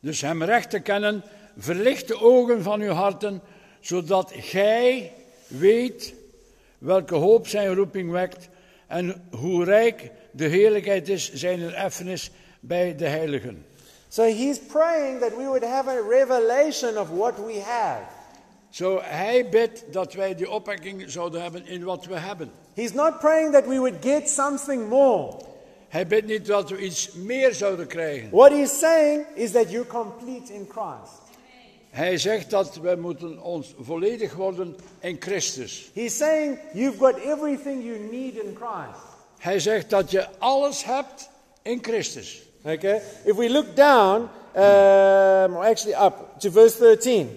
Dus 0.00 0.20
hem 0.20 0.42
recht 0.42 0.70
te 0.70 0.80
kennen, 0.80 1.22
verlicht 1.58 2.08
de 2.08 2.20
ogen 2.20 2.62
van 2.62 2.80
uw 2.80 2.92
harten, 2.92 3.42
zodat 3.80 4.32
gij 4.34 5.12
weet 5.46 6.14
welke 6.78 7.14
hoop 7.14 7.48
zijn 7.48 7.74
roeping 7.74 8.10
wekt 8.10 8.48
en 8.86 9.28
hoe 9.30 9.64
rijk 9.64 10.10
de 10.30 10.44
heerlijkheid 10.44 11.08
is 11.08 11.32
zijn 11.32 11.74
erfenis 11.74 12.30
bij 12.60 12.96
de 12.96 13.06
heiligen. 13.06 13.66
So 14.08 14.22
he's 14.22 14.58
praying 14.58 15.20
that 15.20 15.36
we 15.36 15.44
would 15.44 15.64
have 15.64 15.88
a 15.88 16.00
revelation 16.08 16.98
of 16.98 17.08
what 17.08 17.36
we 17.46 17.60
have. 17.60 18.02
Zo 18.70 19.00
hij 19.02 19.48
bidt 19.48 19.84
dat 19.90 20.12
wij 20.12 20.34
die 20.34 20.50
opwekking 20.50 21.10
zouden 21.10 21.42
hebben 21.42 21.66
in 21.66 21.84
wat 21.84 22.04
we 22.04 22.18
hebben. 22.18 22.50
He's 22.74 22.92
not 22.92 23.18
praying 23.18 23.52
that 23.52 23.66
we 23.66 23.78
would 23.78 23.94
get 24.00 24.28
something 24.28 24.88
more. 24.88 25.32
Hij 25.88 26.06
bidt 26.06 26.26
niet 26.26 26.46
dat 26.46 26.70
we 26.70 26.78
iets 26.78 27.12
meer 27.12 27.54
zouden 27.54 27.86
krijgen. 27.86 28.30
What 28.30 28.50
he's 28.50 28.78
saying 28.78 29.24
is 29.34 29.50
that 29.50 29.70
you're 29.70 29.86
complete 29.86 30.52
in 30.52 30.68
Christ. 30.68 31.27
Hij 31.90 32.18
zegt 32.18 32.50
dat 32.50 32.76
we 32.76 32.96
moeten 33.00 33.42
ons 33.42 33.74
volledig 33.80 34.34
worden 34.34 34.76
in 35.00 35.16
Christus. 35.20 35.90
He's 35.94 36.16
saying 36.16 36.58
you've 36.72 36.98
got 36.98 37.16
everything 37.16 37.84
you 37.84 37.98
need 38.10 38.34
in 38.34 38.56
Christ. 38.60 39.00
Hij 39.38 39.58
zegt 39.58 39.90
dat 39.90 40.10
je 40.10 40.26
alles 40.38 40.84
hebt 40.84 41.28
in 41.62 41.78
Christus. 41.82 42.42
Okay? 42.62 43.00
If 43.24 43.36
we 43.36 43.50
look 43.50 43.76
down, 43.76 44.28
um, 44.54 45.56
or 45.56 45.64
actually 45.64 45.94
up 45.94 46.40
to 46.40 46.50
verse 46.50 46.76
13, 46.76 47.28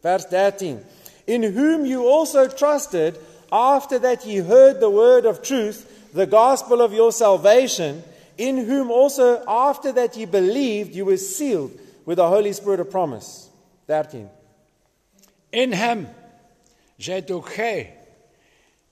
verse 0.00 0.26
13. 0.28 0.84
In 1.24 1.42
whom 1.42 1.84
you 1.84 2.06
also 2.06 2.48
trusted 2.48 3.18
after 3.50 4.00
that 4.00 4.24
ye 4.24 4.42
heard 4.42 4.80
the 4.80 4.90
word 4.90 5.26
of 5.26 5.42
truth, 5.42 5.86
the 6.12 6.26
gospel 6.26 6.80
of 6.80 6.92
your 6.92 7.12
salvation, 7.12 8.02
in 8.36 8.56
whom 8.56 8.90
also 8.90 9.42
after 9.46 9.92
that 9.92 10.16
ye 10.16 10.26
believed, 10.26 10.94
you 10.94 11.04
were 11.04 11.16
sealed 11.16 11.70
with 12.04 12.16
the 12.16 12.28
Holy 12.28 12.52
Spirit 12.52 12.80
of 12.80 12.90
promise. 12.90 13.47
13. 13.88 14.28
In 15.50 15.72
hem 15.72 16.08
zijt 16.96 17.30
ook 17.30 17.52
gij, 17.52 17.96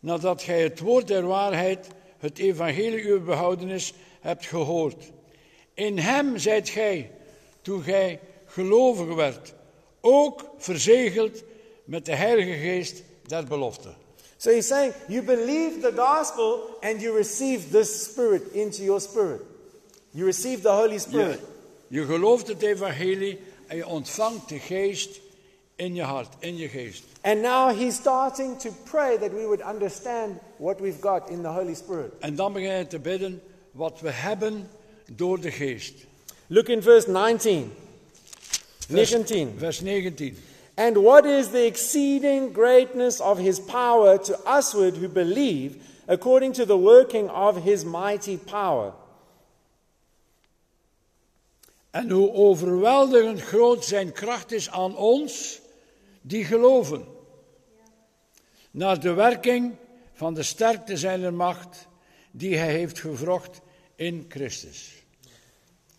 nadat 0.00 0.42
gij 0.42 0.62
het 0.62 0.80
woord 0.80 1.08
der 1.08 1.26
waarheid, 1.26 1.86
het 2.18 2.38
evangelie 2.38 3.06
uw 3.06 3.24
behoudenis, 3.24 3.94
hebt 4.20 4.46
gehoord. 4.46 5.04
In 5.74 5.98
hem 5.98 6.38
zijt 6.38 6.68
gij, 6.68 7.10
toen 7.62 7.82
gij 7.82 8.20
gelovig 8.46 9.14
werd, 9.14 9.54
ook 10.00 10.44
verzegeld 10.58 11.42
met 11.84 12.04
de 12.06 12.14
Heilige 12.14 12.52
Geest 12.52 13.02
der 13.26 13.44
belofte. 13.44 13.88
So 14.36 14.50
he's 14.50 14.66
saying, 14.66 14.92
you 15.08 15.22
believed 15.22 15.82
the 15.82 15.92
gospel 15.96 16.78
and 16.80 17.00
you 17.00 17.16
received 17.16 17.70
this 17.70 18.04
spirit 18.04 18.42
into 18.52 18.82
your 18.82 19.00
spirit. 19.00 19.40
You 20.10 20.26
received 20.26 20.62
the 20.62 20.70
Holy 20.70 20.92
Je, 20.92 20.98
Spirit. 20.98 21.40
je 21.88 22.04
gelooft 22.04 22.46
het 22.46 22.62
evangelie 22.62 23.40
en 23.66 23.76
je 23.76 23.86
ontvangt 23.86 24.48
de 24.48 24.58
geest 24.58 25.20
in 25.76 25.94
je 25.94 26.02
hart, 26.02 26.34
in 26.38 26.56
je 26.56 26.68
geest. 26.68 27.04
And 27.20 27.40
now 27.40 27.78
he's 27.78 27.94
starting 27.94 28.58
to 28.58 28.70
pray 28.84 29.18
that 29.18 29.32
we 29.32 29.44
would 29.44 29.60
understand 29.60 30.38
what 30.56 30.80
we've 30.80 31.00
got 31.00 31.30
in 31.30 31.42
the 31.42 31.48
Holy 31.48 31.74
Spirit. 31.74 32.12
En 32.18 32.34
dan 32.34 32.52
begin 32.52 32.78
je 32.78 32.86
te 32.86 32.98
bidden 32.98 33.42
wat 33.70 34.00
we 34.00 34.10
hebben 34.10 34.70
door 35.12 35.40
de 35.40 35.50
geest. 35.50 35.94
Look 36.46 36.68
in 36.68 36.82
verse 36.82 37.10
19. 37.10 37.72
Vers, 38.88 39.10
19. 39.10 39.54
vers 39.58 39.80
19. 39.80 40.36
And 40.74 40.96
what 40.96 41.24
is 41.24 41.48
the 41.48 41.64
exceeding 41.64 42.52
greatness 42.52 43.20
of 43.20 43.38
his 43.38 43.58
power 43.60 44.18
to 44.18 44.36
usward 44.46 44.96
who 44.96 45.08
believe, 45.08 45.76
according 46.06 46.54
to 46.54 46.66
the 46.66 46.76
working 46.76 47.30
of 47.30 47.56
his 47.64 47.84
mighty 47.84 48.36
power? 48.36 48.92
En 51.96 52.10
hoe 52.10 52.32
overweldigend 52.32 53.40
groot 53.40 53.84
zijn 53.84 54.12
kracht 54.12 54.52
is 54.52 54.70
aan 54.70 54.96
ons 54.96 55.60
die 56.20 56.44
geloven. 56.44 57.04
Naar 58.70 59.00
de 59.00 59.12
werking 59.12 59.74
van 60.12 60.34
de 60.34 60.42
sterkte 60.42 60.96
zijner 60.96 61.34
macht 61.34 61.86
die 62.30 62.56
hij 62.56 62.72
heeft 62.72 63.00
gevrocht 63.00 63.60
in 63.94 64.24
Christus. 64.28 64.94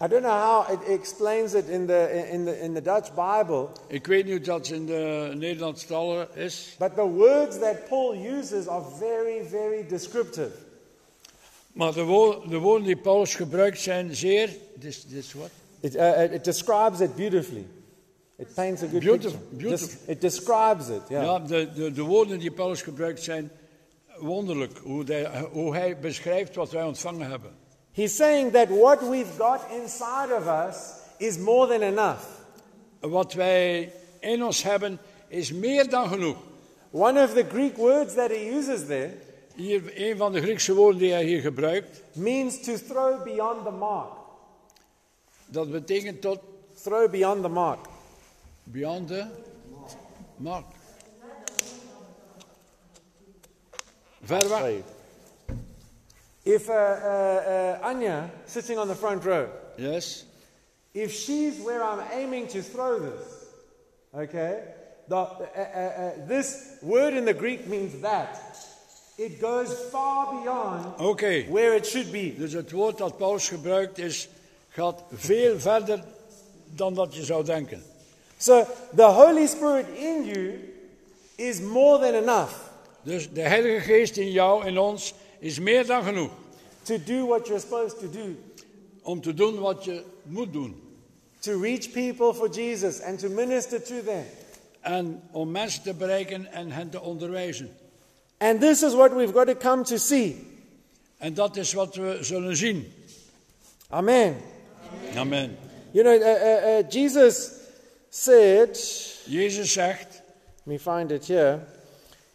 I 0.03 0.07
don't 0.07 0.21
know 0.23 0.41
how 0.41 0.71
it 0.73 0.99
explains 0.99 1.53
it 1.53 1.67
in 1.67 1.85
the, 1.85 2.27
in 2.31 2.45
the, 2.45 2.59
in 2.59 2.73
the 2.73 2.81
Dutch 2.81 3.09
Bible, 3.13 3.67
Ik 3.87 4.07
weet 4.07 4.23
niet 4.25 4.33
hoe 4.33 4.43
dat 4.43 4.67
in 4.67 4.85
de 4.85 5.31
Nederlandstalige 5.35 6.27
is, 6.39 6.75
but 6.79 6.95
the 6.95 7.07
words 7.07 7.59
that 7.59 7.87
Paul 7.89 8.15
uses 8.37 8.67
are 8.67 8.83
very, 8.99 9.47
very 9.49 9.85
descriptive. 9.87 10.51
maar 11.73 11.93
de, 11.93 12.03
wo- 12.03 12.47
de 12.47 12.57
woorden 12.57 12.85
die 12.87 12.97
Paulus 12.97 13.35
gebruikt 13.35 13.79
zijn 13.79 14.15
zeer. 14.15 14.49
This, 14.79 15.05
this 15.09 15.33
what? 15.33 15.49
It, 15.79 15.95
uh, 15.95 16.33
it 16.33 16.43
describes 16.43 16.99
it 17.01 17.15
beautifully. 17.15 17.65
It 18.37 18.53
paints 18.55 18.81
a 18.83 18.87
good 18.87 18.99
Beautiful, 18.99 19.39
picture. 19.39 19.57
beautiful. 19.57 19.87
Des- 20.05 20.11
it 20.11 20.21
describes 20.21 20.89
it, 20.89 21.01
yeah. 21.09 21.23
Ja, 21.23 21.39
de, 21.39 21.71
de, 21.73 21.91
de 21.91 22.01
woorden 22.01 22.39
die 22.39 22.51
Paulus 22.51 22.81
gebruikt 22.81 23.23
zijn 23.23 23.51
wonderlijk. 24.19 24.77
Hoe, 24.83 25.03
hij- 25.05 25.47
hoe 25.51 25.75
hij 25.75 25.99
beschrijft 25.99 26.55
wat 26.55 26.71
wij 26.71 26.83
ontvangen 26.83 27.29
hebben. 27.29 27.51
He's 27.91 28.15
saying 28.15 28.51
that 28.53 28.67
what 28.69 29.09
we've 29.09 29.31
got 29.37 29.59
inside 29.81 30.33
of 30.37 30.67
us 30.69 30.75
is 31.17 31.37
more 31.37 31.67
than 31.67 31.81
enough. 31.81 32.23
Wat 32.99 33.33
wij 33.33 33.91
in 34.19 34.43
ons 34.43 34.63
hebben 34.63 34.99
is 35.27 35.51
meer 35.53 35.89
dan 35.89 36.07
genoeg. 36.07 36.37
One 36.91 37.23
of 37.23 37.33
the 37.33 37.45
Greek 37.49 37.77
words 37.77 38.13
that 38.13 38.29
he 38.29 38.51
uses 38.55 38.85
there 38.85 39.09
Hier, 39.55 39.81
een 39.95 40.17
van 40.17 40.31
de 40.31 40.41
Griekse 40.41 40.73
woorden 40.73 40.99
die 40.99 41.11
hij 41.11 41.23
hier 41.25 41.41
gebruikt, 41.41 42.01
means 42.13 42.61
to 42.63 42.73
throw 42.87 43.23
beyond 43.23 43.63
the 43.65 43.71
mark. 43.71 44.09
Dat 45.49 45.71
betekent 45.71 46.21
tot 46.21 46.39
Throw 46.83 47.09
beyond 47.09 47.41
the 47.41 47.49
mark. 47.49 47.79
beyond 48.63 49.07
the 49.07 49.25
mark. 50.37 50.65
Ver 54.23 54.49
weg. 54.49 54.83
If 56.43 56.69
uh, 56.69 56.73
uh, 56.73 56.77
uh, 57.81 57.87
Anya, 57.87 58.29
sitting 58.45 58.77
on 58.77 58.87
the 58.87 58.95
front 58.95 59.23
row, 59.25 59.49
Yes. 59.77 60.25
if 60.93 61.11
she's 61.11 61.59
where 61.61 61.83
I'm 61.83 61.99
aiming 62.13 62.47
to 62.47 62.61
throw 62.61 62.99
this, 62.99 63.45
okay, 64.13 64.61
the, 65.07 65.15
uh, 65.15 65.45
uh, 65.55 65.79
uh, 65.79 66.11
this 66.27 66.77
word 66.81 67.13
in 67.13 67.25
the 67.25 67.33
Greek 67.33 67.67
means 67.67 67.99
that. 68.01 68.39
It 69.17 69.41
goes 69.41 69.73
far 69.91 70.41
beyond 70.41 70.99
Oké. 70.99 71.45
where 71.49 71.73
it 71.75 71.85
should 71.87 72.11
be. 72.11 72.35
Dus 72.37 72.53
het 72.53 72.71
woord 72.71 72.97
dat 72.97 73.17
Paulus 73.17 73.49
gebruikt 73.49 73.97
is, 73.97 74.29
gaat 74.77 75.03
veel 75.13 75.59
verder 75.59 76.03
dan 76.75 76.93
dat 76.93 77.15
je 77.15 77.23
zou 77.23 77.43
denken. 77.43 77.83
So 78.37 78.65
the 78.95 79.03
Holy 79.03 79.47
Spirit 79.47 79.85
in 79.95 80.25
you 80.25 80.73
is 81.35 81.59
more 81.59 81.99
than 81.99 82.13
enough 82.13 82.53
Dus 83.01 83.29
de 83.31 83.41
Heilige 83.41 83.79
Geest 83.79 84.17
in 84.17 84.31
jou, 84.31 84.65
in 84.65 84.77
ons, 84.77 85.13
is 85.39 85.59
meer 85.59 85.85
dan 85.85 86.03
genoeg 86.03 86.31
to 86.83 86.97
do 87.05 87.25
what 87.25 87.47
you're 87.47 87.61
supposed 87.61 87.99
to 87.99 88.09
do. 88.09 88.35
om 89.01 89.21
te 89.21 89.33
doen 89.33 89.59
wat 89.59 89.83
je 89.83 90.03
moet 90.23 90.53
doen. 90.53 90.81
To 91.39 91.61
reach 91.61 91.91
people 91.91 92.33
for 92.33 92.49
Jesus 92.49 93.01
and 93.01 93.19
to 93.19 93.29
minister 93.29 93.83
to 93.83 94.03
them. 94.03 94.25
En 94.81 95.21
om 95.31 95.51
mensen 95.51 95.83
te 95.83 95.93
bereiken 95.93 96.51
en 96.51 96.71
hen 96.71 96.89
te 96.89 97.01
onderwijzen. 97.01 97.69
And 98.37 98.61
this 98.61 98.83
is 98.83 98.93
what 98.93 99.13
we've 99.13 99.33
got 99.33 99.47
to 99.47 99.55
come 99.55 99.83
to 99.83 99.97
see. 99.97 100.45
En 101.17 101.33
dat 101.33 101.55
is 101.55 101.73
wat 101.73 101.95
we 101.95 102.17
zullen 102.21 102.55
zien. 102.55 102.91
Amen. 103.89 104.35
Amen. 105.15 105.57
You 105.93 106.03
know, 106.03 106.15
uh, 106.15 106.19
uh, 106.19 106.69
uh, 106.79 106.83
Jesus 106.83 107.71
said, 108.09 108.69
Jezus 109.27 109.73
zegt, 109.73 110.21
let 110.65 110.67
me 110.67 110.77
find 110.77 111.11
it 111.11 111.25
here, 111.25 111.61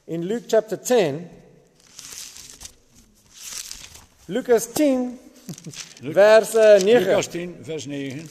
in 0.06 0.26
Luke 0.26 0.44
chapter 0.48 0.76
10, 0.76 1.28
Lucas 4.28 4.66
10, 4.66 5.18
Lu- 6.02 6.12
vers 6.12 6.54
uh, 6.54 6.78
9. 6.82 7.04
Lucas 7.04 7.28
10, 7.28 7.62
vers 7.62 7.86
9. 7.86 8.28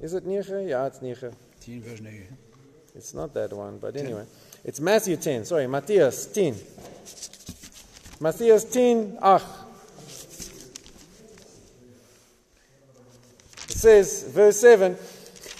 Is 0.00 0.14
it 0.14 0.26
9? 0.26 0.68
Yeah, 0.68 0.86
it's 0.86 1.00
9. 1.02 1.14
10, 1.60 1.82
vers 1.82 2.00
9. 2.00 2.36
It's 2.94 3.14
not 3.14 3.34
that 3.34 3.52
one, 3.52 3.78
but 3.78 3.96
anyway. 3.96 4.24
It's 4.64 4.80
Matthew 4.80 5.16
10, 5.16 5.44
sorry, 5.44 5.66
Matthias 5.66 6.26
10. 6.26 6.54
Matthias 8.20 8.64
10, 8.64 9.18
8. 9.22 9.42
Says, 13.84 14.22
verse 14.24 14.58
7 14.60 14.96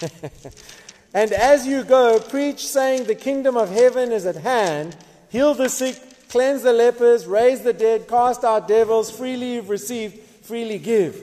And 1.13 1.31
as 1.31 1.65
you 1.65 1.83
go, 1.83 2.19
preach, 2.19 2.67
saying, 2.67 3.05
The 3.05 3.15
kingdom 3.15 3.55
of 3.55 3.69
heaven 3.69 4.11
is 4.11 4.25
at 4.25 4.35
hand. 4.35 4.97
Heal 5.29 5.53
the 5.53 5.69
sick, 5.69 5.95
cleanse 6.27 6.63
the 6.63 6.73
lepers, 6.73 7.25
raise 7.25 7.61
the 7.61 7.71
dead, 7.71 8.07
cast 8.07 8.43
out 8.43 8.67
devils. 8.67 9.09
Freely 9.11 9.53
you've 9.53 9.69
received, 9.69 10.19
freely 10.41 10.77
give. 10.77 11.15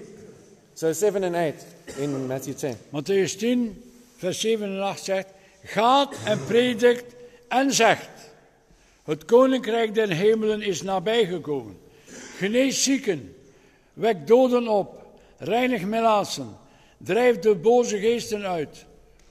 So 0.74 0.92
7 0.92 1.24
and 1.24 1.36
8 1.36 1.54
in 1.98 2.26
Matthew 2.26 2.54
10. 2.54 2.76
Matthäus 2.92 3.36
10, 3.38 3.82
vers 4.16 4.40
7 4.40 4.76
en 4.76 4.82
8 4.82 5.04
zegt: 5.04 5.28
Gaat 5.64 6.14
en 6.24 6.44
predikt 6.44 7.14
en 7.48 7.72
zegt: 7.72 8.10
Het 9.04 9.24
koninkrijk 9.24 9.94
der 9.94 10.10
hemelen 10.10 10.62
is 10.62 10.82
nabijgekomen. 10.82 11.78
Genees 12.36 12.82
zieken, 12.82 13.36
wek 13.92 14.26
doden 14.26 14.68
op, 14.68 15.02
reinig 15.38 15.84
melaatsen, 15.84 16.56
drijf 17.02 17.38
de 17.38 17.54
boze 17.54 17.98
geesten 17.98 18.46
uit. 18.46 18.84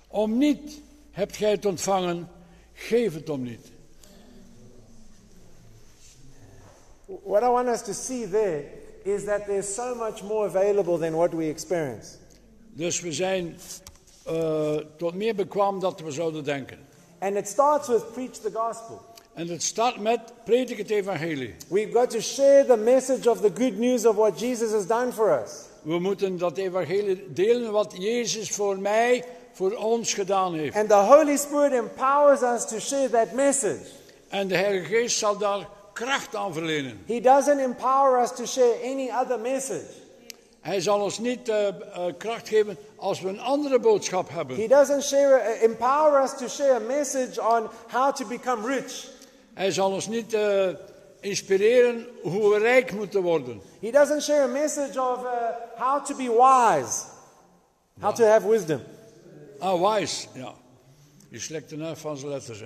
Om 0.08 0.38
niet 0.38 0.82
hebt 1.12 1.36
gij 1.36 1.52
het 1.52 1.66
ontvangen, 1.66 2.30
geef 2.74 3.14
het 3.14 3.30
om 3.30 3.44
niet. 3.44 3.72
What 7.24 7.42
I 7.42 7.48
want 7.48 7.68
us 7.68 7.82
to 7.82 7.94
see 7.94 8.30
there 8.30 8.64
is 9.04 9.24
that 9.24 9.46
there's 9.46 9.74
so 9.74 9.96
much 9.96 10.24
more 10.24 10.48
available 10.48 10.98
than 10.98 11.12
what 11.16 11.34
we 11.34 11.50
experience. 11.50 12.08
Dus 12.74 13.02
we 13.02 13.12
zijn 13.12 13.58
eh, 14.26 14.76
tot 14.98 15.14
meer 15.14 15.36
bekwaam 15.36 15.80
dat 15.80 16.00
we 16.00 16.12
zouden 16.12 16.44
denken. 16.44 16.78
And 17.20 17.36
it 17.36 17.48
starts 17.48 17.88
with 17.88 18.12
preach 18.14 18.32
the 18.32 18.52
gospel. 18.54 19.02
En 19.34 19.48
het 19.48 19.64
start 19.64 20.00
met 20.00 20.20
predik 20.44 20.78
het 20.78 20.90
evangelie. 20.90 21.56
We've 21.68 21.92
got 21.92 22.10
to 22.10 22.20
share 22.20 22.66
the 22.66 22.78
message 22.78 23.30
of 23.30 23.42
the 23.42 23.52
good 23.54 23.78
news 23.78 24.06
of 24.06 24.16
what 24.16 24.40
Jesus 24.40 24.72
has 24.72 24.88
done 24.88 25.12
for 25.12 25.42
us. 25.44 25.71
We 25.82 26.00
moeten 26.00 26.38
dat 26.38 26.58
evangelie 26.58 27.34
delen 27.34 27.72
wat 27.72 27.94
Jezus 27.98 28.50
voor 28.50 28.80
mij, 28.80 29.24
voor 29.52 29.72
ons 29.72 30.14
gedaan 30.14 30.54
heeft. 30.54 30.76
And 30.76 30.90
the 30.90 30.96
Holy 30.96 31.38
Spirit 31.38 31.72
empowers 31.74 32.42
us 32.42 32.66
to 32.68 32.80
share 32.80 33.10
that 33.10 33.32
message. 33.32 33.86
En 34.30 34.48
de 34.48 34.56
Heilige 34.56 34.86
Geest 34.86 35.18
zal 35.18 35.38
daar 35.38 35.68
kracht 35.94 36.36
aan 36.36 36.54
verlenen. 36.54 37.04
He 37.08 37.20
doesn't 37.22 37.60
empower 37.60 38.22
us 38.22 38.32
to 38.36 38.46
share 38.46 38.76
any 38.84 39.10
other 39.22 39.40
message. 39.40 40.00
Hij 40.62 40.82
zal 40.82 41.02
ons 41.02 41.20
niet 41.20 41.50
eh, 41.50 41.68
eh, 41.68 41.74
kracht 42.18 42.48
geven 42.48 42.78
als 42.96 43.22
we 43.22 43.30
een 43.30 43.40
andere 43.40 43.80
boodschap 43.80 44.30
He 44.30 44.36
hebben. 44.36 44.70
doesn't 44.70 45.04
share, 45.04 45.56
uh, 45.58 45.64
empower 45.64 46.24
us 46.24 46.38
to 46.38 46.48
share 46.48 46.76
a 46.76 46.80
message 46.80 47.42
on 47.42 47.70
how 47.92 48.16
to 48.16 48.26
become 48.28 48.68
rich. 48.68 49.08
Hij 49.54 49.72
zal 49.72 49.92
ons 49.92 50.08
niet 50.08 50.34
inspireren 51.22 52.08
hoe 52.22 52.54
we 52.54 52.60
rijk 52.60 52.92
moeten 52.92 53.22
worden. 53.22 53.62
He 53.82 53.92
doesn't 53.92 54.24
share 54.24 54.44
a 54.44 54.48
message 54.48 55.02
of 55.02 55.24
uh, 55.24 55.30
how 55.78 56.06
to 56.06 56.16
be 56.16 56.30
wise, 56.30 57.04
how 58.00 58.14
to 58.16 58.24
have 58.24 58.48
wisdom. 58.48 58.82
Ah, 59.60 59.96
wise, 59.96 60.28
ja. 60.34 60.54
Je 61.30 61.64
de 61.68 61.78
nerf 61.78 62.00
van 62.00 62.18
zijn 62.18 62.32
letters. 62.32 62.64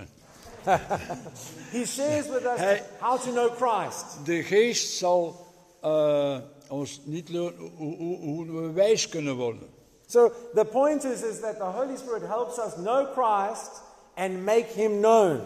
He 1.72 1.86
shares 1.86 2.28
with 2.28 2.46
us 2.46 2.60
Hey. 2.60 2.84
how 3.00 3.18
to 3.18 3.32
know 3.32 3.50
Christ. 3.56 4.26
De 4.26 4.44
Geest 4.44 4.98
zal 4.98 5.46
eh, 5.82 6.38
ons 6.70 7.02
niet 7.04 7.30
leren 7.30 7.72
hoe, 7.76 7.96
hoe, 7.98 8.18
hoe 8.18 8.62
we 8.62 8.72
wijs 8.72 9.10
kunnen 9.10 9.36
worden. 9.36 9.70
So 10.08 10.32
the 10.54 10.66
point 10.66 11.04
is, 11.04 11.22
is 11.22 11.40
that 11.40 11.58
the 11.58 11.64
Holy 11.64 11.98
Spirit 11.98 12.22
helps 12.28 12.58
us 12.58 12.74
know 12.74 13.06
Christ 13.14 13.82
and 14.16 14.44
make 14.44 14.66
him 14.74 15.02
known. 15.02 15.42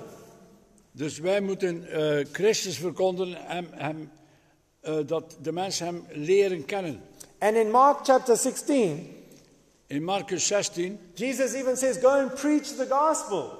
Dus 0.92 1.20
wij 1.20 1.42
moeten 1.42 1.88
eh, 1.92 2.26
Christus 2.32 2.78
verkondigen 2.78 3.48
en 3.48 3.68
hem, 3.72 4.12
eh, 4.82 4.98
dat 5.06 5.38
de 5.42 5.52
mensen 5.52 5.86
hem 5.86 6.06
leren 6.12 6.66
kennen. 6.66 7.02
And 7.40 7.56
in 7.56 7.72
Mark 7.72 7.98
chapter 8.04 8.38
16, 8.38 9.14
In 9.88 10.04
Marcus 10.04 10.48
16, 10.48 11.00
Jesus 11.14 11.54
even 11.54 11.78
says, 11.78 11.98
Go 11.98 12.10
and 12.10 12.34
preach 12.36 12.64
the 12.68 12.86
gospel 12.90 13.58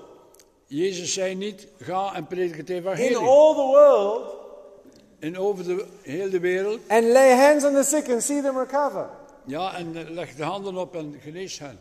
Jezus 0.66 1.14
zei 1.14 1.36
niet, 1.36 1.68
ga 1.80 2.14
en 2.16 2.28
predik 2.28 2.56
het 2.58 2.70
in 2.70 2.76
evangelie. 2.78 3.18
all 3.18 3.54
the 3.54 3.62
world 3.72 4.36
En 5.20 5.38
over 5.38 5.64
de 5.64 5.86
hele 6.02 6.40
wereld. 6.40 6.80
and 6.88 7.04
lay 7.06 7.32
hands 7.36 7.64
on 7.64 7.74
the 7.74 7.84
sick 7.84 8.10
and 8.10 8.24
see 8.24 8.42
them 8.42 8.58
recover. 8.58 9.10
Ja, 9.46 9.76
en 9.76 9.96
eh, 9.96 10.10
leg 10.10 10.36
de 10.36 10.44
handen 10.44 10.78
op 10.78 10.96
en 10.96 11.16
genees 11.24 11.60
hen. 11.60 11.80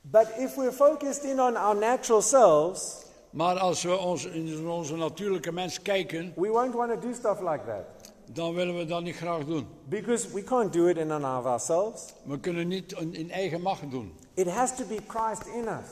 But 0.00 0.26
if 0.38 0.54
we're 0.56 0.72
focused 0.72 1.24
in 1.24 1.40
on 1.40 1.56
our 1.56 1.76
natural 1.76 2.22
selves, 2.22 3.03
Maar 3.34 3.58
als 3.58 3.82
we 3.82 3.96
ons, 3.96 4.24
in 4.24 4.68
onze 4.68 4.96
natuurlijke 4.96 5.52
mens 5.52 5.82
kijken, 5.82 6.32
we 6.36 6.48
won't 6.48 6.74
want 6.74 6.90
to 6.92 7.08
do 7.08 7.14
stuff 7.14 7.40
like 7.40 7.60
that. 7.66 8.12
dan 8.32 8.54
willen 8.54 8.76
we 8.78 8.84
dat 8.84 9.02
niet 9.02 9.16
graag 9.16 9.44
doen. 9.44 9.66
Because 9.84 10.32
we 10.32 10.42
can't 10.42 10.72
do 10.72 10.86
it 10.86 10.96
in 10.96 11.10
and 11.10 11.24
of 11.24 11.44
ourselves. 11.44 12.04
We 12.22 12.38
kunnen 12.40 12.68
niet 12.68 12.92
in, 13.10 13.30
eigen 13.30 13.60
macht 13.60 13.90
doen. 13.90 14.14
It 14.34 14.46
has 14.48 14.76
to 14.76 14.84
be 14.84 14.98
Christ 15.06 15.46
in 15.46 15.68
us. 15.68 15.88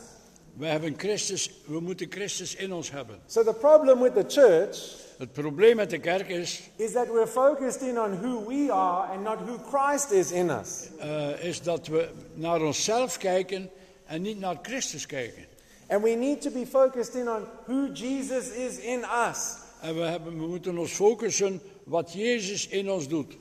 We 0.57 0.67
hebben 0.67 0.95
Christus, 0.97 1.51
we 1.67 1.81
moeten 1.81 2.07
Christus 2.11 2.55
in 2.55 2.73
ons 2.73 2.91
hebben. 2.91 3.19
So 3.27 3.45
the 3.45 3.55
problem 3.55 4.01
with 4.01 4.15
the 4.15 4.25
church 4.41 5.01
Het 5.19 5.33
probleem 5.33 5.77
met 5.77 5.91
de 5.91 5.99
kerk 5.99 6.29
is, 6.29 6.71
is 6.77 6.93
that 6.93 7.07
we're 7.07 7.27
focused 7.27 7.81
in 7.83 7.99
on 7.99 8.13
who 8.23 8.45
we 8.49 8.73
are 8.73 9.13
and 9.13 9.23
not 9.23 9.39
who 9.47 9.59
Christ 9.73 10.11
is 10.11 10.31
in 10.31 10.51
us. 10.51 10.89
eh, 10.99 11.45
is 11.45 11.63
dat 11.63 11.87
we 11.87 12.09
naar 12.35 12.63
onszelf 12.63 13.17
kijken 13.17 13.71
en 14.05 14.23
niet 14.23 14.41
naar 14.41 14.59
Christus 14.63 15.07
kijken. 15.07 15.45
And 15.93 16.03
we 16.03 16.15
need 16.15 16.41
to 16.41 16.51
be 16.51 16.65
focused 16.65 17.15
in 17.15 17.29
on 17.29 17.47
who 17.67 17.89
Jesus 17.93 18.49
is 18.49 18.79
in 18.79 19.05
us. 19.05 19.57
En 19.81 19.95
we, 19.95 20.01
hebben, 20.01 20.41
we 20.41 20.47
moeten 20.47 20.79
ons 20.79 20.93
focussen 20.93 21.61
wat 21.85 22.13
Jezus 22.13 22.69
in 22.69 22.91
ons 22.91 23.09
doet. 23.09 23.37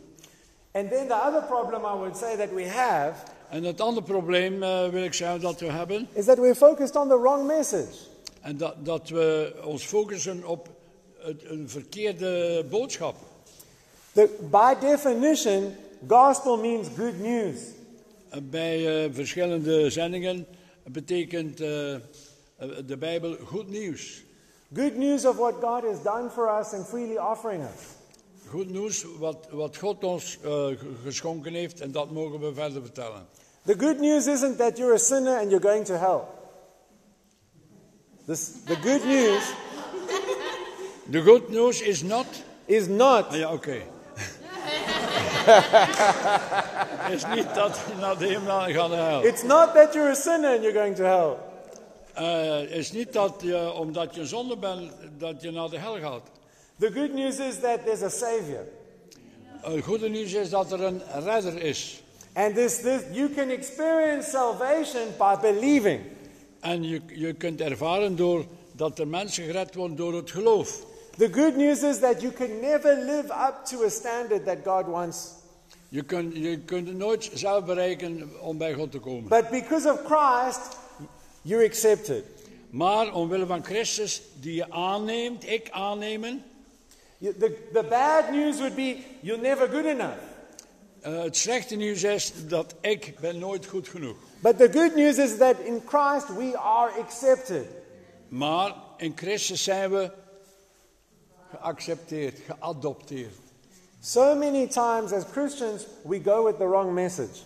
And 0.71 0.89
then 0.89 1.07
the 1.07 1.15
other 1.25 1.41
problem 1.41 1.85
I 1.85 1.93
would 1.93 2.17
say 2.17 2.35
that 2.35 2.53
we 2.53 2.67
have 2.67 3.13
En 3.49 3.63
het 3.63 3.81
andere 3.81 4.05
probleem 4.05 4.63
eh, 4.63 4.89
wil 4.89 5.03
ik 5.03 5.13
zeggen 5.13 5.41
dat 5.41 5.59
we 5.59 5.71
hebben, 5.71 6.07
is 6.13 6.25
that 6.25 6.37
we're 6.37 6.55
focused 6.55 6.95
on 6.95 7.07
the 7.07 7.19
wrong 7.19 7.47
message. 7.47 7.97
en 8.41 8.57
dat, 8.57 8.75
dat 8.85 9.09
we 9.09 9.53
ons 9.65 9.85
focussen 9.85 10.47
op 10.47 10.69
het, 11.17 11.43
een 11.43 11.69
verkeerde 11.69 12.65
boodschap. 12.69 13.15
The, 14.13 14.29
by 14.49 14.73
definition, 14.79 15.75
gospel 16.07 16.57
means 16.57 16.87
good 16.97 17.19
news. 17.19 17.59
En 18.29 18.49
Bij 18.49 19.03
eh, 19.03 19.09
verschillende 19.13 19.89
zendingen 19.89 20.47
betekent 20.83 21.61
eh, 21.61 21.95
de 22.85 22.97
Bijbel 22.97 23.35
goed 23.45 23.69
nieuws. 23.69 24.23
Good 24.75 24.95
news 24.95 25.25
of 25.25 25.35
what 25.37 25.53
God 25.61 25.83
has 25.83 26.01
done 26.03 26.29
for 26.29 26.59
us 26.59 26.73
and 26.73 26.87
freely 26.87 27.17
offering 27.17 27.61
us. 27.63 27.81
Goed 28.49 28.69
nieuws 28.69 29.05
wat, 29.19 29.47
wat 29.51 29.77
God 29.77 30.03
ons 30.03 30.37
eh, 30.43 30.65
g- 30.67 30.77
geschonken 31.03 31.53
heeft 31.53 31.81
en 31.81 31.91
dat 31.91 32.11
mogen 32.11 32.39
we 32.39 32.53
verder 32.53 32.81
vertellen. 32.81 33.25
The 33.65 33.75
good 33.77 33.99
news 33.99 34.27
isn't 34.27 34.57
that 34.57 34.77
you're 34.77 34.93
a 34.93 34.97
sinner 34.97 35.37
and 35.39 35.49
you're 35.51 35.67
going 35.69 35.85
to 35.85 35.93
hell. 35.93 36.21
This, 38.25 38.51
the 38.65 38.75
good 38.75 39.05
news 39.05 39.43
De 41.05 41.21
good 41.21 41.49
news 41.49 41.81
is 41.81 42.01
not. 42.03 42.25
is 42.65 42.87
not 42.87 43.25
Ah, 43.27 43.35
ja, 43.37 43.53
oké. 43.53 43.71
is 47.11 47.25
niet 47.35 47.53
dat 47.55 47.79
je 47.87 47.93
naar 47.99 48.17
de 48.17 48.25
hemel 48.27 48.59
gaat 48.59 48.89
naar 48.89 49.09
hel. 49.09 49.23
it's 49.23 49.43
not 49.43 49.73
that 49.73 49.93
you're 49.93 50.09
a 50.11 50.13
sinner 50.15 50.49
and 50.53 50.61
you're 50.63 50.79
going 50.79 50.95
to 50.95 51.03
hell. 51.03 51.37
Eh, 52.13 52.61
is 52.61 52.91
niet 52.91 53.13
dat 53.13 53.33
je, 53.41 53.73
omdat 53.73 54.15
je 54.15 54.25
zonde 54.25 54.57
bent, 54.57 54.91
dat 55.17 55.41
je 55.41 55.51
naar 55.51 55.69
de 55.69 55.77
hel 55.77 55.99
gaat. 55.99 56.23
The 56.79 56.91
good 56.91 57.13
news 57.13 57.39
is 57.39 57.59
that 57.59 57.85
there's 57.85 58.01
a 58.01 58.09
savior. 58.09 58.67
Het 59.61 59.83
goede 59.83 60.09
nieuws 60.09 60.33
is 60.33 60.49
dat 60.49 60.71
er 60.71 60.83
een 60.83 61.01
redder 61.23 61.63
is. 61.63 62.03
And 62.33 62.55
this, 62.55 62.81
this, 62.81 63.01
you 63.11 63.29
can 63.29 63.49
experience 63.49 64.29
salvation 64.29 65.07
by 65.17 65.35
believing. 65.41 66.01
En 66.59 66.83
je, 66.83 67.01
je 67.07 67.33
kunt 67.33 67.61
ervaren 67.61 68.15
door 68.15 68.45
dat 68.71 68.99
er 68.99 69.07
mensen 69.07 69.43
gered 69.43 69.75
worden 69.75 69.97
door 69.97 70.13
het 70.13 70.31
geloof. 70.31 70.85
The 71.17 71.33
good 71.33 71.55
news 71.55 71.83
is 71.83 71.99
that 71.99 72.21
you 72.21 72.33
can 72.33 72.59
never 72.61 72.95
live 72.95 73.25
up 73.25 73.65
to 73.65 73.83
a 73.85 73.89
standard 73.89 74.45
that 74.45 74.57
God 74.63 74.85
wants. 74.85 75.39
Je 75.89 76.03
kunt, 76.03 76.35
je 76.35 76.59
kunt 76.59 76.97
nooit 76.97 77.29
zelf 77.33 77.65
bereiken 77.65 78.29
om 78.41 78.57
bij 78.57 78.73
God 78.73 78.91
te 78.91 78.99
komen. 78.99 79.29
But 79.29 79.49
because 79.49 79.91
of 79.91 79.99
Christ, 80.05 80.77
you're 81.41 81.65
accepted. 81.65 82.23
Maar 82.69 83.13
omwille 83.13 83.45
van 83.45 83.63
Christus, 83.63 84.21
die 84.39 84.55
je 84.55 84.71
aanneemt, 84.71 85.47
ik 85.49 85.69
aannemen. 85.71 86.43
You- 87.17 87.37
The, 87.37 87.67
the 87.73 87.83
bad 87.89 88.31
news 88.31 88.57
would 88.57 88.75
be 88.75 88.97
you're 89.21 89.41
never 89.41 89.67
good 89.69 89.85
enough. 89.85 90.17
eh, 91.01 91.23
het 91.23 91.37
slechte 91.37 91.75
nieuws 91.75 92.03
is 92.03 92.33
dat 92.47 92.75
ik 92.81 93.13
ben 93.19 93.39
nooit 93.39 93.65
goed 93.65 93.87
genoeg. 93.87 94.15
But 94.39 94.57
the 94.57 94.69
good 94.71 94.95
news 94.95 95.17
is 95.17 95.37
that 95.37 95.59
in 95.59 95.81
Christ 95.85 96.27
we 96.37 96.57
are 96.57 96.91
accepted. 96.99 97.65
Maar 98.27 98.75
in 98.97 99.13
Christus 99.15 99.63
zijn 99.63 99.91
we 99.91 100.11
geaccepteerd, 101.51 102.39
geadopteerd. 102.47 103.33
So 103.99 104.35
many 104.35 104.67
times 104.67 105.11
as 105.11 105.23
Christians, 105.31 105.85
we 106.03 106.19
go 106.23 106.43
with 106.45 106.57
the 106.57 106.67
wrong 106.67 106.93
message. 106.93 107.39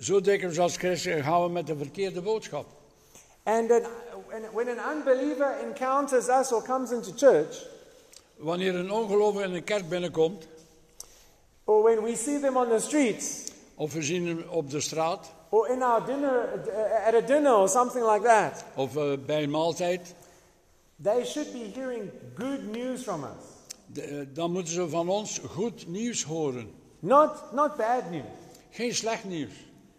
Zo 0.00 0.20
dikwijls 0.20 0.58
als 0.58 0.76
christen 0.76 1.22
gaan 1.22 1.42
we 1.42 1.48
met 1.48 1.66
de 1.66 1.76
verkeerde 1.76 2.20
boodschap. 2.22 2.66
And 3.48 3.70
an, 3.70 3.82
when- 4.52 4.68
an 4.68 4.78
unbeliever 4.78 5.56
encounters 5.66 6.28
us 6.28 6.52
or 6.52 6.62
comes 6.62 6.90
into 6.90 7.12
church, 7.14 7.66
Wanneer 8.36 8.74
een 8.74 8.90
ongelovige 8.90 9.44
in 9.44 9.54
een 9.54 9.64
kerk 9.64 9.88
binnenkomt, 9.88 10.46
or 11.64 11.82
when 11.82 12.02
we 12.02 12.16
see 12.16 12.40
them 12.40 12.56
on 12.56 12.68
the 12.68 12.78
streets, 12.78 13.44
of 13.74 13.92
we 13.92 14.02
zien 14.02 14.26
hem 14.26 14.44
op 14.50 14.70
de 14.70 14.80
straat, 14.80 15.32
or 15.48 15.68
in 15.68 15.82
our 15.82 16.06
dinner, 16.06 16.48
uh, 16.66 17.06
at 17.06 17.14
a 17.14 17.20
dinner 17.20 17.54
or 17.54 17.68
something 17.68 18.04
like 18.12 18.24
that, 18.26 18.64
of 18.74 18.96
eh, 18.96 19.12
bij 19.26 19.42
een 19.42 19.50
maaltijd, 19.50 20.14
they 21.02 21.24
should 21.24 21.52
be 21.52 21.70
hearing 21.80 22.10
good 22.38 22.62
news 22.76 23.02
from 23.02 23.22
us. 23.24 23.44
de- 23.86 24.02
eh, 24.02 24.26
dan 24.32 24.52
moeten 24.52 24.72
ze 24.72 24.88
van 24.88 25.08
ons 25.08 25.40
goed 25.50 25.86
nieuws 25.88 26.22
horen. 26.24 26.70
Not, 26.98 27.30
not 27.52 27.76
bad 27.76 28.10
news. 28.10 28.24
Geen 28.70 28.94
slecht 28.94 29.24
nieuws. 29.24 29.52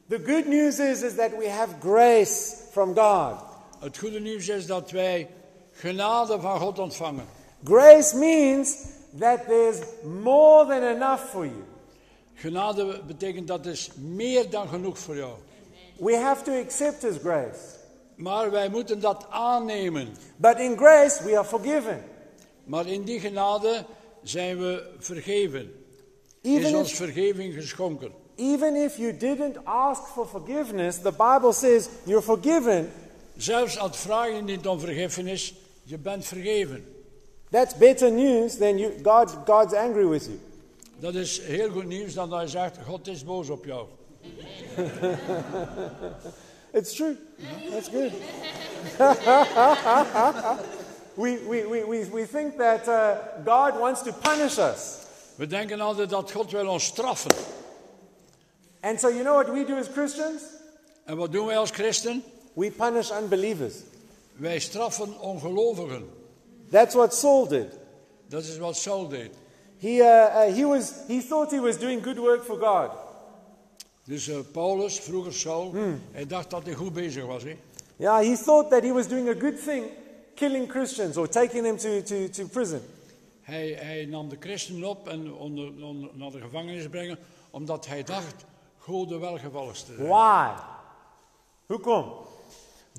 The 0.09 0.17
good 0.17 0.47
news 0.47 0.79
is, 0.79 1.03
is 1.03 1.15
that 1.17 1.37
we 1.37 1.47
have 1.47 1.79
grace 1.79 2.67
from 2.71 2.95
God. 2.95 3.37
Het 3.79 3.97
goede 3.97 4.19
nieuws 4.19 4.47
is 4.47 4.65
dat 4.65 4.91
wij 4.91 5.29
genade 5.71 6.39
van 6.39 6.59
God 6.59 6.79
ontvangen. 6.79 7.25
Grace 7.63 8.17
means 8.17 8.75
that 9.19 9.47
there's 9.47 9.79
more 10.03 10.65
than 10.65 10.83
enough 10.83 11.29
for 11.29 11.45
you. 11.45 11.63
Genade 12.33 13.01
betekent 13.07 13.47
dat 13.47 13.65
is 13.65 13.91
meer 13.95 14.49
dan 14.49 14.67
genoeg 14.67 14.99
voor 14.99 15.15
jou. 15.15 15.33
We 15.97 16.15
have 16.15 16.43
to 16.43 16.51
accept 16.59 17.01
His 17.01 17.17
grace. 17.17 17.77
Maar 18.15 18.51
wij 18.51 18.69
moeten 18.69 18.99
dat 18.99 19.25
aannemen. 19.29 20.07
But 20.35 20.59
in 20.59 20.77
grace, 20.77 21.23
we 21.23 21.37
are 21.37 21.45
forgiven. 21.47 22.03
Maar 22.63 22.87
in 22.87 23.03
die 23.03 23.19
genade 23.19 23.85
zijn 24.23 24.57
we 24.57 24.95
vergeven. 24.97 25.71
Is 26.41 26.57
Even 26.57 26.77
ons 26.77 26.91
if, 26.91 26.97
vergeving 26.97 27.53
geschonken. 27.53 28.18
Even 28.39 28.75
if 28.75 28.97
you 28.97 29.11
didn't 29.11 29.57
ask 29.65 30.03
for 30.15 30.25
forgiveness, 30.25 30.97
the 30.97 31.11
Bible 31.11 31.53
says 31.53 31.89
you're 32.05 32.21
forgiven. 32.21 32.91
Zelfs 33.37 33.77
als 33.77 33.97
vraag 33.97 34.35
je 34.35 34.41
niet 34.41 34.67
om 34.67 34.79
vergiffenis, 34.79 35.53
je 35.83 35.97
bent 35.97 36.25
vergeven. 36.25 36.85
That's 37.51 37.77
better 37.77 38.11
news 38.11 38.57
than 38.57 38.77
you, 38.77 38.93
God, 39.03 39.37
God's 39.45 39.73
angry 39.73 40.07
with 40.07 40.25
you. 40.25 40.39
Dat 40.99 41.15
is 41.15 41.41
heel 41.41 41.69
goed 41.69 41.85
nieuws 41.85 42.13
dan 42.13 42.29
dat 42.29 42.41
je 42.41 42.47
zegt, 42.47 42.77
God 42.85 43.07
is 43.07 43.23
boos 43.23 43.49
op 43.49 43.65
jou. 43.65 43.87
It's 46.71 46.93
true. 46.93 47.17
That's 47.71 47.89
good. 47.89 48.11
we, 51.15 51.39
we, 51.47 51.67
we, 51.67 51.85
we, 51.85 52.05
we 52.11 52.25
think 52.25 52.57
that 52.57 52.87
uh, 52.87 53.17
God 53.45 53.79
wants 53.79 54.03
to 54.03 54.11
punish 54.11 54.57
us. 54.57 54.97
We 55.35 55.47
denken 55.47 55.79
altijd 55.79 56.09
dat 56.09 56.31
God 56.31 56.51
wil 56.51 56.67
ons 56.67 56.83
straffen. 56.83 57.35
And 58.81 58.99
so, 58.99 59.09
you 59.09 59.23
know 59.23 59.35
what 59.35 59.53
we 59.53 59.65
do 59.65 59.75
as 59.77 59.87
Christians? 59.87 60.41
En 61.05 61.17
wat 61.17 61.31
doen 61.31 61.45
wij 61.45 61.57
als 61.57 61.71
christen? 61.71 62.23
We 62.53 62.71
punish 62.71 63.11
unbelievers. 63.11 63.73
Wij 64.35 64.59
straffen 64.59 65.19
ongelovigen. 65.19 66.09
That's 66.71 66.93
what 66.93 67.13
Saul 67.13 67.47
did. 67.47 67.67
Dat 68.27 68.43
is 68.43 68.57
wat 68.57 68.77
Saul 68.77 69.07
deed. 69.07 69.31
He, 69.77 69.87
uh, 69.87 70.49
uh, 70.49 70.55
he, 70.55 70.65
was, 70.65 70.91
he 71.07 71.21
thought 71.27 71.51
he 71.51 71.59
was 71.59 71.77
doing 71.77 72.03
good 72.03 72.17
work 72.17 72.43
for 72.43 72.57
God. 72.57 72.89
Dus 74.03 74.27
eh, 74.27 74.37
Paulus, 74.51 74.99
vroeger 74.99 75.33
Saul, 75.33 75.73
hij 76.11 76.27
dacht 76.27 76.49
dat 76.49 76.65
hij 76.65 76.73
goed 76.73 76.93
bezig 76.93 77.25
was. 77.25 77.43
Hè? 77.43 77.55
Yeah, 77.95 78.19
he 78.19 78.35
thought 78.43 78.69
that 78.69 78.83
he 78.83 78.91
was 78.93 79.07
doing 79.07 79.29
a 79.29 79.33
good 79.39 79.63
thing, 79.63 79.85
killing 80.35 80.69
Christians 80.69 81.17
or 81.17 81.27
taking 81.29 81.63
them 81.63 81.77
to, 81.77 82.01
to, 82.01 82.29
to 82.29 82.47
prison. 82.47 82.81
Hij, 83.41 83.77
hij 83.79 84.05
nam 84.05 84.29
de 84.29 84.37
christenen 84.39 84.89
op 84.89 85.07
en 85.07 85.33
onder, 85.33 85.85
onder- 85.85 86.09
naar 86.13 86.31
de 86.31 86.39
gevangenis 86.41 86.87
brengen, 86.89 87.17
omdat 87.49 87.87
hij 87.87 88.03
dacht 88.03 88.45
God 88.89 89.09
de 89.09 89.17
welgevalligste 89.17 89.85
te 89.85 89.95
zijn. 89.95 90.07
Why? 90.07 90.49
Hoe 91.65 91.79
kom? 91.79 92.11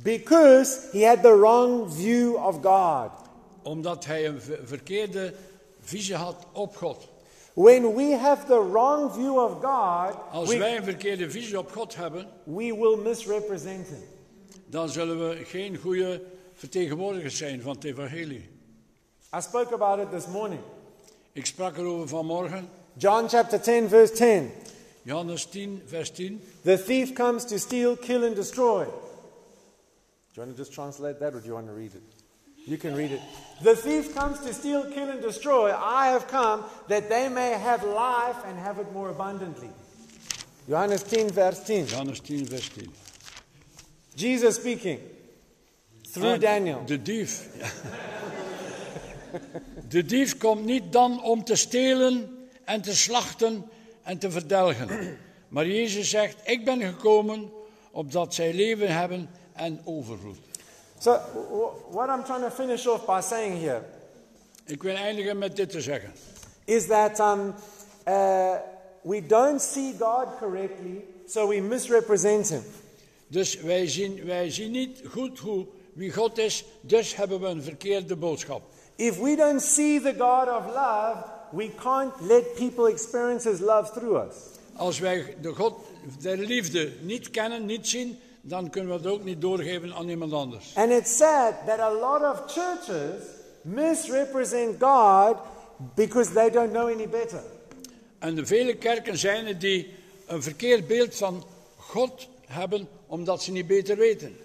Because 0.03 0.89
he 0.93 1.07
had 1.07 1.23
the 1.23 1.37
wrong 1.39 1.93
view 1.93 2.35
of 2.35 2.59
God. 2.63 3.11
Omdat 3.63 4.05
hij 4.05 4.27
een 4.27 4.41
ver- 4.41 4.61
verkeerde 4.65 5.35
visie 5.81 6.15
had 6.15 6.37
op 6.53 6.77
God. 6.77 7.09
When 7.55 7.95
we 7.95 8.17
have 8.17 8.47
the 8.47 8.69
wrong 8.71 9.13
view 9.13 9.39
of 9.39 9.53
God, 9.53 10.17
Als 10.33 10.49
we, 10.49 10.59
wij 10.59 10.77
een 10.77 10.85
verkeerde 10.85 11.31
visie 11.31 11.59
op 11.59 11.73
God 11.73 11.97
hebben, 11.97 12.29
we 12.45 12.77
will 12.79 12.97
misrepresent 13.03 13.87
him. 13.89 14.03
dan 14.67 14.89
zullen 14.89 15.29
we 15.29 15.45
geen 15.45 15.77
goede 15.77 16.23
vertegenwoordigers 16.55 17.37
zijn 17.37 17.63
van 17.63 17.75
het 17.75 17.85
evangelie. 17.85 18.49
I 19.37 19.41
spoke 19.41 19.75
about 19.75 19.99
it 19.99 20.11
this 20.11 20.27
morning. 20.27 20.61
Ik 21.33 21.47
sprak 21.47 21.77
erover 21.77 22.09
vanmorgen, 22.09 22.69
John 22.93 23.29
chapter 23.29 23.61
10, 23.61 23.89
verse 23.89 24.13
10. 24.13 24.51
Johannes 25.07 25.47
10, 25.47 25.83
vers 25.87 26.11
10. 26.11 26.41
The 26.65 26.77
thief 26.77 27.15
comes 27.15 27.45
to 27.47 27.59
steal, 27.59 27.97
kill, 27.97 28.25
and 28.25 28.37
destroy. 28.37 28.85
Do 28.85 28.91
you 30.35 30.43
want 30.43 30.57
to 30.57 30.63
just 30.63 30.73
translate 30.73 31.19
that 31.21 31.35
or 31.35 31.41
do 31.41 31.47
you 31.47 31.55
want 31.55 31.67
to 31.67 31.73
read 31.73 31.95
it? 31.95 32.03
You 32.67 32.77
can 32.77 32.95
read 32.95 33.11
it. 33.11 33.21
The 33.63 33.75
thief 33.75 34.15
comes 34.15 34.39
to 34.41 34.53
steal, 34.53 34.85
kill, 34.93 35.09
and 35.09 35.21
destroy. 35.23 35.73
I 35.75 36.09
have 36.09 36.29
come 36.29 36.63
that 36.89 37.09
they 37.09 37.29
may 37.29 37.53
have 37.59 37.83
life 37.83 38.37
and 38.47 38.59
have 38.59 38.79
it 38.79 38.93
more 38.93 39.09
abundantly. 39.11 39.71
Johannes 40.69 41.03
10, 41.03 41.31
verse 41.31 41.65
10. 41.65 41.87
Johannes 41.87 42.21
10, 42.21 42.45
vers 42.45 42.69
10. 42.69 42.93
Jesus 44.15 44.57
speaking 44.57 45.01
through 46.13 46.35
Ah, 46.35 46.39
Daniel. 46.39 46.85
De 46.87 47.03
dief. 47.03 47.49
De 49.89 50.05
dief 50.05 50.39
komt 50.39 50.65
niet 50.65 50.93
dan 50.93 51.23
om 51.23 51.45
te 51.45 51.55
stelen 51.57 52.49
en 52.65 52.83
te 52.83 52.95
slachten 52.97 53.65
en 54.03 54.19
te 54.19 54.31
verdelgen. 54.31 55.19
Maar 55.49 55.67
Jezus 55.67 56.11
zegt, 56.11 56.37
ik 56.45 56.65
ben 56.65 56.81
gekomen 56.83 57.51
opdat 57.91 58.35
zij 58.35 58.55
leven 58.55 58.95
hebben 58.97 59.31
en 59.53 59.81
overvloed. 59.85 60.39
So, 60.99 61.19
what 61.91 62.09
I'm 62.09 62.25
trying 62.25 62.43
to 62.45 62.51
finish 62.51 62.87
off 62.87 63.05
by 63.07 63.21
saying 63.23 63.61
here 63.61 63.83
Ik 64.65 64.83
wil 64.83 64.95
eindigen 64.95 65.39
met 65.39 65.57
dit 65.57 65.71
te 65.71 65.81
zeggen. 65.81 66.13
is 66.65 66.87
that 66.87 67.21
um, 67.21 67.55
uh, 68.09 68.55
we 69.03 69.27
don't 69.27 69.61
see 69.61 69.95
God 69.99 70.27
correctly, 70.39 71.05
so 71.27 71.49
we 71.49 71.61
misrepresent 71.61 72.49
him. 72.49 72.63
Dus 73.27 73.61
wij 73.61 73.89
zien, 73.89 74.25
wij 74.25 74.51
zien 74.51 74.71
niet 74.71 75.03
goed 75.11 75.39
hoe, 75.39 75.67
wie 75.93 76.13
God 76.13 76.39
is, 76.39 76.65
dus 76.81 77.17
hebben 77.17 77.41
we 77.41 77.47
een 77.47 77.63
verkeerde 77.63 78.17
boodschap. 78.17 78.63
If 78.97 79.19
we 79.19 79.37
don't 79.37 79.63
see 79.63 80.01
the 80.01 80.15
God 80.19 80.49
of 80.49 80.67
love, 80.67 81.25
we 81.53 81.71
can't 81.83 82.21
let 82.21 82.55
people 82.57 82.87
experience 82.87 83.51
his 83.51 83.61
love 83.61 83.91
through 83.93 84.27
us. 84.27 84.35
Als 84.77 84.99
wij 84.99 85.37
de 85.41 85.55
God 85.55 85.75
der 86.21 86.37
liefde 86.37 86.93
niet 87.01 87.31
kennen, 87.31 87.67
niet 87.67 87.89
zien, 87.89 88.19
dan 88.41 88.71
kunnen 88.71 88.91
we 88.91 88.97
het 88.97 89.07
ook 89.07 89.25
niet 89.25 89.41
doorgeven 89.41 89.95
aan 89.95 90.09
iemand 90.09 90.33
anders. 90.33 90.73
And 90.75 90.91
it's 90.91 91.17
sad 91.17 91.55
that 91.67 91.79
a 91.79 91.93
lot 91.93 92.23
of 92.23 92.43
churches 92.47 93.23
misrepresent 93.63 94.83
God 94.83 95.37
because 95.95 96.33
they 96.33 96.51
don't 96.51 96.71
know 96.71 96.89
any 96.89 97.09
better. 97.09 97.43
En 98.19 98.35
de 98.35 98.47
vele 98.47 98.77
kerken 98.77 99.19
zijn 99.19 99.47
er 99.47 99.59
die 99.59 99.95
een 100.27 100.43
verkeerd 100.43 100.87
beeld 100.87 101.15
van 101.15 101.45
God 101.77 102.29
hebben, 102.47 102.89
omdat 103.07 103.43
ze 103.43 103.53
niet 103.53 103.67
beter 103.67 103.97
weten. 103.97 104.37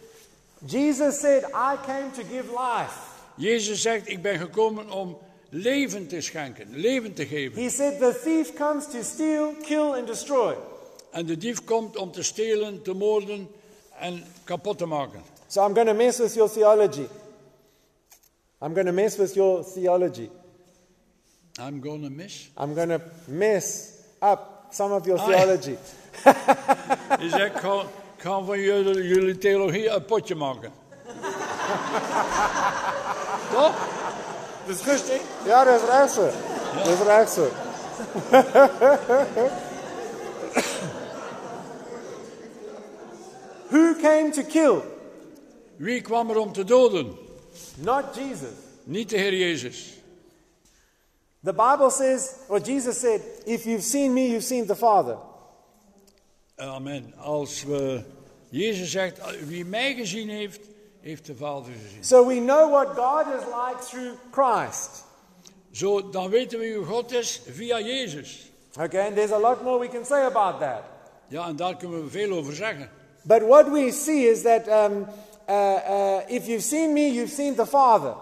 Jesus 0.66 1.20
said, 1.20 1.44
I 1.44 1.76
came 1.86 2.12
to 2.16 2.24
give 2.24 2.50
life. 2.50 2.94
Jezus 3.36 3.82
zegt, 3.82 4.10
ik 4.10 4.22
ben 4.22 4.40
gekomen 4.40 4.90
om 4.90 5.18
leven 5.50 6.08
te 6.08 6.22
schenken, 6.22 6.76
leven 6.76 7.14
te 7.14 7.26
geven. 7.26 7.64
He 7.64 7.70
said, 7.70 8.00
The 8.00 8.20
thief 8.24 8.54
comes 8.54 8.88
to 8.88 9.04
steal, 9.04 9.54
kill, 9.62 9.94
and 9.94 10.08
destroy. 10.08 10.56
En 11.12 11.26
de 11.26 11.38
dief 11.38 11.64
komt 11.64 11.98
om 11.98 12.12
te 12.12 12.24
stelen, 12.24 12.82
te 12.82 12.94
moorden 12.94 13.48
en 14.00 14.24
kapot 14.44 14.78
te 14.78 14.86
maken. 14.86 15.22
So 15.48 15.66
I'm 15.66 15.74
going 15.74 15.88
to 15.88 15.94
mess 15.94 16.18
with 16.18 16.34
your 16.34 16.50
theology. 16.50 17.08
I'm 18.62 18.74
going 18.74 18.88
to 18.88 18.94
mess 18.94 19.18
with 19.18 19.36
your 19.36 19.64
theology. 19.64 20.30
I'm 21.58 21.80
gonna 21.80 22.10
miss. 22.10 22.50
I'm 22.58 22.74
going 22.74 22.90
to 22.90 23.02
mess 23.28 23.92
up 24.22 24.68
some 24.72 24.92
of 24.92 25.06
your 25.06 25.20
theology. 25.20 25.78
Ik 27.20 27.52
ga, 27.56 27.82
ik 28.18 28.22
ga 28.22 28.44
van 28.44 28.60
jullie, 28.60 29.08
jullie 29.08 29.38
theologie 29.38 29.90
een 29.90 30.06
potje 30.06 30.36
maken. 30.36 30.72
Toch? 33.54 33.76
Dat 34.66 34.76
is 34.76 34.84
richtig? 34.84 35.22
Ja, 35.46 35.64
dat 35.64 35.82
is 35.82 35.88
recht 35.90 36.14
zo. 36.14 36.30
Dat 36.76 36.88
is 36.88 37.00
recht 37.00 37.32
zo. 37.34 37.50
Who 43.70 43.96
came 44.02 44.30
to 44.32 44.44
kill? 44.44 44.82
Wie 45.78 46.02
kwam 46.02 46.30
er 46.30 46.38
om 46.38 46.52
te 46.52 46.64
doden? 46.64 47.18
Not 47.76 48.16
Jesus. 48.16 48.50
Niet 48.84 49.10
de 49.10 49.18
Heer 49.18 49.34
Jezus. 49.34 49.94
The 51.44 51.54
Bible 51.54 51.92
says, 51.92 52.36
or 52.48 52.60
Jesus 52.60 53.00
said, 53.00 53.22
if 53.46 53.66
you've 53.66 53.84
seen 53.84 54.14
me, 54.14 54.30
you've 54.30 54.44
seen 54.44 54.66
the 54.66 54.76
Father. 54.76 55.18
Amen. 56.58 57.14
Als 57.18 57.64
we, 57.64 58.04
Jezus 58.50 58.92
zegt, 58.92 59.20
wie 59.48 59.66
mij 59.66 59.94
gezien 59.94 60.30
heeft, 60.30 60.60
heeft 61.06 61.26
de 61.26 61.36
Vader 61.36 61.72
gezien. 61.84 62.04
So 62.04 62.28
we 62.28 62.36
know 62.36 62.72
what 62.72 62.88
God 62.96 63.26
is 63.28 63.46
like 63.46 63.84
through 63.84 64.18
Christ. 64.32 65.04
Zo, 65.72 66.10
dan 66.10 66.30
weten 66.30 66.60
we 66.60 66.74
hoe 66.74 66.86
God 66.86 67.12
is 67.12 67.42
via 67.50 67.80
Jezus. 67.80 68.52
Okay, 68.80 69.08
and 69.08 69.16
there's 69.16 69.32
a 69.32 69.40
lot 69.40 69.64
more 69.64 69.80
we 69.80 69.88
can 69.88 70.06
say 70.06 70.26
about 70.26 70.60
that. 70.60 70.84
Ja, 71.28 71.48
en 71.48 71.56
daar 71.56 71.76
kunnen 71.76 72.04
we 72.04 72.10
veel 72.10 72.32
over 72.32 72.56
zeggen. 72.56 72.90
But 73.22 73.42
what 73.42 73.72
we 73.72 73.92
see 73.92 74.30
is 74.30 74.42
that 74.42 74.68
um, 74.68 75.08
uh, 75.50 75.78
uh, 75.90 76.22
if 76.28 76.48
you've 76.48 76.64
seen 76.64 76.94
me, 76.94 77.14
you've 77.14 77.34
seen 77.34 77.56
the 77.56 77.66
Father. 77.66 78.14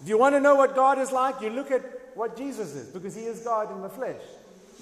If 0.00 0.08
you 0.08 0.18
want 0.18 0.34
to 0.34 0.40
know 0.40 0.56
what 0.56 0.74
God 0.74 0.98
is 0.98 1.10
like, 1.10 1.40
you 1.40 1.50
look 1.50 1.70
at 1.70 1.80
what 2.14 2.36
Jesus 2.36 2.74
is, 2.74 2.92
because 2.92 3.18
he 3.18 3.26
is 3.26 3.42
God 3.44 3.70
in 3.70 3.82
the 3.82 3.90
flesh. 3.90 4.22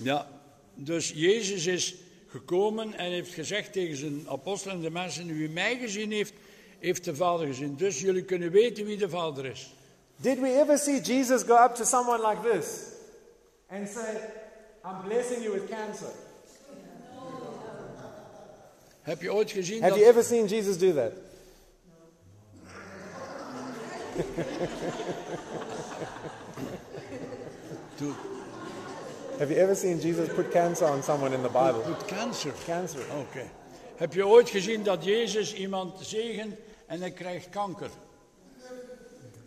Ja, 0.03 0.27
dus 0.75 1.13
Jezus 1.15 1.67
is 1.67 1.95
gekomen 2.29 2.95
en 2.95 3.11
heeft 3.11 3.35
gezegd 3.35 3.73
tegen 3.73 3.97
zijn 3.97 4.27
apostelen 4.29 4.77
en 4.77 4.83
de 4.83 4.91
mensen, 4.91 5.37
wie 5.37 5.49
mij 5.49 5.77
gezien 5.77 6.13
heeft, 6.13 6.33
heeft 6.79 7.05
de 7.05 7.15
Vader 7.17 7.47
gezien. 7.47 7.77
Dus 7.77 8.01
jullie 8.01 8.25
kunnen 8.25 8.51
weten 8.51 8.85
wie 8.85 8.97
de 8.97 9.09
Vader 9.09 9.45
is. 9.45 9.75
Did 10.17 10.41
we 10.41 10.49
ever 10.49 10.79
see 10.79 11.01
Jesus 11.01 11.43
go 11.43 11.55
up 11.65 11.75
to 11.75 11.85
someone 11.85 12.29
like 12.29 12.43
this 12.43 12.67
and 13.71 13.89
say, 13.89 14.21
I'm 14.85 15.09
blessing 15.09 15.43
you 15.43 15.53
with 15.53 15.69
cancer? 15.69 16.09
Heb 19.03 19.23
je 19.23 19.33
ooit 19.33 19.51
gezien 19.51 19.81
Have 19.83 19.93
dat... 19.93 19.99
you 19.99 20.11
ever 20.11 20.25
seen 20.25 20.47
Jesus 20.47 20.79
do 20.79 20.93
that? 20.93 21.13
Doe- 27.97 28.15
Have 29.39 29.51
you 29.51 29.61
ever 29.61 29.77
seen 29.77 30.01
Jesus 30.01 30.29
put 30.29 30.51
cancer 30.51 30.87
on 30.87 31.03
someone 31.03 31.33
in 31.33 31.43
the 31.43 31.49
Bible? 31.49 31.83
Doet 31.85 32.07
cancer. 32.09 32.53
Cancer. 32.67 33.01
Oké. 33.21 33.51
Heb 33.97 34.13
je 34.13 34.27
ooit 34.27 34.49
gezien 34.49 34.83
dat 34.83 35.05
Jezus 35.05 35.55
iemand 35.55 35.95
zegent 36.01 36.55
en 36.89 37.01
hij 37.01 37.11
krijgt 37.13 37.49
kanker? 37.49 37.91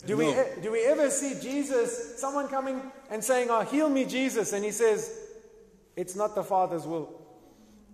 Do 0.05 0.15
we, 0.15 0.23
No. 0.23 0.31
e- 0.31 0.61
do 0.61 0.71
we 0.71 0.79
ever 0.79 1.11
see 1.11 1.35
Jesus, 1.39 2.19
someone 2.19 2.47
coming 2.47 2.81
and 3.09 3.23
saying, 3.23 3.49
Oh, 3.51 3.61
heal 3.71 3.89
me, 3.89 4.05
Jesus? 4.05 4.51
And 4.53 4.63
he 4.63 4.71
says, 4.71 5.09
It's 5.93 6.13
not 6.15 6.33
the 6.35 6.43
Father's 6.43 6.85
will. 6.85 7.07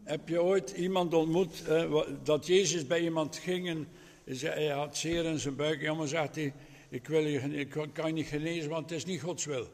Heb 0.04 0.30
je 0.30 0.41
ooit 0.43 0.72
iemand 0.72 1.14
ontmoet 1.14 1.68
eh, 1.68 1.86
wa- 1.86 2.06
dat 2.24 2.48
Jezus 2.48 2.88
bij 2.88 3.00
iemand 3.00 3.36
ging 3.38 3.68
en 3.68 3.88
zei, 4.26 4.54
hij 4.66 4.68
had 4.78 4.98
zeer 4.98 5.26
in 5.26 5.39
zijn 5.39 5.56
buik. 5.56 5.82
Jammer 5.82 6.08
zegt 6.08 6.36
hij, 6.36 6.54
ik, 6.89 7.08
wil 7.08 7.22
je, 7.22 7.39
ik 7.39 7.70
kan 7.93 8.08
je 8.08 8.14
niet 8.14 8.28
genezen, 8.28 8.70
want 8.70 8.89
het 8.89 8.98
is 9.00 9.06
niet 9.06 9.22
Gods 9.22 9.45
wil. 9.45 9.68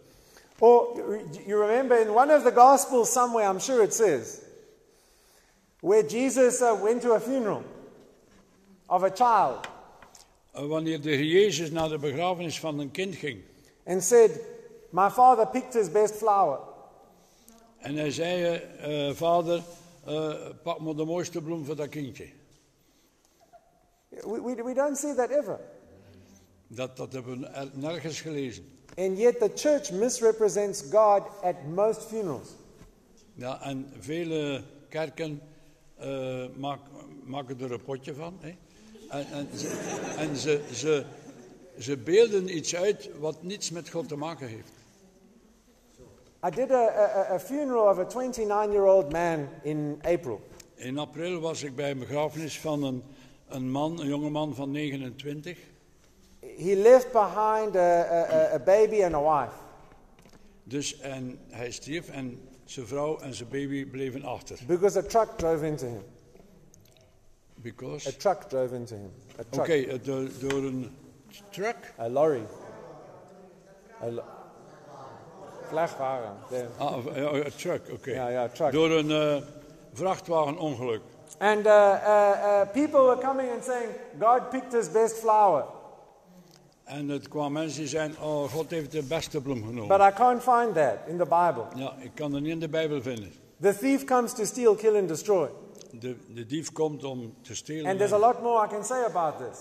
Or 0.59 1.01
you 1.45 1.65
remember 1.65 1.99
in 1.99 2.09
one 2.09 2.35
of 2.35 2.43
the 2.43 2.51
Gospels 2.55 3.11
somewhere, 3.11 3.49
I'm 3.53 3.59
sure 3.59 3.83
it 3.83 3.93
says, 3.93 4.39
where 5.79 6.07
Jesus 6.07 6.61
uh, 6.61 6.81
went 6.83 7.01
to 7.01 7.13
a 7.13 7.19
funeral 7.19 7.63
of 8.93 9.03
a 9.03 9.09
child 9.13 9.67
Eh, 10.51 10.65
Wanneer 10.65 11.01
de 11.01 11.09
Heer 11.09 11.23
Jezus 11.41 11.71
naar 11.71 11.89
de 11.89 11.97
begrafenis 11.97 12.59
van 12.59 12.79
een 12.79 12.91
kind 12.91 13.15
ging. 13.15 13.41
and 13.85 14.03
said, 14.03 14.39
My 14.89 15.09
father 15.09 15.47
picked 15.47 15.73
his 15.73 15.91
best 15.91 16.13
flower. 16.15 16.59
En 17.77 17.95
hij 17.95 18.11
zei, 18.11 18.55
eh, 18.55 19.13
vader, 19.15 19.63
pak 20.63 20.79
maar 20.79 20.95
de 20.95 21.05
mooiste 21.05 21.41
bloem 21.41 21.65
voor 21.65 21.75
dat 21.75 21.89
kindje. 21.89 22.27
We, 24.09 24.41
we, 24.41 24.63
we 24.63 24.73
don't 24.73 24.97
see 24.97 25.15
that 25.15 25.29
ever. 25.29 25.59
Dat, 26.67 26.97
dat 26.97 27.13
hebben 27.13 27.39
we 27.39 27.47
er- 27.47 27.69
nergens 27.73 28.21
gelezen. 28.21 28.65
And 28.97 29.17
yet 29.17 29.39
the 29.39 29.51
church 29.55 29.91
misrepresents 29.91 30.81
God 30.91 31.21
at 31.41 31.55
most 31.75 32.01
funerals. 32.01 32.49
Ja, 33.33 33.61
en 33.61 33.91
vele 33.99 34.63
kerken 34.89 35.41
maak- 36.57 36.79
maken 37.23 37.59
er 37.59 37.71
een 37.71 37.83
potje 37.83 38.13
van. 38.13 38.37
Hè? 38.39 38.55
En, 39.13 39.25
en, 39.31 39.47
ze, 39.57 39.67
en 40.17 40.35
ze, 40.35 40.61
ze, 40.73 41.03
ze 41.79 41.97
beelden 41.97 42.55
iets 42.57 42.75
uit 42.75 43.09
wat 43.19 43.43
niets 43.43 43.71
met 43.71 43.89
God 43.89 44.07
te 44.07 44.15
maken 44.15 44.47
heeft. 44.47 44.71
I 46.45 46.49
did 46.49 46.71
a, 46.71 46.87
a, 46.87 47.33
a 47.33 47.39
funeral 47.39 47.89
of 47.89 47.97
a 47.97 48.05
29 48.05 48.71
year 48.71 48.85
old 48.85 49.11
man 49.11 49.47
in 49.61 49.99
April. 50.01 50.41
In 50.75 50.97
april 50.97 51.39
was 51.39 51.63
ik 51.63 51.75
bij 51.75 51.91
een 51.91 51.99
begrafenis 51.99 52.59
van 52.59 52.83
een, 52.83 53.03
een 53.47 53.71
man, 53.71 53.99
een 53.99 54.07
jongeman 54.07 54.55
van 54.55 54.71
29. 54.71 55.57
He 56.39 56.75
left 56.75 57.11
behind 57.11 57.75
a, 57.75 58.01
a, 58.01 58.53
a 58.53 58.59
baby 58.59 59.03
and 59.03 59.13
a 59.13 59.21
wife. 59.21 59.55
Dus, 60.63 60.99
en 60.99 61.39
hij 61.49 61.71
stierf 61.71 62.09
en 62.09 62.49
zijn 62.65 62.87
vrouw 62.87 63.19
en 63.19 63.33
zijn 63.33 63.49
baby 63.49 63.85
bleven 63.85 64.23
achter. 64.23 64.57
Because 64.67 64.99
a 64.99 65.03
truck 65.03 65.29
drove 65.37 65.65
into 65.65 65.85
him. 65.85 66.03
Because, 67.63 68.09
A 68.09 68.11
truck 68.11 68.49
drove 68.49 68.75
into 68.75 68.95
him. 68.95 69.11
A 69.39 69.43
truck. 69.49 69.63
Oké, 69.65 69.73
eh, 69.73 69.99
door, 70.03 70.29
door 70.39 70.63
een 70.63 70.95
truck. 71.49 71.93
A 71.99 72.09
lorry. 72.09 72.43
A 74.01 74.07
lo- 74.09 74.23
Vrachtwagen. 75.69 76.35
There. 76.49 76.67
Ah, 76.77 77.05
een 77.15 77.51
truck, 77.55 77.81
oké. 77.91 78.11
Ja, 78.11 78.27
ja, 78.27 78.47
truck. 78.47 78.71
Door 78.71 78.91
een 78.91 79.11
eh, 79.11 79.41
vrachtwagenongeluk. 79.93 81.01
And 81.39 81.65
uh, 81.65 81.71
uh, 81.71 82.31
uh, 82.43 82.61
people 82.71 83.01
were 83.01 83.17
coming 83.17 83.49
and 83.51 83.63
saying, 83.63 83.89
God 84.19 84.49
picked 84.49 84.73
his 84.73 84.91
best 84.91 85.15
flower. 85.15 85.65
En 86.83 87.09
het 87.09 87.27
kwamen 87.27 87.51
mensen 87.51 87.79
die 87.79 87.87
zeiden, 87.87 88.17
oh, 88.21 88.43
God 88.43 88.69
heeft 88.69 88.91
de 88.91 89.03
beste 89.03 89.41
bloem 89.41 89.59
But 89.61 89.69
genomen. 89.69 90.07
I 90.07 90.11
can't 90.13 90.43
find 90.43 90.73
that 90.75 90.97
in 91.07 91.17
the 91.17 91.23
Bible. 91.25 91.65
Ja, 91.75 91.93
ik 91.99 92.11
kan 92.15 92.33
het 92.33 92.43
niet 92.43 92.51
in 92.51 92.59
de 92.59 92.69
Bijbel 92.69 93.01
vinden. 93.01 93.31
The 93.61 93.77
thief 93.77 94.03
comes 94.03 94.33
to 94.33 94.43
steal, 94.45 94.75
kill, 94.75 94.95
and 94.97 95.07
destroy. 95.07 95.49
De, 95.99 96.15
de 96.33 96.45
dief 96.45 96.71
komt 96.71 97.03
om 97.03 97.33
te 97.41 97.55
stelen. 97.55 97.85
And 97.85 97.97
there's 97.97 98.13
a 98.13 98.19
lot 98.19 98.41
more 98.41 98.65
I 98.65 98.69
can 98.69 98.83
say 98.83 99.03
about 99.03 99.37
this. 99.37 99.59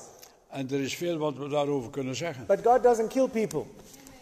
En 0.48 0.70
er 0.70 0.80
is 0.80 0.96
veel 0.96 1.18
wat 1.18 1.36
we 1.36 1.48
daarover 1.48 1.90
kunnen 1.90 2.16
zeggen. 2.16 2.46
But 2.46 2.58
God 2.64 2.82
doesn't 2.82 3.08
kill 3.08 3.28
people. 3.28 3.62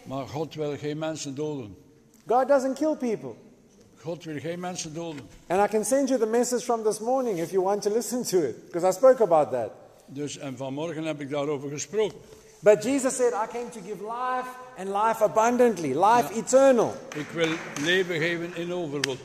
Maar 0.03 0.27
God 0.27 0.55
wil 0.55 0.77
geen 0.77 0.97
mensen 0.97 1.35
doden. 1.35 1.75
God 2.27 2.47
doesn't 2.47 2.77
kill 2.77 2.95
people. 2.95 3.33
God 4.01 4.23
wil 4.23 4.39
geen 4.39 4.59
mensen 4.59 4.93
doden. 4.93 5.21
And 5.47 5.61
I 5.61 5.67
can 5.67 5.85
send 5.85 6.09
you 6.09 6.19
the 6.19 6.25
message 6.25 6.63
from 6.63 6.83
this 6.83 6.99
morning 6.99 7.39
if 7.39 7.51
you 7.51 7.63
want 7.63 7.81
to 7.81 7.89
listen 7.89 8.23
to 8.23 8.37
it, 8.37 8.65
because 8.65 8.87
I 8.87 8.91
spoke 8.91 9.23
about 9.23 9.51
that. 9.51 9.71
Dus, 10.05 10.37
en 10.37 10.57
vanmorgen 10.57 11.03
heb 11.03 11.21
ik 11.21 11.29
daarover 11.29 11.69
gesproken. 11.69 12.17
But 12.59 12.83
Jesus 12.83 13.15
said, 13.15 13.33
I 13.33 13.47
came 13.47 13.69
to 13.69 13.79
give 13.79 14.03
life 14.03 14.49
and 14.77 14.87
life 14.87 15.23
abundantly, 15.23 15.93
life 15.93 16.33
eternal. 16.33 16.93
Ik 17.15 17.27
wil 17.27 17.49
leven 17.81 18.19
geven 18.19 18.55
in 18.55 18.73
overvloed. 18.73 19.17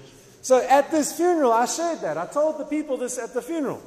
So 0.47 0.61
at 0.61 0.93
this 0.93 1.13
funeral, 1.13 1.51
I 1.51 1.67
shared 1.67 2.01
that. 2.03 2.17
I 2.17 2.27
told 2.27 2.59
the 2.59 2.65
people 2.65 2.97
this 2.97 3.19
at 3.19 3.33
the 3.33 3.43
funeral. 3.43 3.81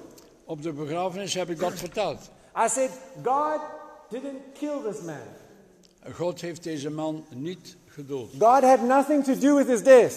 Op 0.45 0.61
de 0.61 0.73
begrafenis 0.73 1.33
heb 1.33 1.49
ik 1.49 1.59
dat 1.59 1.73
verteld. 1.73 2.29
I 2.55 2.67
said, 2.67 2.89
God 3.23 3.59
didn't 4.09 4.41
kill 4.53 4.81
this 4.91 5.01
man. 5.01 5.21
God 6.11 6.41
heeft 6.41 6.63
deze 6.63 6.89
man 6.89 7.25
niet 7.29 7.77
gedood. 7.85 8.29
God 8.39 8.63
had 8.63 8.81
nothing 8.81 9.23
to 9.23 9.35
do 9.35 9.55
with 9.55 9.67
his 9.67 9.83
death. 9.83 10.13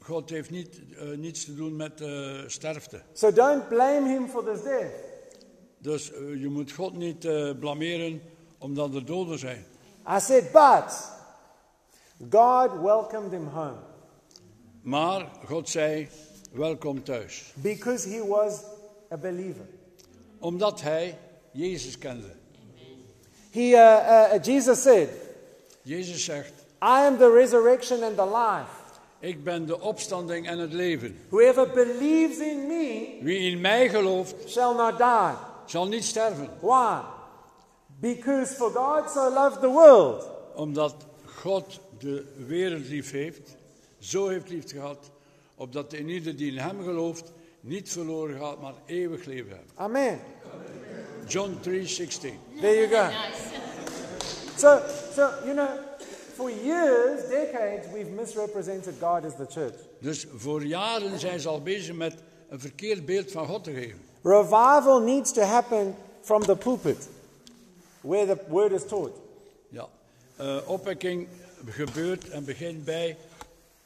God 0.00 0.30
heeft 0.30 0.50
niet, 0.50 0.80
eh, 0.98 1.08
niets 1.16 1.44
te 1.44 1.54
doen 1.54 1.76
met 1.76 2.00
eh, 2.00 2.38
sterfte. 2.46 3.02
So 3.12 3.32
don't 3.32 3.68
blame 3.68 4.08
him 4.08 4.28
for 4.28 4.44
this 4.44 4.62
death. 4.62 4.92
Dus 5.78 6.12
eh, 6.12 6.40
je 6.40 6.48
moet 6.48 6.72
God 6.72 6.96
niet 6.96 7.28
blameren 7.58 8.22
omdat 8.58 8.94
er 8.94 9.04
doden 9.04 9.38
zijn. 9.38 9.64
I 10.16 10.20
said, 10.20 10.52
but 10.52 11.10
God 12.30 12.80
welcomed 12.82 13.32
him 13.32 13.46
home 13.46 13.88
Maar 14.82 15.26
God 15.46 15.68
zei, 15.68 16.08
welkom 16.52 17.02
thuis. 17.04 17.52
because 17.54 18.08
he 18.08 18.26
was 18.26 18.62
a 19.12 19.16
believer. 19.16 19.66
Omdat 20.38 20.80
hij 20.80 21.18
Jezus 21.52 21.98
kende. 21.98 22.30
He, 23.50 23.60
uh, 23.60 24.34
uh, 24.34 24.42
Jesus 24.42 24.82
said, 24.82 25.08
Jezus 25.82 26.24
zegt, 26.24 26.52
I 26.82 27.06
am 27.06 27.18
the 27.18 27.30
resurrection 27.32 28.02
and 28.02 28.16
the 28.16 28.24
life. 28.26 28.70
ik 29.18 29.44
ben 29.44 29.66
de 29.66 29.80
opstanding 29.80 30.46
en 30.48 30.58
het 30.58 30.72
leven. 30.72 31.18
Whoever 31.28 31.70
believes 31.70 32.38
in 32.38 32.66
me 32.66 33.18
Wie 33.22 33.38
in 33.50 33.60
mij 33.60 33.88
gelooft, 33.88 34.34
shall 34.46 34.74
not 34.74 34.98
die. 34.98 35.36
zal 35.66 35.86
niet 35.88 36.04
sterven. 36.04 36.48
Why? 36.60 37.00
Because 38.00 38.54
for 38.54 38.70
God 38.70 39.10
so 39.10 39.32
loved 39.32 39.60
the 39.60 39.68
world 39.68 40.28
Omdat 40.54 40.94
God 41.24 41.80
de 41.98 42.24
wereld 42.46 42.88
lief 42.88 43.10
heeft, 43.10 43.56
zo 44.00 44.28
heeft 44.28 44.48
lief 44.48 44.70
gehad, 44.70 45.10
opdat 45.54 45.92
in 45.92 46.08
ieder 46.08 46.36
die 46.36 46.52
in 46.52 46.58
hem 46.58 46.82
gelooft 46.82 47.32
niet 47.60 47.88
verloren 47.88 48.38
gaat, 48.38 48.60
maar 48.60 48.74
eeuwig 48.86 49.24
leven 49.24 49.50
heeft. 49.50 49.72
Amen. 49.74 50.20
John 51.26 51.58
3:16. 51.60 52.38
There 52.60 52.88
you 52.88 52.88
go. 52.88 53.08
So, 54.56 54.80
so 55.14 55.30
you 55.44 55.54
know, 55.54 55.68
for 56.34 56.50
years, 56.50 57.28
decades, 57.28 57.86
we've 57.92 58.10
misrepresented 58.10 58.94
God 59.00 59.24
as 59.24 59.36
the 59.36 59.46
church. 59.48 59.74
Dus 60.00 60.26
voor 60.36 60.64
jaren 60.64 61.18
zijn 61.18 61.40
ze 61.40 61.48
al 61.48 61.62
bezig 61.62 61.94
met 61.94 62.14
een 62.48 62.60
verkeerd 62.60 63.06
beeld 63.06 63.30
van 63.30 63.46
God 63.46 63.64
te 63.64 63.72
geven. 63.72 64.00
Revival 64.22 65.00
needs 65.00 65.32
to 65.32 65.42
happen 65.42 65.94
from 66.20 66.42
the 66.42 66.56
pulpit, 66.56 67.08
where 68.00 68.26
the 68.26 68.38
word 68.48 68.72
is 68.72 68.86
taught. 68.86 69.18
Ja. 69.68 69.88
Opwekking 70.66 71.28
gebeurt 71.66 72.28
en 72.28 72.44
begint 72.44 72.84
bij 72.84 73.16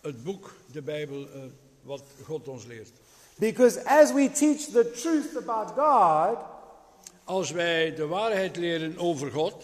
het 0.04 0.24
boek, 0.24 0.54
de 0.72 0.82
Bijbel, 0.82 1.26
eh, 1.34 1.40
wat 1.82 2.02
God 2.22 2.48
ons 2.48 2.66
leert. 2.66 2.90
Because 3.38 3.84
as 3.86 4.12
we 4.12 4.30
teach 4.30 4.58
the 4.72 4.90
truth 4.90 5.36
about 5.36 5.70
God, 5.76 6.38
Als 7.24 7.50
wij 7.50 7.94
de 7.94 8.06
waarheid 8.06 8.56
leren 8.56 8.98
over 8.98 9.30
God, 9.30 9.54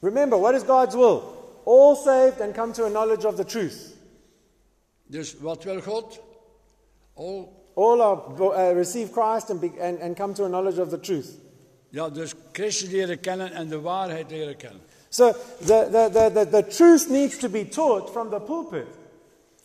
remember, 0.00 0.38
what 0.40 0.54
is 0.54 0.62
God's 0.62 0.94
will? 0.94 1.22
All 1.64 1.96
saved 1.96 2.40
and 2.40 2.54
come 2.54 2.72
to 2.72 2.84
a 2.84 2.88
knowledge 2.88 3.26
of 3.26 3.34
the 3.34 3.44
truth. 3.44 3.96
dus 5.06 5.36
wat 5.40 5.64
wil 5.64 5.80
God? 5.80 6.20
Al, 7.14 7.56
All 7.74 8.00
are, 8.02 8.20
uh, 8.40 8.74
receive 8.74 9.12
Christ 9.12 9.50
and, 9.50 9.60
be, 9.60 9.70
and, 9.80 9.98
and 10.00 10.16
come 10.16 10.34
to 10.34 10.44
a 10.44 10.48
knowledge 10.48 10.80
of 10.80 10.88
the 10.90 11.00
truth. 11.00 11.28
ja, 11.90 12.08
dus 12.08 12.34
Christus 12.52 12.90
leren 12.90 13.20
kennen 13.20 13.52
en 13.52 13.68
de 13.68 13.80
waarheid 13.80 14.30
leren 14.30 14.56
kennen. 14.56 14.80
So 15.08 15.32
the, 15.58 15.88
the, 15.90 16.08
the, 16.12 16.30
the, 16.34 16.48
the 16.50 16.66
truth 16.66 17.08
needs 17.08 17.38
to 17.38 17.48
be 17.48 17.68
taught 17.68 18.10
from 18.10 18.30
the 18.30 18.40
pulpit 18.40 18.86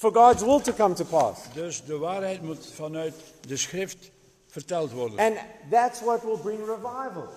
for 0.03 0.11
God's 0.11 0.43
will 0.43 0.59
to 0.59 0.73
come 0.73 0.93
to 0.95 1.05
pass. 1.05 1.39
Dus 1.53 1.83
de 1.85 1.97
waarheid 1.97 2.41
moet 2.41 2.65
vanuit 2.73 3.13
de 3.47 3.57
schrift 3.57 4.11
verteld 4.47 4.91
worden. 4.91 5.19
And 5.19 5.35
that's 5.69 6.01
what 6.01 6.23
will 6.23 6.37
bring 6.37 6.59
revival. 6.59 7.27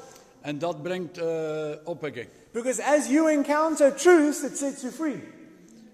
En 0.41 0.59
dat 0.59 0.83
brengt 0.83 1.19
eh, 1.19 1.71
opwekking. 1.85 2.27
Because 2.53 2.83
as 2.83 3.07
you 3.09 3.31
encounter 3.31 3.95
truth, 3.95 4.43
it 4.43 4.59
sets 4.59 4.81
you 4.81 4.93
free. 4.93 5.23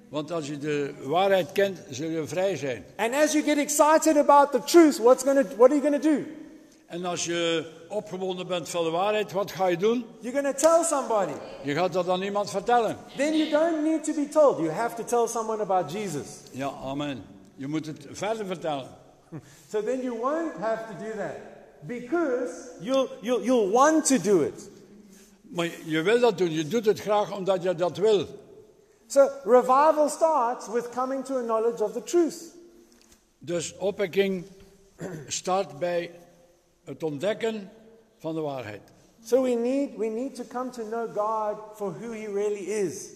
Want 0.08 0.30
als 0.30 0.46
je 0.46 0.58
de 0.58 0.94
waarheid 1.02 1.52
kent, 1.52 1.78
zul 1.90 2.08
je 2.08 2.26
vrij 2.26 2.56
zijn. 2.56 2.84
And 2.96 3.14
as 3.14 3.32
you 3.32 3.44
get 3.44 3.58
excited 3.58 4.16
about 4.16 4.52
the 4.52 4.62
truth, 4.64 4.98
what's 4.98 5.22
gonna, 5.22 5.42
what 5.56 5.70
are 5.70 5.80
you 5.80 5.80
going 5.80 6.02
to 6.02 6.08
do? 6.10 6.24
En 6.92 7.04
als 7.04 7.24
je 7.24 7.70
opgewonden 7.88 8.46
bent 8.46 8.68
van 8.68 8.84
de 8.84 8.90
waarheid, 8.90 9.32
wat 9.32 9.50
ga 9.50 9.66
je 9.66 9.76
doen? 9.76 10.04
You're 10.20 10.40
going 10.40 10.58
to 10.58 10.68
tell 10.68 10.84
somebody. 10.84 11.32
Je 11.62 11.74
gaat 11.74 11.92
dat 11.92 12.08
aan 12.08 12.22
iemand 12.22 12.50
vertellen. 12.50 12.96
Then 13.16 13.36
you 13.36 13.50
don't 13.50 13.82
need 13.82 14.04
to 14.04 14.14
be 14.14 14.28
told. 14.28 14.58
You 14.58 14.70
have 14.70 14.96
to 14.96 15.04
tell 15.04 15.26
someone 15.26 15.62
about 15.62 15.92
Jesus. 15.92 16.26
Ja, 16.50 16.70
amen. 16.82 17.24
Je 17.54 17.66
moet 17.66 17.86
het 17.86 18.06
verder 18.10 18.46
vertellen. 18.46 18.88
So 19.70 19.82
then 19.82 20.02
you 20.02 20.18
won't 20.18 20.56
have 20.58 20.84
to 20.92 21.04
do 21.04 21.10
that. 21.16 21.36
Because 21.80 22.52
you'll, 22.80 23.08
you'll, 23.20 23.44
you'll 23.44 23.70
want 23.70 24.06
to 24.06 24.18
do 24.18 24.40
it. 24.40 24.70
Maar 25.42 25.68
je 25.84 26.02
wil 26.02 26.20
dat 26.20 26.38
doen, 26.38 26.50
je 26.50 26.68
doet 26.68 26.86
het 26.86 27.00
graag 27.00 27.36
omdat 27.36 27.62
je 27.62 27.74
dat 27.74 27.96
wil. 27.96 28.26
So 29.06 29.28
revival 29.44 30.08
starts 30.08 30.68
with 30.68 30.88
coming 30.88 31.24
to 31.24 31.36
a 31.36 31.42
knowledge 31.42 31.84
of 31.84 31.92
the 31.92 32.02
truth. 32.02 32.54
Dus 33.38 33.76
opwekking 33.76 34.44
start 35.26 35.78
bij 35.78 36.10
het 36.84 37.02
ontdekken 37.02 37.70
van 38.18 38.34
de 38.34 38.40
waarheid. 38.40 38.80
So 39.24 39.42
we 39.42 39.50
need, 39.50 39.96
we 39.96 40.06
need 40.06 40.34
to 40.34 40.44
come 40.48 40.70
to 40.70 40.82
know 40.82 41.08
God 41.14 41.76
for 41.76 41.92
who 41.92 42.12
He 42.12 42.26
really 42.26 42.64
is. 42.64 43.08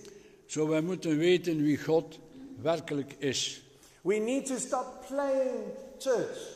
Zo 0.47 0.69
wij 0.69 0.81
moeten 0.81 1.19
weten 1.19 1.63
wie 1.63 1.79
God 1.79 2.19
werkelijk 2.63 3.15
is. 3.19 3.63
We 4.01 4.15
need 4.15 4.47
to 4.47 4.59
stop 4.59 5.05
playing 5.09 5.65
church. 5.99 6.55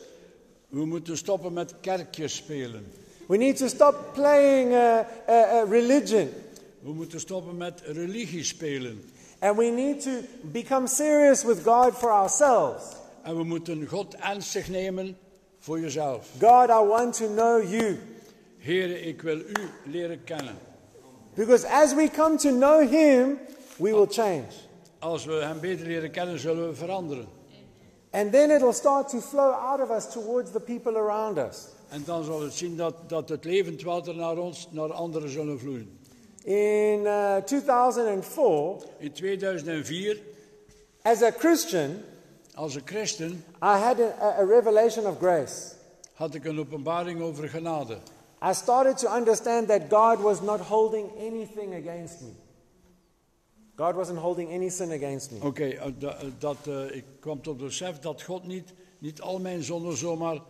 We 0.67 0.85
moeten 0.85 1.17
stoppen 1.17 1.53
met 1.53 1.73
kerkjes 1.81 2.35
spelen. 2.35 2.85
We 3.27 3.37
need 3.37 3.57
to 3.57 3.67
stop 3.67 3.95
playing 4.13 4.71
uh, 4.71 4.99
uh, 5.29 5.35
uh, 5.35 5.69
religion. 5.69 6.29
We 6.79 6.93
moeten 6.93 7.19
stoppen 7.19 7.57
met 7.57 7.81
religie 7.85 8.43
spelen. 8.43 9.03
And 9.39 9.57
we 9.57 9.65
need 9.65 10.01
to 10.01 10.11
become 10.41 10.87
serious 10.87 11.43
with 11.43 11.63
God 11.63 11.93
for 11.93 12.11
ourselves. 12.11 12.83
En 13.23 13.37
we 13.37 13.43
moeten 13.43 13.87
God 13.87 14.15
ernstig 14.15 14.69
nemen 14.69 15.17
voor 15.61 15.79
jezelf. 15.79 16.27
God, 16.39 16.69
I 16.69 16.87
want 16.87 17.17
to 17.17 17.27
know 17.27 17.63
you. 17.69 17.97
Heren, 18.57 19.07
ik 19.07 19.21
wil 19.21 19.37
u 19.37 19.69
leren 19.85 20.23
kennen. 20.23 20.55
Because 21.33 21.67
as 21.67 21.93
we 21.93 22.09
come 22.09 22.37
to 22.37 22.49
know 22.49 22.89
Him, 22.89 23.37
we 23.77 23.91
will 23.91 24.07
change. 24.09 24.47
Als 24.99 25.25
we 25.25 25.33
hem 25.33 25.59
beter 25.59 25.85
leren 25.85 26.11
kennen, 26.11 26.39
zullen 26.39 26.67
we 26.67 26.75
veranderen. 26.75 27.27
And 28.11 28.31
then 28.31 28.51
it'll 28.51 28.73
start 28.73 29.09
to 29.09 29.19
flow 29.21 29.51
out 29.53 29.81
of 29.81 29.89
us 29.89 30.11
towards 30.11 30.51
the 30.51 30.59
people 30.59 30.97
around 30.97 31.37
us. 31.37 31.67
En 31.89 32.03
dan 32.05 32.23
zal 32.23 32.41
het 32.41 32.53
zien 32.53 32.77
dat, 32.77 32.93
dat 33.07 33.29
het 33.29 33.45
levend 33.45 33.81
water 33.81 34.15
naar 34.15 34.37
ons, 34.37 34.67
naar 34.71 34.93
anderen 34.93 35.29
zullen 35.29 35.59
vloeien. 35.59 35.99
In 36.43 37.01
uh, 37.03 37.35
2004, 37.35 38.75
In 38.97 39.11
2004, 39.11 40.21
as 41.01 41.21
a 41.21 41.31
Christian, 41.31 42.03
als 42.55 42.75
een 42.75 42.81
christen, 42.85 43.31
I 43.63 43.77
had 43.77 43.99
a, 43.99 44.35
a 44.39 44.43
revelation 44.45 45.05
of 45.05 45.17
grace. 45.17 45.73
had 46.13 46.33
ik 46.35 46.45
een 46.45 46.59
openbaring 46.59 47.21
over 47.21 47.49
genade. 47.49 47.97
I 48.49 48.53
started 48.53 48.97
to 48.97 49.15
understand 49.15 49.67
that 49.67 49.81
God 49.89 50.19
was 50.21 50.41
not 50.41 50.59
holding 50.59 51.09
anything 51.19 51.73
against 51.87 52.21
me. 52.21 52.29
God 53.75 53.95
wasn't 53.95 54.17
holding 54.19 54.51
any 54.51 54.69
sin 54.69 54.91
against 54.91 55.31
me. 55.31 55.37
Oké, 55.41 55.63
eh, 55.67 55.85
da- 55.99 56.17
eh, 56.17 56.27
dat, 56.39 56.57
eh, 56.67 56.95
ik 56.95 57.03
kwam 57.19 57.41
tot 57.41 57.57
besef 57.57 57.99
dat 57.99 58.21
God 58.21 58.47
niet, 58.47 58.73
niet 58.99 59.21
al 59.21 59.39
mijn 59.39 59.63
zonden 59.63 59.97
zomaar 59.97 60.35
eh, 60.35 60.41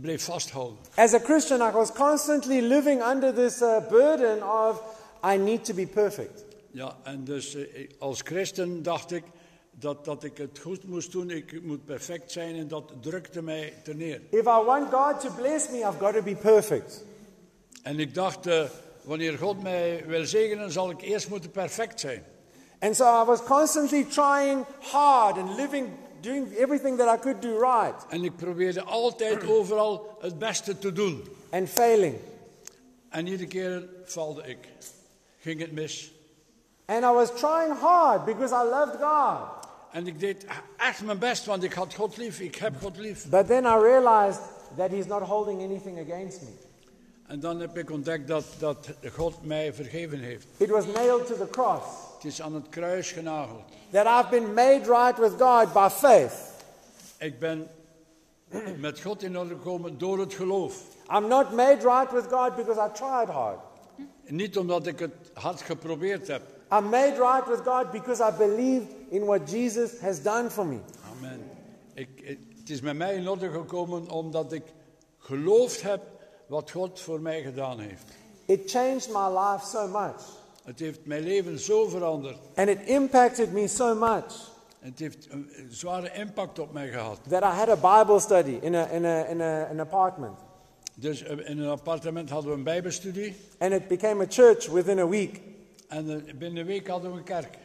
bleef 0.00 0.24
vasthouden. 0.24 0.76
As 0.96 1.12
a 1.14 1.18
Christian, 1.18 1.60
I 1.68 1.72
was 1.72 1.92
constantly 1.92 2.60
living 2.60 3.02
under 3.02 3.34
this 3.34 3.60
uh, 3.62 3.88
burden 3.88 4.42
of, 4.42 4.82
I 5.34 5.36
need 5.36 5.64
to 5.64 5.74
be 5.74 5.86
perfect. 5.86 6.44
Ja, 6.70 6.96
en 7.02 7.24
dus 7.24 7.54
eh, 7.54 7.90
als 7.98 8.20
christen 8.20 8.82
dacht 8.82 9.12
ik 9.12 9.24
dat, 9.78 10.04
dat 10.04 10.24
ik 10.24 10.36
het 10.36 10.58
goed 10.58 10.84
moest 10.84 11.12
doen, 11.12 11.30
ik 11.30 11.62
moet 11.62 11.84
perfect 11.84 12.32
zijn 12.32 12.56
en 12.56 12.68
dat 12.68 12.92
drukte 13.00 13.42
mij 13.42 13.72
ter 13.84 13.94
neer. 13.94 14.20
If 14.30 14.40
I 14.40 14.62
want 14.64 14.92
God 14.92 15.20
to 15.20 15.30
bless 15.36 15.68
me, 15.70 15.76
I've 15.78 15.98
got 15.98 16.14
to 16.14 16.22
be 16.22 16.34
perfect. 16.34 17.04
En 17.82 17.98
ik 18.00 18.14
dacht, 18.14 18.46
eh, 18.46 18.62
wanneer 19.02 19.38
God 19.38 19.62
mij 19.62 20.04
wil 20.06 20.24
zegenen, 20.26 20.70
zal 20.72 20.90
ik 20.90 21.00
eerst 21.02 21.28
moeten 21.28 21.50
perfect 21.50 22.00
zijn. 22.00 22.24
And 22.78 22.96
so 22.96 23.22
I 23.22 23.24
was 23.24 23.42
constantly 23.42 24.04
trying 24.04 24.64
hard 24.80 25.36
and 25.38 25.56
living, 25.56 25.88
doing 26.20 26.56
everything 26.56 26.98
that 26.98 27.16
I 27.18 27.20
could 27.20 27.42
do 27.42 27.58
right 27.58 28.06
En 28.08 28.24
ik 28.24 28.36
probeerde 28.36 28.82
altijd 28.82 29.46
overal 29.56 30.16
het 30.20 30.38
beste 30.38 30.78
te 30.78 30.92
doen. 30.92 31.24
and 31.50 31.68
failing. 31.68 32.14
En 33.08 33.26
iedere 33.26 33.48
keer 33.48 33.88
valde 34.04 34.42
ik. 34.42 34.58
Ging 35.40 35.60
het 35.60 35.72
mis. 35.72 36.12
And 36.86 37.04
I 37.04 37.12
was 37.12 37.30
trying 37.30 37.72
hard 37.80 38.24
because 38.24 38.54
I 38.54 38.68
loved 38.68 38.96
God. 39.00 39.55
En 39.96 40.06
ik 40.06 40.20
deed 40.20 40.46
echt 40.76 41.04
mijn 41.04 41.18
best, 41.18 41.44
want 41.44 41.62
ik 41.62 41.72
had 41.72 41.94
God 41.94 42.16
lief. 42.16 42.40
Ik 42.40 42.54
heb 42.54 42.74
God 42.80 42.96
lief. 42.96 43.28
But 43.28 43.46
then 43.46 43.64
I 43.64 43.76
realized 43.82 44.40
that 44.76 44.90
He's 44.90 45.06
not 45.06 45.22
holding 45.22 45.62
anything 45.62 46.10
against 46.10 46.40
me. 46.40 46.48
En 47.26 47.40
dan 47.40 47.60
heb 47.60 47.78
ik 47.78 47.90
ontdekt 47.90 48.28
dat, 48.28 48.44
dat 48.58 48.88
God 49.12 49.44
mij 49.44 49.74
vergeven 49.74 50.18
heeft. 50.18 50.46
It 50.56 50.68
was 50.68 50.84
nailed 50.86 51.26
to 51.26 51.34
the 51.34 51.48
cross. 51.50 51.84
Het 52.14 52.24
is 52.24 52.42
aan 52.42 52.54
het 52.54 52.68
kruis 52.68 53.12
genageld. 53.12 53.62
That 53.90 54.06
I've 54.06 54.30
been 54.30 54.54
made 54.54 54.80
right 54.86 55.18
with 55.18 55.32
God 55.38 55.72
by 55.72 55.88
faith. 55.90 56.32
Ik 57.18 57.38
ben 57.38 57.68
met 58.78 59.00
God 59.00 59.22
in 59.22 59.38
orde 59.38 59.54
gekomen 59.54 59.98
door 59.98 60.18
het 60.18 60.34
geloof. 60.34 60.82
I'm 61.10 61.28
not 61.28 61.52
made 61.52 61.82
right 61.82 62.12
with 62.12 62.24
God 62.30 62.56
because 62.56 62.80
I 62.80 62.88
tried 62.92 63.28
hard. 63.28 63.58
Niet 64.24 64.58
omdat 64.58 64.86
ik 64.86 64.98
het 64.98 65.14
hard 65.32 65.60
geprobeerd 65.60 66.26
heb. 66.26 66.42
I'm 66.72 66.90
made 66.90 67.16
right 67.18 67.48
with 67.48 67.64
God 67.64 67.92
because 67.92 68.20
I 68.20 68.30
believed 68.36 68.86
in 69.10 69.26
what 69.26 69.50
Jesus 69.50 70.00
has 70.00 70.22
done 70.22 70.50
for 70.50 70.66
me. 70.66 70.78
Amen. 71.16 71.40
Ik, 71.94 72.38
het 72.58 72.70
is 72.70 72.80
met 72.80 72.96
mij 72.96 73.14
in 73.14 73.28
orde 73.28 73.50
gekomen 73.50 74.10
omdat 74.10 74.52
ik 74.52 74.62
geloofd 75.18 75.82
heb 75.82 76.00
wat 76.46 76.70
God 76.70 77.00
voor 77.00 77.20
mij 77.20 77.42
gedaan 77.42 77.78
heeft. 77.80 78.04
It 78.46 78.70
changed 78.70 79.08
my 79.08 79.38
life 79.38 79.66
so 79.66 79.88
much. 79.88 80.22
Het 80.64 80.78
heeft 80.78 81.00
mijn 81.04 81.22
leven 81.22 81.58
zo 81.58 81.88
veranderd. 81.88 82.38
And 82.54 82.68
it 82.68 82.78
impacted 82.84 83.52
me 83.52 83.68
so 83.68 83.94
much 83.94 84.54
Het 84.78 84.98
heeft 84.98 85.26
een 85.30 85.50
zware 85.70 86.10
impact 86.12 86.58
op 86.58 86.72
mij 86.72 86.88
gehad. 86.88 87.18
that 87.28 87.42
I 87.42 87.46
had 87.46 87.84
a 87.84 88.00
Bible 88.04 88.20
study 88.20 88.58
in, 88.60 88.74
a, 88.74 88.86
in, 88.90 89.04
a, 89.04 89.24
in 89.24 89.40
a, 89.40 89.64
an 89.70 89.80
apartment. 89.80 90.38
Dus 90.94 91.22
eh, 91.22 91.48
in 91.48 91.58
een 91.58 91.70
appartement 91.70 92.30
hadden 92.30 92.50
we 92.50 92.56
een 92.56 92.62
bijbelstudie. 92.64 93.36
And 93.58 93.72
it 93.72 93.88
became 93.88 94.22
a 94.22 94.26
church 94.28 94.66
within 94.66 94.98
a 94.98 95.08
week. 95.08 95.40
En 95.88 96.10
eh, 96.26 96.34
binnen 96.34 96.60
een 96.60 96.66
week 96.66 96.88
hadden 96.88 97.12
we 97.12 97.18
een 97.18 97.24
kerk. 97.24 97.58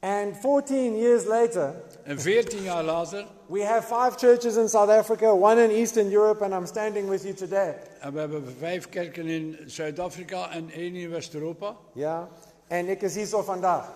And 0.00 0.36
14 0.40 0.96
years 0.98 1.24
later, 1.24 1.74
En 2.02 2.20
veertien 2.20 2.62
jaar 2.62 2.84
later, 2.84 3.26
we 3.46 3.64
have 3.64 3.82
five 3.94 4.18
churches 4.26 4.56
in 4.56 4.68
South 4.68 4.88
Africa, 4.90 5.32
one 5.32 5.62
in 5.64 5.70
Eastern 5.70 6.12
Europe, 6.12 6.44
and 6.44 6.52
I'm 6.52 6.66
standing 6.66 7.08
with 7.08 7.22
you 7.22 7.34
today. 7.34 7.74
en 8.00 8.12
we 8.12 8.18
hebben 8.18 8.44
vijf 8.58 8.88
kerken 8.88 9.26
in 9.26 9.56
Zuid-Afrika 9.66 10.50
en 10.50 10.70
één 10.70 10.94
in 10.94 11.10
West-Europa. 11.10 11.76
Yeah? 11.92 12.22
And 12.68 12.88
ik 12.88 13.02
is 13.02 13.14
hier 13.14 13.26
zo 13.26 13.42
vandaag. 13.42 13.92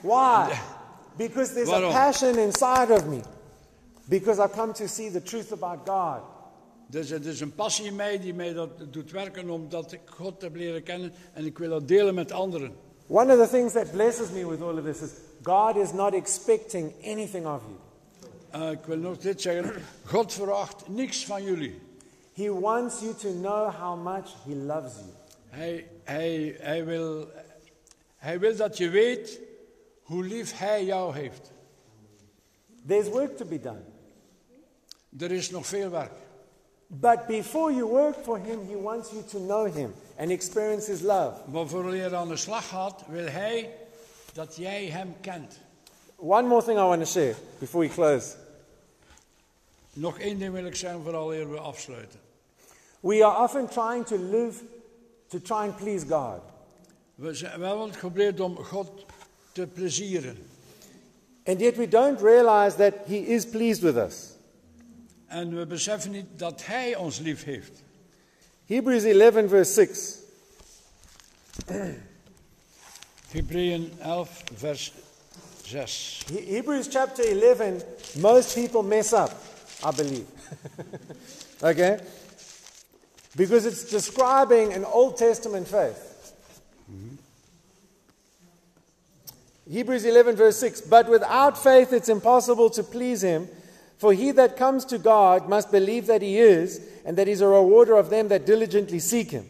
Why? 0.00 0.52
Because 1.16 1.52
there's 1.52 1.68
a 1.68 1.70
Waarom? 1.70 1.92
passion 1.92 2.38
inside 2.38 2.92
of 2.92 3.06
me. 3.06 3.20
because 4.08 4.42
I 4.42 4.46
come 4.48 4.72
to 4.72 4.86
see 4.86 5.10
the 5.10 5.22
truth 5.22 5.52
about 5.52 5.78
God. 5.88 6.20
Dus 6.88 7.10
het 7.10 7.26
is 7.26 7.40
een 7.40 7.54
passie 7.54 7.84
in 7.86 7.96
mij 7.96 8.18
die 8.20 8.34
mij 8.34 8.52
dat 8.52 8.68
doet 8.92 9.10
werken 9.10 9.50
omdat 9.50 9.92
ik 9.92 10.00
God 10.04 10.42
heb 10.42 10.56
leren 10.56 10.82
kennen 10.82 11.12
en 11.32 11.44
ik 11.46 11.58
wil 11.58 11.70
dat 11.70 11.88
delen 11.88 12.14
met 12.14 12.32
anderen. 12.32 12.72
One 13.08 13.30
of 13.30 13.38
the 13.38 13.46
things 13.46 13.72
that 13.72 13.92
blesses 13.92 14.32
me 14.32 14.44
with 14.44 14.62
all 14.62 14.78
of 14.78 14.84
this 14.84 15.00
is 15.00 15.20
God 15.42 15.76
is 15.76 15.92
not 15.92 16.14
expecting 16.14 16.92
anything 17.02 17.46
of 17.46 17.62
you. 17.68 17.78
Uh, 18.60 18.70
ik 18.70 18.84
wil 18.84 18.96
nog 18.96 19.18
dit 19.18 19.40
zeggen. 19.40 19.82
God 20.04 20.32
verwacht 20.32 20.88
niks 20.88 21.26
van 21.26 21.42
jullie. 21.42 21.80
He 22.32 22.50
wants 22.50 23.00
you 23.00 23.14
to 23.14 23.32
know 23.32 23.70
how 23.70 23.96
much 23.96 24.28
He 24.44 24.54
loves 24.54 24.92
you. 24.94 25.08
Hij, 25.48 25.88
hij, 26.04 26.56
hij, 26.58 26.84
wil, 26.84 27.28
hij 28.16 28.38
wil 28.38 28.56
dat 28.56 28.76
je 28.76 28.88
weet 28.88 29.40
hoe 30.02 30.24
lief 30.24 30.58
hij 30.58 30.84
jou 30.84 31.14
heeft. 31.14 31.52
There's 32.86 33.08
work 33.08 33.36
to 33.36 33.44
be 33.44 33.60
done. 33.60 33.82
Er 35.18 35.32
is 35.32 35.50
nog 35.50 35.66
veel 35.66 35.90
werk. 35.90 36.12
But 36.88 37.26
before 37.26 37.72
you 37.72 37.86
work 37.86 38.24
for 38.24 38.38
Him, 38.38 38.66
He 38.68 38.76
wants 38.76 39.12
you 39.12 39.22
to 39.30 39.38
know 39.38 39.64
Him 39.64 39.94
and 40.18 40.30
experience 40.30 40.86
His 40.86 41.02
love. 41.02 41.34
Maar 41.52 41.66
voor 41.66 41.96
je 41.96 42.16
aan 42.16 42.28
de 42.28 42.36
slag 42.36 42.68
gaat, 42.68 43.02
wil 43.08 43.26
hij 43.26 43.70
dat 44.32 44.56
jij 44.56 44.86
hem 44.86 45.14
kent. 45.20 45.58
One 46.16 46.48
more 46.48 46.62
thing 46.62 46.78
I 46.78 46.82
want 46.82 47.00
to 47.00 47.06
share 47.06 47.34
before 47.58 47.86
we 47.86 47.94
close. 47.94 48.36
Nog 49.92 50.18
één 50.18 50.38
ding 50.38 50.52
wil 50.52 50.64
ik 50.64 50.74
zeggen 50.74 51.02
vooral 51.02 51.34
eer 51.34 51.50
we 51.50 51.58
afsluiten. 51.58 52.20
We 53.00 53.24
are 53.24 53.42
often 53.42 53.68
trying 53.68 54.06
to 54.06 54.16
live 54.16 54.62
to 55.28 55.38
try 55.38 55.56
and 55.56 55.76
please 55.76 56.06
God. 56.06 56.40
We, 57.14 57.34
zijn, 57.34 57.60
we 57.60 57.66
hebben 57.66 57.86
het 57.86 57.96
geprobeerd 57.96 58.40
om 58.40 58.56
God 58.56 58.88
te 59.52 59.66
plezieren. 59.66 60.36
And 61.44 61.60
yet 61.60 61.76
we 61.76 61.88
don't 61.88 62.20
realize 62.20 62.76
that 62.76 62.92
He 63.06 63.16
is 63.16 63.46
pleased 63.46 63.82
with 63.82 63.96
us. 63.96 64.35
En 65.26 65.56
we 65.56 65.66
beseffen 65.66 66.10
niet 66.10 66.26
dat 66.36 66.66
hij 66.66 66.96
ons 66.96 67.18
lief 67.18 67.44
heeft. 67.44 67.70
Hebrews 68.66 69.02
11, 69.02 69.48
verse 69.48 69.72
6. 69.72 70.14
Hebreeën 73.28 73.92
11, 73.98 74.42
vers 74.54 74.92
6. 75.62 76.24
He- 76.32 76.54
Hebrews 76.54 76.86
chapter 76.90 77.42
11, 77.42 77.84
most 78.18 78.54
people 78.54 78.82
mess 78.82 79.12
up, 79.12 79.32
I 79.84 79.90
believe. 79.96 80.24
okay? 81.70 81.98
Because 83.36 83.68
it's 83.68 83.90
describing 83.90 84.72
an 84.74 84.84
Old 84.84 85.16
Testament 85.16 85.68
faith. 85.68 86.14
Hebrews 89.68 90.04
11, 90.04 90.36
verse 90.36 90.58
6 90.58 90.80
But 90.82 91.08
without 91.08 91.58
faith 91.58 91.92
it's 91.92 92.08
impossible 92.08 92.70
to 92.70 92.82
please 92.82 93.22
him, 93.22 93.48
for 93.98 94.12
he 94.12 94.32
that 94.32 94.56
comes 94.56 94.84
to 94.86 94.98
God 94.98 95.48
must 95.48 95.70
believe 95.70 96.06
that 96.06 96.22
he 96.22 96.38
is, 96.38 96.80
and 97.04 97.16
that 97.16 97.26
he's 97.26 97.40
a 97.40 97.48
rewarder 97.48 97.96
of 97.96 98.10
them 98.10 98.28
that 98.28 98.46
diligently 98.46 98.98
seek 98.98 99.30
him. 99.30 99.48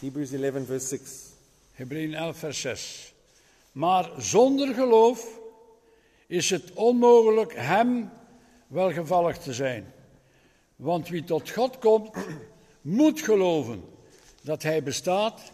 Hebrews 0.00 0.32
11, 0.32 0.66
verse 0.66 0.86
6. 0.88 1.32
Hebreeën 1.78 2.14
11, 2.14 2.36
vers 2.36 2.60
6. 2.60 3.12
Maar 3.72 4.10
zonder 4.18 4.74
geloof 4.74 5.38
is 6.26 6.50
het 6.50 6.72
onmogelijk 6.72 7.52
hem 7.56 8.10
welgevallig 8.66 9.38
te 9.38 9.52
zijn. 9.52 9.92
Want 10.76 11.08
wie 11.08 11.24
tot 11.24 11.50
God 11.50 11.78
komt, 11.78 12.10
moet 12.80 13.20
geloven 13.20 13.84
dat 14.42 14.62
hij 14.62 14.82
bestaat 14.82 15.52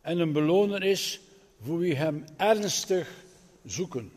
en 0.00 0.18
een 0.18 0.32
beloner 0.32 0.82
is 0.82 1.20
voor 1.62 1.78
wie 1.78 1.94
hem 1.94 2.24
ernstig 2.36 3.08
zoeken. 3.64 4.12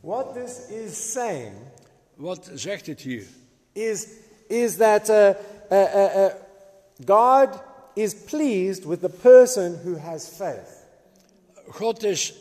What 0.00 0.34
this 0.34 0.68
is 0.68 1.12
saying 1.12 1.54
Wat 2.14 2.50
zegt 2.54 2.86
het 2.86 3.00
hier? 3.00 3.26
is, 3.72 4.06
is 4.48 4.76
that 4.76 5.08
uh, 5.10 5.34
uh, 5.70 5.94
uh, 5.94 6.16
uh, 6.16 6.32
God 7.04 7.60
is 7.94 8.14
pleased 8.14 8.84
with 8.84 9.00
the 9.00 9.08
person 9.08 9.78
who 9.84 9.96
has 9.96 10.28
faith. 10.28 10.84
God 11.72 12.02
is 12.02 12.34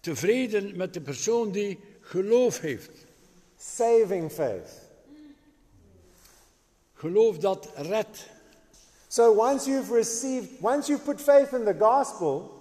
tevreden 0.00 0.76
met 0.76 0.94
de 0.94 1.00
persoon 1.00 1.50
die 1.50 1.78
geloof 2.00 2.60
heeft. 2.60 2.90
Saving 3.56 4.32
faith. 4.32 4.70
Geloof 6.94 7.38
dat 7.38 7.68
redt. 7.76 8.26
So 9.08 9.32
once 9.32 9.66
you've 9.70 9.94
received, 9.94 10.48
once 10.60 10.88
you've 10.88 11.04
put 11.04 11.20
faith 11.20 11.52
in 11.52 11.64
the 11.64 11.76
gospel, 11.78 12.56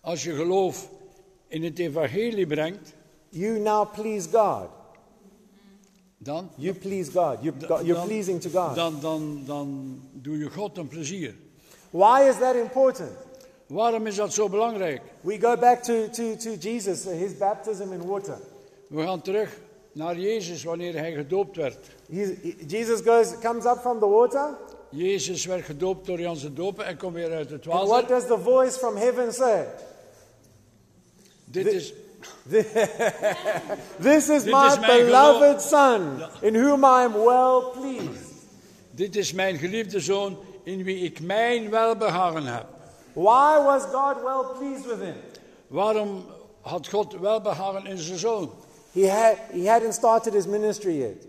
Als 0.00 0.22
je 0.22 0.34
geloof 0.34 0.88
in 1.50 1.62
het 1.64 1.78
evangelie 1.78 2.46
brengt, 2.46 2.92
you 3.28 3.58
now 3.58 3.92
please 3.94 4.28
God. 4.32 4.68
dan, 6.18 6.50
You 6.56 6.74
please 6.74 7.10
God. 7.10 7.38
You, 7.42 7.52
dan, 7.58 7.84
you're 7.84 8.04
pleasing 8.06 8.40
to 8.40 8.50
God. 8.50 8.74
dan, 8.74 9.00
dan, 9.00 9.42
dan 9.46 9.98
doe 10.12 10.38
je 10.38 10.50
God 10.50 10.78
een 10.78 10.88
plezier. 10.88 11.34
Why 11.90 12.26
is 12.28 12.38
that 12.38 12.54
important? 12.54 13.10
Waarom 13.66 14.06
is 14.06 14.14
dat 14.16 14.32
zo 14.32 14.48
belangrijk? 14.48 15.00
We 15.20 15.38
go 15.40 15.56
back 15.56 15.82
to, 15.82 16.08
to, 16.10 16.36
to 16.36 16.50
Jesus, 16.60 17.04
his 17.04 17.36
baptism 17.38 17.92
in 17.92 18.06
water. 18.06 18.38
We 18.86 19.02
gaan 19.02 19.20
terug 19.20 19.58
naar 19.92 20.18
Jezus 20.18 20.62
wanneer 20.64 20.94
hij 20.98 21.12
gedoopt 21.12 21.56
werd. 21.56 21.78
He- 22.12 22.54
Jesus 22.66 23.00
goes, 23.00 23.38
comes 23.40 23.64
up 23.64 23.78
from 23.80 23.98
the 23.98 24.08
water, 24.08 24.56
Jezus 24.90 25.44
werd 25.44 25.64
gedoopt 25.64 26.06
door 26.06 26.20
Jan 26.20 26.38
de 26.38 26.52
Doper 26.52 26.84
en 26.84 26.96
komt 26.96 27.14
weer 27.14 27.32
uit 27.32 27.50
het 27.50 27.66
and 27.68 27.74
what 27.88 27.88
water. 27.88 28.08
does 28.08 28.26
the 28.26 28.38
voice 28.38 28.78
from 28.78 28.96
heaven 28.96 29.32
say? 29.32 29.64
Dit 31.50 31.66
is, 31.66 31.92
This 33.98 34.28
is 34.28 34.42
Dit 34.44 34.52
my 34.52 34.66
is 34.66 34.78
mijn 34.80 35.04
beloved 35.04 35.62
Son, 35.62 36.22
in 36.40 36.54
whom 36.54 36.84
I 36.84 37.04
am 37.04 37.12
well 37.12 37.62
pleased. 37.72 38.28
dit 38.90 39.16
is 39.16 39.32
mijn 39.32 39.56
geliefde 39.58 40.00
zoon 40.00 40.38
in 40.64 40.82
wie 40.84 41.04
ik 41.04 41.20
mijn 41.20 41.70
welbehagen 41.70 42.44
heb. 42.46 42.66
Why 43.12 43.62
was 43.64 43.82
God 43.82 44.22
well 44.22 44.44
pleased 44.58 44.86
with 44.86 44.98
him? 45.00 45.14
Waarom 45.66 46.24
had 46.60 46.88
God 46.88 47.12
welbehagen 47.20 47.86
in 47.86 47.98
zijn 47.98 48.18
zoon? 48.18 48.50
He, 48.92 49.08
had, 49.10 49.36
he 49.52 49.68
hadn't 49.68 49.94
started 49.94 50.32
his 50.32 50.46
ministry 50.46 50.98
yet. 50.98 51.26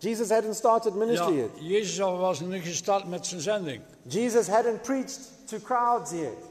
Jesus 0.00 0.28
hadn't 0.30 0.54
started 0.56 0.94
ministry 0.94 1.34
Ja, 1.34 1.40
yet. 1.42 1.50
Jezus 1.60 1.98
was 1.98 2.40
nog 2.40 2.48
niet 2.50 2.62
gestart 2.62 3.08
met 3.08 3.26
zijn 3.26 3.40
zending. 3.40 3.80
Jesus 4.02 4.46
hadn't 4.48 4.82
preached 4.82 5.18
to 5.46 5.56
crowds 5.64 6.10
yet. 6.10 6.47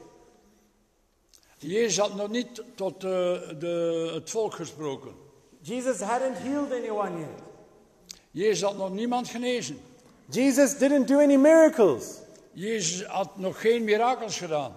Jezus 1.58 1.98
had 1.98 2.14
nog 2.14 2.28
niet 2.28 2.62
tot 2.74 2.94
eh, 2.94 3.10
de, 3.58 4.10
het 4.14 4.30
volk 4.30 4.54
gesproken. 4.54 5.12
Jesus 5.60 6.00
hadn't 6.00 6.38
healed 6.38 6.72
anyone 6.72 7.18
yet. 7.18 7.42
Jezus 8.30 8.62
had 8.62 8.76
nog 8.76 8.92
niemand 8.92 9.28
genezen. 9.28 9.80
Jesus 10.30 10.78
didn't 10.78 11.08
do 11.08 11.18
any 11.18 11.36
miracles. 11.36 12.04
Jezus 12.52 13.04
had 13.06 13.38
nog 13.38 13.60
geen 13.60 13.84
mirakels 13.84 14.38
gedaan. 14.38 14.76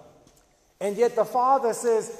And 0.78 0.96
yet 0.96 1.14
the 1.14 1.26
Father 1.26 1.74
says, 1.74 2.10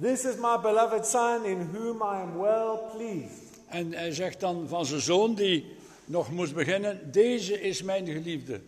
This 0.00 0.24
is 0.24 0.36
my 0.36 0.56
beloved 0.62 1.06
Son, 1.06 1.44
in 1.44 1.70
whom 1.72 2.02
I 2.02 2.22
am 2.22 2.38
well 2.40 2.78
pleased. 2.96 3.50
En 3.66 3.92
hij 3.92 4.12
zegt 4.12 4.40
dan 4.40 4.68
van 4.68 4.86
zijn 4.86 5.00
zoon 5.00 5.34
die 5.34 5.76
nog 6.04 6.30
moest 6.30 6.54
beginnen, 6.54 7.12
deze 7.12 7.60
is 7.60 7.82
mijn 7.82 8.06
geliefde, 8.06 8.60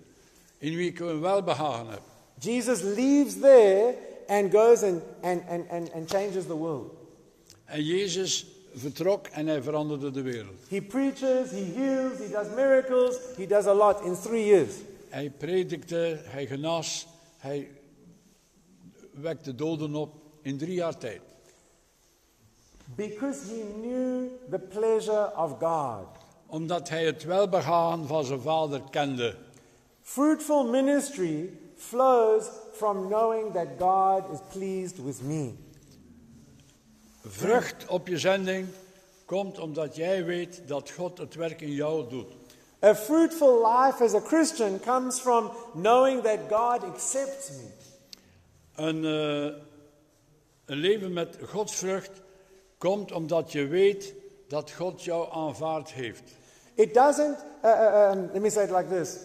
in 0.59 0.77
wie 0.77 0.91
ik 0.91 1.01
een 1.01 1.21
welbehagen 1.21 1.89
heb. 1.89 2.03
Jesus 2.39 2.81
leaves 2.81 3.41
there 3.41 3.95
and 4.29 4.53
goes 4.53 4.83
and, 4.83 5.03
and, 5.23 5.43
and, 5.49 5.67
and, 5.71 5.91
and 5.95 6.09
changes 6.09 6.47
the 6.47 6.57
world. 6.57 6.91
En 7.65 7.85
Jezus 7.85 8.47
vertrok 8.75 9.27
en 9.27 9.47
hij 9.47 9.63
veranderde 9.63 10.11
de 10.11 10.23
wereld. 10.23 10.57
He 10.69 10.83
preaches, 10.83 11.51
he 11.51 11.73
heals, 11.75 12.19
he 12.19 12.29
does 12.29 12.47
miracles, 12.55 13.19
he 13.37 13.47
does 13.47 13.67
a 13.67 13.75
lot 13.75 14.05
in 14.05 14.17
three 14.17 14.45
years. 14.45 14.75
Hij 15.09 15.31
predikte, 15.31 16.21
hij 16.25 16.47
genas, 16.47 17.07
hij 17.37 17.71
wekte 19.11 19.55
doden 19.55 19.95
op 19.95 20.15
in 20.43 20.59
drie 20.59 20.75
jaar 20.75 20.99
tijd. 20.99 21.21
Because 22.97 23.41
he 23.49 23.65
knew 23.81 24.29
the 24.51 24.59
pleasure 24.59 25.33
of 25.37 25.59
God. 25.59 26.07
Omdat 26.47 26.89
hij 26.89 27.05
het 27.05 27.25
welbehagen 27.25 28.07
van 28.07 28.25
zijn 28.25 28.41
vader 28.41 28.81
kende. 28.91 29.37
Fruitful 30.03 30.65
ministry 30.65 31.51
flows 31.77 32.45
from 32.77 33.09
knowing 33.09 33.53
that 33.53 33.79
God 33.79 34.25
is 34.33 34.41
pleased 34.51 34.99
with 35.05 35.23
me. 35.23 35.55
Vrucht 37.27 37.87
op 37.89 38.09
je 38.09 38.19
zending 38.19 38.69
komt 39.25 39.59
omdat 39.59 39.97
jij 39.97 40.25
weet 40.25 40.63
dat 40.67 40.91
God 40.91 41.19
het 41.19 41.35
werk 41.35 41.61
in 41.61 41.73
jou 41.73 42.09
doet. 42.09 42.33
A 42.83 42.95
fruitful 42.95 43.67
life 43.67 44.05
as 44.05 44.15
a 44.15 44.21
Christian 44.21 44.81
comes 44.81 45.21
from 45.21 45.51
knowing 45.73 46.23
that 46.23 46.39
God 46.49 46.85
accepts 46.85 47.51
me. 47.51 47.71
Een, 48.75 49.05
eh, 49.05 49.61
een 50.65 50.77
leven 50.77 51.13
met 51.13 51.39
godsvrucht 51.43 52.11
komt 52.79 53.13
omdat 53.13 53.53
je 53.53 53.67
weet 53.67 54.15
dat 54.49 54.71
God 54.71 55.03
jou 55.03 55.33
aanvaard 55.33 55.93
heeft. 55.93 56.23
It 56.75 56.95
doesn't, 56.95 57.45
uh, 57.65 57.71
uh, 57.71 58.11
um, 58.11 58.31
let 58.33 58.43
me 58.43 58.51
say 58.51 58.65
it 58.65 58.71
like 58.71 58.89
this. 58.89 59.17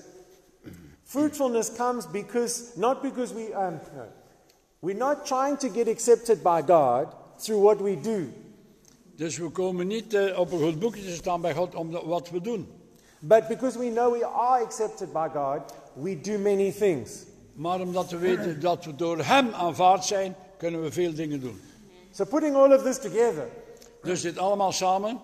Fruitfulness 1.09 1.71
comes 1.75 2.05
because, 2.05 2.77
not 2.77 3.01
because 3.01 3.33
we, 3.33 3.51
um, 3.53 3.79
no. 3.95 4.05
we're 4.79 4.97
not 4.97 5.25
trying 5.25 5.57
to 5.57 5.67
get 5.67 5.87
accepted 5.87 6.43
by 6.43 6.61
God 6.61 7.15
through 7.39 7.63
what 7.63 7.81
we 7.81 7.95
do. 7.95 8.27
Dus 9.15 9.37
we 9.37 9.49
komen 9.49 9.87
niet 9.87 10.13
eh, 10.13 10.39
op 10.39 10.51
een 10.51 10.59
goed 10.59 10.79
boekje 10.79 11.03
te 11.03 11.13
staan 11.13 11.41
bij 11.41 11.53
God 11.53 11.75
om 11.75 11.91
wat 11.91 12.29
we 12.29 12.41
doen. 12.41 12.67
But 13.19 13.47
because 13.47 13.79
we 13.79 13.89
know 13.89 14.11
we 14.11 14.25
are 14.25 14.63
accepted 14.63 15.11
by 15.11 15.27
God, 15.33 15.73
we 15.93 16.21
do 16.21 16.37
many 16.37 16.71
things. 16.71 17.11
Maar 17.53 17.79
omdat 17.79 18.09
we 18.09 18.17
weten 18.17 18.59
dat 18.61 18.85
we 18.85 18.95
door 18.95 19.17
Hem 19.23 19.53
aanvaard 19.53 20.05
zijn, 20.05 20.35
kunnen 20.57 20.81
we 20.81 20.91
veel 20.91 21.13
dingen 21.13 21.39
doen. 21.39 21.61
So, 22.11 22.25
putting 22.25 22.55
all 22.55 22.73
of 22.73 22.83
this 22.83 22.99
together, 22.99 23.47
Dus 24.01 24.21
dit 24.21 24.37
allemaal 24.37 24.71
samen. 24.71 25.19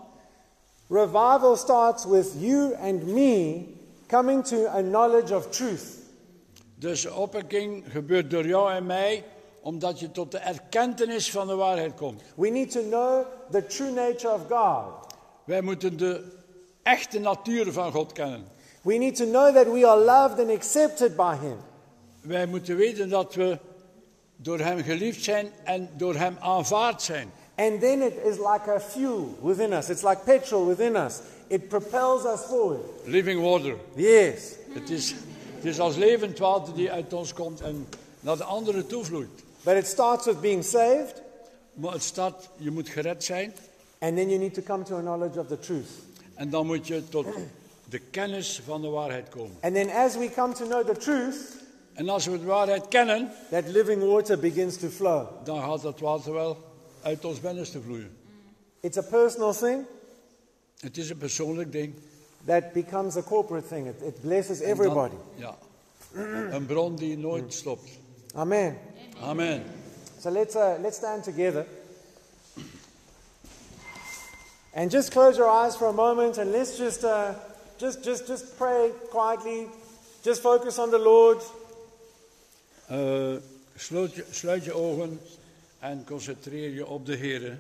revival 0.88 1.56
starts 1.56 2.06
with 2.06 2.34
you 2.40 2.76
and 2.76 3.04
me 3.04 3.64
coming 4.08 4.46
to 4.46 4.68
a 4.68 4.82
knowledge 4.82 5.36
of 5.36 5.50
truth. 5.50 5.84
Dus 6.76 7.06
opwekking 7.06 7.84
gebeurt 7.90 8.30
door 8.32 8.48
jou 8.48 8.72
en 8.72 8.86
mij, 8.86 9.24
omdat 9.62 10.00
je 10.00 10.12
tot 10.12 10.32
de 10.32 10.38
erkentenis 10.38 11.32
van 11.32 11.48
de 11.48 11.56
waarheid 11.56 11.94
komt. 11.96 12.22
We 12.36 12.50
need 12.50 12.72
to 12.72 12.82
know 12.82 13.26
the 13.52 13.66
true 13.66 13.92
nature 13.92 14.34
of 14.34 14.42
God. 14.50 15.14
Wij 15.44 15.62
moeten 15.62 15.98
de 15.98 16.24
echte 16.84 17.20
natuur 17.20 17.72
van 17.72 17.92
God 17.92 18.12
kennen. 18.12 18.48
We 18.82 18.98
need 18.98 19.16
to 19.16 19.26
know 19.26 19.56
that 19.56 19.66
we 19.74 19.88
are 19.88 20.00
loved 20.00 20.40
and 20.40 20.50
accepted 20.50 21.16
by 21.16 21.36
Him. 21.42 21.58
Wij 22.22 22.46
moeten 22.46 22.76
weten 22.76 23.10
dat 23.10 23.34
we 23.34 23.60
door 24.36 24.60
Hem 24.60 24.84
geliefd 24.84 25.24
zijn 25.24 25.52
en 25.64 25.90
door 25.98 26.16
Hem 26.16 26.38
aanvaard 26.40 27.02
zijn. 27.02 27.32
And 27.58 27.80
then 27.80 28.02
it 28.02 28.14
is 28.26 28.38
like 28.38 28.68
a 28.76 28.80
fuel 28.80 29.38
within 29.42 29.74
us. 29.74 29.90
It's 29.90 30.04
like 30.04 30.24
petrol 30.26 30.66
within 30.66 30.96
us. 30.96 31.22
It 31.48 31.70
propels 31.70 32.26
us 32.26 32.42
forward. 32.46 32.80
Living 33.06 33.42
water. 33.42 33.76
Yes. 33.96 34.56
Het 34.74 34.90
is, 34.90 35.16
het 35.56 35.66
is 35.66 35.80
als 35.80 35.96
levend 35.96 36.38
water 36.40 36.74
die 36.74 36.92
uit 36.92 37.14
ons 37.14 37.34
komt 37.34 37.62
en 37.62 37.88
naar 38.20 38.38
de 38.38 38.44
anderen 38.44 38.88
toevloeit. 38.88 39.30
But 39.64 39.76
it 39.78 39.88
starts 39.88 40.26
with 40.26 40.42
being 40.42 40.64
saved, 40.64 41.22
Maar 41.74 41.92
het 41.92 42.04
staat, 42.04 42.50
je 42.58 42.72
moet 42.72 42.90
gered 42.90 43.24
zijn 43.24 43.54
and 44.00 44.16
then 44.16 44.30
you 44.30 44.40
need 44.40 44.54
to 44.54 44.62
come 44.62 44.84
to 44.84 44.98
a 44.98 45.00
knowledge 45.02 45.40
of 45.40 45.48
the 45.48 45.60
truth. 45.60 45.88
en 46.36 46.50
dan 46.50 46.66
moet 46.66 46.88
je 46.88 47.10
tot 47.10 47.26
de 47.90 48.00
kennis 48.00 48.62
van 48.66 48.82
de 48.82 48.88
waarheid 48.88 49.30
komen. 49.30 49.56
And 49.62 49.74
then 49.76 49.90
as 49.90 50.16
we 50.16 50.30
come 50.36 50.54
to 50.54 50.66
know 50.66 50.86
the 50.86 50.98
truth, 50.98 51.36
En 51.94 52.10
als 52.10 52.26
we 52.26 52.40
de 52.40 52.46
waarheid 52.46 52.88
kennen, 52.88 53.32
that 53.50 53.64
living 53.68 54.04
water 54.04 54.40
begins 54.40 54.78
to 54.78 54.88
flow. 54.88 55.28
dan 55.44 55.62
gaat 55.62 55.82
dat 55.82 56.00
water 56.00 56.34
wel 56.34 56.58
uit 57.06 57.26
ons 57.26 57.40
binnenste 57.40 57.82
vloeien. 57.82 58.12
It's 58.82 58.98
a 58.98 59.02
personal 59.02 59.54
thing 59.54 59.86
Het 60.80 60.98
is 60.98 61.10
een 61.10 61.18
persoonlijk 61.18 61.72
ding. 61.72 61.94
that 62.46 62.74
becomes 62.74 63.16
a 63.18 63.22
corporate 63.22 63.68
thing. 63.68 63.88
It, 63.88 64.02
it 64.02 64.22
blesses 64.22 64.60
everybody. 64.62 65.16
ja. 65.36 65.58
Een 66.52 66.66
bron 66.66 66.96
die 66.96 67.18
nooit 67.18 67.54
stopt. 67.54 67.90
Amen. 68.34 68.78
Amen. 69.22 69.64
So 70.20 70.30
let's, 70.30 70.56
uh, 70.56 70.74
let's 70.82 70.98
stand 70.98 71.24
together. 71.24 71.66
And 74.74 74.92
just 74.92 75.12
close 75.12 75.38
your 75.38 75.50
eyes 75.50 75.76
for 75.76 75.88
a 75.88 75.94
moment 75.94 76.38
and 76.38 76.52
let's 76.52 76.78
just, 76.78 77.04
uh, 77.04 77.34
just, 77.78 78.04
just, 78.04 78.28
just 78.28 78.58
pray 78.58 78.92
quietly. 79.10 79.68
Just 80.22 80.42
focus 80.42 80.78
on 80.80 80.90
the 80.90 80.98
Lord. 81.00 81.42
Eh, 82.88 83.36
sluit, 83.76 84.14
je, 84.14 84.26
sluit 84.32 84.64
je 84.64 84.74
ogen 84.74 85.20
en 85.90 86.06
concentreer 86.06 86.74
je 86.74 86.88
op 86.88 87.06
de 87.06 87.16
Heer. 87.16 87.60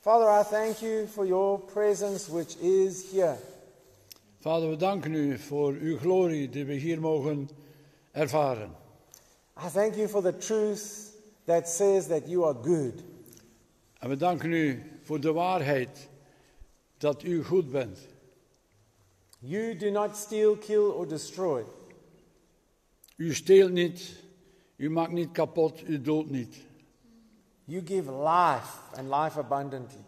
Father, 0.00 0.40
I 0.40 0.42
thank 0.50 0.76
you 0.76 1.06
for 1.06 1.26
your 1.26 1.58
presence 1.58 2.32
which 2.32 2.56
is 2.56 3.10
here. 3.10 3.36
Vader, 4.40 4.68
we 4.68 4.76
danken 4.76 5.14
u 5.14 5.38
voor 5.38 5.72
uw 5.72 5.98
glorie 5.98 6.48
die 6.48 6.64
we 6.64 6.72
hier 6.72 7.00
mogen 7.00 7.48
ervaren. 8.12 8.70
I 9.56 9.70
thank 9.72 9.94
you 9.94 10.08
for 10.08 10.22
the 10.22 10.36
truth 10.36 11.12
that 11.44 11.68
says 11.68 12.06
that 12.06 12.28
you 12.28 12.44
are 12.44 12.58
good. 12.62 13.02
En 13.98 14.08
we 14.08 14.16
danken 14.16 14.52
u 14.52 14.82
voor 15.02 15.20
de 15.20 15.32
waarheid 15.32 16.08
dat 16.98 17.22
u 17.22 17.44
goed 17.44 17.70
bent. 17.70 17.98
You 19.38 19.76
do 19.76 19.90
not 19.90 20.16
steal, 20.16 20.56
kill, 20.56 20.90
or 20.90 21.08
destroy. 21.08 21.64
U 23.16 23.34
steelt 23.34 23.72
niet, 23.72 24.23
u 24.84 24.90
maakt 24.90 25.12
niet 25.12 25.32
kapot, 25.32 25.88
u 25.88 26.00
doodt 26.00 26.30
niet. 26.30 26.56
You 27.64 27.82
give 27.86 28.12
life 28.12 28.96
and 28.96 29.08
life 29.08 29.38
abundantly. 29.38 30.04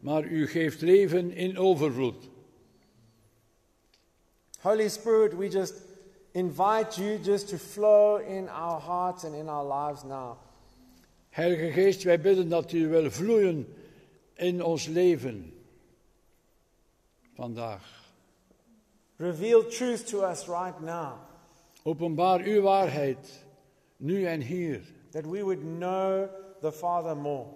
Maar 0.00 0.24
u 0.24 0.46
geeft 0.46 0.80
leven 0.80 1.32
in 1.32 1.58
overvloed. 1.58 2.28
Holy 4.60 4.88
Spirit, 4.88 5.36
we 5.36 5.48
just 5.48 5.74
invite 6.30 7.02
you 7.02 7.18
just 7.22 7.48
to 7.48 7.56
flow 7.56 8.20
in 8.20 8.48
our 8.48 8.80
hearts 8.80 9.24
and 9.24 9.34
in 9.34 9.48
our 9.48 9.86
lives 9.86 10.02
now. 10.02 10.36
Heilige 11.28 11.72
Geest, 11.72 12.02
wij 12.02 12.20
bidden 12.20 12.48
dat 12.48 12.72
u 12.72 12.88
wil 12.88 13.10
vloeien 13.10 13.66
in 14.34 14.64
ons 14.64 14.86
leven 14.86 15.52
vandaag. 17.34 18.12
Reveal 19.16 19.66
truth 19.66 20.06
to 20.06 20.30
us 20.30 20.46
right 20.46 20.80
now, 20.80 21.12
Openbaar 21.82 22.40
uw 22.40 22.60
waarheid, 22.60 23.46
nu 23.98 24.26
en 24.26 24.40
hier, 24.40 24.80
that 25.10 25.24
we 25.26 25.42
would 25.42 25.62
know 25.62 26.28
the 26.60 26.72
Father 26.72 27.16
more. 27.16 27.46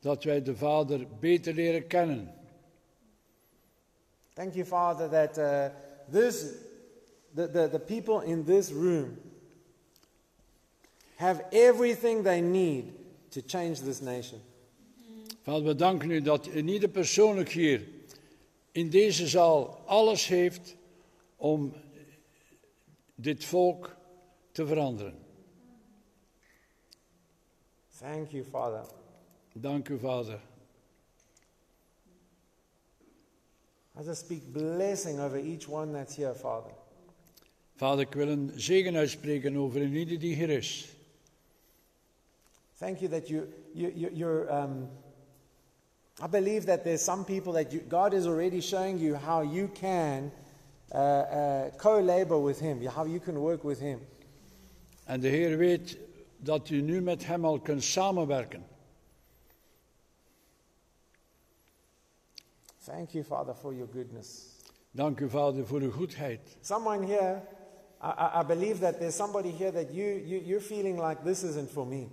dat 0.00 0.24
wij 0.24 0.42
de 0.42 0.56
Vader 0.56 1.06
beter 1.20 1.54
leren 1.54 1.86
kennen. 1.86 2.34
Thank 4.32 4.54
you, 4.54 4.64
Father, 4.64 5.08
that 5.08 5.38
uh, 5.38 5.66
this, 6.10 6.44
the, 7.34 7.50
the, 7.50 7.68
the 7.68 7.78
people 7.78 8.20
in 8.20 8.44
this 8.44 8.70
room 8.70 9.18
have 11.16 11.44
everything 11.50 12.22
they 12.22 12.40
need 12.40 12.84
to 13.28 13.40
change 13.46 13.80
this 13.82 14.00
nation. 14.00 14.40
Vader, 15.42 15.66
we 15.66 15.74
danken 15.74 16.10
u 16.10 16.20
dat 16.20 16.46
in 16.46 16.68
ieder 16.68 16.88
persoonlijk 16.88 17.48
hier 17.48 17.88
in 18.72 18.90
deze 18.90 19.26
zaal 19.26 19.82
alles 19.86 20.26
heeft 20.26 20.76
om 21.36 21.72
dit 23.14 23.44
volk 23.44 23.96
te 24.52 24.66
veranderen. 24.66 25.21
Thank 28.02 28.32
you, 28.32 28.42
Father. 28.42 28.82
Dank 29.60 29.88
u, 29.88 29.98
Vader. 29.98 30.40
I 33.96 34.02
just 34.02 34.24
speak 34.24 34.52
blessing 34.52 35.20
over 35.20 35.38
each 35.38 35.68
one 35.68 35.92
that's 35.92 36.16
here, 36.16 36.34
Father. 36.34 36.72
Vader, 37.76 38.00
ik 38.00 38.14
wil 38.14 38.28
een 38.28 38.52
zegen 38.56 38.96
uitspreken 38.96 39.56
over 39.56 39.82
een 39.82 39.94
ieder 39.94 40.18
die 40.18 40.34
hier 40.34 40.50
is. 40.50 40.96
Thank 42.78 42.98
you 42.98 43.10
that 43.10 43.28
you, 43.28 43.46
you, 43.72 43.92
you 43.94 44.10
you're. 44.14 44.62
Um, 44.62 44.88
I 46.24 46.26
believe 46.26 46.66
that 46.66 46.82
there's 46.82 47.04
some 47.04 47.24
people 47.24 47.52
that 47.52 47.72
you, 47.72 47.80
God 47.88 48.12
is 48.12 48.26
already 48.26 48.60
showing 48.60 49.00
you 49.00 49.14
how 49.14 49.42
you 49.42 49.68
can 49.68 50.32
uh, 50.92 50.98
uh, 50.98 51.70
co-labor 51.76 52.44
with 52.44 52.60
Him, 52.60 52.84
how 52.86 53.06
you 53.06 53.20
can 53.20 53.34
work 53.34 53.62
with 53.64 53.78
Him. 53.80 54.00
En 55.04 55.20
de 55.20 55.28
Heer 55.28 55.56
weet 55.56 55.98
dat 56.42 56.68
u 56.68 56.80
nu 56.80 57.00
met 57.00 57.26
Hem 57.26 57.44
al 57.44 57.60
kunt 57.60 57.84
samenwerken. 57.84 58.66
Thank 62.84 63.10
you, 63.10 63.24
Father, 63.24 63.54
for 63.54 63.74
your 63.74 63.92
goodness. 63.92 64.50
Dank 64.90 65.20
u, 65.20 65.30
Vader, 65.30 65.66
voor 65.66 65.80
uw 65.80 65.90
goedheid. 65.90 66.40
Someone 66.60 67.06
here, 67.06 67.42
I, 68.02 68.40
I, 68.40 68.44
believe 68.46 68.80
that 68.80 68.98
there's 68.98 69.16
somebody 69.16 69.50
here 69.50 69.72
that 69.72 69.94
you, 69.94 70.22
you, 70.24 70.40
you're 70.44 70.60
feeling 70.60 71.00
like 71.00 71.22
this 71.24 71.42
isn't 71.42 71.70
for 71.70 71.86
me. 71.86 72.08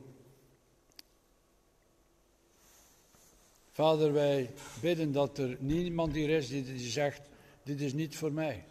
Vader, 3.72 4.14
wij 4.14 4.50
bidden 4.82 5.12
dat 5.12 5.38
er 5.38 5.58
niemand 5.60 6.14
hier 6.14 6.30
is 6.30 6.48
die, 6.48 6.64
die 6.64 6.90
zegt, 6.90 7.22
dit 7.64 7.82
is 7.82 7.94
niet 7.94 8.18
voor 8.18 8.32
mij. 8.32 8.66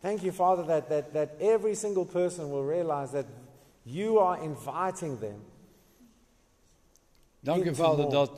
Thank 0.00 0.20
you, 0.20 0.32
Father, 0.32 0.66
that, 0.66 0.88
that, 0.88 1.12
that 1.12 1.28
every 1.38 1.74
single 1.74 2.04
person 2.04 2.50
will 2.50 2.64
realize 2.64 3.12
that 3.12 3.26
you 3.82 4.18
are 4.18 4.42
inviting 4.42 5.18
them. 5.18 5.44
Dank 7.40 7.64
u, 7.64 7.74
Vader, 7.74 8.10
dat, 8.10 8.30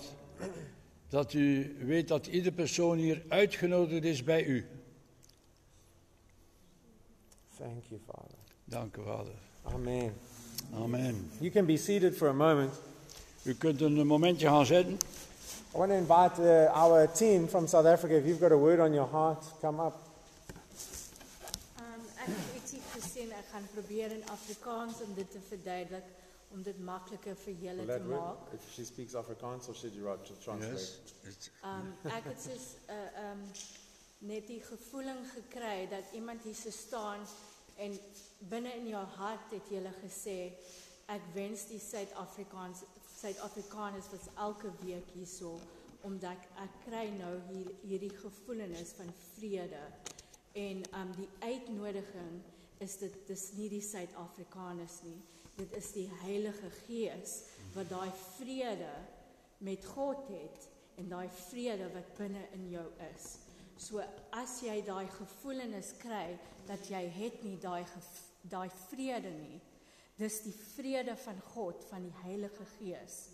dat 1.09 1.33
u 1.33 1.77
weet 1.81 2.09
dat 2.09 2.27
iedere 2.27 2.55
persoon 2.55 2.97
hier 2.97 3.23
uitgenodigd 3.29 4.05
is 4.05 4.25
bij 4.25 4.45
u. 4.45 4.67
Thank 7.59 7.85
you, 7.89 8.01
Father. 8.07 8.39
Dank 8.65 8.97
u, 8.97 9.03
Vader. 9.03 9.35
Amen. 9.63 10.15
Amen. 10.75 11.31
You 11.39 11.51
can 11.51 11.67
be 11.67 11.77
seated 11.77 12.17
for 12.17 12.29
a 12.29 12.33
moment. 12.33 12.73
U 13.43 13.55
kunt 13.55 13.81
een 13.81 14.07
momentje 14.07 14.47
gaan 14.47 14.67
zitten. 14.67 14.99
I 15.75 15.79
want 15.79 15.91
to 15.91 15.97
invite 15.97 16.41
uh, 16.41 16.83
our 16.83 17.13
team 17.13 17.49
from 17.49 17.67
South 17.67 17.87
Africa. 17.87 18.15
If 18.15 18.25
you've 18.27 18.41
got 18.41 18.53
a 18.53 18.57
word 18.57 18.81
on 18.81 18.93
your 18.93 19.11
heart, 19.11 19.45
come 19.61 19.81
up. 19.81 20.04
Gaan 23.55 23.67
probeer 23.73 24.11
in 24.11 24.29
Afrikaans 24.29 25.01
om 25.01 25.15
dit 25.15 25.31
te 25.31 25.41
verduidelik 25.41 26.05
om 26.49 26.63
dit 26.63 26.79
makliker 26.79 27.37
vir 27.37 27.55
julle 27.63 27.85
te 27.87 28.07
maak. 28.09 28.53
If 28.53 28.67
she 28.75 28.85
speaks 28.85 29.15
Afrikaans, 29.15 29.69
or 29.69 29.75
should 29.75 29.95
you 29.95 30.07
write 30.07 30.27
to 30.27 30.57
Yes. 30.59 30.99
Um, 31.63 31.93
ek 32.11 32.27
het 32.31 32.41
soos 32.43 32.67
uh, 32.91 32.99
um, 33.29 33.45
net 34.27 34.47
die 34.51 34.61
gevoeling 34.63 35.23
gekry 35.33 35.87
dat 35.91 36.15
iemand 36.19 36.43
hier 36.43 36.55
so 36.59 36.71
staan 36.71 37.23
en 37.83 37.95
binne 38.51 38.73
in 38.79 38.89
jou 38.91 39.03
hart 39.19 39.55
het 39.55 39.71
jy 39.71 39.83
gesê 40.01 40.39
ek 41.15 41.27
wens 41.35 41.67
die 41.71 41.81
Suid-Afrikaans 41.83 42.83
Suid-Afrikaners 43.15 44.11
was 44.11 44.27
elke 44.35 44.71
week 44.83 45.11
hierso 45.15 45.55
omdat 46.05 46.35
ek, 46.37 46.49
ek 46.67 46.81
kry 46.89 47.05
nou 47.19 47.35
hier 47.53 47.71
hierdie 47.85 48.13
gevoelens 48.19 48.93
van 48.99 49.15
vrede. 49.35 49.85
En 50.53 50.83
um 51.01 51.15
die 51.17 51.31
uitnodiging 51.41 52.43
is 52.83 52.97
dit 52.99 53.15
dis 53.29 53.45
nie 53.59 53.69
die 53.73 53.83
Suid-Afrikaners 53.85 55.01
nie. 55.07 55.19
Dit 55.55 55.75
is 55.79 55.93
die 55.95 56.09
Heilige 56.25 56.71
Gees 56.85 57.43
wat 57.75 57.91
daai 57.91 58.11
vrede 58.37 58.91
met 59.65 59.85
God 59.95 60.27
het 60.31 60.69
en 60.99 61.11
daai 61.11 61.29
vrede 61.49 61.91
wat 61.95 62.15
binne 62.19 62.43
in 62.57 62.69
jou 62.73 62.87
is. 63.13 63.37
So 63.77 64.03
as 64.35 64.61
jy 64.63 64.81
daai 64.87 65.07
gevoelens 65.11 65.95
kry 66.03 66.39
dat 66.69 66.89
jy 66.91 67.03
het 67.19 67.43
nie 67.45 67.57
daai 67.63 67.85
daai 68.51 68.69
vrede 68.89 69.33
nie. 69.35 69.61
Dis 70.19 70.43
die 70.45 70.55
vrede 70.55 71.17
van 71.19 71.41
God 71.55 71.83
van 71.91 72.05
die 72.07 72.17
Heilige 72.23 72.67
Gees. 72.77 73.29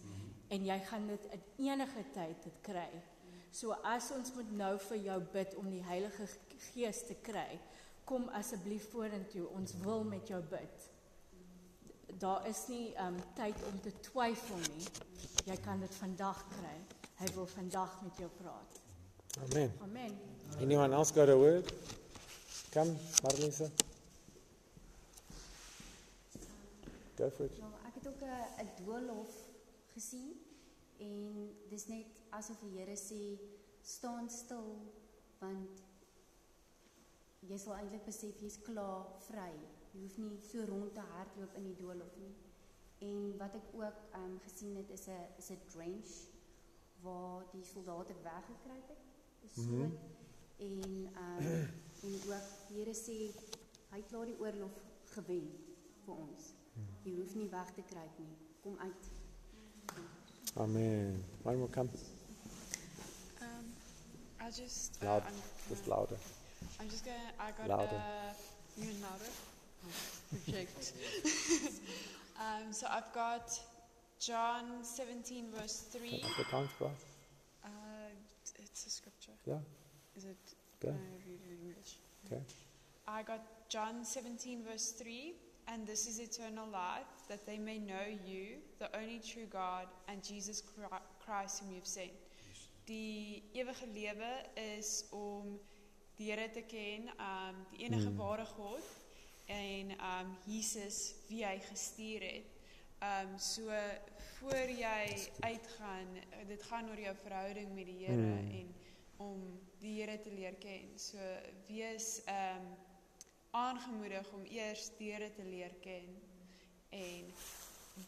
En 0.51 0.65
jy 0.67 0.79
gaan 0.89 1.07
dit 1.11 1.27
in 1.35 1.43
enige 1.71 2.05
tyd 2.15 2.47
dit 2.47 2.63
kry. 2.65 2.89
So 3.53 3.75
as 3.85 4.11
ons 4.15 4.33
moet 4.37 4.51
nou 4.57 4.77
vir 4.89 5.03
jou 5.11 5.19
bid 5.35 5.55
om 5.61 5.69
die 5.71 5.85
Heilige 5.85 6.27
Gees 6.71 7.03
te 7.09 7.17
kry, 7.23 7.59
kom 8.11 8.29
asseblief 8.35 8.89
vorentoe. 8.91 9.47
Ons 9.55 9.77
wil 9.85 10.03
met 10.05 10.29
jou 10.29 10.41
bid. 10.51 10.89
Daar 12.19 12.47
is 12.51 12.65
nie 12.69 12.91
um 12.99 13.19
tyd 13.39 13.61
om 13.71 13.79
te 13.85 13.93
twyfel 14.03 14.59
nie. 14.75 14.89
Jy 15.47 15.57
kan 15.63 15.81
dit 15.81 15.95
vandag 15.95 16.41
kry. 16.57 16.75
Hy 17.21 17.29
wil 17.37 17.47
vandag 17.47 17.95
met 18.03 18.19
jou 18.19 18.29
praat. 18.41 18.81
Amen. 19.45 19.71
Amen. 19.87 20.19
Anyone 20.59 20.95
else 20.95 21.15
got 21.15 21.31
a 21.31 21.37
word? 21.39 21.71
Come, 22.75 22.97
Marlisa. 23.23 23.71
Go 27.17 27.31
for 27.31 27.47
it. 27.47 27.57
Ja, 27.61 27.71
ek 27.87 28.01
het 28.01 28.09
ook 28.09 28.23
'n 28.23 28.65
'n 28.65 28.85
doolhof 28.85 29.31
gesien 29.95 30.35
en 30.99 31.55
dis 31.69 31.87
net 31.87 32.21
asof 32.31 32.59
die 32.61 32.79
Here 32.79 32.97
sê 32.97 33.39
staan 33.83 34.31
stil 34.31 34.77
want 35.39 35.83
jy 37.49 37.59
sal 37.59 37.77
eintlik 37.79 38.05
besef 38.05 38.41
jy's 38.43 38.59
klaar 38.67 39.07
vry. 39.27 39.53
Jy 39.93 40.03
hoef 40.05 40.17
nie 40.23 40.39
so 40.47 40.65
rond 40.69 40.95
te 40.95 41.05
hardloop 41.13 41.57
in 41.59 41.69
die 41.71 41.77
doolhof 41.79 42.17
nie. 42.21 42.35
En 43.07 43.37
wat 43.41 43.55
ek 43.57 43.71
ook 43.79 44.03
um, 44.19 44.37
gesien 44.45 44.77
het 44.77 44.91
is 44.91 45.07
'n 45.09 45.39
is 45.39 45.51
'n 45.51 45.61
drench 45.73 46.13
waar 47.03 47.45
die 47.53 47.65
soldate 47.65 48.15
weggekruip 48.23 48.89
het. 48.89 49.05
Dis 49.41 49.55
so. 49.55 49.63
Mm 49.63 49.81
-hmm. 49.81 49.99
En 50.57 50.91
um, 51.25 51.47
en 52.05 52.13
ook 52.29 52.47
die 52.69 52.79
Here 52.79 52.95
sê 52.95 53.19
hy 53.91 53.97
het 53.97 54.07
klaar 54.07 54.27
die 54.27 54.39
oorlog 54.39 54.73
gewen 55.05 55.49
vir 56.05 56.15
ons. 56.15 56.55
Jy 57.03 57.17
hoef 57.17 57.35
nie 57.35 57.49
weg 57.49 57.73
te 57.75 57.83
kruip 57.83 58.19
nie. 58.19 58.37
Kom 58.61 58.77
uit. 58.79 59.11
Amen. 60.55 61.25
One 61.45 61.57
more 61.57 61.71
come. 61.71 61.89
Um, 63.41 63.73
I 64.41 64.51
just 64.51 65.03
uh, 65.03 65.09
Loud. 65.09 65.23
Just 65.69 65.87
louder. 65.87 66.19
I'm 66.81 66.89
just 66.89 67.05
gonna. 67.05 67.19
I 67.39 67.51
got 67.51 67.69
Louder. 67.69 67.97
Uh, 67.97 68.81
even 68.81 68.95
louder. 69.03 69.31
Oh, 69.85 70.39
Project. 70.45 70.93
um, 72.41 72.73
so 72.73 72.87
I've 72.91 73.13
got 73.13 73.61
John 74.19 74.83
17 74.83 75.47
verse 75.55 75.85
3. 75.93 76.23
Afrikaans, 76.25 76.69
bro? 76.79 76.91
Uh, 77.65 77.69
it's 78.59 78.87
a 78.87 78.91
scripture. 78.91 79.33
Yeah. 79.45 79.59
Is 80.17 80.25
it? 80.25 80.37
Can 80.81 80.91
I 80.91 81.29
read 81.29 81.41
in 81.51 81.69
English? 81.69 81.99
Okay. 82.27 82.41
I 83.07 83.23
got 83.25 83.69
John 83.69 84.03
17 84.03 84.65
verse 84.65 84.93
3. 84.93 85.35
And 85.69 85.87
this 85.87 86.09
is 86.09 86.19
eternal 86.19 86.67
life, 86.73 87.07
that 87.29 87.47
they 87.47 87.59
may 87.59 87.79
know 87.79 88.07
you, 88.27 88.57
the 88.81 88.89
only 88.99 89.21
true 89.21 89.47
God, 89.53 89.87
and 90.09 90.25
Jesus 90.25 90.63
Christ 91.25 91.61
whom 91.61 91.73
you've 91.73 91.87
sent. 91.87 92.11
Die 92.89 93.43
ewige 93.55 93.87
lewe 93.95 94.47
is 94.57 95.05
om 95.13 95.61
die 96.21 96.29
Here 96.29 96.51
te 96.53 96.63
ken, 96.69 97.07
um 97.17 97.61
die 97.73 97.87
enige 97.87 98.11
ware 98.19 98.45
God 98.45 98.85
en 99.51 99.93
um 100.05 100.35
Jesus 100.45 101.15
wie 101.31 101.41
hy 101.47 101.57
gestuur 101.65 102.21
het. 102.27 102.51
Um 103.01 103.39
so 103.41 103.65
voor 104.37 104.69
jy 104.77 105.31
uitgaan, 105.41 106.11
eh, 106.21 106.43
dit 106.51 106.63
gaan 106.69 106.91
oor 106.93 107.01
jou 107.01 107.15
verhouding 107.23 107.73
met 107.75 107.87
die 107.89 107.97
Here 108.05 108.17
Mm. 108.17 108.51
en 108.59 108.75
om 109.17 109.61
die 109.81 109.95
Here 110.03 110.19
te 110.21 110.33
leer 110.33 110.55
ken. 110.61 110.93
So 110.99 111.19
wees 111.69 112.21
um 112.29 112.67
aangemoedig 113.51 114.29
om 114.33 114.45
eers 114.45 114.91
die 114.99 115.13
Here 115.13 115.31
te 115.35 115.45
leer 115.45 115.73
ken 115.81 116.21
en 116.91 117.33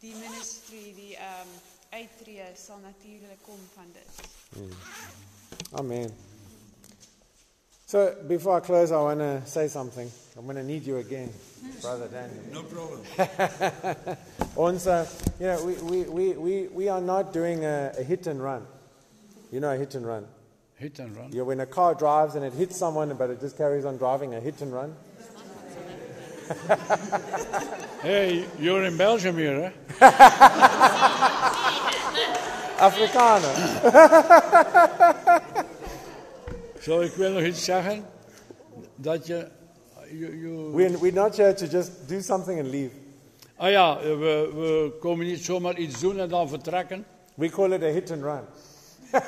die 0.00 0.14
ministry, 0.14 0.92
die 0.94 1.16
um 1.16 1.48
uittreë 1.92 2.52
sal 2.56 2.78
natuurlik 2.84 3.42
kom 3.42 3.60
van 3.74 3.92
dit. 3.92 4.20
Amen. 5.72 6.31
So 7.92 8.16
before 8.26 8.56
I 8.56 8.60
close, 8.60 8.90
I 8.90 9.02
want 9.02 9.20
to 9.20 9.42
say 9.44 9.68
something. 9.68 10.10
I'm 10.38 10.44
going 10.44 10.56
to 10.56 10.62
need 10.62 10.86
you 10.86 10.96
again, 10.96 11.30
Brother 11.82 12.08
Daniel. 12.08 12.42
No 12.50 12.62
problem. 12.62 13.02
Uh, 14.56 15.04
you 15.38 15.46
know, 15.46 15.62
we, 15.64 15.74
we, 15.74 16.02
we, 16.04 16.32
we, 16.32 16.68
we 16.68 16.88
are 16.88 17.02
not 17.02 17.34
doing 17.34 17.66
a, 17.66 17.92
a 17.98 18.02
hit 18.02 18.26
and 18.26 18.42
run. 18.42 18.66
You 19.50 19.60
know 19.60 19.70
a 19.70 19.76
hit 19.76 19.94
and 19.94 20.06
run. 20.06 20.26
Hit 20.76 20.98
and 21.00 21.14
run. 21.14 21.32
You 21.32 21.40
know, 21.40 21.44
when 21.44 21.60
a 21.60 21.66
car 21.66 21.94
drives 21.94 22.34
and 22.34 22.46
it 22.46 22.54
hits 22.54 22.78
someone, 22.78 23.14
but 23.14 23.28
it 23.28 23.40
just 23.40 23.58
carries 23.58 23.84
on 23.84 23.98
driving, 23.98 24.34
a 24.34 24.40
hit 24.40 24.62
and 24.62 24.72
run. 24.72 24.96
Hey, 28.02 28.46
you're 28.58 28.84
in 28.84 28.96
Belgium 28.96 29.36
here, 29.36 29.60
hè? 29.60 29.70
Afrikaner. 32.78 33.52
Zo, 36.82 37.00
ik 37.00 37.12
wil 37.12 37.30
nog 37.30 37.42
iets 37.42 37.64
zeggen. 37.64 38.04
Dat 38.96 39.26
je... 39.26 39.46
you- 40.10 40.36
you- 40.36 40.72
We're, 40.74 40.98
we're 40.98 41.12
not 41.12 41.36
here 41.36 41.54
to 41.54 41.66
just 41.66 41.90
do 42.08 42.20
something 42.20 42.58
and 42.60 42.68
leave. 42.68 42.90
Ah 43.56 43.70
ja, 43.70 43.98
we, 44.00 44.50
we 44.54 44.92
komen 45.00 45.26
niet 45.26 45.44
zomaar 45.44 45.76
iets 45.78 46.00
doen 46.00 46.18
en 46.18 46.28
dan 46.28 46.48
vertrekken. 46.48 47.04
We 47.34 47.48
call 47.48 47.72
it 47.72 47.82
a 47.82 47.86
hit 47.86 48.10
and 48.10 48.22
run. 48.22 48.40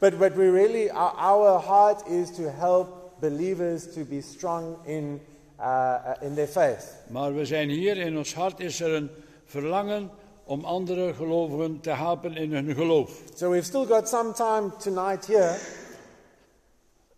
but, 0.00 0.18
but 0.18 0.34
we 0.34 0.50
really, 0.50 0.88
our, 0.90 1.12
our 1.16 1.60
heart 1.62 2.08
is 2.08 2.30
to 2.36 2.42
help 2.42 2.88
believers 3.20 3.92
to 3.92 4.04
be 4.04 4.20
strong 4.20 4.76
in, 4.84 5.20
uh, 5.60 5.66
uh, 5.66 6.28
in 6.28 6.34
their 6.34 6.48
faith. 6.48 6.84
Maar 7.08 7.34
we 7.34 7.44
zijn 7.44 7.68
hier, 7.68 7.96
in 7.96 8.16
ons 8.16 8.34
hart 8.34 8.60
is 8.60 8.80
er 8.80 8.92
een 8.92 9.10
verlangen 9.44 10.10
om 10.44 10.64
andere 10.64 11.14
gelovigen 11.14 11.80
te 11.80 11.90
helpen 11.90 12.36
in 12.36 12.52
hun 12.52 12.74
geloof. 12.74 13.10
So 13.34 13.50
we've 13.50 13.66
still 13.66 13.86
got 13.86 14.08
some 14.08 14.32
time 14.32 14.70
tonight 14.78 15.26
here. 15.26 15.56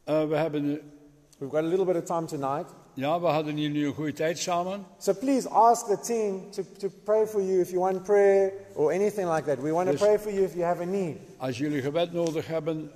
Eh, 0.07 0.25
we, 0.29 0.37
hebben, 0.37 0.81
We've 1.39 1.51
got 1.51 1.65
a 1.65 1.67
little 1.67 1.85
bit 1.85 1.97
of 1.97 2.05
time 2.05 2.27
tonight. 2.27 2.67
ja, 2.95 3.21
we 3.21 3.27
hadden 3.27 3.57
hier 3.57 3.71
nu 3.71 3.87
een 3.87 3.95
goede 3.95 4.13
tijd 4.13 4.39
samen. 4.39 4.87
So 4.99 5.13
please 5.15 5.49
ask 5.49 5.87
the 5.87 5.99
team 6.01 6.51
to, 6.51 6.63
to 6.79 6.89
pray 7.05 7.27
for 7.27 7.43
you 7.43 7.61
if 7.61 7.71
you 7.71 7.81
want 7.81 8.03
prayer 8.03 8.53
or 8.75 8.93
anything 8.93 9.29
like 9.29 9.45
that. 9.47 9.59
We 9.63 9.73
want 9.73 9.87
to 9.87 9.93
Yes. 9.93 10.01
pray 10.01 10.19
for 10.19 10.33
you 10.33 10.45
if 10.45 10.53
you 10.55 10.65
have 10.65 10.83
a 10.83 10.85
need. 10.85 11.17
Als 11.37 11.59
jullie 11.59 11.83
gebed 11.83 12.13
nodig 12.13 12.47
hebben, 12.47 12.91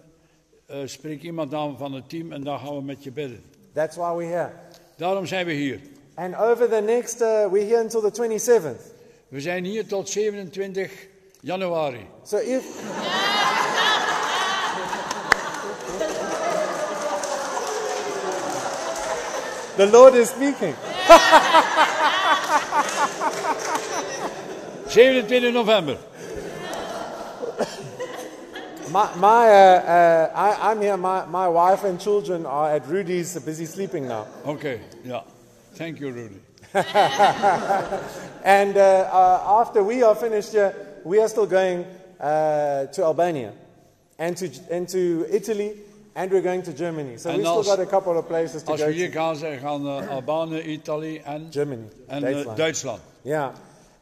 eh, 0.66 0.76
spreek 0.84 1.22
iemand 1.22 1.54
aan 1.54 1.76
van 1.78 1.92
het 1.92 2.08
team 2.08 2.32
en 2.32 2.42
dan 2.44 2.58
gaan 2.58 2.76
we 2.76 2.82
met 2.82 3.04
je 3.04 3.10
bidden. 3.12 3.42
That's 3.72 3.96
why 3.96 4.14
we're 4.16 4.32
here. 4.32 4.50
Daarom 4.96 5.26
zijn 5.26 5.46
we 5.46 5.52
hier. 5.52 5.80
And 6.14 6.36
over 6.36 6.68
the 6.68 6.80
next, 6.80 7.20
uh, 7.20 7.46
we're 7.50 7.66
here 7.66 7.82
until 7.82 8.00
the 8.00 8.10
27th. 8.12 8.92
We 9.28 9.40
zijn 9.40 9.64
hier 9.64 9.86
tot 9.86 10.08
27 10.08 10.92
januari. 11.40 12.06
So 12.22 12.36
if. 12.36 13.30
The 19.81 19.86
Lord 19.86 20.15
is 20.15 20.28
speaking. 20.28 20.74
27 24.93 25.55
november. 25.55 25.97
My, 28.90 29.15
my, 29.16 29.48
uh, 29.48 29.55
uh, 29.55 30.31
I, 30.35 30.70
I'm 30.70 30.82
here. 30.82 30.98
My, 30.98 31.24
my 31.24 31.48
wife 31.48 31.85
and 31.85 31.98
children 31.98 32.44
are 32.44 32.73
at 32.73 32.86
Rudy's, 32.89 33.39
busy 33.39 33.65
sleeping 33.65 34.07
now. 34.07 34.27
Okay, 34.44 34.82
yeah. 35.02 35.23
Thank 35.73 35.98
you, 35.98 36.11
Rudy. 36.11 36.40
And 38.44 38.77
uh, 38.77 38.81
uh, 38.81 39.61
after 39.61 39.82
we 39.82 40.02
are 40.02 40.15
finished 40.15 40.52
here, 40.52 40.74
we 41.05 41.20
are 41.20 41.28
still 41.28 41.47
going 41.47 41.86
uh, 42.20 42.85
to 42.86 43.02
Albania 43.02 43.55
and 44.19 44.36
to, 44.36 44.51
and 44.70 44.86
to 44.90 45.27
Italy, 45.31 45.78
and 46.12 46.30
we're 46.30 46.42
going 46.42 46.62
to 46.62 46.72
Germany. 46.72 47.16
So 47.18 47.30
we've 47.30 47.40
still 47.40 47.62
got 47.62 47.80
a 47.80 47.86
couple 47.86 48.18
of 48.18 48.26
places 48.26 48.62
to 48.62 48.66
go 48.66 48.72
Als 48.72 48.80
go 48.80 48.86
we 48.86 48.92
hier 48.92 49.10
to. 49.10 49.18
gaan, 49.18 49.36
zijn 49.36 49.58
gaan 49.58 49.86
uh, 49.86 50.10
Albanië, 50.10 50.60
Italië 50.60 51.20
en, 51.24 51.46
Germany, 51.50 51.88
en 52.06 52.24
eh, 52.24 52.32
Duitsland. 52.32 52.56
Duitsland. 52.56 53.00
Yeah. 53.22 53.50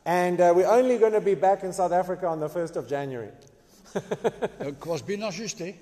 And 0.02 0.40
uh, 0.40 0.52
we're 0.54 0.78
only 0.78 0.98
going 0.98 1.14
to 1.14 1.20
be 1.20 1.36
back 1.36 1.62
in 1.62 1.72
South 1.72 1.92
Africa 1.92 2.26
on 2.26 2.38
the 2.38 2.48
1st 2.48 2.76
of 2.76 2.88
January. 2.88 3.30
Ik 4.66 4.84
was 4.84 5.04
bijna 5.04 5.30
juist, 5.30 5.58
hè. 5.58 5.74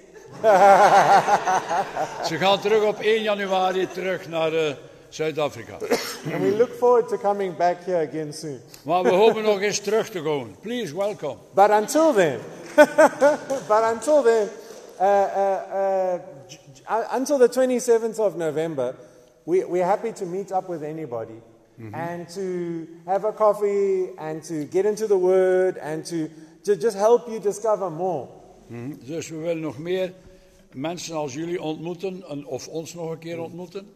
Ze 2.27 2.37
gaan 2.39 2.61
terug 2.61 2.85
op 2.85 3.01
1 3.01 3.23
januari 3.23 3.89
terug 3.89 4.29
naar, 4.29 4.53
eh, 4.53 4.73
Zuid-Afrika. 5.09 5.73
And 6.33 6.43
we 6.43 6.55
look 6.57 6.71
forward 6.79 7.09
to 7.09 7.17
coming 7.17 7.57
back 7.57 7.77
here 7.85 8.09
again 8.09 8.33
soon. 8.33 8.61
Maar 8.83 9.03
we 9.03 9.09
hopen 9.09 9.43
nog 9.43 9.61
eens 9.61 9.79
terug 9.79 10.09
te 10.09 10.23
komen. 10.23 10.57
Please, 10.61 10.95
welcome. 10.95 11.37
But 11.55 11.71
until 11.71 12.13
then, 12.13 12.39
but 13.69 13.83
until 13.93 14.23
then, 14.23 14.49
uh, 15.01 15.05
uh, 15.05 15.75
uh, 15.75 16.19
j- 16.49 16.59
uh, 16.89 17.05
until 17.13 17.39
the 17.39 17.49
27th 17.49 18.19
of 18.19 18.37
November, 18.37 18.95
we, 19.45 19.65
we're 19.65 19.85
happy 19.85 20.13
to 20.13 20.25
meet 20.27 20.51
up 20.53 20.69
with 20.69 20.83
anybody 20.83 21.41
and 21.93 22.27
to 22.35 22.87
have 23.05 23.25
a 23.27 23.33
coffee 23.33 24.09
and 24.19 24.43
to 24.43 24.65
get 24.65 24.87
into 24.87 25.07
the 25.07 25.17
Word 25.19 25.77
and 25.77 26.05
to, 26.07 26.29
to 26.65 26.75
just 26.75 26.97
help 26.97 27.29
you 27.29 27.39
discover 27.39 27.91
more. 27.91 28.29
Mhm. 28.69 28.95
Dus 29.07 29.29
we 29.29 29.37
willen 29.37 29.61
nog 29.61 29.79
meer 29.79 30.13
mensen 30.73 31.15
als 31.17 31.35
jullie 31.35 31.63
ontmoeten 31.63 32.23
en, 32.29 32.47
of 32.47 32.69
ons 32.69 32.95
nog 32.95 33.11
een 33.11 33.19
keer 33.19 33.41
ontmoeten. 33.41 33.87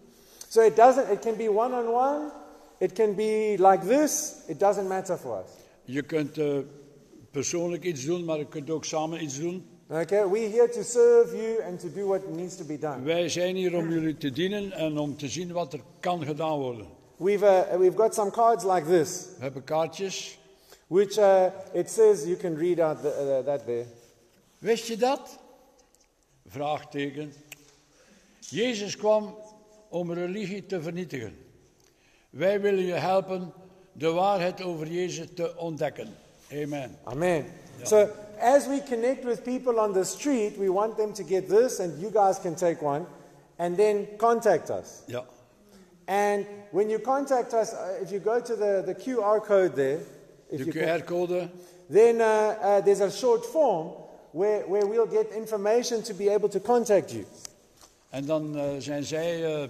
So 0.49 0.61
it 0.63 0.77
doesn't. 0.77 1.09
It 1.11 1.19
can 1.21 1.37
be 1.37 1.49
one 1.51 1.75
on 1.75 1.89
one. 1.89 2.31
It 2.79 2.93
can 2.93 3.15
be 3.15 3.57
like 3.59 3.87
this. 3.87 4.35
It 4.47 4.59
doesn't 4.61 4.89
matter 4.89 5.17
for 5.17 5.39
us. 5.39 5.51
Je 5.85 6.03
kunt 6.03 6.39
eh, 6.39 6.59
persoonlijk 7.31 7.85
iets 7.85 8.05
doen, 8.05 8.25
maar 8.25 8.39
je 8.39 8.47
kunt 8.49 8.71
ook 8.71 8.85
samen 8.85 9.23
iets 9.23 9.39
doen. 9.39 9.67
Okay, 9.93 10.25
we're 10.25 10.49
here 10.49 10.69
to 10.69 10.85
serve 10.85 11.35
you 11.35 11.61
and 11.63 11.81
to 11.81 11.89
do 11.89 12.07
what 12.07 12.29
needs 12.29 12.57
to 12.57 12.65
be 12.65 12.79
done. 12.79 13.03
Wij 13.03 13.29
zijn 13.29 13.57
hier 13.57 13.77
om 13.77 13.91
jullie 13.91 14.17
te 14.17 14.31
dienen 14.31 14.73
en 14.73 14.99
om 14.99 15.17
te 15.17 15.29
zien 15.29 15.53
wat 15.53 15.73
er 15.73 15.81
kan 16.01 16.25
gedaan 16.25 16.59
worden. 16.59 16.87
We've 17.17 17.45
uh, 17.45 17.79
we've 17.79 17.97
got 17.97 18.15
some 18.15 18.31
cards 18.31 18.65
like 18.65 18.87
this, 18.87 19.27
We 19.37 19.43
hebben 19.43 19.65
kaartjes. 19.65 20.39
which 20.87 21.19
uh, 21.19 21.47
it 21.73 21.91
says 21.91 22.25
you 22.25 22.37
can 22.37 22.57
read 22.57 22.79
out 22.81 23.03
the, 23.03 23.09
uh, 23.09 23.45
that 23.45 23.65
there. 23.65 23.87
Wist 24.59 24.87
je 24.87 24.97
dat? 24.97 25.39
Vraagteken. 26.47 27.33
Jezus 28.39 28.97
kwam 28.97 29.35
om 29.89 30.13
religie 30.13 30.67
te 30.67 30.83
vernietigen. 30.83 31.37
Wij 32.31 32.61
willen 32.61 32.85
je 32.85 32.93
helpen 32.93 33.53
de 33.93 34.11
waarheid 34.11 34.63
over 34.63 34.87
Jezus 34.87 35.27
te 35.35 35.57
ontdekken. 35.57 36.09
Amen. 36.53 36.99
Amen. 37.05 37.45
So 37.83 38.09
as 38.41 38.67
we 38.67 38.81
connect 38.81 39.25
with 39.25 39.45
people 39.45 39.79
on 39.79 39.93
the 39.93 40.05
street, 40.05 40.59
we 40.59 40.69
want 40.69 40.97
them 40.97 41.13
to 41.13 41.23
get 41.23 41.49
this, 41.49 41.81
and 41.81 42.01
you 42.01 42.11
guys 42.11 42.39
can 42.39 42.55
take 42.55 42.83
one, 42.83 43.07
and 43.59 43.77
then 43.77 44.07
contact 44.19 44.71
us. 44.71 45.05
Ja. 45.07 45.23
And 46.07 46.47
when 46.73 46.91
you 46.91 46.99
contact 46.99 47.55
us, 47.55 47.73
uh, 47.73 47.99
if 48.03 48.11
you 48.11 48.19
go 48.19 48.41
to 48.41 48.57
the, 48.57 48.83
the 48.85 48.95
QR 48.95 49.45
code 49.45 49.77
there, 49.77 50.01
if 50.51 50.59
De 50.59 50.65
you 50.65 50.73
can, 50.73 51.01
QR-code. 51.01 51.51
then 51.89 52.21
uh, 52.21 52.25
uh, 52.25 52.81
there's 52.81 53.01
a 53.01 53.11
short 53.11 53.45
form 53.47 53.89
where, 54.33 54.67
where 54.67 54.87
we'll 54.87 55.07
get 55.07 55.31
information 55.33 56.03
to 56.03 56.15
be 56.15 56.29
able 56.29 56.49
to 56.49 56.61
contact 56.61 57.13
you. 57.13 57.25
En 58.11 58.25
dan, 58.27 58.57
eh, 58.57 58.65
zijn 58.79 59.05
zij, 59.05 59.45
eh, 59.45 59.69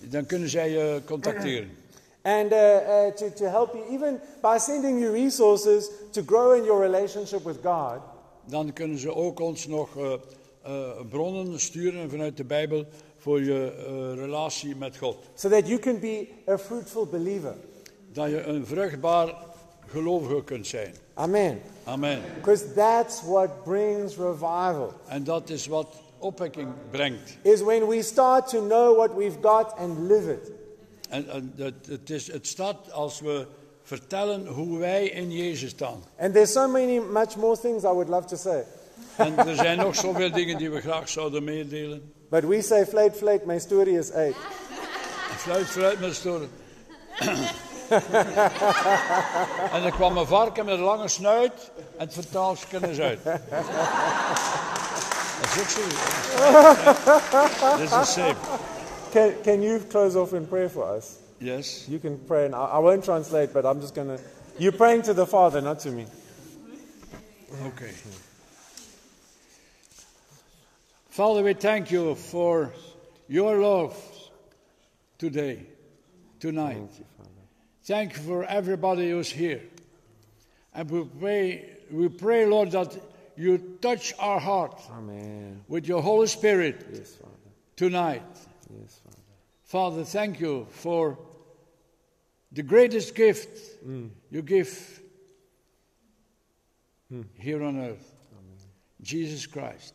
dan 0.00 0.26
kunnen 0.26 0.48
zij 0.48 0.70
je 0.70 1.00
contacteren. 1.04 1.70
And 2.22 2.52
uh, 2.52 2.56
uh, 2.56 3.10
to, 3.10 3.30
to 3.30 3.48
help 3.48 3.74
you, 3.74 3.84
even 3.90 4.20
by 4.42 4.58
sending 4.58 4.98
you 4.98 5.12
resources 5.12 5.88
to 6.12 6.22
grow 6.22 6.52
in 6.52 6.64
your 6.64 6.80
relationship 6.80 7.44
with 7.44 7.62
God. 7.62 8.00
Dan 8.44 8.72
kunnen 8.72 8.98
ze 8.98 9.14
ook 9.14 9.40
ons 9.40 9.66
nog 9.66 9.96
eh, 9.96 10.12
eh, 10.62 10.90
bronnen 11.08 11.60
sturen 11.60 12.10
vanuit 12.10 12.36
de 12.36 12.44
Bijbel 12.44 12.84
voor 13.16 13.42
je 13.42 13.72
eh, 13.72 14.20
relatie 14.20 14.76
met 14.76 14.96
God. 14.96 15.16
So 15.34 15.48
that 15.48 15.68
you 15.68 15.78
can 15.78 16.00
be 16.00 16.28
a 16.48 16.58
fruitful 16.58 17.06
believer. 17.06 17.54
Dat 18.12 18.30
je 18.30 18.42
een 18.42 18.66
vruchtbaar 18.66 19.34
gelovige 19.86 20.44
kunt 20.44 20.66
zijn. 20.66 20.94
Amen. 21.14 21.60
Amen. 21.84 22.20
Because 22.34 22.72
that's 22.72 23.22
what 23.22 23.64
brings 23.64 24.16
revival. 24.16 24.92
En 25.06 25.24
dat 25.24 25.50
is 25.50 25.66
wat 25.66 25.86
opwekking 26.18 26.68
brengt. 26.90 27.36
Is 27.42 27.60
when 27.60 27.86
we 27.86 28.02
start 28.02 28.48
to 28.48 28.66
know 28.66 28.96
what 28.96 29.14
we've 29.14 29.38
got 29.40 29.74
and 29.76 29.98
live 29.98 30.32
it. 30.32 30.57
En, 31.08 31.28
en 31.28 31.52
het, 31.56 31.86
het, 31.88 32.10
is, 32.10 32.32
het 32.32 32.46
staat 32.46 32.92
als 32.92 33.20
we 33.20 33.46
vertellen 33.82 34.46
hoe 34.46 34.78
wij 34.78 35.08
in 35.08 35.30
Jezus 35.30 35.70
staan. 35.70 36.04
And 36.18 36.32
there's 36.32 36.52
so 36.52 36.68
many, 36.68 36.98
much 36.98 37.36
more 37.36 37.58
things 37.58 37.82
I 37.82 37.86
would 37.86 38.08
love 38.08 38.26
to 38.26 38.36
say. 38.36 38.64
En 39.16 39.36
er 39.36 39.54
zijn 39.54 39.78
nog 39.78 39.94
zoveel 39.94 40.32
dingen 40.32 40.58
die 40.58 40.70
we 40.70 40.80
graag 40.80 41.08
zouden 41.08 41.44
meedelen. 41.44 42.12
But 42.30 42.44
we 42.44 42.62
say, 42.62 42.86
fluit, 42.86 43.16
fluit, 43.16 43.46
my 43.46 43.58
story 43.58 43.96
is 43.96 44.10
eight. 44.10 44.36
Fluit, 45.36 45.66
fluit 45.66 46.00
met 46.00 46.14
storen. 46.14 46.50
en 49.72 49.84
er 49.84 49.90
kwam 49.90 50.16
een 50.16 50.26
varken 50.26 50.64
met 50.64 50.74
een 50.74 50.80
lange 50.80 51.08
snuit 51.08 51.70
en 51.76 52.04
het 52.04 52.12
vertaalt 52.12 52.68
kennis 52.68 53.00
uit. 53.00 53.18
Dat 53.24 53.40
is 55.54 55.60
ook 55.60 55.68
zo. 55.68 55.80
Dit 57.76 57.84
is 57.84 57.92
een 57.92 58.06
safe. 58.06 58.36
Can, 59.12 59.42
can 59.42 59.62
you 59.62 59.78
close 59.80 60.16
off 60.16 60.32
in 60.32 60.46
prayer 60.46 60.68
for 60.68 60.84
us? 60.84 61.20
Yes. 61.40 61.88
You 61.88 61.98
can 61.98 62.18
pray, 62.18 62.46
and 62.46 62.54
I, 62.54 62.64
I 62.64 62.78
won't 62.78 63.04
translate, 63.04 63.52
but 63.52 63.64
I'm 63.64 63.80
just 63.80 63.94
going 63.94 64.08
to. 64.08 64.22
You're 64.58 64.72
praying 64.72 65.02
to 65.02 65.14
the 65.14 65.26
Father, 65.26 65.60
not 65.60 65.80
to 65.80 65.90
me. 65.90 66.06
Okay. 67.66 67.92
Father, 71.08 71.42
we 71.42 71.54
thank 71.54 71.90
you 71.90 72.14
for 72.14 72.72
your 73.28 73.56
love 73.58 73.96
today, 75.18 75.66
tonight. 76.38 76.88
Thank 77.84 78.16
you 78.16 78.22
for 78.22 78.44
everybody 78.44 79.10
who's 79.10 79.30
here. 79.30 79.62
And 80.74 80.90
we 80.90 81.04
pray, 81.18 81.70
we 81.90 82.08
pray, 82.08 82.46
Lord, 82.46 82.70
that 82.72 82.94
you 83.36 83.78
touch 83.80 84.12
our 84.18 84.38
heart 84.38 84.80
Amen. 84.92 85.64
with 85.68 85.86
your 85.88 86.02
Holy 86.02 86.26
Spirit 86.26 86.86
Yes, 86.92 87.14
Father. 87.14 87.32
tonight. 87.76 88.22
Yes, 88.80 88.97
Father. 89.68 90.02
Thank 90.02 90.40
you 90.40 90.66
for 90.70 91.18
the 92.50 92.62
greatest 92.62 93.14
gift 93.14 93.84
mm. 93.86 94.08
you 94.30 94.40
give 94.40 95.02
hmm. 97.10 97.20
here 97.34 97.62
on 97.62 97.78
earth 97.78 98.10
Jesus 99.02 99.46
Christ. 99.46 99.94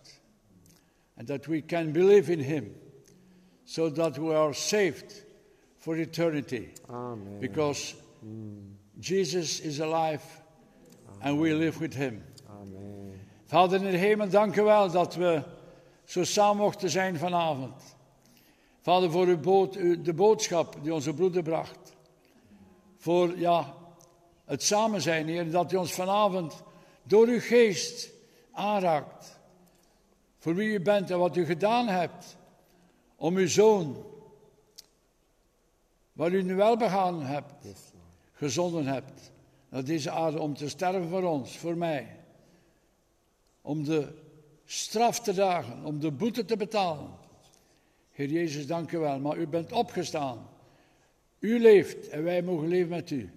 And 1.18 1.28
that 1.28 1.48
we 1.48 1.62
can 1.64 1.92
believe 1.92 2.30
in 2.30 2.40
him 2.40 2.76
so 3.66 3.90
that 3.90 4.20
we 4.20 4.36
are 4.36 4.54
saved 4.54 5.12
for 5.80 5.98
eternity. 5.98 6.70
Amen. 6.88 7.40
Because 7.40 7.96
hmm. 8.22 8.74
Jesus 9.00 9.60
is 9.60 9.80
alive 9.80 10.24
and 11.24 11.40
we 11.40 11.52
live 11.52 11.82
with 11.82 11.96
him. 11.96 12.24
Amen. 12.48 13.20
Vader 13.48 13.78
in 13.78 13.92
de 13.92 13.98
hemel, 13.98 14.30
dank 14.30 14.56
u 14.56 14.62
wel 14.62 14.92
dat 14.92 15.16
we 15.16 15.42
zo 16.06 16.24
samen 16.24 16.64
mochten 16.64 16.90
zijn 16.90 17.18
vanavond. 17.18 17.93
Vader, 18.84 19.12
voor 19.12 19.28
uw 19.28 19.40
bood, 19.40 19.74
de 20.06 20.14
boodschap 20.14 20.78
die 20.82 20.94
onze 20.94 21.14
broeder 21.14 21.44
bracht. 21.44 21.96
Voor 22.98 23.38
ja, 23.38 23.76
het 24.46 24.64
samen 24.64 25.02
zijn, 25.02 25.28
Heer, 25.28 25.52
dat 25.52 25.72
u 25.72 25.76
ons 25.76 25.94
vanavond 25.94 26.64
door 27.04 27.28
uw 27.28 27.40
geest 27.40 28.10
aanraakt. 28.52 29.40
Voor 30.38 30.56
wie 30.56 30.74
u 30.74 30.80
bent 30.80 31.12
en 31.12 31.18
wat 31.20 31.36
u 31.36 31.46
gedaan 31.46 31.88
hebt 31.88 32.38
om 33.16 33.36
uw 33.36 33.48
zoon, 33.48 34.06
waar 36.14 36.32
u 36.32 36.44
nu 36.44 36.56
wel 36.56 36.78
begaan 36.78 37.22
hebt, 37.22 37.54
gezonden 38.34 38.86
hebt 38.86 39.32
naar 39.70 39.84
deze 39.84 40.12
aarde 40.12 40.40
om 40.40 40.56
te 40.56 40.70
sterven 40.70 41.10
voor 41.10 41.24
ons, 41.24 41.58
voor 41.58 41.78
mij 41.78 42.20
om 43.62 43.84
de 43.84 44.08
straf 44.66 45.20
te 45.20 45.34
dragen, 45.34 45.86
om 45.86 46.00
de 46.00 46.12
boete 46.12 46.46
te 46.46 46.58
betalen. 46.58 47.23
Heer 48.14 48.30
Jezus, 48.30 48.68
dank 48.68 48.92
u 48.92 48.98
wel, 48.98 49.20
maar 49.20 49.38
u 49.38 49.48
bent 49.48 49.72
opgestaan. 49.72 50.50
U 51.40 51.60
leeft 51.60 52.10
en 52.10 52.24
wij 52.24 52.42
mogen 52.42 52.68
leven 52.68 52.90
met 52.90 53.12
u. 53.12 53.30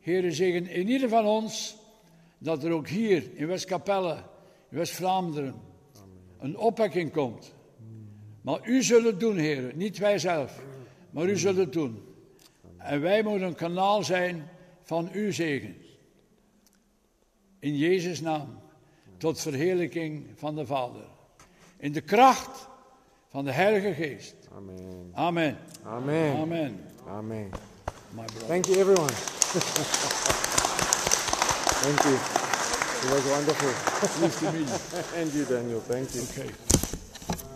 Heer, 0.00 0.32
zegen 0.32 0.66
in 0.66 0.88
ieder 0.88 1.08
van 1.08 1.26
ons 1.26 1.76
dat 2.38 2.64
er 2.64 2.72
ook 2.72 2.88
hier 2.88 3.30
in 3.34 3.46
Westkapelle, 3.46 4.14
in 4.70 4.76
West-Vlaanderen, 4.76 5.54
een 6.38 6.56
opwekking 6.56 7.12
komt. 7.12 7.54
Maar 8.42 8.68
u 8.68 8.82
zult 8.82 9.04
het 9.04 9.20
doen, 9.20 9.36
Heer, 9.36 9.72
niet 9.74 9.98
wij 9.98 10.18
zelf, 10.18 10.62
maar 11.10 11.28
u 11.28 11.38
zult 11.38 11.56
het 11.56 11.72
doen. 11.72 12.02
En 12.78 13.00
wij 13.00 13.22
moeten 13.22 13.46
een 13.46 13.54
kanaal 13.54 14.04
zijn 14.04 14.48
van 14.82 15.08
uw 15.12 15.32
zegen. 15.32 15.76
In 17.58 17.76
Jezus' 17.76 18.20
naam 18.20 18.58
tot 19.16 19.40
verheerlijking 19.40 20.26
van 20.34 20.54
de 20.54 20.66
Vader. 20.66 21.04
In 21.76 21.92
de 21.92 22.00
kracht 22.00 22.68
van 23.32 23.44
de 23.44 23.50
Heilige 23.52 23.94
Geest. 23.94 24.34
Amen. 24.56 25.10
Amen. 25.14 25.58
Amen. 25.86 26.36
Amen. 26.36 26.80
Amen. 27.08 27.50
My 28.10 28.24
brother. 28.24 28.46
Thank 28.46 28.66
you, 28.66 28.78
everyone. 28.78 29.12
Thank 31.82 32.02
you. 32.02 32.16
It 33.02 33.10
was 33.10 33.24
wonderful. 33.24 33.72
Nice 34.20 34.38
to 34.38 34.52
meet 34.52 34.68
you. 34.68 34.78
and 35.20 35.32
you, 35.32 35.44
Daniel. 35.44 35.80
Thank 35.80 36.14
you. 36.14 36.22
Okay. 36.22 36.50